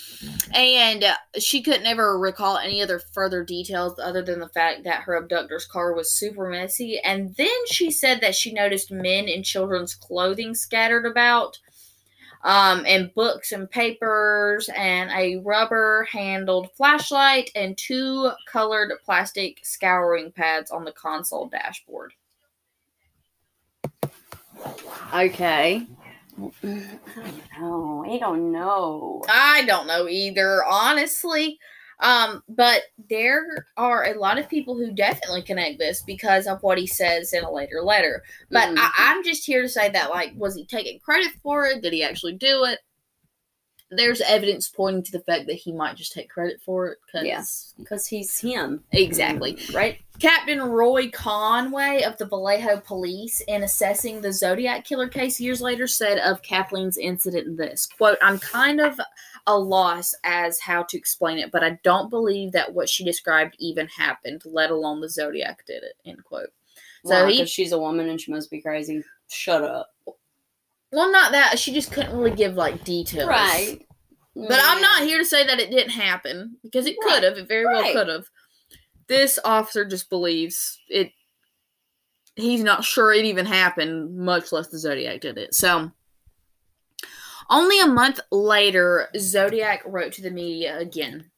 And 0.55 1.05
uh, 1.05 1.14
she 1.38 1.62
couldn't 1.62 1.86
ever 1.86 2.18
recall 2.18 2.56
any 2.56 2.82
other 2.82 2.98
further 2.98 3.44
details 3.44 3.98
other 3.98 4.22
than 4.22 4.40
the 4.40 4.48
fact 4.48 4.84
that 4.84 5.02
her 5.02 5.16
abductor's 5.16 5.66
car 5.66 5.92
was 5.92 6.12
super 6.12 6.48
messy. 6.48 6.98
And 7.01 7.34
then 7.36 7.66
she 7.66 7.90
said 7.90 8.20
that 8.20 8.34
she 8.34 8.52
noticed 8.52 8.90
men 8.90 9.28
in 9.28 9.42
children's 9.42 9.94
clothing 9.94 10.55
scattered 10.55 11.05
about, 11.05 11.59
um, 12.42 12.84
and 12.86 13.12
books 13.14 13.52
and 13.52 13.70
papers, 13.70 14.70
and 14.74 15.10
a 15.10 15.36
rubber 15.42 16.09
handled 16.10 16.70
flashlight, 16.74 17.51
and 17.55 17.76
two 17.76 18.30
colored 18.47 18.92
plastic 19.05 19.60
scouring 19.62 20.32
pads 20.32 20.70
on 20.70 20.84
the 20.84 20.92
console 20.92 21.48
dashboard. 21.48 22.14
Okay. 25.14 25.86
I 26.42 26.48
don't 27.58 27.60
know. 27.60 28.04
I 28.08 28.18
don't 28.18 28.52
know. 28.52 29.22
I 29.28 29.64
don't 29.66 29.86
know 29.86 30.08
either, 30.08 30.64
honestly. 30.64 31.58
Um, 32.00 32.42
but 32.48 32.84
there 33.10 33.66
are 33.76 34.04
a 34.06 34.18
lot 34.18 34.38
of 34.38 34.48
people 34.48 34.74
who 34.74 34.90
definitely 34.92 35.42
connect 35.42 35.78
this 35.78 36.02
because 36.02 36.46
of 36.46 36.62
what 36.62 36.78
he 36.78 36.86
says 36.86 37.34
in 37.34 37.44
a 37.44 37.50
later 37.52 37.82
letter. 37.82 38.22
But 38.50 38.70
Mhm. 38.70 38.78
I, 38.78 38.90
I'm 38.96 39.22
just 39.22 39.44
here 39.44 39.60
to 39.62 39.68
say 39.68 39.90
that, 39.90 40.08
like, 40.10 40.32
was 40.34 40.54
he 40.54 40.64
taking 40.64 40.98
credit 41.00 41.32
for 41.42 41.66
it? 41.66 41.82
Did 41.82 41.92
he 41.92 42.02
actually 42.02 42.34
do 42.34 42.64
it? 42.64 42.78
There's 43.90 44.20
evidence 44.20 44.68
pointing 44.68 45.02
to 45.04 45.12
the 45.12 45.20
fact 45.20 45.46
that 45.46 45.54
he 45.54 45.72
might 45.72 45.96
just 45.96 46.12
take 46.12 46.30
credit 46.30 46.60
for 46.64 46.88
it. 46.88 46.98
Cause 47.10 47.24
Yeah. 47.24 47.42
Because 47.78 48.06
he's 48.06 48.38
him. 48.38 48.84
Exactly. 48.92 49.54
Mm-hmm. 49.54 49.76
Right? 49.76 49.98
Captain 50.20 50.60
Roy 50.60 51.10
Conway 51.10 52.02
of 52.02 52.16
the 52.18 52.26
Vallejo 52.26 52.80
Police, 52.80 53.40
in 53.48 53.62
assessing 53.62 54.20
the 54.20 54.32
Zodiac 54.32 54.84
killer 54.84 55.08
case 55.08 55.40
years 55.40 55.60
later, 55.60 55.86
said 55.86 56.18
of 56.18 56.42
Kathleen's 56.42 56.98
incident 56.98 57.56
this 57.56 57.86
quote, 57.86 58.18
I'm 58.22 58.38
kind 58.38 58.80
of 58.80 59.00
a 59.46 59.58
loss 59.58 60.14
as 60.22 60.60
how 60.60 60.82
to 60.84 60.96
explain 60.98 61.38
it, 61.38 61.50
but 61.50 61.64
I 61.64 61.78
don't 61.82 62.10
believe 62.10 62.52
that 62.52 62.72
what 62.74 62.88
she 62.88 63.02
described 63.02 63.56
even 63.58 63.88
happened, 63.88 64.42
let 64.44 64.70
alone 64.70 65.00
the 65.00 65.08
Zodiac 65.08 65.64
did 65.66 65.82
it. 65.82 65.94
End 66.04 66.22
quote. 66.22 66.50
So 67.04 67.10
So 67.12 67.26
he- 67.26 67.46
she's 67.46 67.72
a 67.72 67.78
woman 67.78 68.08
and 68.10 68.20
she 68.20 68.30
must 68.30 68.50
be 68.50 68.60
crazy. 68.60 69.02
Shut 69.28 69.64
up. 69.64 69.90
Well, 70.92 71.12
not 71.12 71.32
that 71.32 71.58
she 71.58 71.72
just 71.72 71.92
couldn't 71.92 72.16
really 72.16 72.34
give 72.34 72.54
like 72.54 72.84
details. 72.84 73.28
Right. 73.28 73.78
But 74.34 74.60
I'm 74.62 74.78
mm. 74.78 74.82
not 74.82 75.02
here 75.02 75.18
to 75.18 75.24
say 75.24 75.46
that 75.46 75.60
it 75.60 75.70
didn't 75.70 75.90
happen 75.90 76.56
because 76.62 76.86
it 76.86 76.96
Right. 77.04 77.14
could 77.14 77.24
have. 77.24 77.38
It 77.38 77.48
very 77.48 77.66
well 77.66 77.92
could 77.92 78.08
have. 78.08 78.26
This 79.08 79.38
officer 79.44 79.84
just 79.84 80.08
believes 80.08 80.80
it. 80.88 81.12
He's 82.36 82.62
not 82.62 82.84
sure 82.84 83.12
it 83.12 83.24
even 83.24 83.46
happened, 83.46 84.16
much 84.16 84.52
less 84.52 84.68
the 84.68 84.78
Zodiac 84.78 85.20
did 85.20 85.36
it. 85.36 85.54
So, 85.54 85.90
only 87.50 87.80
a 87.80 87.88
month 87.88 88.20
later, 88.30 89.08
Zodiac 89.18 89.82
wrote 89.84 90.12
to 90.12 90.22
the 90.22 90.30
media 90.30 90.78
again. 90.78 91.30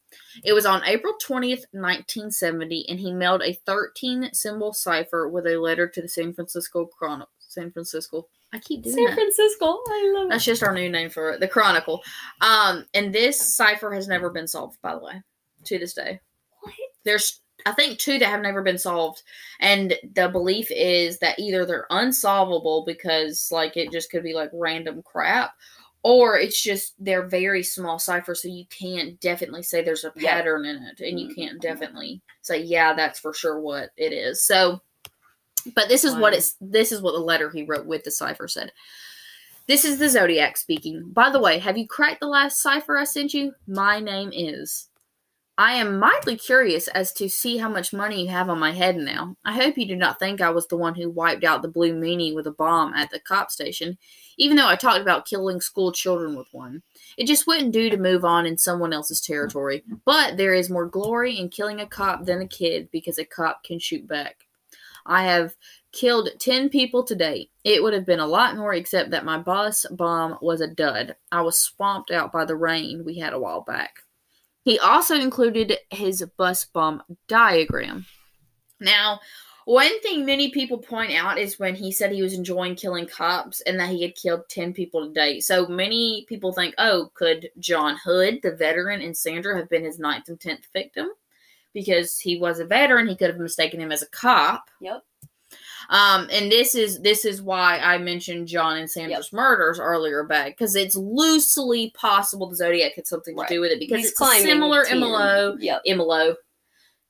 It 0.45 0.53
was 0.53 0.67
on 0.67 0.85
April 0.85 1.15
20th, 1.15 1.65
1970, 1.73 2.87
and 2.89 3.01
he 3.01 3.13
mailed 3.13 3.43
a 3.43 3.55
13 3.55 4.31
symbol 4.35 4.73
cipher 4.75 5.29
with 5.29 5.47
a 5.47 5.57
letter 5.57 5.89
to 5.89 6.03
the 6.03 6.09
San 6.09 6.35
Francisco 6.35 6.87
Chronicle. 6.87 7.33
San 7.39 7.71
Francisco. 7.71 8.29
I 8.53 8.59
keep 8.59 8.83
doing 8.83 8.97
San 8.97 9.07
that. 9.07 9.15
Francisco. 9.15 9.81
I 9.89 10.13
love 10.15 10.27
it. 10.27 10.31
That's 10.31 10.45
just 10.45 10.63
our 10.63 10.75
new 10.75 10.91
name 10.91 11.11
for 11.11 11.31
it, 11.31 11.41
the 11.41 11.49
Chronicle. 11.49 12.03
Um, 12.41 12.85
and 12.95 13.15
this 13.15 13.57
cipher 13.57 13.93
has 13.95 14.09
never 14.09 14.31
been 14.31 14.47
solved, 14.47 14.79
by 14.83 14.95
the 14.95 15.03
way, 15.03 15.23
to 15.65 15.79
this 15.79 15.95
day. 15.95 16.21
What? 16.61 16.75
There's, 17.05 17.41
I 17.65 17.73
think, 17.73 17.99
two 17.99 18.19
that 18.19 18.29
have 18.29 18.43
never 18.43 18.63
been 18.63 18.79
solved, 18.79 19.23
and 19.61 19.95
the 20.15 20.29
belief 20.29 20.69
is 20.71 21.19
that 21.19 21.39
either 21.39 21.65
they're 21.65 21.87
unsolvable 21.91 22.85
because, 22.87 23.49
like, 23.51 23.77
it 23.77 23.91
just 23.91 24.11
could 24.11 24.23
be 24.23 24.35
like 24.35 24.51
random 24.53 25.03
crap, 25.03 25.53
or 26.03 26.37
it's 26.39 26.61
just 26.61 26.95
they're 26.99 27.27
very 27.27 27.63
small 27.63 27.99
ciphers, 27.99 28.43
so 28.43 28.49
you 28.49 28.67
can't 28.67 29.19
definitely 29.21 29.63
say 29.63 29.83
there's 29.83 30.05
a 30.05 30.13
Yeah. 30.17 30.35
pattern 30.37 30.65
in 30.65 30.77
it, 30.77 31.01
and 31.01 31.19
you 31.19 31.29
Mm, 31.29 31.35
can't 31.37 31.63
definitely 31.63 32.21
say, 32.43 32.61
yeah, 32.61 32.93
that's 32.95 33.19
for 33.19 33.33
sure 33.33 33.61
what 33.61 33.91
it 33.97 34.13
is. 34.13 34.45
So, 34.45 34.81
but 35.75 35.89
this 35.89 36.05
is 36.05 36.15
what 36.17 36.35
it's. 36.35 36.57
This 36.61 36.93
is 36.93 37.03
what 37.03 37.13
the 37.13 37.19
letter 37.19 37.51
he 37.51 37.65
wrote 37.65 37.87
with 37.87 38.05
the 38.05 38.11
cipher 38.11 38.49
said. 38.49 38.73
This 39.69 39.85
is 39.85 39.99
the 39.99 40.09
Zodiac 40.09 40.57
speaking. 40.57 41.11
By 41.13 41.31
the 41.31 41.41
way, 41.41 41.59
have 41.59 41.79
you 41.79 41.87
cracked 41.87 42.21
the 42.21 42.27
last 42.27 42.61
cipher 42.61 42.99
I 42.99 43.05
sent 43.05 43.33
you? 43.33 43.55
My 43.67 44.01
name 44.01 44.31
is. 44.33 44.89
I 45.59 45.75
am 45.75 45.99
mildly 45.99 46.37
curious 46.37 46.89
as 46.89 47.13
to 47.13 47.29
see 47.29 47.59
how 47.59 47.69
much 47.69 47.93
money 47.93 48.23
you 48.23 48.29
have 48.29 48.49
on 48.49 48.59
my 48.59 48.73
head 48.73 48.97
now. 48.97 49.37
I 49.45 49.53
hope 49.53 49.77
you 49.77 49.87
do 49.87 49.95
not 49.95 50.19
think 50.19 50.41
I 50.41 50.49
was 50.51 50.67
the 50.67 50.79
one 50.79 50.95
who 50.95 51.11
wiped 51.11 51.45
out 51.45 51.61
the 51.61 51.69
Blue 51.69 51.93
Meanie 51.93 52.35
with 52.35 52.47
a 52.47 52.53
bomb 52.53 52.95
at 52.95 53.11
the 53.11 53.21
cop 53.21 53.51
station, 53.51 53.99
even 54.39 54.57
though 54.57 54.67
I 54.67 54.77
talked 54.77 55.01
about 55.01 55.27
killing 55.27 55.61
school 55.61 55.93
children 55.93 56.37
with 56.37 56.49
one. 56.53 56.83
It 57.19 57.27
just 57.27 57.47
wouldn't 57.47 57.73
do 57.73 57.91
to 57.91 57.99
move 57.99 58.25
on 58.25 58.47
in 58.47 58.57
someone 58.57 58.95
else's 58.95 59.21
territory. 59.21 59.85
But 60.07 60.39
there 60.39 60.55
is 60.55 60.71
more 60.71 60.87
glory 60.87 61.39
in 61.39 61.51
killing 61.51 61.81
a 61.81 61.87
cop 61.87 62.25
than 62.25 62.41
a 62.41 62.49
kid 62.49 62.89
because 62.91 63.19
a 63.19 63.25
cop 63.25 63.63
can 63.63 63.79
shoot 63.79 64.09
back. 64.09 64.47
I 65.07 65.25
have 65.25 65.55
killed 65.93 66.31
10 66.39 66.69
people 66.69 67.05
today. 67.05 67.51
It 67.65 67.83
would 67.83 67.93
have 67.93 68.07
been 68.07 68.21
a 68.21 68.27
lot 68.27 68.57
more, 68.57 68.75
except 68.75 69.11
that 69.11 69.25
my 69.25 69.39
bus 69.39 69.87
bomb 69.91 70.39
was 70.41 70.61
a 70.61 70.67
dud. 70.67 71.17
I 71.31 71.43
was 71.43 71.61
swamped 71.61 72.11
out 72.11 72.33
by 72.33 72.45
the 72.45 72.57
rain 72.57 73.05
we 73.05 73.19
had 73.19 73.33
a 73.33 73.39
while 73.39 73.63
back. 73.63 73.97
He 74.65 74.79
also 74.79 75.17
included 75.17 75.77
his 75.91 76.25
bus 76.37 76.65
bomb 76.65 77.03
diagram. 77.27 78.07
Now, 78.81 79.21
one 79.65 80.01
thing 80.01 80.27
many 80.27 80.51
people 80.51 80.79
point 80.79 81.13
out 81.13 81.39
is 81.39 81.59
when 81.59 81.75
he 81.77 81.93
said 81.93 82.11
he 82.11 82.23
was 82.23 82.35
enjoying 82.35 82.75
killing 82.75 83.07
cops 83.07 83.61
and 83.61 83.79
that 83.79 83.91
he 83.91 84.03
had 84.03 84.17
killed 84.17 84.49
10 84.49 84.73
people 84.73 85.07
today. 85.07 85.39
So 85.39 85.67
many 85.67 86.27
people 86.29 86.53
think, 86.53 86.75
oh, 86.79 87.11
could 87.15 87.49
John 87.61 87.97
Hood, 88.05 88.41
the 88.43 88.53
veteran, 88.53 89.01
and 89.03 89.17
Sandra 89.17 89.57
have 89.57 89.69
been 89.69 89.85
his 89.85 90.01
ninth 90.01 90.29
and 90.29 90.39
10th 90.39 90.65
victim? 90.73 91.11
Because 91.75 92.19
he 92.19 92.39
was 92.39 92.59
a 92.61 92.65
veteran, 92.67 93.09
he 93.09 93.17
could 93.17 93.31
have 93.31 93.39
mistaken 93.39 93.81
him 93.81 93.93
as 93.93 94.03
a 94.03 94.09
cop. 94.09 94.71
Yep. 94.81 95.03
Um, 95.91 96.29
and 96.33 96.51
this 96.51 96.75
is 96.75 97.01
this 97.01 97.25
is 97.25 97.43
why 97.43 97.79
I 97.79 97.99
mentioned 97.99 98.49
John 98.49 98.79
and 98.79 98.91
Sandra's 98.91 99.33
murders 99.33 99.79
earlier 99.81 100.23
back 100.23 100.53
because 100.57 100.75
it's 100.77 100.95
loosely 100.97 101.91
possible 101.91 102.49
the 102.49 102.57
Zodiac 102.57 102.95
had 102.95 103.07
something 103.07 103.37
Right. 103.37 103.49
to 103.49 103.55
do 103.55 103.61
with 103.61 103.73
it 103.73 103.81
because 103.81 103.99
He's 104.01 104.11
it's 104.13 104.21
a 104.21 104.41
similar 104.41 104.85
10. 104.85 104.99
MLO, 105.01 105.57
Yep. 105.61 105.83
MLO. 105.89 106.35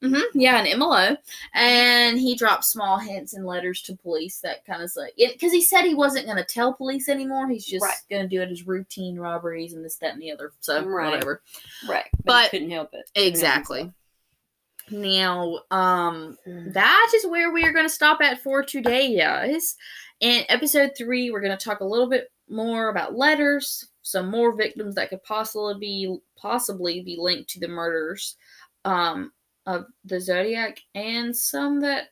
hmm 0.02 0.20
yeah, 0.34 0.58
an 0.58 0.66
MLO, 0.80 1.16
and 1.54 2.18
he 2.18 2.34
dropped 2.34 2.64
small 2.64 2.98
hints 2.98 3.34
and 3.34 3.46
letters 3.46 3.82
to 3.82 3.94
police 3.96 4.40
that 4.40 4.64
kind 4.64 4.82
of 4.82 4.90
like 4.96 5.14
because 5.16 5.52
he 5.52 5.62
said 5.62 5.82
he 5.84 5.94
wasn't 5.94 6.26
going 6.26 6.38
to 6.38 6.44
tell 6.44 6.72
police 6.72 7.08
anymore. 7.08 7.48
He's 7.48 7.66
just 7.66 7.84
Right. 7.84 7.94
going 8.10 8.22
to 8.22 8.28
do 8.28 8.42
it 8.42 8.50
as 8.50 8.66
routine 8.66 9.16
robberies 9.16 9.74
and 9.74 9.84
this, 9.84 9.96
that, 9.96 10.14
and 10.14 10.22
the 10.22 10.32
other. 10.32 10.52
So 10.60 10.82
Right. 10.84 11.10
whatever. 11.10 11.42
Right. 11.88 12.06
But- 12.24 12.44
he 12.50 12.58
couldn't 12.58 12.70
help 12.72 12.94
it. 12.94 13.08
Exactly. 13.14 13.92
Now, 14.92 15.60
um, 15.70 16.36
Mm. 16.46 16.72
that 16.74 17.12
is 17.16 17.26
where 17.26 17.50
we 17.50 17.64
are 17.64 17.72
going 17.72 17.86
to 17.86 17.90
stop 17.92 18.20
at 18.20 18.40
for 18.40 18.62
today, 18.62 19.16
guys. 19.16 19.76
In 20.20 20.44
episode 20.48 20.92
three, 20.96 21.30
we're 21.30 21.40
going 21.40 21.56
to 21.56 21.64
talk 21.64 21.80
a 21.80 21.84
little 21.84 22.08
bit 22.08 22.30
more 22.48 22.90
about 22.90 23.16
letters, 23.16 23.88
some 24.02 24.30
more 24.30 24.54
victims 24.54 24.94
that 24.94 25.08
could 25.08 25.22
possibly 25.24 25.74
be 25.78 26.16
possibly 26.36 27.02
be 27.02 27.16
linked 27.18 27.48
to 27.50 27.60
the 27.60 27.68
murders 27.68 28.36
um, 28.84 29.32
of 29.66 29.86
the 30.04 30.20
Zodiac, 30.20 30.78
and 30.94 31.34
some 31.36 31.80
that 31.80 32.08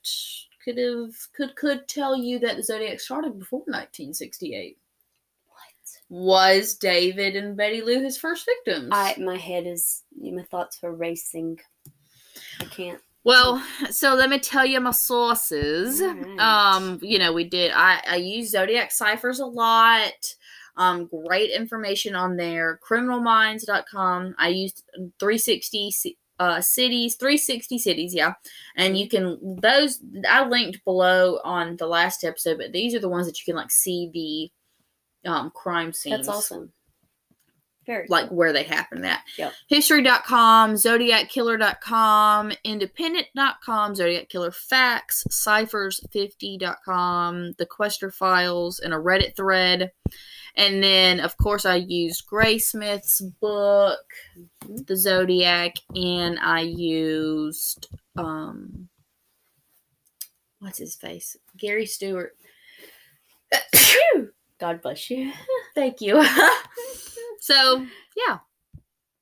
could 0.65 0.79
have 0.79 1.13
could 1.37 1.55
could 1.57 1.87
tell 1.89 2.17
you 2.17 2.39
that 2.41 2.57
the 2.57 2.63
Zodiac 2.63 3.01
started 3.01 3.39
before 3.39 3.61
1968. 3.61 4.79
What? 5.49 6.19
Was 6.23 6.75
David 6.75 7.37
and 7.37 7.57
Betty 7.57 7.83
Lou 7.83 8.03
his 8.03 8.19
first 8.19 8.47
victims? 8.47 8.89
I 8.93 9.17
my 9.19 9.37
head 9.37 9.67
is 9.67 10.03
my 10.17 10.43
thoughts 10.45 10.79
are 10.83 10.93
racing. 10.93 11.61
I 12.61 12.65
can't. 12.65 13.01
Well, 13.23 13.63
so 13.91 14.15
let 14.15 14.31
me 14.31 14.39
tell 14.39 14.65
you 14.65 14.81
my 14.81 14.93
sources. 14.93 16.01
Alright. 16.01 16.39
Um, 16.39 16.99
you 17.03 17.19
know, 17.19 17.33
we 17.33 17.45
did 17.45 17.73
I 17.75 18.01
I 18.09 18.17
use 18.17 18.51
zodiac 18.51 18.91
ciphers 18.93 19.41
a 19.41 19.47
lot. 19.47 20.35
Um, 20.77 21.07
great 21.07 21.51
information 21.51 22.15
on 22.15 22.37
there. 22.37 22.81
Criminalminds.com. 22.89 24.35
I 24.39 24.49
used 24.49 24.85
360 25.19 26.17
uh, 26.39 26.61
cities, 26.63 27.17
360 27.17 27.79
cities, 27.79 28.15
yeah. 28.15 28.33
And 28.77 28.99
you 28.99 29.09
can 29.09 29.59
those 29.61 30.01
I 30.29 30.49
linked 30.49 30.83
below 30.85 31.39
on 31.45 31.77
the 31.77 31.87
last 31.87 32.25
episode, 32.25 32.57
but 32.59 32.73
these 32.73 32.95
are 32.95 33.01
the 33.01 33.11
ones 33.11 33.27
that 33.27 33.39
you 33.39 33.45
can 33.45 33.57
like 33.57 33.71
see 33.71 34.51
the 35.25 35.31
um 35.31 35.51
crime 35.51 35.93
scenes. 35.93 36.27
That's 36.27 36.29
awesome. 36.29 36.73
Very 37.87 38.07
Like 38.09 38.29
cool. 38.29 38.37
where 38.37 38.53
they 38.53 38.63
happen 38.63 39.03
at. 39.05 39.21
Yep. 39.39 39.53
History.com, 39.69 40.75
ZodiacKiller.com, 40.75 42.53
Independent.com, 42.63 43.95
Zodiac 43.95 44.29
Killer 44.29 44.51
Facts, 44.53 45.25
Ciphers50.com, 45.31 47.53
The 47.59 47.67
Quester 47.67 48.11
Files, 48.11 48.79
and 48.81 48.93
a 48.93 48.99
Reddit 48.99 49.35
thread. 49.35 49.93
And 50.57 50.83
then, 50.83 51.21
of 51.21 51.37
course, 51.39 51.65
I 51.65 51.77
used 51.77 52.27
Graysmith's 52.27 53.23
book, 53.41 54.01
Mhm. 54.67 54.87
The 54.87 54.97
Zodiac, 54.97 55.77
and 55.95 56.39
I 56.39 56.61
used 56.63 57.89
um 58.17 58.89
what's 60.59 60.79
his 60.79 60.97
face? 60.97 61.37
Gary 61.57 61.87
Stewart. 61.87 62.37
God 64.59 64.83
bless 64.83 65.09
you. 65.09 65.33
Thank 65.75 66.03
you. 66.03 66.23
so 67.41 67.85
yeah. 68.17 68.39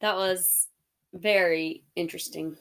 That 0.00 0.14
was 0.14 0.68
very 1.14 1.82
interesting. 1.96 2.56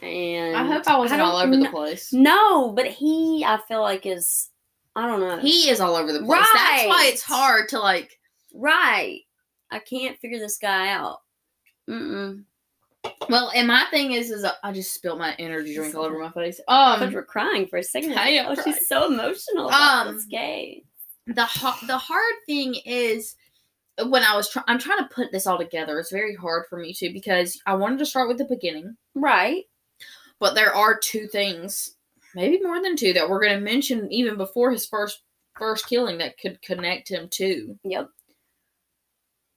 And 0.00 0.56
I 0.56 0.64
hope 0.64 0.86
I 0.86 0.96
wasn't 0.96 1.18
don't 1.18 1.28
all 1.30 1.36
over 1.38 1.56
the 1.56 1.68
place. 1.70 2.12
No, 2.12 2.70
but 2.70 2.86
he, 2.86 3.44
I 3.44 3.58
feel 3.66 3.80
like 3.80 4.06
is, 4.06 4.50
I 4.94 5.08
don't 5.08 5.18
know. 5.18 5.38
He 5.38 5.68
is 5.68 5.80
all 5.80 5.96
over 5.96 6.12
the 6.12 6.20
place. 6.20 6.46
That's 6.54 6.86
why 6.86 7.06
it's 7.12 7.22
hard 7.22 7.68
to 7.70 7.80
like 7.80 8.20
right. 8.54 9.22
I 9.72 9.80
can't 9.80 10.16
figure 10.20 10.38
this 10.38 10.58
guy 10.58 10.90
out. 10.90 11.18
Mm-mm. 11.90 12.44
Well, 13.28 13.50
and 13.54 13.66
my 13.66 13.84
thing 13.90 14.12
is, 14.12 14.30
is 14.30 14.46
I 14.62 14.72
just 14.72 14.94
spilled 14.94 15.18
my 15.18 15.34
energy 15.40 15.74
drink 15.74 15.94
all 15.96 16.04
over 16.04 16.18
my 16.18 16.30
face. 16.30 16.60
I 16.68 16.96
Um, 16.96 17.12
were 17.12 17.24
crying 17.24 17.66
for 17.66 17.78
a 17.78 17.82
second. 17.82 18.12
I 18.16 18.28
am 18.28 18.46
oh, 18.46 18.54
crying. 18.54 18.76
she's 18.76 18.86
so 18.86 19.06
emotional 19.06 19.68
about 19.68 20.06
Um, 20.06 20.14
this 20.14 20.24
game. 20.26 20.82
the 21.26 21.44
ho- 21.44 21.86
the 21.86 21.98
hard 21.98 22.34
thing 22.46 22.76
is 22.86 23.34
when 24.06 24.22
I 24.24 24.36
was 24.36 24.48
trying. 24.50 24.64
I'm 24.68 24.78
trying 24.78 24.98
to 24.98 25.14
put 25.14 25.32
this 25.32 25.46
all 25.46 25.58
together. 25.58 25.98
It's 25.98 26.10
very 26.12 26.34
hard 26.34 26.64
for 26.68 26.78
me 26.78 26.92
too 26.94 27.12
because 27.12 27.60
I 27.66 27.74
wanted 27.74 27.98
to 28.00 28.06
start 28.06 28.28
with 28.28 28.38
the 28.38 28.44
beginning, 28.44 28.96
Right. 29.14 29.64
but 30.38 30.54
there 30.54 30.74
are 30.74 30.98
two 30.98 31.26
things, 31.26 31.96
maybe 32.34 32.60
more 32.62 32.80
than 32.82 32.96
two, 32.96 33.12
that 33.14 33.28
we're 33.28 33.42
going 33.44 33.58
to 33.58 33.64
mention 33.64 34.10
even 34.12 34.36
before 34.36 34.70
his 34.70 34.86
first 34.86 35.22
first 35.56 35.88
killing 35.88 36.18
that 36.18 36.38
could 36.38 36.62
connect 36.62 37.08
him 37.08 37.28
to 37.30 37.76
Yep. 37.82 38.08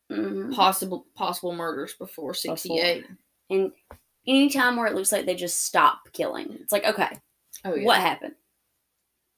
hmm 0.09 0.51
possible 0.53 1.05
possible 1.15 1.53
murders 1.53 1.93
before 1.93 2.33
68. 2.33 3.05
And 3.49 3.71
anytime 4.27 4.75
where 4.77 4.87
it 4.87 4.95
looks 4.95 5.11
like 5.11 5.25
they 5.25 5.35
just 5.35 5.63
stop 5.65 5.99
killing, 6.13 6.57
it's 6.61 6.71
like, 6.71 6.85
okay, 6.85 7.19
Oh 7.65 7.75
yeah. 7.75 7.85
what 7.85 7.99
happened? 7.99 8.33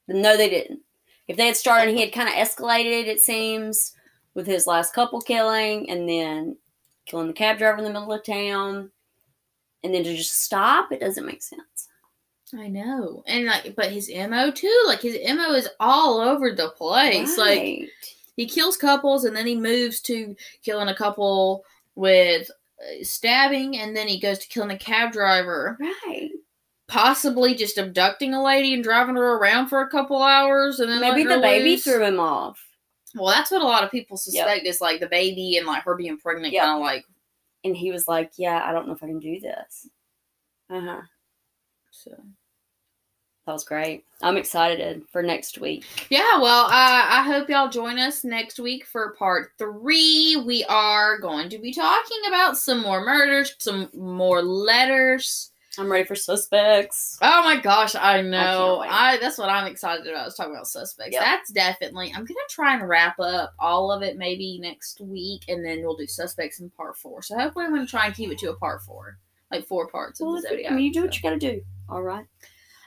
No, 0.07 0.35
they 0.37 0.49
didn't. 0.49 0.79
If 1.27 1.37
they 1.37 1.47
had 1.47 1.55
started, 1.57 1.93
he 1.95 2.01
had 2.01 2.11
kind 2.13 2.27
of 2.27 2.35
escalated, 2.35 3.07
it 3.07 3.21
seems, 3.21 3.93
with 4.35 4.47
his 4.47 4.67
last 4.67 4.93
couple 4.93 5.21
killing, 5.21 5.89
and 5.89 6.07
then 6.07 6.57
killing 7.05 7.27
the 7.27 7.33
cab 7.33 7.57
driver 7.57 7.77
in 7.79 7.83
the 7.83 7.89
middle 7.89 8.13
of 8.13 8.23
town, 8.23 8.91
and 9.83 9.93
then 9.93 10.03
to 10.03 10.15
just 10.15 10.41
stop, 10.43 10.91
it 10.91 10.99
doesn't 10.99 11.25
make 11.25 11.43
sense. 11.43 11.89
I 12.57 12.67
know. 12.67 13.23
And 13.27 13.45
like 13.45 13.75
but 13.75 13.91
his 13.91 14.11
MO 14.13 14.51
too, 14.51 14.83
like 14.85 15.01
his 15.01 15.17
MO 15.35 15.53
is 15.53 15.69
all 15.79 16.19
over 16.19 16.51
the 16.51 16.69
place. 16.69 17.37
Like 17.37 17.89
he 18.35 18.45
kills 18.47 18.77
couples 18.77 19.25
and 19.25 19.35
then 19.35 19.47
he 19.47 19.55
moves 19.55 19.99
to 20.01 20.35
killing 20.63 20.89
a 20.89 20.95
couple 20.95 21.63
with 21.95 22.49
uh, 22.79 23.03
stabbing 23.03 23.77
and 23.77 23.95
then 23.95 24.07
he 24.07 24.19
goes 24.19 24.39
to 24.39 24.47
killing 24.47 24.71
a 24.71 24.77
cab 24.77 25.11
driver 25.11 25.77
right. 25.79 26.31
possibly 26.87 27.53
just 27.53 27.77
abducting 27.77 28.33
a 28.33 28.43
lady 28.43 28.73
and 28.73 28.83
driving 28.83 29.15
her 29.15 29.37
around 29.37 29.67
for 29.67 29.81
a 29.81 29.89
couple 29.89 30.21
hours 30.21 30.79
and 30.79 30.89
then 30.89 31.01
Maybe 31.01 31.23
the 31.23 31.35
her 31.35 31.41
baby 31.41 31.71
loose. 31.71 31.83
threw 31.83 32.03
him 32.03 32.19
off, 32.19 32.63
well 33.15 33.27
that's 33.33 33.51
what 33.51 33.61
a 33.61 33.65
lot 33.65 33.83
of 33.83 33.91
people 33.91 34.17
suspect 34.17 34.65
is 34.65 34.81
like 34.81 34.99
the 34.99 35.07
baby 35.07 35.57
and 35.57 35.67
like 35.67 35.83
her 35.83 35.95
being 35.95 36.17
pregnant 36.17 36.53
Yep. 36.53 36.63
kind 36.63 36.75
of 36.77 36.81
like 36.81 37.05
and 37.65 37.77
he 37.77 37.91
was 37.91 38.09
like, 38.09 38.31
"Yeah, 38.37 38.61
I 38.65 38.73
don't 38.73 38.87
know 38.87 38.93
if 38.93 39.01
I 39.01 39.07
can 39.07 39.19
do 39.19 39.39
this." 39.39 39.87
Uh 40.69 40.81
huh. 40.81 41.01
so 41.91 42.11
That 43.45 43.53
was 43.53 43.63
great. 43.63 44.03
I'm 44.21 44.35
excited 44.37 45.03
for 45.11 45.23
next 45.23 45.57
week. 45.59 45.85
yeah 46.09 46.39
well 46.39 46.65
uh, 46.65 47.05
i 47.09 47.23
hope 47.25 47.49
y'all 47.49 47.69
join 47.69 47.99
us 47.99 48.23
next 48.25 48.59
week 48.59 48.85
for 48.85 49.13
part 49.15 49.51
three 49.57 50.41
we 50.45 50.63
are 50.65 51.19
going 51.19 51.47
to 51.49 51.57
be 51.57 51.73
talking 51.73 52.19
about 52.27 52.57
some 52.57 52.81
more 52.81 52.99
murders 53.05 53.55
some 53.59 53.89
more 53.93 54.41
letters 54.41 55.51
I'm 55.77 55.91
ready 55.91 56.05
for 56.05 56.15
suspects. 56.15 57.17
Oh 57.21 57.43
my 57.43 57.59
gosh, 57.59 57.95
I 57.95 58.21
know. 58.21 58.79
wait. 58.81 58.89
I, 58.91 59.17
that's 59.17 59.37
what 59.37 59.49
I'm 59.49 59.67
excited 59.67 60.05
about. 60.05 60.21
I 60.21 60.25
was 60.25 60.35
talking 60.35 60.53
about 60.53 60.67
suspects. 60.67 61.13
Yep. 61.13 61.21
That's 61.21 61.51
definitely. 61.51 62.13
I'm 62.15 62.25
gonna 62.25 62.39
try 62.49 62.75
and 62.75 62.87
wrap 62.87 63.19
up 63.19 63.53
all 63.59 63.91
of 63.91 64.03
it 64.03 64.17
maybe 64.17 64.59
next 64.59 65.01
week, 65.01 65.43
and 65.47 65.65
then 65.65 65.81
we'll 65.81 65.95
do 65.95 66.07
suspects 66.07 66.59
in 66.59 66.69
part 66.71 66.97
four. 66.97 67.21
So 67.21 67.37
hopefully, 67.37 67.65
I'm 67.65 67.73
gonna 67.73 67.87
try 67.87 68.05
and 68.05 68.15
keep 68.15 68.31
it 68.31 68.37
to 68.39 68.51
a 68.51 68.55
part 68.55 68.81
four, 68.83 69.17
like 69.51 69.65
four 69.65 69.87
parts 69.87 70.21
of 70.21 70.31
the 70.31 70.41
zodiac. 70.41 70.71
I 70.71 70.75
mean, 70.75 70.85
you 70.85 70.93
do 70.93 71.01
what 71.01 71.15
you 71.15 71.21
got 71.21 71.31
to 71.31 71.39
do. 71.39 71.61
All 71.89 72.01
right. 72.01 72.25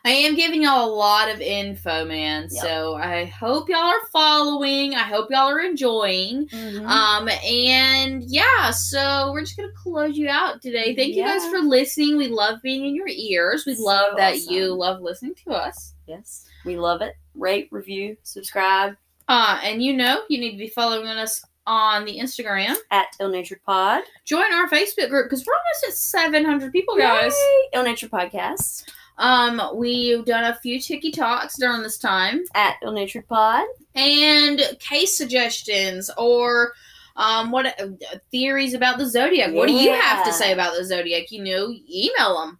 I 0.07 0.11
am 0.11 0.37
giving 0.37 0.62
y'all 0.62 0.89
a 0.89 0.95
lot 0.95 1.28
of 1.28 1.41
info, 1.41 2.05
man. 2.05 2.43
Yep. 2.51 2.62
So 2.62 2.95
I 2.95 3.24
hope 3.24 3.69
y'all 3.69 3.78
are 3.81 4.07
following. 4.12 4.95
I 4.95 5.01
hope 5.03 5.28
y'all 5.31 5.49
are 5.51 5.59
enjoying. 5.61 6.47
Mm-hmm. 6.47 6.87
Um, 6.87 7.28
and 7.28 8.23
yeah, 8.24 8.70
so 8.70 9.31
we're 9.33 9.41
just 9.41 9.57
gonna 9.57 9.73
close 9.83 10.16
you 10.16 10.28
out 10.28 10.62
today. 10.62 10.95
Thank 10.95 11.16
you 11.16 11.24
guys 11.24 11.45
for 11.49 11.59
listening. 11.59 12.16
We 12.16 12.28
love 12.28 12.62
being 12.62 12.85
in 12.87 12.95
your 12.95 13.09
ears. 13.09 13.65
We 13.66 13.74
So 13.74 13.83
love 13.83 14.16
that 14.16 14.35
awesome. 14.35 14.55
you 14.55 14.74
love 14.74 15.01
listening 15.03 15.35
to 15.45 15.51
us. 15.51 15.95
yes, 16.07 16.47
we 16.65 16.77
love 16.77 17.03
it. 17.03 17.15
Rate, 17.35 17.69
review, 17.73 18.16
subscribe 18.23 18.97
Uh, 19.28 19.59
and 19.65 19.83
you 19.83 19.93
know, 19.93 20.23
you 20.28 20.39
need 20.39 20.53
to 20.53 20.57
be 20.59 20.69
following 20.69 21.09
us 21.09 21.45
on 21.66 22.05
the 22.05 22.16
Instagram. 22.16 22.77
at 22.93 23.09
Ill 23.19 23.28
Natured 23.28 23.61
Pod. 23.66 24.05
Join 24.24 24.53
our 24.55 24.69
Facebook 24.70 25.09
group 25.11 25.27
because 25.27 25.45
we're 25.45 25.53
almost 25.53 25.85
at 25.89 25.95
700 25.95 26.73
people, 26.73 26.97
guys. 26.97 27.35
Yay! 27.35 27.78
Ill 27.78 27.83
Natured 27.85 28.12
Podcast 28.12 28.85
Um, 29.18 29.60
we've 29.74 30.24
done 30.24 30.44
a 30.44 30.56
few 30.56 30.80
Tiki 30.80 31.10
Talks 31.10 31.59
during 31.59 31.82
this 31.82 31.98
time. 31.98 32.44
at 32.55 32.76
Ill 32.82 32.93
Natured 32.93 33.26
Pod. 33.28 33.64
And 33.94 34.60
case 34.78 35.16
suggestions 35.16 36.10
or 36.18 36.72
um, 37.16 37.51
what 37.51 37.80
uh, 37.80 37.88
theories 38.30 38.74
about 38.74 38.98
the 38.98 39.09
zodiac. 39.09 39.52
What 39.55 39.68
do 39.68 39.74
you 39.74 39.93
have 39.93 40.24
to 40.26 40.32
say 40.32 40.52
about 40.52 40.74
the 40.76 40.84
zodiac? 40.84 41.30
You 41.32 41.44
know, 41.44 41.74
email 41.90 42.40
them. 42.40 42.59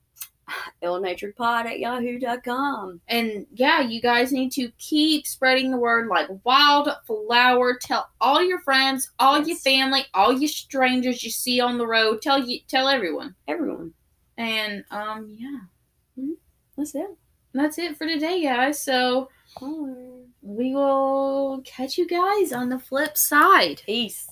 Ill 0.83 1.01
Natured 1.01 1.37
Pod 1.37 1.67
at 1.67 1.79
yahoo.com. 1.79 3.01
And 3.09 3.47
yeah, 3.53 3.81
you 3.81 4.01
guys 4.01 4.33
need 4.33 4.53
to 4.53 4.71
keep 4.79 5.27
spreading 5.27 5.71
the 5.71 5.77
word 5.77 6.09
like 6.09 6.29
wildflower. 6.45 7.79
Tell 7.81 8.09
all 8.21 8.43
your 8.43 8.61
friends, 8.61 9.11
all 9.19 9.43
your 9.43 9.59
family, 9.59 10.05
all 10.15 10.33
your 10.33 10.49
strangers 10.49 11.23
you 11.23 11.31
see 11.31 11.61
on 11.61 11.79
the 11.79 11.87
road. 11.87 12.23
Tell 12.23 12.43
you, 12.43 12.61
tell 12.69 12.89
everyone. 12.89 13.35
Everyone. 13.47 13.93
And 14.39 14.85
um, 14.91 15.35
yeah, 15.39 15.59
That's 16.77 16.95
it. 16.95 17.17
that's 17.55 17.79
it 17.79 17.97
for 17.97 18.07
today, 18.07 18.43
guys. 18.43 18.83
So 18.83 19.29
we 20.43 20.75
will 20.75 21.63
catch 21.65 21.97
you 21.99 22.07
guys 22.07 22.53
on 22.53 22.69
the 22.69 22.79
flip 22.79 23.17
side. 23.17 23.83
Peace. 23.87 24.29